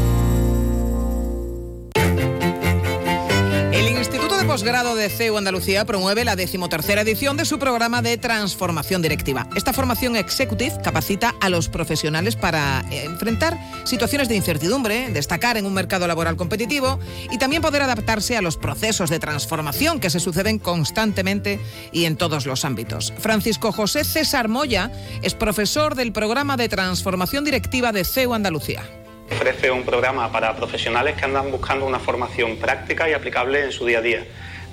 Posgrado 4.61 4.93
de 4.93 5.09
CEU 5.09 5.39
Andalucía 5.39 5.85
promueve 5.85 6.23
la 6.23 6.35
decimotercera 6.35 7.01
edición 7.01 7.35
de 7.35 7.45
su 7.45 7.57
programa 7.57 8.03
de 8.03 8.19
transformación 8.19 9.01
directiva. 9.01 9.47
Esta 9.55 9.73
formación 9.73 10.15
executive 10.15 10.75
capacita 10.83 11.33
a 11.41 11.49
los 11.49 11.67
profesionales 11.67 12.35
para 12.35 12.85
eh, 12.91 13.05
enfrentar 13.05 13.57
situaciones 13.85 14.29
de 14.29 14.35
incertidumbre, 14.35 15.09
destacar 15.09 15.57
en 15.57 15.65
un 15.65 15.73
mercado 15.73 16.05
laboral 16.05 16.35
competitivo 16.35 16.99
y 17.31 17.39
también 17.39 17.63
poder 17.63 17.81
adaptarse 17.81 18.37
a 18.37 18.43
los 18.43 18.55
procesos 18.55 19.09
de 19.09 19.17
transformación 19.17 19.99
que 19.99 20.11
se 20.11 20.19
suceden 20.19 20.59
constantemente 20.59 21.59
y 21.91 22.05
en 22.05 22.15
todos 22.15 22.45
los 22.45 22.63
ámbitos. 22.63 23.15
Francisco 23.17 23.71
José 23.71 24.03
César 24.03 24.47
Moya 24.47 24.91
es 25.23 25.33
profesor 25.33 25.95
del 25.95 26.11
programa 26.11 26.55
de 26.55 26.69
transformación 26.69 27.43
directiva 27.45 27.91
de 27.91 28.05
CEU 28.05 28.35
Andalucía. 28.35 28.83
Ofrece 29.31 29.71
un 29.71 29.83
programa 29.83 30.31
para 30.31 30.55
profesionales 30.55 31.17
que 31.17 31.25
andan 31.25 31.49
buscando 31.49 31.87
una 31.87 31.97
formación 31.97 32.57
práctica 32.57 33.09
y 33.09 33.13
aplicable 33.13 33.63
en 33.63 33.71
su 33.71 33.87
día 33.87 33.97
a 33.97 34.01
día. 34.01 34.23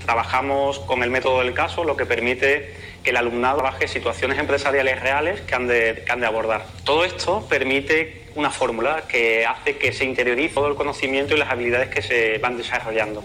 Trabajamos 0.05 0.79
con 0.81 1.03
el 1.03 1.11
método 1.11 1.41
del 1.41 1.55
caso, 1.55 1.85
lo 1.85 1.97
que 1.97 2.07
permite 2.07 2.75
que 3.03 3.11
el 3.11 3.17
alumnado 3.17 3.63
baje 3.63 3.89
situaciones 3.89 4.39
empresariales 4.39 5.01
reales 5.01 5.41
que 5.43 5.55
han, 5.55 5.67
de, 5.67 6.03
que 6.05 6.13
han 6.13 6.21
de 6.21 6.27
abordar. 6.27 6.65
Todo 6.85 7.05
esto 7.05 7.47
permite 7.49 8.27
una 8.35 8.51
fórmula 8.51 9.05
que 9.09 9.45
hace 9.47 9.77
que 9.77 9.93
se 9.93 10.05
interiorice 10.05 10.55
todo 10.55 10.69
el 10.69 10.77
conocimiento 10.77 11.35
y 11.35 11.39
las 11.39 11.51
habilidades 11.51 11.89
que 11.89 12.03
se 12.03 12.39
van 12.39 12.57
desarrollando. 12.57 13.23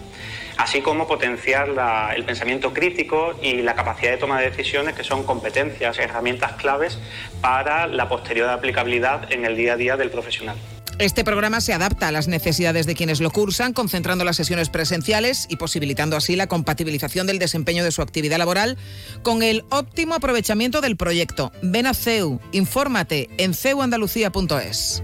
así 0.56 0.80
como 0.82 1.08
potenciar 1.08 1.68
el 2.16 2.24
pensamiento 2.24 2.72
crítico 2.72 3.34
y 3.42 3.62
la 3.62 3.74
capacidad 3.74 4.12
de 4.12 4.18
toma 4.18 4.40
de 4.40 4.50
decisiones, 4.50 4.94
que 4.94 5.02
son 5.02 5.24
competencias, 5.24 5.98
herramientas 5.98 6.52
claves 6.52 6.98
para 7.40 7.86
la 7.86 8.08
posterior 8.08 8.48
aplicabilidad 8.48 9.32
en 9.32 9.44
el 9.44 9.56
día 9.56 9.72
a 9.72 9.76
día 9.76 9.96
del 9.96 10.10
profesional. 10.10 10.56
Este 10.98 11.24
programa 11.24 11.60
se 11.60 11.72
adapta 11.72 12.08
a 12.08 12.12
las 12.12 12.28
necesidades 12.28 12.86
de 12.86 12.94
quienes 12.94 13.20
lo 13.20 13.30
cursan, 13.30 13.72
concentrando 13.72 14.24
las 14.24 14.36
sesiones 14.36 14.68
presenciales 14.68 15.46
y 15.48 15.56
posibilitando 15.56 16.16
así 16.16 16.36
la 16.36 16.46
compatibilización 16.46 17.26
del 17.26 17.40
desempeño 17.40 17.82
de 17.82 17.90
su 17.90 18.00
actividad 18.00 18.38
laboral 18.38 18.78
con 19.22 19.42
el 19.42 19.64
óptimo 19.70 20.14
aprovechamiento 20.14 20.80
del 20.80 20.96
proyecto. 20.96 21.52
Ven 21.62 21.86
a 21.86 21.94
CEU, 21.94 22.40
infórmate 22.52 23.28
en 23.38 23.54
ceuandalucía.es. 23.54 25.02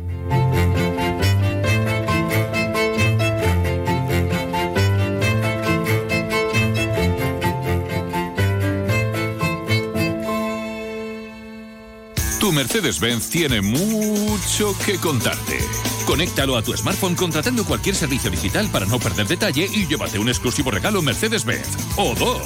Tu 12.40 12.52
Mercedes-Benz 12.52 13.28
tiene 13.28 13.60
mucho 13.60 14.74
que 14.86 14.96
contarte. 14.96 15.58
Conéctalo 16.06 16.56
a 16.56 16.62
tu 16.62 16.74
smartphone 16.74 17.14
contratando 17.14 17.66
cualquier 17.66 17.94
servicio 17.94 18.30
digital 18.30 18.70
para 18.72 18.86
no 18.86 18.98
perder 18.98 19.28
detalle 19.28 19.68
y 19.70 19.86
llévate 19.86 20.18
un 20.18 20.30
exclusivo 20.30 20.70
regalo 20.70 21.02
Mercedes-Benz. 21.02 21.68
O 21.98 22.14
dos. 22.14 22.40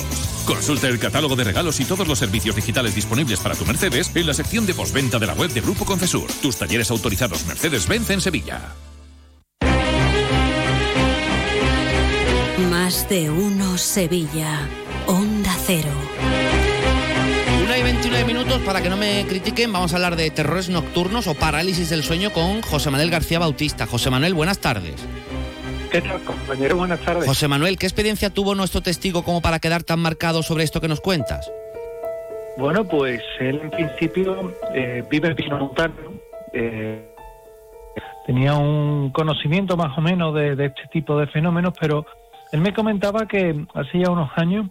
Consulta 0.47 0.89
el 0.89 0.99
catálogo 0.99 1.37
de 1.37 1.45
regalos 1.45 1.79
y 1.79 1.85
todos 1.85 2.09
los 2.09 2.19
servicios 2.19 2.57
digitales 2.57 2.97
disponibles 2.97 3.39
para 3.39 3.55
tu 3.55 3.65
Mercedes 3.65 4.11
en 4.17 4.27
la 4.27 4.35
sección 4.35 4.67
de 4.67 4.75
postventa 4.75 5.21
de 5.21 5.29
la 5.29 5.35
web 5.35 5.53
de 5.53 5.61
Grupo 5.61 5.85
Concesur. 5.85 6.27
Tus 6.43 6.57
talleres 6.57 6.91
autorizados 6.91 7.47
Mercedes-Benz 7.47 8.11
en 8.11 8.21
Sevilla. 8.21 8.75
Más 12.69 13.09
de 13.09 13.31
uno 13.31 13.79
Sevilla. 13.79 14.69
Onda 15.07 15.57
Cero. 15.65 16.64
Una 17.65 17.79
y 17.79 17.83
29 17.83 18.25
minutos 18.27 18.61
para 18.61 18.83
que 18.83 18.91
no 18.91 18.97
me 18.97 19.25
critiquen. 19.27 19.73
Vamos 19.73 19.93
a 19.93 19.97
hablar 19.97 20.17
de 20.17 20.31
terrores 20.31 20.69
nocturnos 20.69 21.27
o 21.27 21.35
parálisis 21.35 21.89
del 21.89 22.03
sueño 22.03 22.31
con 22.31 22.61
José 22.61 22.91
Manuel 22.91 23.11
García 23.11 23.39
Bautista. 23.39 23.87
José 23.87 24.11
Manuel, 24.11 24.35
buenas 24.35 24.59
tardes. 24.59 25.07
¿Qué 25.91 26.03
tal, 26.03 26.21
compañero? 26.25 26.77
Buenas 26.77 27.01
tardes. 27.01 27.27
José 27.27 27.49
Manuel, 27.49 27.79
¿qué 27.79 27.87
experiencia 27.87 28.29
tuvo 28.29 28.55
nuestro 28.55 28.83
testigo 28.83 29.25
como 29.25 29.41
para 29.41 29.61
quedar 29.61 29.83
tan 29.83 30.01
marcado 30.01 30.43
sobre 30.43 30.65
esto 30.65 30.81
que 30.81 30.89
nos 30.89 31.01
cuentas? 31.01 31.51
Bueno, 32.59 32.85
pues 32.85 33.23
él 33.41 33.61
en 33.63 33.71
principio 33.71 34.53
eh, 34.75 35.03
vive 35.11 35.29
en 35.29 35.35
Pino 35.37 35.59
Montano. 35.59 35.95
eh, 36.53 37.11
tenía 38.27 38.55
un 38.55 39.11
conocimiento 39.11 39.77
más 39.77 39.97
o 39.97 40.01
menos 40.01 40.35
de, 40.35 40.55
de 40.57 40.67
este 40.67 40.83
tipo 40.93 41.19
de 41.19 41.27
fenómenos, 41.29 41.73
pero 41.81 42.05
él 42.53 42.61
me 42.61 42.75
comentaba 42.75 43.27
que 43.27 43.65
hace 43.75 44.01
ya 44.01 44.11
unos 44.11 44.31
años, 44.37 44.67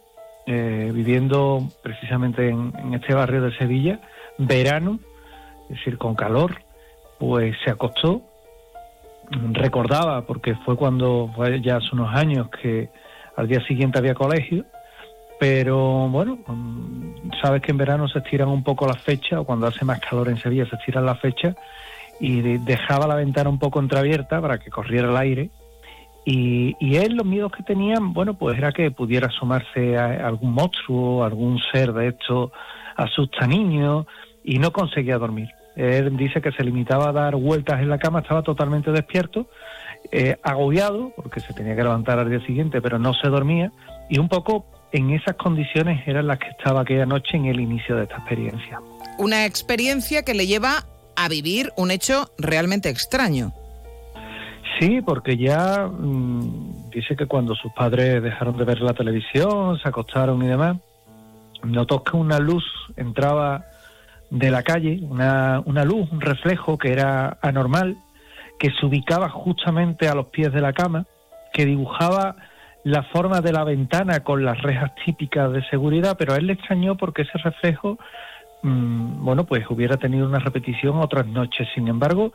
eh, 0.46 0.92
viviendo 0.94 1.68
precisamente 1.82 2.50
en, 2.50 2.94
este 2.94 3.14
barrio 3.14 3.42
de 3.42 3.56
Sevilla, 3.58 4.00
verano, 4.38 5.00
es 5.70 5.78
decir, 5.78 5.98
con 5.98 6.16
calor, 6.16 6.56
pues 7.20 7.56
se 7.64 7.72
acostó 7.72 8.22
recordaba, 9.54 10.26
porque 10.26 10.56
fue 10.66 10.76
cuando, 10.76 11.32
fue 11.36 11.62
ya 11.62 11.78
hace 11.78 11.90
unos 11.94 12.14
años 12.14 12.50
que 12.50 12.90
al 13.36 13.48
día 13.48 13.66
siguiente 13.66 13.98
había 13.98 14.14
colegio, 14.14 14.66
pero 15.40 16.08
bueno, 16.10 16.40
sabes 17.42 17.62
que 17.62 17.72
en 17.72 17.78
verano 17.78 18.08
se 18.08 18.20
estiran 18.20 18.50
un 18.50 18.64
poco 18.64 18.86
las 18.86 19.02
fechas, 19.02 19.40
o 19.40 19.44
cuando 19.44 19.68
hace 19.68 19.86
más 19.86 20.00
calor 20.00 20.30
en 20.30 20.38
Sevilla 20.38 20.66
se 20.70 20.76
estiran 20.76 21.06
las 21.06 21.20
fechas, 21.20 21.56
y 22.20 22.42
de- 22.42 22.60
dejaba 22.60 23.08
la 23.08 23.16
ventana 23.16 23.50
un 23.50 23.60
poco 23.60 23.80
entreabierta 23.80 24.40
para 24.42 24.60
que 24.60 24.70
corriera 24.70 25.10
el 25.10 25.18
aire. 25.18 25.50
Y, 26.26 26.96
él 26.96 27.16
los 27.16 27.26
miedos 27.26 27.52
que 27.52 27.64
tenía, 27.64 27.96
bueno, 28.00 28.34
pues 28.36 28.58
era 28.58 28.72
que 28.72 28.92
pudiera 28.92 29.28
asomarse 29.28 29.98
a 29.98 30.26
algún 30.28 30.54
monstruo, 30.54 31.24
algún 31.24 31.60
ser 31.72 31.92
de 31.94 32.10
esto, 32.10 32.52
asusta 32.96 33.46
niños, 33.46 34.06
y 34.44 34.60
no 34.60 34.72
conseguía 34.72 35.18
dormir. 35.18 35.50
Él 35.76 36.16
dice 36.16 36.42
que 36.42 36.52
se 36.52 36.64
limitaba 36.64 37.10
a 37.10 37.12
dar 37.12 37.36
vueltas 37.36 37.82
en 37.82 37.90
la 37.90 37.98
cama, 37.98 38.20
estaba 38.20 38.44
totalmente 38.44 38.92
despierto, 38.92 39.48
eh, 40.12 40.38
agobiado, 40.44 41.12
porque 41.16 41.40
se 41.40 41.54
tenía 41.54 41.76
que 41.76 41.84
levantar 41.84 42.20
al 42.20 42.30
día 42.30 42.46
siguiente, 42.46 42.82
pero 42.82 43.00
no 43.00 43.14
se 43.14 43.28
dormía, 43.28 43.72
y 44.10 44.20
un 44.20 44.30
poco 44.30 44.66
en 44.92 45.10
esas 45.10 45.36
condiciones 45.36 46.08
eran 46.08 46.28
las 46.28 46.40
que 46.40 46.50
estaba 46.50 46.82
aquella 46.82 47.06
noche 47.06 47.36
en 47.36 47.46
el 47.46 47.60
inicio 47.60 47.96
de 47.96 48.04
esta 48.04 48.18
experiencia. 48.18 48.80
Una 49.18 49.46
experiencia 49.46 50.24
que 50.24 50.34
le 50.34 50.46
lleva 50.46 50.86
a 51.16 51.28
vivir 51.30 51.72
un 51.76 51.92
hecho 51.92 52.32
realmente 52.38 52.90
extraño. 52.90 53.54
Sí, 54.84 55.00
porque 55.02 55.38
ya 55.38 55.88
mm, 55.88 56.90
dice 56.90 57.16
que 57.16 57.26
cuando 57.26 57.56
sus 57.56 57.72
padres 57.72 58.22
dejaron 58.22 58.58
de 58.58 58.66
ver 58.66 58.82
la 58.82 58.94
televisión, 58.94 59.80
se 59.80 59.88
acostaron 59.88 60.44
y 60.44 60.48
demás, 60.48 60.76
notó 61.64 62.04
que 62.04 62.18
una 62.18 62.38
luz 62.40 62.66
entraba 62.98 63.64
de 64.30 64.52
la 64.52 64.62
calle, 64.62 65.00
una, 65.04 65.62
una 65.64 65.86
luz, 65.86 66.12
un 66.12 66.20
reflejo 66.20 66.78
que 66.78 66.92
era 66.92 67.38
anormal, 67.42 67.96
que 68.60 68.72
se 68.72 68.86
ubicaba 68.86 69.30
justamente 69.30 70.10
a 70.10 70.16
los 70.16 70.26
pies 70.26 70.52
de 70.52 70.60
la 70.60 70.74
cama, 70.74 71.06
que 71.54 71.66
dibujaba 71.66 72.36
la 72.84 73.04
forma 73.04 73.40
de 73.40 73.54
la 73.54 73.64
ventana 73.64 74.20
con 74.20 74.44
las 74.44 74.62
rejas 74.62 74.92
típicas 75.06 75.54
de 75.54 75.64
seguridad, 75.70 76.18
pero 76.20 76.34
a 76.34 76.36
él 76.36 76.48
le 76.48 76.54
extrañó 76.54 76.98
porque 76.98 77.22
ese 77.22 77.38
reflejo, 77.38 77.98
mm, 78.64 79.24
bueno, 79.24 79.46
pues 79.46 79.64
hubiera 79.70 79.96
tenido 79.96 80.28
una 80.28 80.40
repetición 80.40 80.98
otras 80.98 81.26
noches. 81.26 81.70
Sin 81.74 81.88
embargo, 81.88 82.34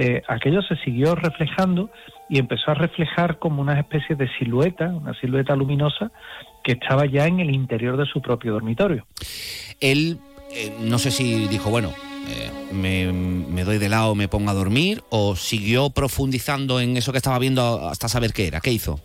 eh, 0.00 0.22
aquello 0.28 0.62
se 0.62 0.76
siguió 0.76 1.16
reflejando 1.16 1.90
y 2.28 2.38
empezó 2.38 2.70
a 2.70 2.74
reflejar 2.74 3.40
como 3.40 3.60
una 3.60 3.80
especie 3.80 4.14
de 4.14 4.28
silueta, 4.38 4.86
una 4.86 5.12
silueta 5.14 5.56
luminosa 5.56 6.12
que 6.62 6.72
estaba 6.72 7.04
ya 7.04 7.26
en 7.26 7.40
el 7.40 7.50
interior 7.52 7.96
de 7.96 8.06
su 8.06 8.22
propio 8.22 8.52
dormitorio. 8.52 9.04
Él, 9.80 10.18
eh, 10.54 10.72
no 10.80 11.00
sé 11.00 11.10
si 11.10 11.48
dijo, 11.48 11.70
bueno, 11.70 11.92
eh, 12.28 12.48
me, 12.72 13.12
me 13.12 13.64
doy 13.64 13.78
de 13.78 13.88
lado, 13.88 14.14
me 14.14 14.28
pongo 14.28 14.50
a 14.50 14.54
dormir, 14.54 15.02
o 15.10 15.34
siguió 15.34 15.90
profundizando 15.90 16.78
en 16.78 16.96
eso 16.96 17.10
que 17.10 17.18
estaba 17.18 17.40
viendo 17.40 17.88
hasta 17.88 18.06
saber 18.06 18.32
qué 18.32 18.46
era. 18.46 18.60
¿Qué 18.60 18.70
hizo? 18.70 19.00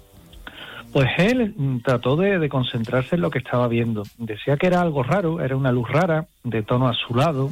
Pues 0.91 1.09
él 1.17 1.55
mm, 1.57 1.79
trató 1.79 2.17
de, 2.17 2.37
de 2.37 2.49
concentrarse 2.49 3.15
en 3.15 3.21
lo 3.21 3.31
que 3.31 3.39
estaba 3.39 3.67
viendo. 3.67 4.03
Decía 4.19 4.57
que 4.57 4.67
era 4.67 4.81
algo 4.81 5.01
raro, 5.01 5.41
era 5.41 5.55
una 5.55 5.71
luz 5.71 5.89
rara, 5.89 6.27
de 6.43 6.61
tono 6.61 6.87
azulado, 6.87 7.51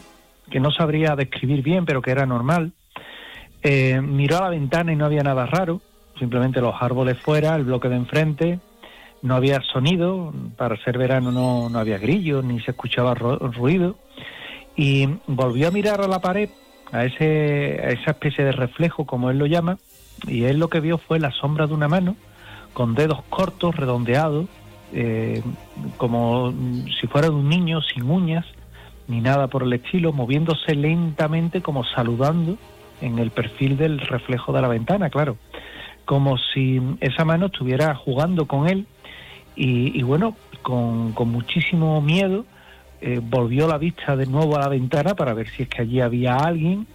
que 0.52 0.60
no 0.60 0.70
sabría 0.70 1.16
describir 1.16 1.64
bien, 1.64 1.86
pero 1.86 2.04
que 2.04 2.12
era 2.12 2.28
normal. 2.28 2.74
Eh, 3.64 4.02
miró 4.02 4.38
a 4.38 4.42
la 4.42 4.50
ventana 4.50 4.92
y 4.92 4.96
no 4.96 5.06
había 5.06 5.24
nada 5.24 5.46
raro, 5.46 5.82
simplemente 6.18 6.62
los 6.62 6.74
árboles 6.80 7.18
fuera, 7.20 7.56
el 7.56 7.64
bloque 7.64 7.90
de 7.90 7.96
enfrente, 7.96 8.60
no 9.22 9.36
había 9.36 9.62
sonido, 9.62 10.34
para 10.58 10.78
ser 10.84 10.98
verano 10.98 11.32
no, 11.32 11.70
no 11.70 11.78
había 11.80 12.00
grillos, 12.00 12.44
ni 12.44 12.60
se 12.62 12.72
escuchaba 12.72 13.14
ru- 13.16 13.54
ruido, 13.54 13.98
y 14.76 15.08
volvió 15.28 15.68
a 15.68 15.72
mirar 15.72 16.02
a 16.02 16.08
la 16.08 16.20
pared, 16.20 16.50
a, 16.92 17.06
ese, 17.06 17.80
a 17.84 17.90
esa 17.90 18.12
especie 18.12 18.44
de 18.44 18.52
reflejo, 18.52 19.06
como 19.06 19.30
él 19.30 19.38
lo 19.38 19.46
llama, 19.46 19.78
y 20.28 20.44
él 20.46 20.58
lo 20.58 20.70
que 20.70 20.80
vio 20.80 20.98
fue 20.98 21.20
la 21.20 21.32
sombra 21.32 21.68
de 21.68 21.74
una 21.74 21.88
mano, 21.88 22.16
con 22.74 22.96
dedos 22.96 23.22
cortos, 23.30 23.76
redondeados, 23.76 24.48
eh, 24.94 25.42
como 25.98 26.52
si 27.00 27.08
fuera 27.08 27.30
de 27.30 27.36
un 27.36 27.48
niño, 27.48 27.82
sin 27.82 28.10
uñas, 28.10 28.46
ni 29.08 29.22
nada 29.22 29.48
por 29.48 29.64
el 29.64 29.74
estilo, 29.74 30.14
moviéndose 30.14 30.74
lentamente 30.74 31.62
como 31.62 31.84
saludando 31.84 32.58
en 33.02 33.20
el 33.20 33.32
perfil 33.32 33.78
del 33.78 34.00
reflejo 34.00 34.54
de 34.54 34.62
la 34.62 34.68
ventana, 34.68 35.10
claro, 35.10 35.38
como 36.06 36.38
si 36.38 36.82
esa 37.00 37.26
mano 37.26 37.48
estuviera 37.48 37.96
jugando 37.96 38.46
con 38.46 38.68
él 38.68 38.86
y, 39.56 40.02
bueno, 40.04 40.36
con, 40.62 41.12
con 41.12 41.30
muchísimo 41.30 42.02
miedo 42.02 42.46
eh, 43.02 43.20
volvió 43.22 43.68
la 43.68 43.78
vista 43.78 44.16
de 44.16 44.26
nuevo 44.26 44.56
a 44.56 44.62
la 44.62 44.70
ventana 44.70 45.14
para 45.16 45.34
ver 45.34 45.50
si 45.50 45.64
es 45.64 45.70
que 45.70 45.82
allí 45.82 46.02
había 46.02 46.36
alguien 46.36 46.88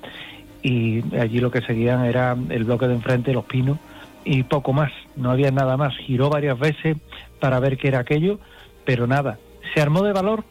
y 0.62 1.02
allí 1.16 1.38
lo 1.38 1.50
que 1.50 1.60
seguían 1.62 2.04
era 2.04 2.36
el 2.48 2.64
bloque 2.64 2.88
de 2.88 2.94
enfrente, 2.94 3.32
los 3.32 3.44
pinos 3.44 3.78
y 4.24 4.42
poco 4.42 4.72
más, 4.72 4.90
no 5.14 5.30
había 5.30 5.50
nada 5.50 5.76
más. 5.76 5.96
Giró 5.96 6.28
varias 6.28 6.58
veces 6.58 6.96
para 7.38 7.60
ver 7.60 7.78
qué 7.78 7.88
era 7.88 8.00
aquello, 8.00 8.40
pero 8.84 9.06
nada. 9.06 9.38
Se 9.72 9.80
armó 9.80 10.02
de 10.02 10.12
valor, 10.12 10.44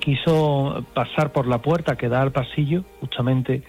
quiso 0.00 0.84
pasar 0.92 1.32
por 1.32 1.46
la 1.46 1.58
puerta 1.58 1.96
que 1.96 2.08
da 2.08 2.20
al 2.20 2.32
pasillo, 2.32 2.84
justamente 3.00 3.62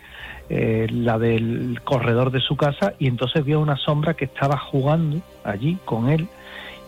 eh, 0.49 0.87
la 0.91 1.17
del 1.17 1.79
corredor 1.83 2.31
de 2.31 2.39
su 2.39 2.55
casa, 2.55 2.93
y 2.99 3.07
entonces 3.07 3.43
vio 3.43 3.59
una 3.59 3.77
sombra 3.77 4.13
que 4.13 4.25
estaba 4.25 4.57
jugando 4.57 5.21
allí 5.43 5.77
con 5.85 6.09
él 6.09 6.27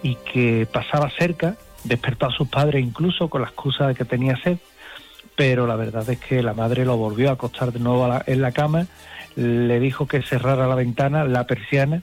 y 0.03 0.15
que 0.31 0.67
pasaba 0.71 1.09
cerca, 1.09 1.55
despertó 1.83 2.27
a 2.27 2.31
sus 2.31 2.47
padres 2.47 2.83
incluso 2.83 3.29
con 3.29 3.41
la 3.41 3.47
excusa 3.47 3.87
de 3.87 3.95
que 3.95 4.05
tenía 4.05 4.37
sed, 4.41 4.57
pero 5.35 5.67
la 5.67 5.75
verdad 5.75 6.07
es 6.09 6.19
que 6.19 6.41
la 6.43 6.53
madre 6.53 6.85
lo 6.85 6.97
volvió 6.97 7.29
a 7.29 7.33
acostar 7.33 7.71
de 7.71 7.79
nuevo 7.79 8.07
la- 8.07 8.23
en 8.27 8.41
la 8.41 8.51
cama, 8.51 8.87
le 9.35 9.79
dijo 9.79 10.07
que 10.07 10.21
cerrara 10.21 10.67
la 10.67 10.75
ventana, 10.75 11.23
la 11.23 11.45
persiana, 11.45 12.01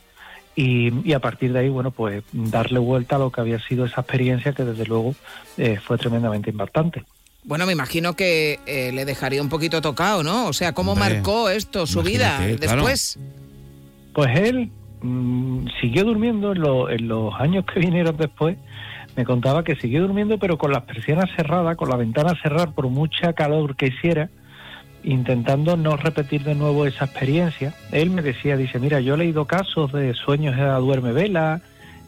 y, 0.57 0.93
y 1.09 1.15
a 1.15 1.19
partir 1.19 1.53
de 1.53 1.59
ahí, 1.61 1.69
bueno, 1.69 1.91
pues 1.91 2.23
darle 2.33 2.79
vuelta 2.79 3.17
a 3.17 3.19
lo 3.19 3.33
que 3.33 3.41
había 3.41 3.59
sido 3.59 3.85
esa 3.87 4.03
experiencia 4.03 4.53
que 4.53 4.65
desde 4.65 4.87
luego 4.87 5.15
eh, 5.59 5.79
fue 5.85 5.99
tremendamente 5.99 6.51
impactante. 6.51 7.05
Bueno, 7.45 7.67
me 7.67 7.73
imagino 7.73 8.15
que 8.15 8.59
eh, 8.67 8.91
le 8.93 9.05
dejaría 9.05 9.43
un 9.43 9.49
poquito 9.51 9.81
tocado, 9.83 10.23
¿no? 10.23 10.47
O 10.47 10.53
sea, 10.53 10.73
¿cómo 10.73 10.93
Hombre, 10.93 11.15
marcó 11.17 11.51
esto 11.51 11.87
su 11.87 12.03
vida 12.03 12.39
claro. 12.39 12.57
después? 12.59 13.19
Pues 14.15 14.31
él 14.39 14.71
mm, 15.03 15.67
siguió 15.81 16.05
durmiendo 16.05 16.53
en, 16.53 16.61
lo- 16.61 16.89
en 16.89 17.07
los 17.09 17.35
años 17.39 17.65
que 17.73 17.81
vinieron 17.81 18.17
después. 18.17 18.57
Me 19.17 19.25
contaba 19.25 19.63
que 19.63 19.77
siguió 19.77 20.01
durmiendo, 20.03 20.39
pero 20.39 20.57
con 20.59 20.73
las 20.73 20.83
persianas 20.85 21.31
cerradas, 21.37 21.77
con 21.77 21.89
la 21.91 21.97
ventana 21.97 22.33
cerrada, 22.43 22.71
por 22.73 22.89
mucha 22.89 23.33
calor 23.35 23.77
que 23.77 23.89
hiciera, 23.89 24.31
intentando 25.05 25.77
no 25.77 25.97
repetir 25.97 26.43
de 26.45 26.55
nuevo 26.55 26.87
esa 26.87 27.05
experiencia. 27.05 27.75
Él 27.93 28.11
me 28.11 28.23
decía, 28.23 28.57
dice, 28.57 28.79
mira, 28.79 29.01
yo 29.01 29.15
he 29.15 29.19
leído 29.19 29.45
casos 29.45 29.93
de 29.93 30.15
sueños 30.15 30.59
a 30.59 30.77
duerme 30.79 31.13
vela, 31.13 31.61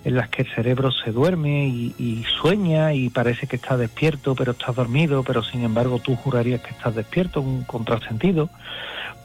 en 0.07 0.15
las 0.15 0.29
que 0.29 0.43
el 0.43 0.55
cerebro 0.55 0.93
se 0.93 1.11
duerme 1.11 1.67
y, 1.67 2.25
sueña 2.41 2.95
y 2.95 3.11
parece 3.11 3.49
que 3.49 3.57
está 3.57 3.77
despierto, 3.77 4.37
pero 4.37 4.53
está 4.53 4.71
dormido, 4.71 5.25
pero 5.25 5.43
sin 5.43 5.65
embargo 5.65 5.99
tú 5.99 6.15
jurarías 6.15 6.61
que 6.61 6.71
estás 6.71 6.95
despierto, 6.95 7.41
un 7.41 7.65
contrasentido. 7.65 8.49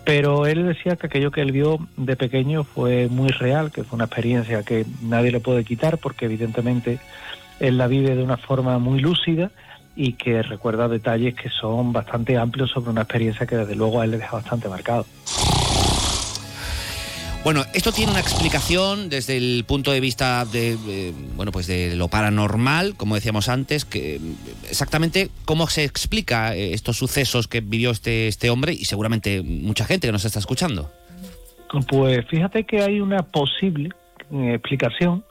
Pero 0.05 0.47
él 0.47 0.65
decía 0.65 0.95
que 0.95 1.05
aquello 1.05 1.29
que 1.29 1.41
él 1.41 1.51
vio 1.51 1.77
de 1.97 2.15
pequeño 2.15 2.63
fue 2.63 3.09
muy 3.09 3.29
real, 3.29 3.71
que 3.71 3.83
fue 3.83 3.95
una 3.95 4.05
experiencia 4.05 4.63
que 4.63 4.87
nadie 5.03 5.31
le 5.31 5.39
puede 5.39 5.63
quitar 5.63 5.99
porque 5.99 6.25
evidentemente 6.25 6.97
él 7.59 7.77
la 7.77 7.85
vive 7.85 8.15
de 8.15 8.23
una 8.23 8.37
forma 8.37 8.79
muy 8.79 8.99
lúcida 9.01 9.51
y 9.95 10.13
que 10.13 10.41
recuerda 10.41 10.87
detalles 10.87 11.35
que 11.35 11.49
son 11.49 11.93
bastante 11.93 12.39
amplios 12.39 12.71
sobre 12.71 12.89
una 12.89 13.01
experiencia 13.01 13.45
que 13.45 13.55
desde 13.55 13.75
luego 13.75 14.01
a 14.01 14.05
él 14.05 14.11
le 14.11 14.17
deja 14.17 14.37
bastante 14.37 14.67
marcado. 14.67 15.05
Bueno, 17.43 17.63
esto 17.73 17.91
tiene 17.91 18.11
una 18.11 18.19
explicación 18.19 19.09
desde 19.09 19.35
el 19.35 19.63
punto 19.67 19.91
de 19.91 19.99
vista 19.99 20.45
de, 20.45 20.77
eh, 20.87 21.13
bueno, 21.35 21.51
pues 21.51 21.65
de 21.65 21.95
lo 21.95 22.07
paranormal, 22.07 22.93
como 22.95 23.15
decíamos 23.15 23.49
antes, 23.49 23.83
que 23.83 24.17
eh, 24.17 24.19
exactamente 24.69 25.29
cómo 25.45 25.65
se 25.65 25.83
explica 25.83 26.55
eh, 26.55 26.73
estos 26.73 26.97
sucesos 26.97 27.47
que 27.47 27.61
vivió 27.61 27.89
este, 27.89 28.27
este 28.27 28.51
hombre 28.51 28.73
y 28.73 28.85
seguramente 28.85 29.41
mucha 29.41 29.85
gente 29.85 30.07
que 30.07 30.11
nos 30.11 30.23
está 30.23 30.37
escuchando. 30.37 30.91
Pues 31.89 32.25
fíjate 32.27 32.65
que 32.65 32.81
hay 32.81 32.99
una 32.99 33.23
posible 33.23 33.89
eh, 34.31 34.53
explicación 34.53 35.23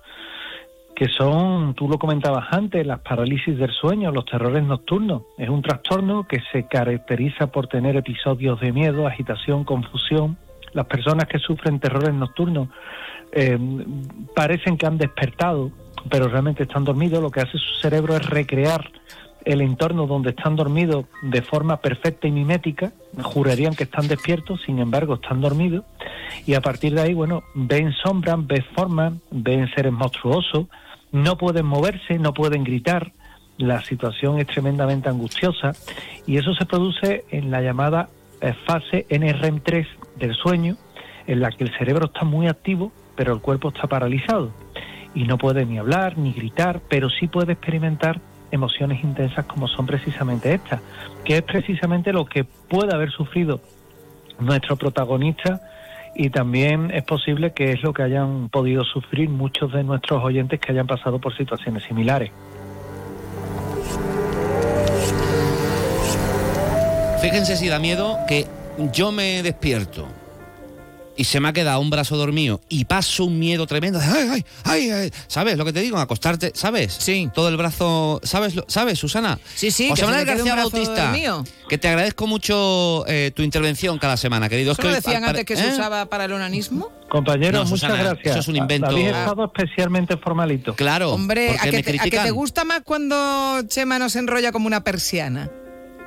que 0.96 1.08
son, 1.08 1.74
tú 1.74 1.88
lo 1.88 1.98
comentabas 1.98 2.46
antes, 2.50 2.86
las 2.86 3.00
parálisis 3.00 3.56
del 3.56 3.72
sueño, 3.72 4.10
los 4.10 4.26
terrores 4.26 4.62
nocturnos. 4.62 5.22
Es 5.38 5.48
un 5.48 5.62
trastorno 5.62 6.26
que 6.28 6.40
se 6.52 6.66
caracteriza 6.66 7.46
por 7.46 7.68
tener 7.68 7.96
episodios 7.96 8.60
de 8.60 8.72
miedo, 8.72 9.06
agitación, 9.06 9.64
confusión. 9.64 10.36
Las 10.72 10.86
personas 10.86 11.26
que 11.26 11.38
sufren 11.38 11.80
terrores 11.80 12.14
nocturnos 12.14 12.68
eh, 13.32 13.58
parecen 14.34 14.76
que 14.76 14.86
han 14.86 14.98
despertado, 14.98 15.70
pero 16.08 16.28
realmente 16.28 16.62
están 16.62 16.84
dormidos. 16.84 17.22
Lo 17.22 17.30
que 17.30 17.40
hace 17.40 17.58
su 17.58 17.80
cerebro 17.80 18.16
es 18.16 18.28
recrear 18.28 18.90
el 19.44 19.60
entorno 19.60 20.06
donde 20.06 20.30
están 20.30 20.56
dormidos 20.56 21.06
de 21.22 21.42
forma 21.42 21.78
perfecta 21.78 22.28
y 22.28 22.30
mimética, 22.30 22.92
jurarían 23.22 23.74
que 23.74 23.84
están 23.84 24.08
despiertos, 24.08 24.60
sin 24.66 24.78
embargo 24.78 25.14
están 25.14 25.40
dormidos, 25.40 25.84
y 26.46 26.54
a 26.54 26.60
partir 26.60 26.94
de 26.94 27.02
ahí, 27.02 27.14
bueno, 27.14 27.42
ven 27.54 27.92
sombras, 27.92 28.46
ven 28.46 28.64
formas, 28.74 29.14
ven 29.30 29.68
seres 29.74 29.92
monstruosos, 29.92 30.66
no 31.12 31.36
pueden 31.36 31.66
moverse, 31.66 32.18
no 32.18 32.34
pueden 32.34 32.64
gritar, 32.64 33.12
la 33.56 33.82
situación 33.82 34.38
es 34.38 34.46
tremendamente 34.46 35.08
angustiosa, 35.08 35.72
y 36.26 36.36
eso 36.36 36.54
se 36.54 36.66
produce 36.66 37.24
en 37.30 37.50
la 37.50 37.62
llamada 37.62 38.08
fase 38.66 39.06
NREM3 39.08 39.86
del 40.16 40.34
sueño, 40.34 40.76
en 41.26 41.40
la 41.40 41.50
que 41.50 41.64
el 41.64 41.76
cerebro 41.76 42.06
está 42.06 42.24
muy 42.24 42.48
activo, 42.48 42.92
pero 43.16 43.32
el 43.32 43.40
cuerpo 43.40 43.68
está 43.68 43.86
paralizado, 43.86 44.52
y 45.14 45.24
no 45.24 45.38
puede 45.38 45.66
ni 45.66 45.78
hablar, 45.78 46.18
ni 46.18 46.32
gritar, 46.32 46.80
pero 46.88 47.10
sí 47.10 47.26
puede 47.28 47.52
experimentar 47.52 48.20
emociones 48.50 49.02
intensas 49.04 49.44
como 49.46 49.68
son 49.68 49.86
precisamente 49.86 50.52
estas, 50.54 50.80
que 51.24 51.36
es 51.36 51.42
precisamente 51.42 52.12
lo 52.12 52.24
que 52.24 52.44
puede 52.44 52.94
haber 52.94 53.10
sufrido 53.10 53.60
nuestro 54.40 54.76
protagonista 54.76 55.60
y 56.14 56.30
también 56.30 56.90
es 56.92 57.04
posible 57.04 57.52
que 57.52 57.72
es 57.72 57.82
lo 57.82 57.92
que 57.92 58.02
hayan 58.02 58.48
podido 58.48 58.84
sufrir 58.84 59.28
muchos 59.28 59.72
de 59.72 59.84
nuestros 59.84 60.22
oyentes 60.24 60.58
que 60.58 60.72
hayan 60.72 60.86
pasado 60.86 61.20
por 61.20 61.36
situaciones 61.36 61.84
similares. 61.84 62.32
Fíjense 67.20 67.56
si 67.56 67.68
da 67.68 67.78
miedo 67.78 68.18
que 68.26 68.46
yo 68.92 69.12
me 69.12 69.42
despierto 69.42 70.08
y 71.16 71.24
se 71.24 71.38
me 71.38 71.48
ha 71.48 71.52
quedado 71.52 71.80
un 71.80 71.90
brazo 71.90 72.16
dormido 72.16 72.62
y 72.70 72.86
paso 72.86 73.24
un 73.26 73.38
miedo 73.38 73.66
tremendo. 73.66 73.98
de, 73.98 74.06
Ay, 74.06 74.28
ay, 74.32 74.44
ay, 74.64 74.90
ay. 74.90 75.12
¿Sabes 75.26 75.58
lo 75.58 75.66
que 75.66 75.72
te 75.74 75.80
digo? 75.80 75.98
Acostarte, 75.98 76.52
¿sabes? 76.54 76.94
Sí. 76.98 77.28
Todo 77.34 77.50
el 77.50 77.58
brazo, 77.58 78.20
¿sabes? 78.22 78.54
lo- 78.54 78.64
¿Sabes, 78.68 78.98
Susana? 78.98 79.38
Sí, 79.54 79.70
sí, 79.70 79.90
José 79.90 80.06
Manuel 80.06 80.24
García 80.24 80.54
brazo 80.54 80.70
Bautista. 80.70 81.06
dormido. 81.08 81.44
Que 81.68 81.76
te 81.76 81.88
agradezco 81.88 82.26
mucho 82.26 83.04
eh, 83.06 83.32
tu 83.36 83.42
intervención 83.42 83.98
cada 83.98 84.16
semana, 84.16 84.48
querido. 84.48 84.72
Es 84.72 84.78
¿Eso 84.78 84.88
lo 84.88 84.94
hoy, 84.94 84.94
decían 85.02 85.24
antes 85.24 85.44
que 85.44 85.56
se 85.56 85.68
¿eh? 85.68 85.72
usaba 85.72 86.06
para 86.06 86.24
el 86.24 86.32
onanismo? 86.32 86.88
Compañeros, 87.10 87.52
No, 87.52 87.64
muchas 87.68 87.80
Susana, 87.80 88.02
gracias. 88.02 88.26
eso 88.30 88.38
es 88.38 88.48
un 88.48 88.56
invento. 88.56 88.86
Habéis 88.86 89.08
estado 89.08 89.44
especialmente 89.44 90.16
formalito. 90.16 90.74
Claro, 90.74 91.12
Hombre, 91.12 91.50
¿a 91.50 91.52
porque 91.64 91.70
que, 91.70 91.76
me 91.76 91.82
te, 91.82 92.00
a 92.00 92.04
que 92.04 92.10
te 92.18 92.30
gusta 92.30 92.64
más 92.64 92.80
cuando 92.82 93.60
Chema 93.68 93.98
nos 93.98 94.16
enrolla 94.16 94.52
como 94.52 94.66
una 94.68 94.84
persiana? 94.84 95.50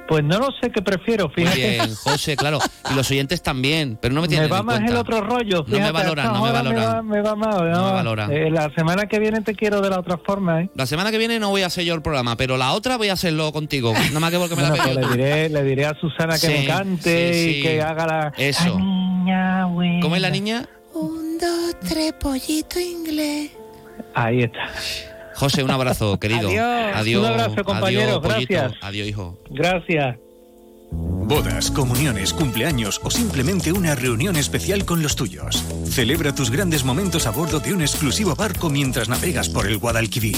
Pues 0.07 0.23
no 0.23 0.37
lo 0.37 0.47
sé 0.61 0.69
qué 0.69 0.81
prefiero, 0.81 1.27
Muy 1.27 1.35
fíjate. 1.45 1.57
bien, 1.59 1.95
José, 1.95 2.35
claro. 2.35 2.59
Y 2.91 2.95
los 2.95 3.09
oyentes 3.09 3.41
también, 3.41 3.97
pero 4.01 4.13
no 4.13 4.21
me 4.21 4.27
tienen 4.27 4.47
me 4.47 4.51
va 4.51 4.59
en 4.59 4.65
más 4.65 4.75
cuenta. 4.75 4.91
el 4.93 4.97
otro 4.99 5.21
rollo. 5.21 5.59
No 5.59 5.63
me 5.67 5.75
fíjate, 5.77 5.91
valoran, 5.93 6.33
no 6.33 6.43
me 6.43 6.51
valoran. 6.51 6.83
va- 6.97 7.01
Me 7.01 7.21
va, 7.21 7.35
mal, 7.35 7.57
No 7.57 7.63
me 7.63 7.71
va. 7.71 7.91
valoran. 7.93 8.31
Eh, 8.31 8.49
la 8.51 8.69
semana 8.75 9.05
que 9.05 9.19
viene 9.19 9.41
te 9.41 9.55
quiero 9.55 9.79
de 9.81 9.89
la 9.89 9.99
otra 9.99 10.17
forma, 10.17 10.61
¿eh? 10.61 10.69
La 10.75 10.85
semana 10.85 11.09
que 11.11 11.17
viene 11.17 11.39
no 11.39 11.49
voy 11.49 11.61
a 11.61 11.67
hacer 11.67 11.85
yo 11.85 11.95
el 11.95 12.01
programa, 12.01 12.35
pero 12.35 12.57
la 12.57 12.73
otra 12.73 12.97
voy 12.97 13.09
a 13.09 13.13
hacerlo 13.13 13.51
contigo. 13.53 13.93
Nada 13.93 14.19
más 14.19 14.31
que 14.31 14.37
porque 14.37 14.55
me 14.55 14.61
la 14.63 14.69
Bueno, 14.75 14.83
pues 14.83 14.95
le 14.95 15.23
diré, 15.23 15.49
le 15.49 15.63
diré 15.63 15.85
a 15.85 15.93
Susana 15.99 16.33
que 16.33 16.47
Sí, 16.47 16.53
me 16.53 16.65
cante 16.67 17.33
sí, 17.33 17.49
y 17.49 17.61
que 17.63 17.81
haga 17.81 18.05
la... 18.05 18.33
Eso. 18.37 18.77
Niña, 18.77 19.65
buena. 19.67 19.99
¿Cómo 20.01 20.15
es 20.17 20.21
la 20.21 20.29
niña? 20.29 20.67
Un, 20.93 21.37
dos, 21.39 21.75
tres, 21.87 22.13
pollito 22.19 22.79
inglés. 22.79 23.51
Ahí 24.13 24.41
está. 24.43 24.59
José, 25.35 25.63
un 25.63 25.71
abrazo, 25.71 26.19
querido. 26.19 26.49
Adiós. 26.49 26.95
Adiós. 26.95 27.21
Un 27.21 27.31
abrazo, 27.31 27.63
compañero, 27.63 28.03
Adiós, 28.03 28.21
gracias. 28.21 28.73
Adiós, 28.81 29.07
hijo. 29.07 29.37
Gracias. 29.49 30.17
Bodas, 31.25 31.71
comuniones, 31.71 32.33
cumpleaños 32.33 32.99
o 33.03 33.09
simplemente 33.09 33.71
una 33.71 33.95
reunión 33.95 34.35
especial 34.35 34.83
con 34.85 35.01
los 35.01 35.15
tuyos. 35.15 35.63
Celebra 35.89 36.35
tus 36.35 36.51
grandes 36.51 36.83
momentos 36.83 37.27
a 37.27 37.31
bordo 37.31 37.61
de 37.61 37.73
un 37.73 37.81
exclusivo 37.81 38.35
barco 38.35 38.69
mientras 38.69 39.07
navegas 39.07 39.47
por 39.47 39.65
el 39.65 39.77
Guadalquivir. 39.77 40.35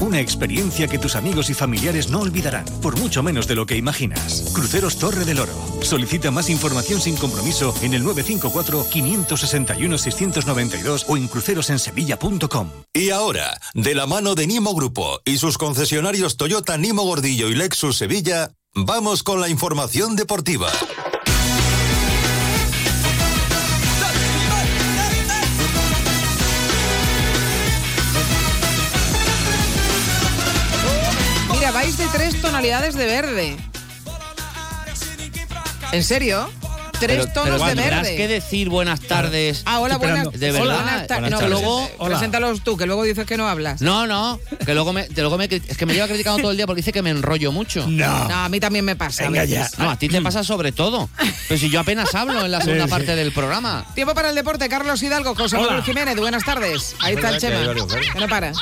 Una 0.00 0.18
experiencia 0.20 0.88
que 0.88 0.98
tus 0.98 1.14
amigos 1.16 1.48
y 1.48 1.54
familiares 1.54 2.10
no 2.10 2.20
olvidarán, 2.20 2.66
por 2.82 2.98
mucho 2.98 3.22
menos 3.22 3.46
de 3.46 3.54
lo 3.54 3.64
que 3.66 3.76
imaginas. 3.76 4.50
Cruceros 4.52 4.98
Torre 4.98 5.24
del 5.24 5.38
Oro. 5.38 5.54
Solicita 5.82 6.32
más 6.32 6.50
información 6.50 7.00
sin 7.00 7.14
compromiso 7.16 7.72
en 7.82 7.94
el 7.94 8.02
954-561-692 8.04 11.04
o 11.08 11.16
en 11.16 11.28
crucerosensevilla.com. 11.28 12.70
Y 12.92 13.10
ahora, 13.10 13.60
de 13.74 13.94
la 13.94 14.06
mano 14.06 14.34
de 14.34 14.48
Nimo 14.48 14.74
Grupo 14.74 15.20
y 15.24 15.38
sus 15.38 15.56
concesionarios 15.56 16.36
Toyota 16.36 16.76
Nimo 16.76 17.04
Gordillo 17.04 17.48
y 17.48 17.54
Lexus 17.54 17.96
Sevilla, 17.96 18.50
vamos 18.76 19.22
con 19.22 19.40
la 19.40 19.48
información 19.48 20.16
deportiva. 20.16 20.70
Mira, 31.52 31.72
vais 31.72 31.96
de 31.96 32.06
tres 32.08 32.40
tonalidades 32.42 32.94
de 32.94 33.06
verde. 33.06 33.56
¿En 35.92 36.04
serio? 36.04 36.50
Tres 36.98 37.18
Pero- 37.26 37.32
tonos 37.32 37.60
pero 37.60 37.64
de 37.66 37.74
tendrás 37.82 38.02
verde. 38.02 38.16
que 38.16 38.28
decir 38.28 38.68
buenas 38.70 39.00
tardes. 39.00 39.62
Ah, 39.66 39.80
hola, 39.80 39.98
buenas, 39.98 40.32
De 40.32 40.50
verdad. 40.52 40.60
buenas 40.82 41.06
tardes. 41.06 41.30
No, 41.30 41.46
luego, 41.48 41.90
preséntalos 42.04 42.62
tú, 42.62 42.76
que 42.76 42.86
luego 42.86 43.02
dices 43.04 43.26
que 43.26 43.36
no 43.36 43.48
hablas. 43.48 43.80
No, 43.82 44.06
no, 44.06 44.40
que 44.64 44.72
luego 44.74 44.92
me, 44.92 45.06
que 45.08 45.20
luego 45.20 45.36
me 45.36 45.44
es 45.44 45.76
que 45.76 45.84
me 45.86 45.92
lleva 45.94 46.06
criticando 46.08 46.40
todo 46.40 46.50
el 46.50 46.56
día 46.56 46.66
porque 46.66 46.80
dice 46.80 46.92
que 46.92 47.02
me 47.02 47.10
enrollo 47.10 47.52
mucho. 47.52 47.86
No, 47.86 48.04
a 48.06 48.48
mí 48.48 48.60
también 48.60 48.84
me 48.84 48.96
pasa. 48.96 49.26
a 49.26 49.30
veces. 49.30 49.78
No, 49.78 49.90
a 49.90 49.98
ti 49.98 50.08
te 50.08 50.20
pasa 50.22 50.42
sobre 50.42 50.72
todo. 50.72 51.08
Pero 51.48 51.60
si 51.60 51.68
yo 51.70 51.80
apenas 51.80 52.14
hablo 52.14 52.44
en 52.44 52.50
la 52.50 52.60
segunda 52.60 52.84
Sí, 52.84 52.88
sí. 52.88 52.90
parte 52.90 53.16
del 53.16 53.32
programa. 53.32 53.84
Tiempo 53.94 54.14
para 54.14 54.30
el 54.30 54.34
deporte, 54.34 54.68
Carlos 54.68 55.02
Hidalgo, 55.02 55.34
José 55.34 55.56
Hola. 55.56 55.66
Manuel 55.66 55.84
Jiménez, 55.84 56.16
buenas 56.16 56.44
tardes. 56.44 56.96
Ahí 57.00 57.14
está 57.14 57.30
el 57.30 57.40
Chema, 57.40 57.58
verdes. 57.60 57.84
que 58.12 58.20
no 58.20 58.28
para. 58.28 58.52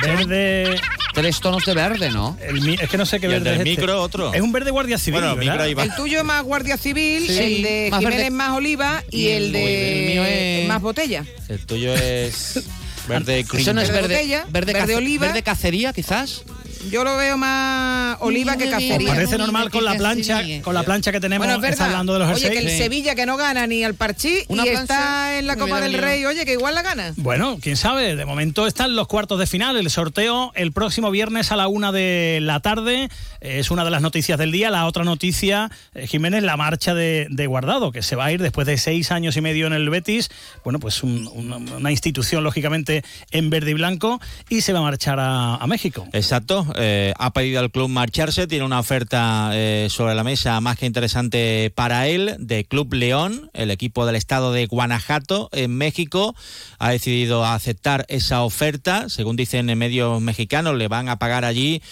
Verde. 0.00 0.80
Tres 1.12 1.40
tonos 1.40 1.64
de 1.66 1.74
verde, 1.74 2.10
¿no? 2.10 2.38
El 2.40 2.60
mi- 2.62 2.74
es 2.80 2.88
que 2.88 2.96
no 2.96 3.04
sé 3.04 3.20
qué 3.20 3.26
Y 3.26 3.30
el 3.30 3.40
verde 3.40 3.50
del 3.50 3.60
es 3.60 3.66
este. 3.68 3.80
micro, 3.82 4.00
otro. 4.00 4.32
Es 4.32 4.40
un 4.40 4.52
verde 4.52 4.70
guardia 4.70 4.96
civil. 4.96 5.20
Bueno, 5.20 5.36
¿verdad? 5.36 5.52
micro 5.52 5.62
ahí 5.64 5.74
va. 5.74 5.82
El 5.82 5.94
tuyo 5.94 6.24
más 6.24 6.42
Guardia 6.42 6.76
Civil, 6.78 7.26
Sí. 7.26 7.38
el 7.38 7.62
de 7.62 7.71
Más 7.90 8.00
Jiménez 8.00 8.18
verde. 8.24 8.30
más 8.30 8.50
Oliva 8.56 9.04
y, 9.10 9.20
Y 9.22 9.28
el 9.30 9.44
el- 9.46 9.52
de 9.52 9.92
el 10.02 10.06
mío 10.12 10.24
es- 10.24 10.68
más 10.68 10.82
Botella. 10.82 11.24
El 11.48 11.66
tuyo 11.66 11.94
es 11.94 12.62
verde 13.08 13.40
Eso 13.54 13.72
no 13.74 13.80
es 13.80 13.88
Verde 13.88 14.00
verde, 14.02 14.14
botella, 14.14 14.46
verde, 14.50 14.72
verde 14.72 14.96
oliva. 14.96 15.26
verde 15.26 15.42
cacería, 15.42 15.92
quizás. 15.92 16.42
Yo 16.90 17.04
lo 17.04 17.16
veo 17.16 17.36
más 17.38 18.16
oliva 18.20 18.56
que 18.56 18.68
cacería. 18.68 19.08
Parece 19.08 19.38
normal 19.38 19.70
con 19.70 19.84
la 19.84 19.94
plancha, 19.96 20.42
con 20.62 20.74
la 20.74 20.82
plancha 20.82 21.12
que 21.12 21.20
tenemos. 21.20 21.46
Bueno, 21.46 21.62
es 21.64 21.70
está 21.72 21.86
hablando 21.86 22.12
de 22.14 22.18
los 22.20 22.30
Oye, 22.36 22.50
que 22.50 22.58
el. 22.58 22.70
Sevilla 22.70 23.14
que 23.14 23.24
no 23.26 23.36
gana 23.36 23.66
ni 23.66 23.84
al 23.84 23.94
Parchí 23.94 24.38
Una 24.48 24.62
y 24.66 24.70
plancha 24.70 24.82
está 24.82 25.38
en 25.38 25.46
la 25.46 25.56
Copa 25.56 25.80
del. 25.80 25.94
Rey. 25.98 26.24
Oye, 26.24 26.44
que 26.44 26.52
igual 26.54 26.74
la 26.74 26.82
gana. 26.82 27.12
Bueno, 27.16 27.58
quién 27.60 27.76
sabe. 27.76 28.16
De 28.16 28.24
momento 28.24 28.66
están 28.66 28.96
los 28.96 29.06
cuartos 29.06 29.38
de 29.38 29.46
final. 29.46 29.76
El 29.76 29.88
sorteo 29.90 30.52
el 30.54 30.72
próximo 30.72 31.10
viernes 31.10 31.52
a 31.52 31.56
la 31.56 31.68
una 31.68 31.92
de 31.92 32.38
la 32.42 32.60
tarde. 32.60 33.08
Es 33.40 33.70
una 33.70 33.84
de 33.84 33.90
las 33.90 34.02
noticias 34.02 34.38
del 34.38 34.50
día. 34.52 34.70
La 34.70 34.86
otra 34.86 35.04
noticia, 35.04 35.70
eh, 35.94 36.06
Jiménez, 36.06 36.42
la 36.42 36.56
marcha 36.56 36.94
de, 36.94 37.26
de 37.30 37.46
Guardado, 37.46 37.92
que 37.92 38.02
se 38.02 38.16
va 38.16 38.26
a 38.26 38.32
ir 38.32 38.40
después 38.42 38.66
de 38.66 38.76
seis 38.78 39.10
años 39.12 39.36
y 39.36 39.40
medio 39.40 39.66
en 39.66 39.72
el 39.72 39.88
Betis. 39.90 40.30
Bueno, 40.64 40.78
pues 40.80 41.02
un- 41.02 41.28
una, 41.34 41.56
una 41.56 41.90
institución, 41.90 42.42
lógicamente, 42.44 43.04
en 43.30 43.50
verde 43.50 43.70
y 43.72 43.74
blanco. 43.74 44.20
Y 44.48 44.62
se 44.62 44.72
va 44.72 44.80
a 44.80 44.82
marchar 44.82 45.18
a, 45.20 45.56
a 45.56 45.66
México. 45.66 46.06
Exacto, 46.12 46.66
eh, 46.76 47.12
ha 47.18 47.32
pedido 47.32 47.60
al 47.60 47.70
club 47.70 47.88
marcharse, 47.88 48.46
tiene 48.46 48.64
una 48.64 48.80
oferta 48.80 49.50
eh, 49.52 49.88
sobre 49.90 50.14
la 50.14 50.24
mesa 50.24 50.60
más 50.60 50.78
que 50.78 50.86
interesante 50.86 51.72
para 51.74 52.06
él, 52.08 52.36
de 52.38 52.64
Club 52.64 52.94
León, 52.94 53.50
el 53.52 53.70
equipo 53.70 54.06
del 54.06 54.16
estado 54.16 54.52
de 54.52 54.66
Guanajuato, 54.66 55.48
en 55.52 55.76
México, 55.76 56.34
ha 56.78 56.90
decidido 56.90 57.44
aceptar 57.44 58.04
esa 58.08 58.42
oferta, 58.42 59.08
según 59.08 59.36
dicen 59.36 59.70
en 59.70 59.78
medios 59.78 60.20
mexicanos, 60.20 60.76
le 60.76 60.88
van 60.88 61.08
a 61.08 61.18
pagar 61.18 61.44
allí 61.44 61.82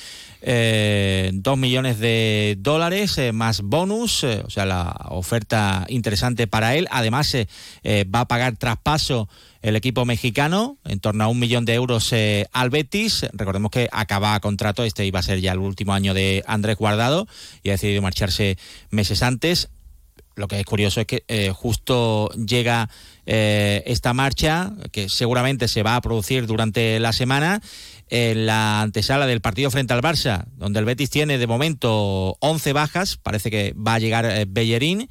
eh, 0.43 1.31
dos 1.35 1.59
millones 1.59 1.99
de 1.99 2.57
dólares 2.59 3.19
eh, 3.19 3.33
más 3.33 3.63
bonus, 3.63 4.25
eh, 4.25 4.43
o 4.45 4.51
sea, 4.51 4.67
la 4.67 4.95
oferta 5.11 5.85
interesante 5.89 6.47
para 6.47 6.75
él. 6.75 6.89
Además, 6.91 7.35
eh, 7.35 7.47
va 8.05 8.21
a 8.21 8.29
pagar 8.29 8.57
traspaso 8.57 9.29
el 9.63 9.77
equipo 9.77 10.05
mexicano, 10.05 10.79
en 10.85 11.01
torno 11.01 11.25
a 11.25 11.29
un 11.29 11.39
millón 11.39 11.65
de 11.65 11.75
euros 11.75 12.13
eh, 12.13 12.47
al 12.53 12.71
Betis. 12.71 13.27
Recordemos 13.33 13.71
que 13.71 13.89
acaba 13.93 14.39
contrato, 14.41 14.85
este 14.85 15.05
iba 15.05 15.21
a 15.21 15.23
ser 15.23 15.41
ya 15.41 15.53
el 15.53 15.59
último 15.59 15.93
año 15.93 16.15
de 16.15 16.43
Andrés 16.47 16.77
Guardado 16.77 17.27
y 17.63 17.69
ha 17.69 17.73
decidido 17.73 18.03
marcharse 18.03 18.57
meses 18.91 19.23
antes. 19.23 19.69
Lo 20.37 20.49
que 20.49 20.59
es 20.59 20.65
curioso 20.65 21.03
es 21.03 21.07
que 21.07 21.53
justo 21.53 22.31
llega 22.31 22.89
eh, 23.27 23.83
esta 23.87 24.13
marcha, 24.13 24.73
que 24.93 25.09
seguramente 25.09 25.69
se 25.69 25.83
va 25.83 25.97
a 25.97 26.01
producir 26.01 26.47
durante 26.47 26.99
la 27.01 27.13
semana, 27.13 27.61
en 28.11 28.47
la 28.47 28.83
antesala 28.83 29.27
del 29.27 29.41
partido 29.41 29.71
frente 29.71 29.95
al 29.95 30.03
Barça, 30.03 30.45
donde 30.57 30.81
el 30.81 30.85
Betis 30.85 31.11
tiene 31.11 31.39
de 31.39 31.47
momento 31.47 32.37
11 32.41 32.73
bajas, 32.73 33.17
parece 33.17 33.51
que 33.51 33.73
va 33.75 33.95
a 33.95 33.99
llegar 34.01 34.25
eh, 34.27 34.47
Bellerín 34.49 35.09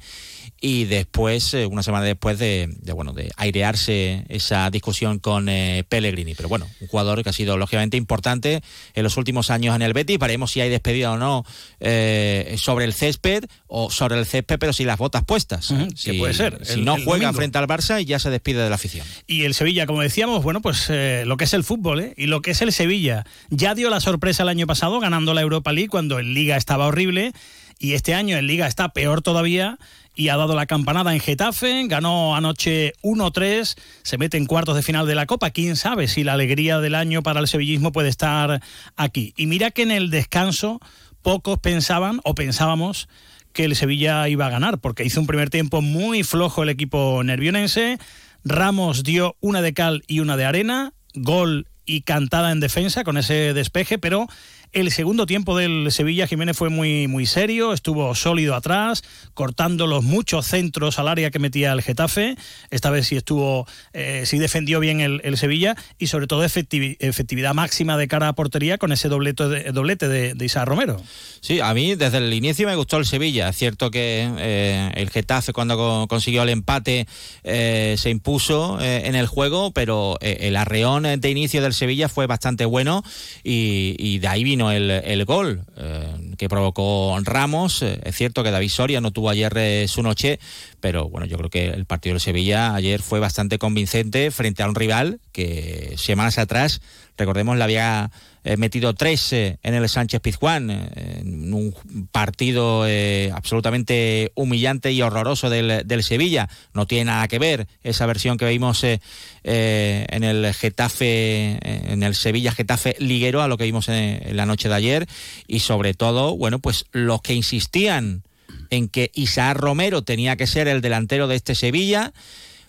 y 0.62 0.84
después, 0.84 1.54
eh, 1.54 1.64
una 1.64 1.82
semana 1.82 2.04
después 2.04 2.38
de, 2.38 2.68
de, 2.82 2.92
bueno, 2.92 3.14
de 3.14 3.30
airearse 3.36 4.24
esa 4.28 4.68
discusión 4.70 5.18
con 5.18 5.48
eh, 5.48 5.84
Pellegrini. 5.88 6.34
Pero 6.34 6.50
bueno, 6.50 6.68
un 6.80 6.86
jugador 6.88 7.22
que 7.22 7.30
ha 7.30 7.32
sido 7.32 7.56
lógicamente 7.56 7.96
importante 7.96 8.60
en 8.94 9.02
los 9.02 9.16
últimos 9.16 9.50
años 9.50 9.74
en 9.74 9.80
el 9.80 9.94
Betis. 9.94 10.18
Veremos 10.18 10.50
si 10.52 10.60
hay 10.60 10.68
despedida 10.68 11.12
o 11.12 11.16
no 11.16 11.46
eh, 11.80 12.56
sobre 12.58 12.84
el 12.84 12.92
césped 12.92 13.44
o 13.68 13.90
sobre 13.90 14.18
el 14.18 14.26
césped, 14.26 14.58
pero 14.58 14.72
sin 14.74 14.86
las 14.86 14.98
botas 14.98 15.24
puestas. 15.24 15.70
Ujú, 15.70 15.88
Si- 15.96 16.10
que 16.12 16.18
puede 16.18 16.34
ser, 16.34 16.58
Si 16.66 16.74
el- 16.74 16.84
no 16.84 16.96
el 16.96 17.04
juega 17.04 17.26
domingo. 17.28 17.38
frente 17.38 17.58
al 17.58 17.66
Barça 17.66 18.00
y 18.00 18.04
ya 18.04 18.18
se 18.18 18.28
despide 18.28 18.62
de 18.62 18.68
la 18.68 18.74
afición. 18.74 19.06
Y 19.26 19.44
el 19.44 19.54
Sevilla, 19.54 19.86
como 19.86 20.02
decíamos, 20.02 20.42
bueno, 20.42 20.60
pues 20.60 20.86
eh, 20.90 21.24
lo 21.26 21.36
que 21.38 21.44
es 21.44 21.54
el 21.54 21.64
fútbol 21.64 22.00
¿eh? 22.00 22.14
y 22.18 22.26
lo 22.26 22.42
que 22.42 22.50
es 22.50 22.60
el 22.60 22.72
Sevilla. 22.72 23.24
Ya 23.48 23.74
dio 23.74 23.88
la 23.88 24.00
sorpresa 24.00 24.42
el 24.42 24.50
año 24.50 24.66
pasado 24.66 25.00
ganando 25.00 25.32
la 25.32 25.40
Europa 25.40 25.72
League 25.72 25.88
cuando 25.88 26.18
en 26.18 26.34
Liga 26.34 26.56
estaba 26.58 26.86
horrible 26.86 27.32
y 27.78 27.94
este 27.94 28.12
año 28.14 28.36
en 28.36 28.46
Liga 28.46 28.66
está 28.66 28.90
peor 28.90 29.22
todavía 29.22 29.78
y 30.20 30.28
ha 30.28 30.36
dado 30.36 30.54
la 30.54 30.66
campanada 30.66 31.14
en 31.14 31.20
Getafe, 31.20 31.86
ganó 31.86 32.36
anoche 32.36 32.92
1-3, 33.02 33.74
se 34.02 34.18
mete 34.18 34.36
en 34.36 34.44
cuartos 34.44 34.76
de 34.76 34.82
final 34.82 35.06
de 35.06 35.14
la 35.14 35.24
Copa. 35.24 35.48
Quién 35.48 35.76
sabe 35.76 36.08
si 36.08 36.24
la 36.24 36.34
alegría 36.34 36.78
del 36.78 36.94
año 36.94 37.22
para 37.22 37.40
el 37.40 37.48
sevillismo 37.48 37.90
puede 37.90 38.10
estar 38.10 38.60
aquí. 38.96 39.32
Y 39.38 39.46
mira 39.46 39.70
que 39.70 39.80
en 39.80 39.90
el 39.90 40.10
descanso 40.10 40.78
pocos 41.22 41.58
pensaban 41.58 42.20
o 42.22 42.34
pensábamos 42.34 43.08
que 43.54 43.64
el 43.64 43.74
Sevilla 43.74 44.28
iba 44.28 44.44
a 44.44 44.50
ganar, 44.50 44.78
porque 44.78 45.04
hizo 45.04 45.20
un 45.20 45.26
primer 45.26 45.48
tiempo 45.48 45.80
muy 45.80 46.22
flojo 46.22 46.64
el 46.64 46.68
equipo 46.68 47.22
nervionense. 47.24 47.96
Ramos 48.44 49.04
dio 49.04 49.36
una 49.40 49.62
de 49.62 49.72
cal 49.72 50.02
y 50.06 50.20
una 50.20 50.36
de 50.36 50.44
arena, 50.44 50.92
gol 51.14 51.66
y 51.86 52.02
cantada 52.02 52.52
en 52.52 52.60
defensa 52.60 53.04
con 53.04 53.16
ese 53.16 53.54
despeje, 53.54 53.96
pero 53.98 54.26
el 54.72 54.90
segundo 54.92 55.26
tiempo 55.26 55.56
del 55.56 55.88
Sevilla 55.90 56.26
Jiménez 56.26 56.56
fue 56.56 56.68
muy, 56.68 57.08
muy 57.08 57.26
serio, 57.26 57.72
estuvo 57.72 58.14
sólido 58.14 58.54
atrás, 58.54 59.02
cortando 59.34 59.86
los 59.86 60.04
muchos 60.04 60.46
centros 60.46 60.98
al 60.98 61.08
área 61.08 61.30
que 61.30 61.38
metía 61.40 61.72
el 61.72 61.82
Getafe. 61.82 62.36
Esta 62.70 62.90
vez 62.90 63.08
sí 63.08 63.16
estuvo, 63.16 63.66
eh, 63.92 64.22
sí 64.26 64.38
defendió 64.38 64.78
bien 64.78 65.00
el, 65.00 65.20
Sevilla 65.36 65.74
y 65.98 66.06
sobre 66.06 66.26
todo 66.26 66.44
efectivi- 66.44 66.96
efectividad 67.00 67.54
máxima 67.54 67.96
de 67.96 68.06
cara 68.08 68.28
a 68.28 68.32
portería 68.34 68.78
con 68.78 68.92
ese 68.92 69.08
doblete 69.08 69.48
de, 69.48 69.72
doblete 69.72 70.34
Isaac 70.44 70.66
Romero. 70.68 71.02
Sí, 71.40 71.60
a 71.60 71.72
mí 71.74 71.94
desde 71.96 72.18
el 72.18 72.32
inicio 72.32 72.66
me 72.68 72.76
gustó 72.76 72.98
el 72.98 73.06
Sevilla. 73.06 73.48
Es 73.48 73.56
cierto 73.56 73.90
que 73.90 74.28
eh, 74.38 74.90
el 74.94 75.10
Getafe 75.10 75.52
cuando 75.52 75.76
co- 75.76 76.06
consiguió 76.08 76.42
el 76.42 76.48
empate 76.50 77.06
eh, 77.42 77.96
se 77.98 78.10
impuso 78.10 78.78
en 78.80 79.14
el 79.14 79.26
juego, 79.26 79.70
pero 79.72 80.16
el 80.20 80.54
arreón 80.56 81.04
de 81.20 81.30
inicio 81.30 81.62
del 81.62 81.72
Sevilla 81.74 82.08
fue 82.08 82.26
bastante 82.26 82.64
bueno 82.66 83.02
y 83.42 84.18
de 84.18 84.28
ahí 84.28 84.44
vino 84.44 84.59
el, 84.68 84.90
el 84.90 85.24
gol 85.24 85.62
eh, 85.76 86.34
que 86.36 86.48
provocó 86.48 87.16
Ramos. 87.22 87.82
Eh, 87.82 88.00
es 88.04 88.16
cierto 88.16 88.42
que 88.42 88.50
David 88.50 88.68
Soria 88.68 89.00
no 89.00 89.12
tuvo 89.12 89.30
ayer 89.30 89.52
eh, 89.56 89.86
su 89.88 90.02
noche, 90.02 90.40
pero 90.80 91.08
bueno, 91.08 91.26
yo 91.26 91.36
creo 91.36 91.50
que 91.50 91.68
el 91.68 91.86
partido 91.86 92.14
del 92.14 92.20
Sevilla 92.20 92.74
ayer 92.74 93.02
fue 93.02 93.20
bastante 93.20 93.58
convincente 93.58 94.30
frente 94.30 94.62
a 94.62 94.68
un 94.68 94.74
rival 94.74 95.20
que 95.32 95.94
semanas 95.96 96.38
atrás, 96.38 96.80
recordemos, 97.16 97.56
le 97.56 97.64
había 97.64 98.10
eh, 98.42 98.56
metido 98.56 98.94
tres 98.94 99.34
eh, 99.34 99.58
en 99.62 99.74
el 99.74 99.86
Sánchez 99.86 100.22
Pizjuán, 100.22 100.70
eh, 100.70 101.20
en 101.20 101.52
un 101.52 101.74
partido 102.10 102.86
absolutamente 103.32 104.32
humillante 104.34 104.92
y 104.92 105.02
horroroso 105.02 105.50
del, 105.50 105.86
del 105.86 106.02
Sevilla. 106.02 106.48
No 106.72 106.86
tiene 106.86 107.06
nada 107.06 107.28
que 107.28 107.38
ver 107.38 107.68
esa 107.82 108.06
versión 108.06 108.38
que 108.38 108.48
vimos 108.48 108.82
en 108.84 110.24
el 110.24 110.54
Getafe, 110.54 111.58
en 111.92 112.02
el 112.02 112.14
Sevilla 112.14 112.52
Getafe 112.52 112.96
liguero 112.98 113.42
a 113.42 113.48
lo 113.48 113.58
que 113.58 113.64
vimos 113.64 113.88
en 113.88 114.36
la 114.36 114.46
noche 114.46 114.68
de 114.68 114.74
ayer 114.74 115.06
y 115.46 115.60
sobre 115.60 115.94
todo, 115.94 116.36
bueno, 116.36 116.58
pues 116.58 116.86
los 116.92 117.20
que 117.20 117.34
insistían 117.34 118.22
en 118.70 118.88
que 118.88 119.10
Isaac 119.14 119.56
Romero 119.56 120.02
tenía 120.02 120.36
que 120.36 120.46
ser 120.46 120.68
el 120.68 120.80
delantero 120.80 121.28
de 121.28 121.36
este 121.36 121.54
Sevilla, 121.54 122.12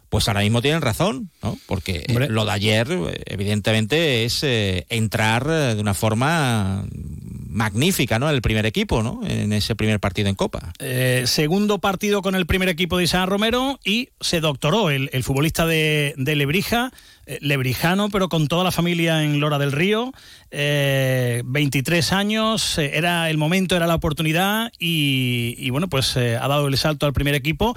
pues 0.10 0.28
ahora 0.28 0.42
mismo 0.42 0.62
tienen 0.62 0.82
razón, 0.82 1.30
¿no? 1.42 1.58
Porque 1.68 2.04
eh, 2.06 2.28
lo 2.30 2.44
de 2.44 2.52
ayer, 2.52 2.88
evidentemente, 3.28 4.26
es 4.26 4.44
eh, 4.44 4.86
entrar 4.90 5.48
eh, 5.50 5.76
de 5.76 5.82
una 5.82 5.94
forma 5.94 6.86
magnífica, 7.52 8.20
¿no? 8.20 8.30
En 8.30 8.36
el 8.36 8.42
primer 8.42 8.66
equipo, 8.66 9.04
¿no? 9.04 9.22
En 9.26 9.54
ese 9.54 9.76
primer 9.76 10.00
partido 10.00 10.28
en 10.28 10.36
Copa. 10.36 10.74
Eh, 10.80 11.24
segundo 11.28 11.80
partido 11.80 12.22
con 12.22 12.36
el 12.36 12.46
primer 12.46 12.68
equipo 12.68 12.98
de 12.98 13.06
Isaac 13.06 13.30
Romero 13.30 13.80
y 13.86 14.10
se 14.20 14.42
doctoró 14.42 14.90
el, 14.90 15.10
el 15.14 15.24
futbolista 15.24 15.66
de, 15.66 16.14
de 16.18 16.36
Lebrija, 16.36 16.92
lebrijano, 17.40 18.10
pero 18.10 18.30
con 18.30 18.48
toda 18.48 18.64
la 18.64 18.72
familia 18.72 19.24
en 19.24 19.40
Lora 19.40 19.60
del 19.60 19.72
Río. 19.72 20.12
Eh, 20.52 21.44
23 21.46 22.12
años, 22.12 22.78
eh, 22.78 22.92
era 22.96 23.30
el 23.30 23.38
momento, 23.38 23.76
era 23.76 23.88
la 23.88 23.96
oportunidad 23.96 24.72
y, 24.78 25.70
bueno, 25.70 25.88
pues 25.88 26.16
eh, 26.18 26.38
ha 26.38 26.48
dado 26.48 26.68
el 26.68 26.78
salto 26.78 27.06
al 27.06 27.14
primer 27.14 27.36
equipo 27.36 27.76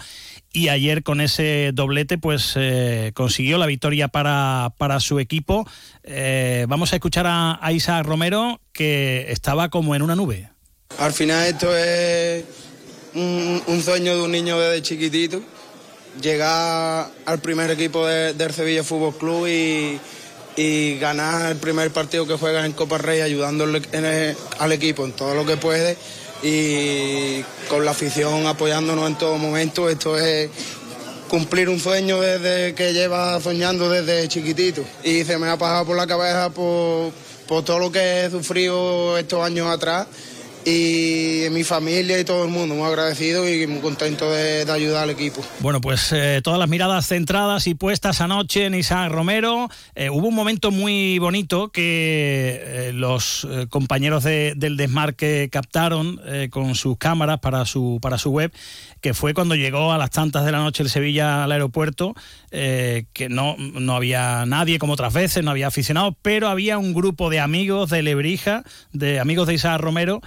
y 0.52 0.68
ayer 0.68 1.02
con 1.02 1.20
ese 1.20 1.72
doblete 1.74 2.16
pues 2.16 2.52
eh, 2.56 3.10
consiguió 3.14 3.58
la 3.58 3.66
victoria 3.66 4.08
para, 4.08 4.72
para 4.78 5.00
su 5.00 5.18
equipo. 5.18 5.68
Eh, 6.04 6.66
vamos 6.68 6.92
a 6.92 6.96
escuchar 6.96 7.26
a, 7.26 7.58
a 7.60 7.72
Isaac 7.72 8.06
Romero 8.06 8.60
que 8.72 9.26
estaba 9.30 9.68
como 9.68 9.94
en 9.94 10.02
una 10.02 10.14
nube. 10.14 10.48
Al 10.98 11.12
final 11.12 11.46
esto 11.46 11.76
es 11.76 12.44
un, 13.14 13.62
un 13.66 13.82
sueño 13.82 14.16
de 14.16 14.22
un 14.22 14.30
niño 14.30 14.58
desde 14.58 14.82
chiquitito, 14.82 15.42
llegar 16.20 17.08
al 17.26 17.38
primer 17.40 17.70
equipo 17.70 18.06
de- 18.06 18.34
del 18.34 18.52
Sevilla 18.52 18.84
Fútbol 18.84 19.14
Club 19.16 19.46
y, 19.48 20.00
ganar 21.00 21.50
el 21.50 21.56
primer 21.58 21.90
partido 21.90 22.26
que 22.28 22.34
juega 22.34 22.64
en 22.64 22.72
Copa 22.72 22.96
Rey 22.98 23.20
ayudándole 23.20 23.82
al 24.60 24.70
equipo 24.72 25.04
en 25.04 25.10
todo 25.12 25.34
lo 25.34 25.44
que 25.44 25.56
puede 25.56 25.96
y 26.44 27.42
con 27.68 27.84
la 27.84 27.90
afición 27.90 28.46
apoyándonos 28.46 29.08
en 29.08 29.18
todo 29.18 29.36
momento. 29.36 29.88
Esto 29.90 30.16
es 30.16 30.50
cumplir 31.28 31.68
un 31.68 31.80
sueño 31.80 32.20
desde 32.20 32.74
que 32.76 32.92
lleva 32.92 33.40
soñando 33.40 33.90
desde 33.90 34.28
chiquitito 34.28 34.84
y 35.02 35.24
se 35.24 35.38
me 35.38 35.48
ha 35.48 35.56
pasado 35.56 35.86
por 35.86 35.96
la 35.96 36.06
cabeza 36.06 36.50
por, 36.50 37.10
por 37.48 37.64
todo 37.64 37.80
lo 37.80 37.90
que 37.90 38.26
he 38.26 38.30
sufrido 38.30 39.18
estos 39.18 39.42
años 39.44 39.68
atrás 39.68 40.06
y 40.64 41.44
mi 41.50 41.62
familia 41.64 42.18
y 42.18 42.24
todo 42.24 42.44
el 42.44 42.50
mundo 42.50 42.74
muy 42.74 42.86
agradecido 42.86 43.48
y 43.48 43.66
muy 43.66 43.80
contento 43.80 44.30
de, 44.30 44.70
ayudar 44.70 45.04
al 45.04 45.10
equipo. 45.10 45.44
Bueno, 45.60 45.80
pues 45.80 46.10
eh, 46.12 46.40
todas 46.42 46.58
las 46.58 46.68
miradas 46.68 47.06
centradas 47.06 47.66
y 47.66 47.74
puestas 47.74 48.20
anoche 48.20 48.64
en 48.66 48.74
Isaac 48.74 49.10
Romero. 49.12 49.68
Eh, 49.94 50.10
hubo 50.10 50.28
un 50.28 50.34
momento 50.34 50.70
muy 50.70 51.18
bonito 51.18 51.68
que 51.68 52.60
eh, 52.62 52.92
los 52.94 53.46
compañeros 53.68 54.24
de- 54.24 54.54
del 54.56 54.76
Desmarque 54.76 55.48
captaron 55.52 56.20
con 56.50 56.74
sus 56.74 56.96
cámaras 56.96 57.40
para 57.40 57.64
su, 57.66 57.98
para 58.00 58.18
su 58.18 58.30
web, 58.30 58.52
que 59.00 59.14
fue 59.14 59.34
cuando 59.34 59.54
llegó 59.54 59.92
a 59.92 59.98
las 59.98 60.10
tantas 60.10 60.44
de 60.44 60.52
la 60.52 60.58
noche 60.58 60.82
el 60.82 60.88
Sevilla 60.90 61.44
al 61.44 61.52
aeropuerto, 61.52 62.14
que 62.50 63.28
no, 63.28 63.56
no 63.58 63.96
había 63.96 64.44
nadie 64.46 64.78
como 64.78 64.94
otras 64.94 65.12
veces, 65.12 65.44
no 65.44 65.50
había 65.50 65.66
aficionados, 65.68 66.14
pero 66.22 66.48
había 66.48 66.78
un 66.78 66.94
grupo 66.94 67.30
de 67.30 67.40
amigos 67.40 67.90
de 67.90 68.02
Lebrija, 68.02 68.64
de 68.92 69.20
amigos 69.20 69.46
de 69.46 69.54
Isaac 69.54 69.80
Romero, 69.80 70.20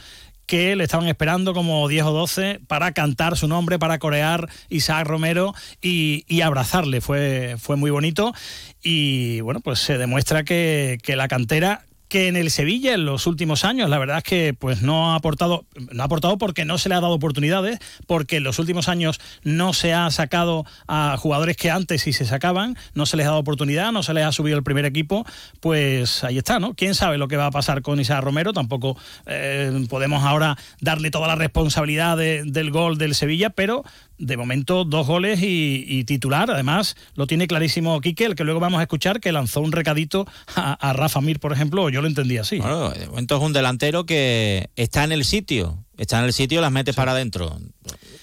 que 0.48 0.76
le 0.76 0.86
estaban 0.86 1.08
esperando 1.08 1.54
como 1.54 1.88
10 1.88 2.06
o 2.06 2.12
12 2.12 2.62
para 2.68 2.94
cantar 2.94 3.38
su 3.38 3.48
nombre, 3.48 3.78
para 3.78 4.00
corear 4.00 4.50
Isaac 4.70 5.06
Romero 5.06 5.54
y, 5.82 6.42
abrazarle. 6.42 7.02
Fue, 7.02 7.56
fue 7.60 7.76
muy 7.76 7.92
bonito 7.92 8.34
y 8.82 9.42
bueno, 9.42 9.60
pues 9.60 9.80
se 9.80 9.98
demuestra 9.98 10.44
que 10.44 10.98
la 11.06 11.28
cantera 11.28 11.87
que 12.10 12.28
en 12.28 12.36
el 12.38 12.52
Sevilla 12.52 12.94
en 12.94 13.06
los 13.06 13.28
últimos 13.28 13.64
años 13.66 13.90
la 13.90 13.98
verdad 14.00 14.18
es 14.20 14.24
que 14.24 14.54
pues 14.54 14.82
no 14.82 15.12
ha 15.12 15.16
aportado 15.16 15.66
no 15.92 16.02
ha 16.04 16.06
aportado 16.06 16.38
porque 16.38 16.64
no 16.66 16.78
se 16.78 16.90
le 16.90 16.96
ha 16.96 17.02
dado 17.02 17.14
oportunidades 17.14 17.80
porque 18.08 18.38
en 18.38 18.44
los 18.44 18.60
últimos 18.60 18.88
años 18.88 19.20
no 19.44 19.74
se 19.74 19.94
ha 19.94 20.10
sacado 20.12 20.66
a 20.88 21.18
jugadores 21.18 21.58
que 21.58 21.70
antes 21.70 22.02
sí 22.04 22.14
se 22.14 22.26
sacaban 22.26 22.78
no 22.94 23.06
se 23.06 23.18
les 23.18 23.26
ha 23.26 23.30
dado 23.30 23.40
oportunidad 23.42 23.92
no 23.92 24.04
se 24.04 24.14
les 24.14 24.24
ha 24.26 24.32
subido 24.32 24.58
el 24.58 24.64
primer 24.64 24.86
equipo 24.86 25.26
pues 25.60 26.24
ahí 26.24 26.38
está 26.38 26.60
no 26.60 26.74
quién 26.76 26.96
sabe 26.96 27.18
lo 27.18 27.28
que 27.28 27.38
va 27.38 27.48
a 27.48 27.52
pasar 27.52 27.82
con 27.82 28.00
Isaac 28.00 28.24
Romero 28.24 28.54
tampoco 28.54 28.98
eh, 29.26 29.86
podemos 29.90 30.24
ahora 30.24 30.58
darle 30.82 31.12
toda 31.12 31.28
la 31.28 31.36
responsabilidad 31.36 32.18
de- 32.18 32.44
del 32.46 32.72
gol 32.72 32.98
del 32.98 33.16
Sevilla 33.16 33.50
pero 33.50 33.84
de 34.18 34.38
momento 34.38 34.86
dos 34.86 35.08
goles 35.08 35.42
y, 35.42 35.86
y 35.88 36.04
titular. 36.04 36.50
Además, 36.52 36.96
lo 37.16 37.28
tiene 37.28 37.48
clarísimo 37.48 38.00
Quique, 38.02 38.26
el 38.26 38.36
que 38.36 38.44
luego 38.44 38.60
vamos 38.60 38.80
a 38.80 38.84
escuchar, 38.84 39.20
que 39.20 39.32
lanzó 39.32 39.62
un 39.62 39.72
recadito 39.72 40.28
a, 40.56 40.74
a 40.74 40.94
Rafa 40.94 41.22
Mir, 41.22 41.40
por 41.40 41.54
ejemplo, 41.54 41.90
yo 41.90 42.02
lo 42.02 42.08
entendí 42.08 42.38
así. 42.38 42.60
Bueno, 42.60 42.90
de 42.90 43.08
momento 43.08 43.38
es 43.38 43.44
un 43.44 43.54
delantero 43.54 44.06
que 44.06 44.70
está 44.76 45.04
en 45.04 45.12
el 45.12 45.26
sitio. 45.26 45.84
Está 45.98 46.20
en 46.20 46.26
el 46.26 46.34
sitio, 46.34 46.62
las 46.62 46.72
metes 46.72 46.96
para 46.96 47.14
adentro. 47.14 47.58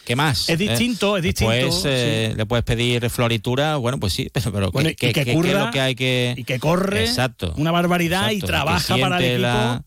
¿Qué 0.04 0.14
más? 0.16 0.48
Es 0.48 0.58
distinto, 0.58 1.16
es 1.16 1.22
distinto, 1.22 1.52
Después, 1.52 1.82
eh, 1.86 2.28
sí. 2.30 2.36
Le 2.36 2.46
puedes 2.46 2.64
pedir 2.64 3.08
floritura, 3.10 3.76
bueno, 3.76 3.98
pues 3.98 4.12
sí, 4.12 4.30
pero, 4.32 4.52
pero 4.52 4.70
Bueno, 4.70 4.90
¿qué, 4.96 5.10
y 5.10 5.12
que 5.12 5.20
es 5.22 5.52
lo 5.52 5.70
que 5.70 5.80
hay 5.80 5.94
que...? 5.94 6.34
y 6.36 6.44
que 6.44 6.58
corre 6.58 7.04
Exacto. 7.04 7.54
una 7.56 7.72
barbaridad 7.72 8.30
y 8.30 8.38
trabaja 8.40 8.94
que 8.94 9.00
para 9.00 9.18
el 9.18 9.24
equipo. 9.24 9.42
La, 9.42 9.82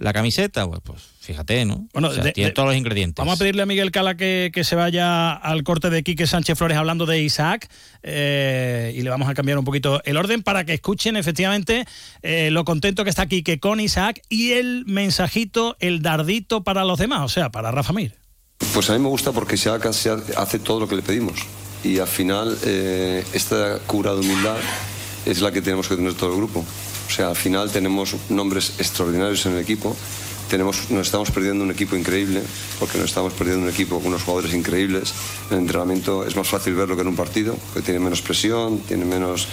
la 0.00 0.12
camiseta, 0.12 0.66
pues, 0.66 0.80
pues 0.82 1.02
fíjate, 1.20 1.64
¿no? 1.66 1.86
Bueno, 1.92 2.08
O 2.08 2.12
sea, 2.14 2.24
de- 2.24 2.32
tiene 2.32 2.48
de- 2.50 2.54
todos 2.54 2.68
los 2.68 2.76
ingredientes. 2.76 3.16
Vamos 3.16 3.36
a 3.36 3.38
pedirle 3.38 3.62
a 3.62 3.66
Miguel 3.66 3.90
Cala 3.90 4.16
que, 4.16 4.50
que 4.52 4.64
se 4.64 4.74
vaya 4.74 5.32
al 5.32 5.62
corte 5.62 5.90
de 5.90 6.02
Quique 6.02 6.26
Sánchez 6.26 6.56
Flores 6.56 6.78
hablando 6.78 7.04
de 7.06 7.20
Isaac 7.22 7.68
eh, 8.02 8.92
y 8.96 9.02
le 9.02 9.10
vamos 9.10 9.28
a 9.28 9.34
cambiar 9.34 9.58
un 9.58 9.64
poquito 9.64 10.00
el 10.04 10.16
orden 10.16 10.42
para 10.42 10.64
que 10.64 10.72
escuchen 10.74 11.16
efectivamente 11.16 11.84
eh, 12.22 12.50
lo 12.50 12.64
contento 12.64 13.04
que 13.04 13.10
está 13.10 13.26
Quique 13.26 13.60
con 13.60 13.78
Isaac 13.80 14.22
y 14.28 14.52
el 14.52 14.84
mensajito, 14.86 15.76
el 15.80 16.02
dardito 16.02 16.64
para 16.64 16.84
los 16.84 16.98
demás, 16.98 17.20
o 17.22 17.28
sea, 17.28 17.50
para 17.50 17.70
Rafa 17.70 17.92
Mir. 17.92 18.14
Pues 18.74 18.88
a 18.90 18.94
mí 18.94 18.98
me 18.98 19.08
gusta 19.08 19.32
porque 19.32 19.54
Isaac 19.54 19.86
hace 19.86 20.10
hace 20.36 20.58
todo 20.58 20.80
lo 20.80 20.88
que 20.88 20.96
le 20.96 21.02
pedimos. 21.02 21.40
Y 21.84 21.98
al 21.98 22.08
final, 22.08 22.58
eh, 22.64 23.24
esta 23.32 23.78
cura 23.86 24.12
de 24.14 24.20
humildad 24.20 24.56
es 25.24 25.40
la 25.40 25.50
que 25.52 25.62
tenemos 25.62 25.88
que 25.88 25.96
tener 25.96 26.12
todo 26.14 26.30
el 26.30 26.36
grupo. 26.36 26.64
O 27.10 27.12
sea, 27.12 27.28
al 27.28 27.36
final 27.36 27.72
tenemos 27.72 28.14
nombres 28.28 28.74
extraordinarios 28.78 29.44
en 29.46 29.54
el 29.54 29.58
equipo. 29.58 29.96
Tenemos, 30.48 30.90
nos 30.90 31.06
estamos 31.06 31.30
perdiendo 31.32 31.62
un 31.64 31.70
equipo 31.72 31.96
increíble, 31.96 32.40
porque 32.78 32.98
nos 32.98 33.06
estamos 33.08 33.32
perdiendo 33.32 33.64
un 33.64 33.70
equipo 33.70 33.98
con 33.98 34.08
unos 34.08 34.22
jugadores 34.22 34.54
increíbles. 34.54 35.12
En 35.50 35.56
el 35.56 35.62
entrenamiento 35.62 36.24
es 36.24 36.34
más 36.36 36.48
fácil 36.48 36.74
verlo 36.74 36.94
que 36.94 37.02
en 37.02 37.08
un 37.08 37.16
partido, 37.16 37.56
porque 37.72 37.82
tiene 37.86 38.00
menos 38.00 38.20
presión, 38.22 38.78
tiene 38.80 39.04
menos, 39.04 39.46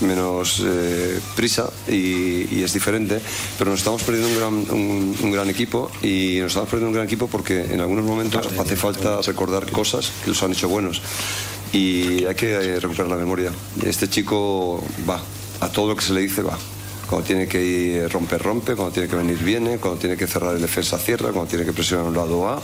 menos 0.00 0.62
eh, 0.64 1.18
prisa 1.36 1.70
y, 1.88 2.46
y 2.56 2.62
es 2.64 2.72
diferente. 2.72 3.20
Pero 3.58 3.70
nos 3.72 3.80
estamos 3.80 4.02
perdiendo 4.04 4.28
un 4.28 4.36
gran, 4.38 4.54
un- 4.80 5.16
un 5.22 5.30
gran 5.32 5.48
equipo 5.50 5.90
y 6.02 6.38
nos 6.40 6.48
estamos 6.52 6.68
perdiendo 6.68 6.88
un 6.88 6.94
gran 6.94 7.06
equipo 7.06 7.26
porque 7.28 7.64
en 7.72 7.80
algunos 7.80 8.04
momentos 8.04 8.48
hace 8.58 8.76
falta 8.76 9.20
recordar 9.22 9.70
cosas 9.70 10.10
que 10.24 10.30
los 10.30 10.42
han 10.44 10.52
hecho 10.52 10.68
buenos 10.68 11.00
y 11.72 12.24
hay 12.24 12.34
que 12.36 12.78
recuperar 12.80 13.08
la 13.08 13.16
memoria. 13.16 13.52
Este 13.84 14.08
chico 14.08 14.82
va, 15.08 15.20
a 15.60 15.68
todo 15.70 15.88
lo 15.88 15.96
que 15.96 16.02
se 16.04 16.12
le 16.12 16.20
dice 16.22 16.42
va. 16.42 16.58
Cuando 17.10 17.26
tiene 17.26 17.48
que 17.48 17.60
ir 17.60 18.08
romper, 18.08 18.40
rompe, 18.40 18.76
cuando 18.76 18.92
tiene 18.94 19.08
que 19.08 19.16
venir, 19.16 19.36
viene, 19.38 19.78
cuando 19.78 19.98
tiene 19.98 20.16
que 20.16 20.28
cerrar 20.28 20.54
el 20.54 20.62
defensa, 20.62 20.96
cierra, 20.96 21.32
cuando 21.32 21.46
tiene 21.50 21.64
que 21.64 21.72
presionar 21.72 22.06
a 22.06 22.08
un 22.08 22.14
lado, 22.14 22.38
va. 22.38 22.62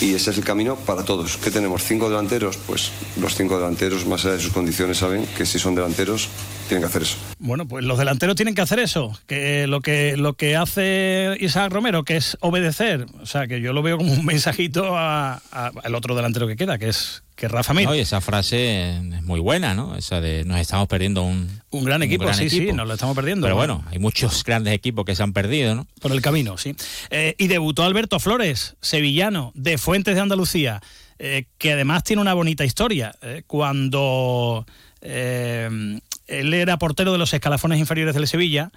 Y 0.00 0.14
ese 0.14 0.30
es 0.30 0.38
el 0.38 0.44
camino 0.44 0.76
para 0.76 1.04
todos. 1.04 1.36
¿Qué 1.36 1.50
tenemos? 1.50 1.82
¿Cinco 1.82 2.08
delanteros? 2.08 2.56
Pues 2.58 2.92
los 3.20 3.34
cinco 3.34 3.56
delanteros, 3.58 4.06
más 4.06 4.24
allá 4.24 4.34
de 4.36 4.40
sus 4.40 4.52
condiciones, 4.52 4.98
saben 4.98 5.26
que 5.36 5.44
si 5.44 5.58
son 5.58 5.74
delanteros, 5.74 6.28
tienen 6.68 6.82
que 6.82 6.86
hacer 6.86 7.02
eso. 7.02 7.16
Bueno, 7.40 7.66
pues 7.66 7.84
los 7.84 7.98
delanteros 7.98 8.36
tienen 8.36 8.54
que 8.54 8.60
hacer 8.60 8.78
eso, 8.78 9.18
que 9.26 9.66
lo 9.66 9.80
que 9.80 10.16
lo 10.16 10.34
que 10.34 10.54
hace 10.54 11.36
Isaac 11.40 11.72
Romero, 11.72 12.04
que 12.04 12.16
es 12.18 12.36
obedecer, 12.40 13.06
o 13.20 13.26
sea, 13.26 13.48
que 13.48 13.60
yo 13.60 13.72
lo 13.72 13.82
veo 13.82 13.96
como 13.98 14.12
un 14.12 14.24
mensajito 14.24 14.96
a- 14.96 15.42
a- 15.50 15.72
al 15.82 15.94
otro 15.96 16.14
delantero 16.14 16.46
que 16.46 16.54
queda, 16.54 16.78
que 16.78 16.88
es 16.90 17.24
que 17.38 17.46
Rafa 17.46 17.72
Mir. 17.72 17.88
Esa 17.90 18.20
frase 18.20 18.96
es 18.98 19.22
muy 19.22 19.38
buena, 19.38 19.72
¿no? 19.72 19.96
Esa 19.96 20.20
de 20.20 20.44
nos 20.44 20.58
estamos 20.58 20.88
perdiendo 20.88 21.22
un, 21.22 21.48
Un 21.70 21.84
gran 21.84 22.02
equipo, 22.02 22.30
sí, 22.34 22.50
sí, 22.50 22.72
nos 22.72 22.86
lo 22.86 22.94
estamos 22.94 23.14
perdiendo. 23.14 23.44
Pero 23.46 23.54
bueno, 23.54 23.84
hay 23.90 24.00
muchos 24.00 24.42
grandes 24.44 24.74
equipos 24.74 25.04
que 25.04 25.14
se 25.14 25.22
han 25.22 25.32
perdido, 25.32 25.76
¿no? 25.76 25.86
Por 26.00 26.10
el 26.10 26.20
camino, 26.20 26.58
sí. 26.58 26.74
Eh, 27.10 27.36
y 27.38 27.46
debutó 27.46 27.84
Alberto 27.84 28.18
Flores, 28.18 28.74
sevillano, 28.80 29.52
de 29.54 29.78
Fuentes 29.78 30.16
de 30.16 30.20
Andalucía, 30.20 30.82
eh, 31.20 31.44
que 31.58 31.72
además 31.72 32.02
tiene 32.02 32.20
una 32.22 32.34
bonita 32.34 32.64
historia. 32.64 33.14
eh, 33.22 33.44
cuando 33.46 34.66
él 35.00 36.02
era 36.26 36.76
portero 36.76 37.12
de 37.12 37.18
los 37.18 37.32
escalafones 37.32 37.78
inferiores 37.78 38.16
del 38.16 38.26
Sevilla, 38.26 38.72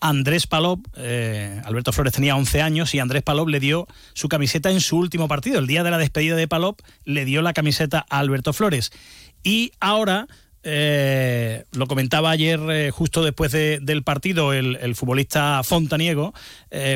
Andrés 0.00 0.46
Palop, 0.46 0.80
eh, 0.96 1.60
Alberto 1.64 1.92
Flores 1.92 2.12
tenía 2.12 2.36
11 2.36 2.62
años 2.62 2.94
y 2.94 2.98
Andrés 2.98 3.22
Palop 3.22 3.48
le 3.48 3.60
dio 3.60 3.86
su 4.14 4.28
camiseta 4.28 4.70
en 4.70 4.80
su 4.80 4.96
último 4.96 5.28
partido. 5.28 5.58
El 5.58 5.66
día 5.66 5.82
de 5.82 5.90
la 5.90 5.98
despedida 5.98 6.36
de 6.36 6.48
Palop 6.48 6.80
le 7.04 7.24
dio 7.24 7.42
la 7.42 7.52
camiseta 7.52 8.06
a 8.08 8.18
Alberto 8.18 8.52
Flores. 8.52 8.90
Y 9.42 9.72
ahora, 9.80 10.26
eh, 10.62 11.64
lo 11.72 11.86
comentaba 11.86 12.30
ayer 12.30 12.60
eh, 12.70 12.90
justo 12.90 13.22
después 13.22 13.52
de- 13.52 13.78
del 13.80 14.02
partido 14.02 14.52
el, 14.52 14.94
futbolista 14.94 15.62
Fontaniego, 15.62 16.34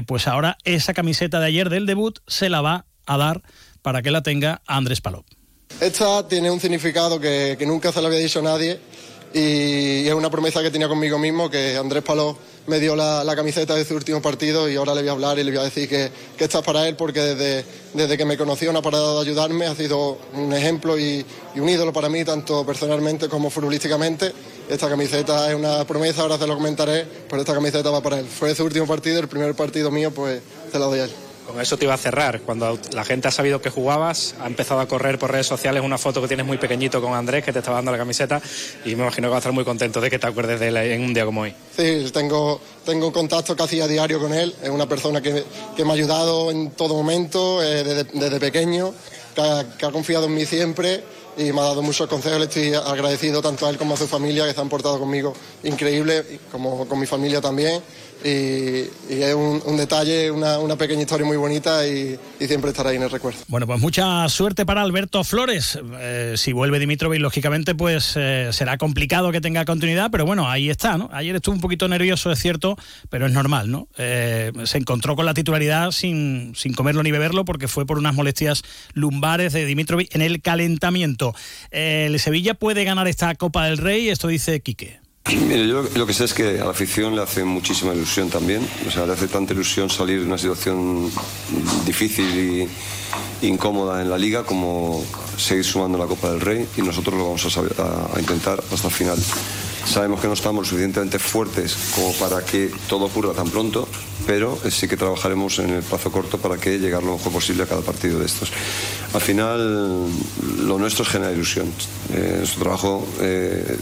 pues 0.06 0.26
ahora 0.28 0.58
esa 0.64 0.94
camiseta 0.94 1.40
de 1.40 1.46
ayer 1.46 1.70
del 1.70 1.86
debut 1.86 2.18
se 2.26 2.48
la 2.48 2.60
va 2.60 2.86
a 3.06 3.16
dar 3.16 3.42
para 3.82 4.02
que 4.02 4.10
la 4.10 4.22
tenga 4.22 4.62
Andrés 4.66 5.00
Palop. 5.00 5.26
Esta 5.80 6.28
tiene 6.28 6.50
un 6.50 6.60
significado 6.60 7.18
que, 7.18 7.56
nunca 7.66 7.92
se 7.92 8.00
lo 8.00 8.06
había 8.06 8.18
dicho 8.18 8.40
nadie 8.42 8.78
y 9.34 10.06
es 10.06 10.14
una 10.14 10.30
promesa 10.30 10.62
que 10.62 10.70
tenía 10.70 10.88
conmigo 10.88 11.18
mismo, 11.18 11.50
que 11.50 11.76
Andrés 11.76 12.02
Paló 12.02 12.36
me 12.66 12.78
dio 12.78 12.94
la, 12.94 13.32
camiseta 13.34 13.74
de 13.74 13.84
su 13.84 13.94
último 13.94 14.22
partido 14.22 14.68
y 14.68 14.76
ahora 14.76 14.94
le 14.94 15.00
voy 15.00 15.09
a 15.09 15.12
hablar 15.12 15.38
y 15.38 15.44
le 15.44 15.50
voy 15.50 15.60
a 15.60 15.64
decir 15.64 15.88
que, 15.88 16.10
que 16.36 16.44
esta 16.44 16.59
es 16.59 16.64
para 16.64 16.86
él 16.86 16.96
porque 16.96 17.20
desde, 17.20 17.64
desde 17.94 18.16
que 18.16 18.24
me 18.24 18.36
conoció 18.36 18.72
no 18.72 18.80
ha 18.80 18.82
parado 18.82 19.16
de 19.16 19.28
ayudarme, 19.28 19.66
ha 19.66 19.74
sido 19.74 20.18
un 20.34 20.52
ejemplo 20.52 20.98
y, 20.98 21.24
y 21.54 21.60
un 21.60 21.68
ídolo 21.68 21.92
para 21.92 22.09
mí, 22.09 22.24
tanto 22.24 22.64
personalmente 22.64 23.28
como 23.28 23.50
futbolísticamente. 23.50 24.32
Esta 24.68 24.88
camiseta 24.88 25.50
es 25.50 25.56
una 25.56 25.84
promesa, 25.86 26.22
ahora 26.22 26.38
se 26.38 26.46
lo 26.46 26.54
comentaré, 26.54 27.06
pero 27.28 27.42
esta 27.42 27.54
camiseta 27.54 27.90
va 27.90 28.02
para 28.02 28.20
él. 28.20 28.26
Fue 28.26 28.54
su 28.54 28.64
último 28.64 28.86
partido, 28.86 29.18
el 29.20 29.28
primer 29.28 29.54
partido 29.54 29.90
mío, 29.90 30.10
pues 30.12 30.40
se 30.70 30.78
la 30.78 30.86
doy 30.86 31.00
a 31.00 31.04
él. 31.04 31.10
Con 31.47 31.60
eso 31.60 31.77
te 31.77 31.85
iba 31.85 31.94
a 31.94 31.98
cerrar. 31.98 32.40
Cuando 32.40 32.78
la 32.93 33.05
gente 33.05 33.28
ha 33.28 33.31
sabido 33.31 33.60
que 33.60 33.70
jugabas, 33.70 34.35
ha 34.40 34.47
empezado 34.47 34.81
a 34.81 34.86
correr 34.86 35.19
por 35.19 35.32
redes 35.32 35.47
sociales 35.47 35.82
una 35.82 35.98
foto 35.98 36.23
que 36.23 36.28
tienes 36.28 36.47
muy 36.47 36.59
pequeñito 36.59 37.01
con 37.01 37.14
Andrés, 37.14 37.44
que 37.44 37.52
te 37.52 37.59
estaba 37.59 37.78
dando 37.78 37.93
la 37.93 37.98
camiseta, 37.98 38.40
y 38.85 38.94
me 38.94 39.02
imagino 39.02 39.28
que 39.28 39.31
va 39.31 39.36
a 39.36 39.39
estar 39.39 39.52
muy 39.52 39.64
contento 39.64 40.01
de 40.01 40.10
que 40.10 40.19
te 40.19 40.27
acuerdes 40.27 40.60
de 40.60 40.69
él 40.69 40.77
en 40.77 41.02
un 41.02 41.14
día 41.14 41.24
como 41.24 41.43
hoy. 41.43 41.55
Sí, 41.77 42.10
tengo, 42.12 42.60
tengo 42.85 43.09
un 43.09 43.12
contacto 43.12 43.56
casi 43.56 43.81
a 43.81 43.89
diario 43.89 44.20
con 44.20 44.32
él. 44.32 44.55
Es 44.62 44.70
una 44.70 44.89
persona 44.89 45.20
que, 45.20 45.44
que 45.77 45.85
me 45.85 45.90
ha 45.90 45.94
ayudado 45.94 46.51
en 46.51 46.70
todo 46.70 46.94
momento, 46.94 47.62
eh, 47.62 48.05
desde, 48.12 48.40
pequeño, 48.40 48.93
que 49.35 49.40
ha, 49.40 49.77
que 49.77 49.86
ha 49.86 49.90
confiado 49.90 50.27
en 50.27 50.35
mí 50.35 50.47
siempre 50.47 51.02
y 51.36 51.52
me 51.52 51.60
ha 51.60 51.64
dado 51.64 51.82
muchos 51.82 52.09
consejos. 52.09 52.39
Le 52.39 52.44
estoy 52.44 52.74
agradecido 52.74 53.40
tanto 53.43 53.66
a 53.66 53.70
él 53.70 53.78
como 53.78 53.94
a 53.94 53.97
su 53.97 54.06
familia, 54.06 54.47
que 54.47 54.55
se 54.55 54.60
han 54.60 54.69
portado 54.69 54.98
conmigo 54.98 55.32
increíble, 55.64 56.24
como 56.51 56.86
con 56.86 56.98
mi 56.98 57.06
familia 57.06 57.40
también. 57.40 57.82
Y, 58.24 58.88
es 59.08 59.34
un, 59.34 59.76
detalle, 59.76 60.30
una, 60.30 60.58
una 60.58 60.76
pequeña 60.76 61.02
historia 61.02 61.26
muy 61.26 61.36
bonita 61.36 61.86
y, 61.86 62.18
y 62.40 62.46
siempre 62.46 62.70
estará 62.70 62.90
ahí 62.90 62.96
en 62.96 63.02
el 63.02 63.10
recuerdo. 63.10 63.40
Bueno, 63.48 63.66
pues 63.66 63.80
mucha 63.80 64.28
suerte 64.28 64.64
para 64.64 64.82
Alberto 64.82 65.24
Flores. 65.24 65.78
Eh, 66.00 66.34
si 66.36 66.52
vuelve 66.52 66.78
Dimitrovic, 66.78 67.20
lógicamente, 67.20 67.74
pues 67.74 68.14
eh, 68.16 68.48
será 68.52 68.78
complicado 68.78 69.32
que 69.32 69.40
tenga 69.40 69.64
continuidad, 69.64 70.10
pero 70.10 70.24
bueno, 70.24 70.48
ahí 70.48 70.70
está, 70.70 70.96
¿no? 70.96 71.08
Ayer 71.12 71.36
estuvo 71.36 71.54
un 71.54 71.60
poquito 71.60 71.88
nervioso, 71.88 72.30
es 72.30 72.38
cierto, 72.38 72.76
pero 73.10 73.26
es 73.26 73.32
normal, 73.32 73.70
¿no? 73.70 73.88
Eh, 73.98 74.52
se 74.64 74.78
encontró 74.78 75.16
con 75.16 75.26
la 75.26 75.34
titularidad 75.34 75.90
sin, 75.90 76.54
sin 76.56 76.74
comerlo 76.74 77.02
ni 77.02 77.10
beberlo 77.10 77.44
porque 77.44 77.68
fue 77.68 77.86
por 77.86 77.98
unas 77.98 78.14
molestias 78.14 78.62
lumbares 78.94 79.52
de 79.52 79.64
Dimitrovic 79.64 80.14
en 80.14 80.22
el 80.22 80.40
calentamiento. 80.42 81.34
El 81.70 82.18
Sevilla 82.20 82.54
puede 82.54 82.84
ganar 82.84 83.08
esta 83.08 83.34
Copa 83.34 83.66
del 83.66 83.78
Rey, 83.78 84.08
esto 84.08 84.28
dice 84.28 84.60
Quique. 84.60 85.01
Yo 85.30 85.82
lo 85.94 86.06
que 86.06 86.12
sé 86.12 86.24
es 86.24 86.34
que 86.34 86.60
a 86.60 86.64
la 86.64 86.70
afición 86.70 87.14
le 87.14 87.22
hace 87.22 87.44
muchísima 87.44 87.94
ilusión 87.94 88.28
también. 88.28 88.66
O 88.86 88.90
sea, 88.90 89.06
le 89.06 89.12
hace 89.12 89.28
tanta 89.28 89.52
ilusión 89.52 89.90
salir 89.90 90.20
de 90.20 90.26
una 90.26 90.38
situación 90.38 91.10
difícil 91.86 92.68
y 93.42 93.46
incómoda 93.46 94.00
en 94.02 94.10
la 94.10 94.18
liga 94.18 94.44
como 94.44 95.04
seguir 95.36 95.64
sumando 95.64 95.98
la 95.98 96.06
Copa 96.06 96.30
del 96.30 96.40
Rey 96.40 96.68
y 96.76 96.82
nosotros 96.82 97.16
lo 97.16 97.24
vamos 97.24 97.58
a, 97.58 98.20
intentar 98.20 98.62
hasta 98.72 98.88
el 98.88 98.94
final. 98.94 99.18
Sabemos 99.84 100.20
que 100.20 100.28
no 100.28 100.34
estamos 100.34 100.68
suficientemente 100.68 101.18
fuertes 101.18 101.76
como 101.94 102.12
para 102.14 102.44
que 102.44 102.70
todo 102.88 103.06
ocurra 103.06 103.32
tan 103.32 103.50
pronto, 103.50 103.88
pero 104.26 104.56
sí 104.70 104.86
que 104.86 104.96
trabajaremos 104.96 105.58
en 105.58 105.70
el 105.70 105.82
plazo 105.82 106.12
corto 106.12 106.38
para 106.38 106.56
que 106.56 106.78
llegar 106.78 107.02
lo 107.02 107.14
mejor 107.14 107.32
posible 107.32 107.64
a 107.64 107.66
cada 107.66 107.82
partido 107.82 108.20
de 108.20 108.26
estos. 108.26 108.52
Al 109.12 109.20
final, 109.20 110.06
lo 110.60 110.78
nuestro 110.78 111.02
es 111.02 111.10
generar 111.10 111.34
ilusión. 111.34 111.66
Eh, 112.14 112.36
nuestro 112.38 112.62
trabajo 112.62 113.06
eh, 113.20 113.76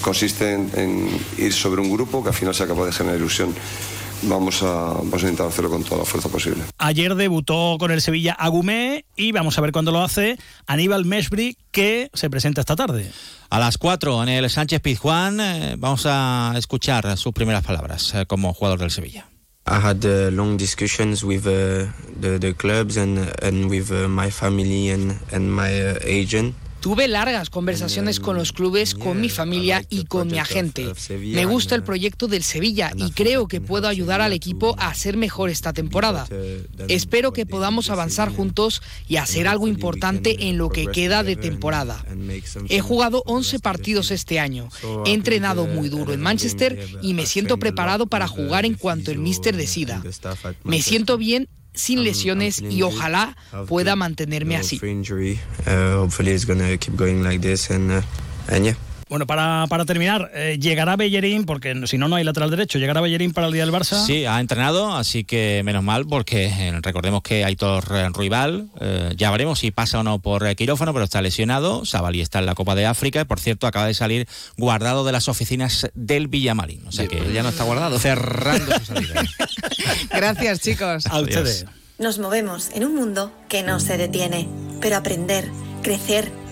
consiste 0.00 0.52
en, 0.52 0.70
en 0.74 1.20
ir 1.38 1.52
sobre 1.52 1.80
un 1.80 1.92
grupo 1.92 2.22
que 2.22 2.30
al 2.30 2.34
final 2.34 2.54
sea 2.54 2.66
capaz 2.66 2.86
de 2.86 2.92
generar 2.92 3.18
ilusión. 3.18 3.54
Vamos 4.24 4.62
a, 4.62 4.66
vamos 4.94 5.14
a 5.14 5.26
intentar 5.26 5.48
hacerlo 5.48 5.70
con 5.70 5.82
toda 5.82 5.98
la 5.98 6.04
fuerza 6.04 6.28
posible. 6.28 6.62
Ayer 6.78 7.16
debutó 7.16 7.76
con 7.80 7.90
el 7.90 8.00
Sevilla 8.00 8.34
Agumé 8.34 9.04
y 9.16 9.32
vamos 9.32 9.58
a 9.58 9.60
ver 9.60 9.72
cuándo 9.72 9.90
lo 9.90 10.00
hace 10.00 10.38
Aníbal 10.66 11.04
Mesbri, 11.04 11.56
que 11.72 12.08
se 12.14 12.30
presenta 12.30 12.60
esta 12.60 12.76
tarde. 12.76 13.10
A 13.50 13.58
las 13.58 13.78
4 13.78 14.22
en 14.22 14.28
el 14.28 14.48
Sánchez 14.48 14.80
Pizjuán 14.80 15.40
eh, 15.40 15.74
vamos 15.76 16.06
a 16.06 16.54
escuchar 16.56 17.16
sus 17.16 17.32
primeras 17.32 17.64
palabras 17.64 18.14
eh, 18.14 18.24
como 18.26 18.54
jugador 18.54 18.78
del 18.78 18.92
Sevilla. 18.92 19.26
I 19.64 19.78
had 19.78 20.04
uh, 20.04 20.30
long 20.32 20.56
discussions 20.56 21.22
with 21.22 21.46
uh, 21.46 21.86
the, 22.20 22.38
the 22.38 22.52
clubs 22.52 22.96
and, 22.96 23.18
and 23.42 23.70
with 23.70 23.92
uh, 23.92 24.08
my 24.08 24.30
family 24.30 24.90
and, 24.90 25.18
and 25.32 25.52
my 25.52 25.70
uh, 25.70 25.98
agent. 26.04 26.54
Tuve 26.82 27.06
largas 27.06 27.48
conversaciones 27.48 28.18
con 28.18 28.36
los 28.36 28.52
clubes, 28.52 28.96
con 28.96 29.20
mi 29.20 29.28
familia 29.28 29.84
y 29.88 30.04
con 30.04 30.26
mi 30.26 30.38
agente. 30.38 30.92
Me 31.20 31.44
gusta 31.44 31.76
el 31.76 31.84
proyecto 31.84 32.26
del 32.26 32.42
Sevilla 32.42 32.90
y 32.96 33.12
creo 33.12 33.46
que 33.46 33.60
puedo 33.60 33.86
ayudar 33.86 34.20
al 34.20 34.32
equipo 34.32 34.74
a 34.78 34.92
ser 34.92 35.16
mejor 35.16 35.48
esta 35.48 35.72
temporada. 35.72 36.26
Espero 36.88 37.32
que 37.32 37.46
podamos 37.46 37.88
avanzar 37.88 38.34
juntos 38.34 38.82
y 39.06 39.16
hacer 39.16 39.46
algo 39.46 39.68
importante 39.68 40.48
en 40.48 40.58
lo 40.58 40.70
que 40.70 40.88
queda 40.88 41.22
de 41.22 41.36
temporada. 41.36 42.04
He 42.68 42.80
jugado 42.80 43.22
11 43.26 43.60
partidos 43.60 44.10
este 44.10 44.40
año. 44.40 44.68
He 45.06 45.12
entrenado 45.12 45.68
muy 45.68 45.88
duro 45.88 46.12
en 46.12 46.20
Manchester 46.20 46.84
y 47.00 47.14
me 47.14 47.26
siento 47.26 47.58
preparado 47.58 48.08
para 48.08 48.26
jugar 48.26 48.66
en 48.66 48.74
cuanto 48.74 49.12
el 49.12 49.18
míster 49.18 49.56
decida. 49.56 50.02
Me 50.64 50.82
siento 50.82 51.16
bien 51.16 51.48
sin 51.74 52.04
lesiones 52.04 52.60
y 52.60 52.82
ojalá 52.82 53.36
pueda 53.66 53.96
mantenerme 53.96 54.56
así. 54.56 54.78
Bueno, 59.12 59.26
para, 59.26 59.66
para 59.68 59.84
terminar, 59.84 60.30
eh, 60.32 60.56
llegará 60.58 60.96
Bellerín, 60.96 61.44
porque 61.44 61.86
si 61.86 61.98
no, 61.98 62.08
no 62.08 62.16
hay 62.16 62.24
lateral 62.24 62.50
derecho. 62.50 62.78
¿Llegará 62.78 63.02
Bellerín 63.02 63.34
para 63.34 63.46
el 63.46 63.52
día 63.52 63.62
del 63.62 63.70
Barça? 63.70 64.06
Sí, 64.06 64.24
ha 64.24 64.40
entrenado, 64.40 64.96
así 64.96 65.22
que 65.22 65.60
menos 65.66 65.84
mal, 65.84 66.06
porque 66.06 66.46
eh, 66.46 66.72
recordemos 66.80 67.20
que 67.20 67.44
Aitor 67.44 67.84
eh, 67.90 68.08
Ruibal, 68.08 68.70
eh, 68.80 69.12
ya 69.14 69.30
veremos 69.30 69.58
si 69.58 69.70
pasa 69.70 70.00
o 70.00 70.02
no 70.02 70.20
por 70.20 70.46
eh, 70.46 70.56
quirófano, 70.56 70.94
pero 70.94 71.04
está 71.04 71.20
lesionado. 71.20 71.84
Sabali 71.84 72.22
está 72.22 72.38
en 72.38 72.46
la 72.46 72.54
Copa 72.54 72.74
de 72.74 72.86
África 72.86 73.20
y, 73.20 73.24
por 73.26 73.38
cierto, 73.38 73.66
acaba 73.66 73.86
de 73.86 73.92
salir 73.92 74.26
guardado 74.56 75.04
de 75.04 75.12
las 75.12 75.28
oficinas 75.28 75.90
del 75.92 76.28
Villamarín. 76.28 76.86
O 76.86 76.92
sea 76.92 77.06
que 77.06 77.34
ya 77.34 77.42
no 77.42 77.50
está 77.50 77.64
guardado. 77.64 77.98
Cerrando 77.98 78.78
su 78.78 78.86
salida. 78.86 79.22
Gracias, 80.10 80.60
chicos. 80.60 81.04
A 81.04 81.20
ustedes. 81.20 81.66
Nos 81.98 82.18
movemos 82.18 82.70
en 82.70 82.86
un 82.86 82.94
mundo 82.94 83.30
que 83.50 83.62
no 83.62 83.78
se 83.78 83.98
detiene, 83.98 84.48
pero 84.80 84.96
aprender, 84.96 85.50
crecer, 85.82 86.32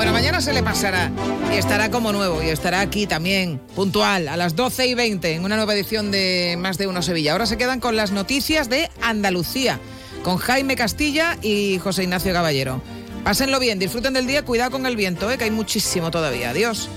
Bueno, 0.00 0.14
mañana 0.14 0.40
se 0.40 0.54
le 0.54 0.62
pasará 0.62 1.12
y 1.52 1.58
estará 1.58 1.90
como 1.90 2.10
nuevo 2.10 2.42
y 2.42 2.48
estará 2.48 2.80
aquí 2.80 3.06
también 3.06 3.58
puntual 3.76 4.28
a 4.28 4.38
las 4.38 4.56
12 4.56 4.86
y 4.86 4.94
20 4.94 5.34
en 5.34 5.44
una 5.44 5.56
nueva 5.56 5.74
edición 5.74 6.10
de 6.10 6.56
Más 6.58 6.78
de 6.78 6.86
Uno 6.86 7.02
Sevilla. 7.02 7.32
Ahora 7.32 7.44
se 7.44 7.58
quedan 7.58 7.80
con 7.80 7.96
las 7.96 8.10
noticias 8.10 8.70
de 8.70 8.88
Andalucía 9.02 9.78
con 10.22 10.38
Jaime 10.38 10.74
Castilla 10.74 11.36
y 11.42 11.78
José 11.80 12.04
Ignacio 12.04 12.32
Caballero. 12.32 12.80
Pásenlo 13.24 13.60
bien, 13.60 13.78
disfruten 13.78 14.14
del 14.14 14.26
día, 14.26 14.42
cuidado 14.42 14.70
con 14.70 14.86
el 14.86 14.96
viento, 14.96 15.30
¿eh? 15.30 15.36
que 15.36 15.44
hay 15.44 15.50
muchísimo 15.50 16.10
todavía. 16.10 16.48
Adiós. 16.48 16.88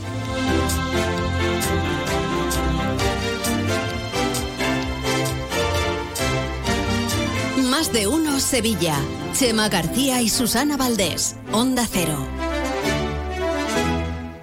Más 7.69 7.91
de 7.91 8.07
uno 8.07 8.39
Sevilla. 8.39 8.95
Chema 9.37 9.67
García 9.67 10.21
y 10.21 10.29
Susana 10.29 10.77
Valdés. 10.77 11.35
Onda 11.51 11.85
Cero. 11.91 12.42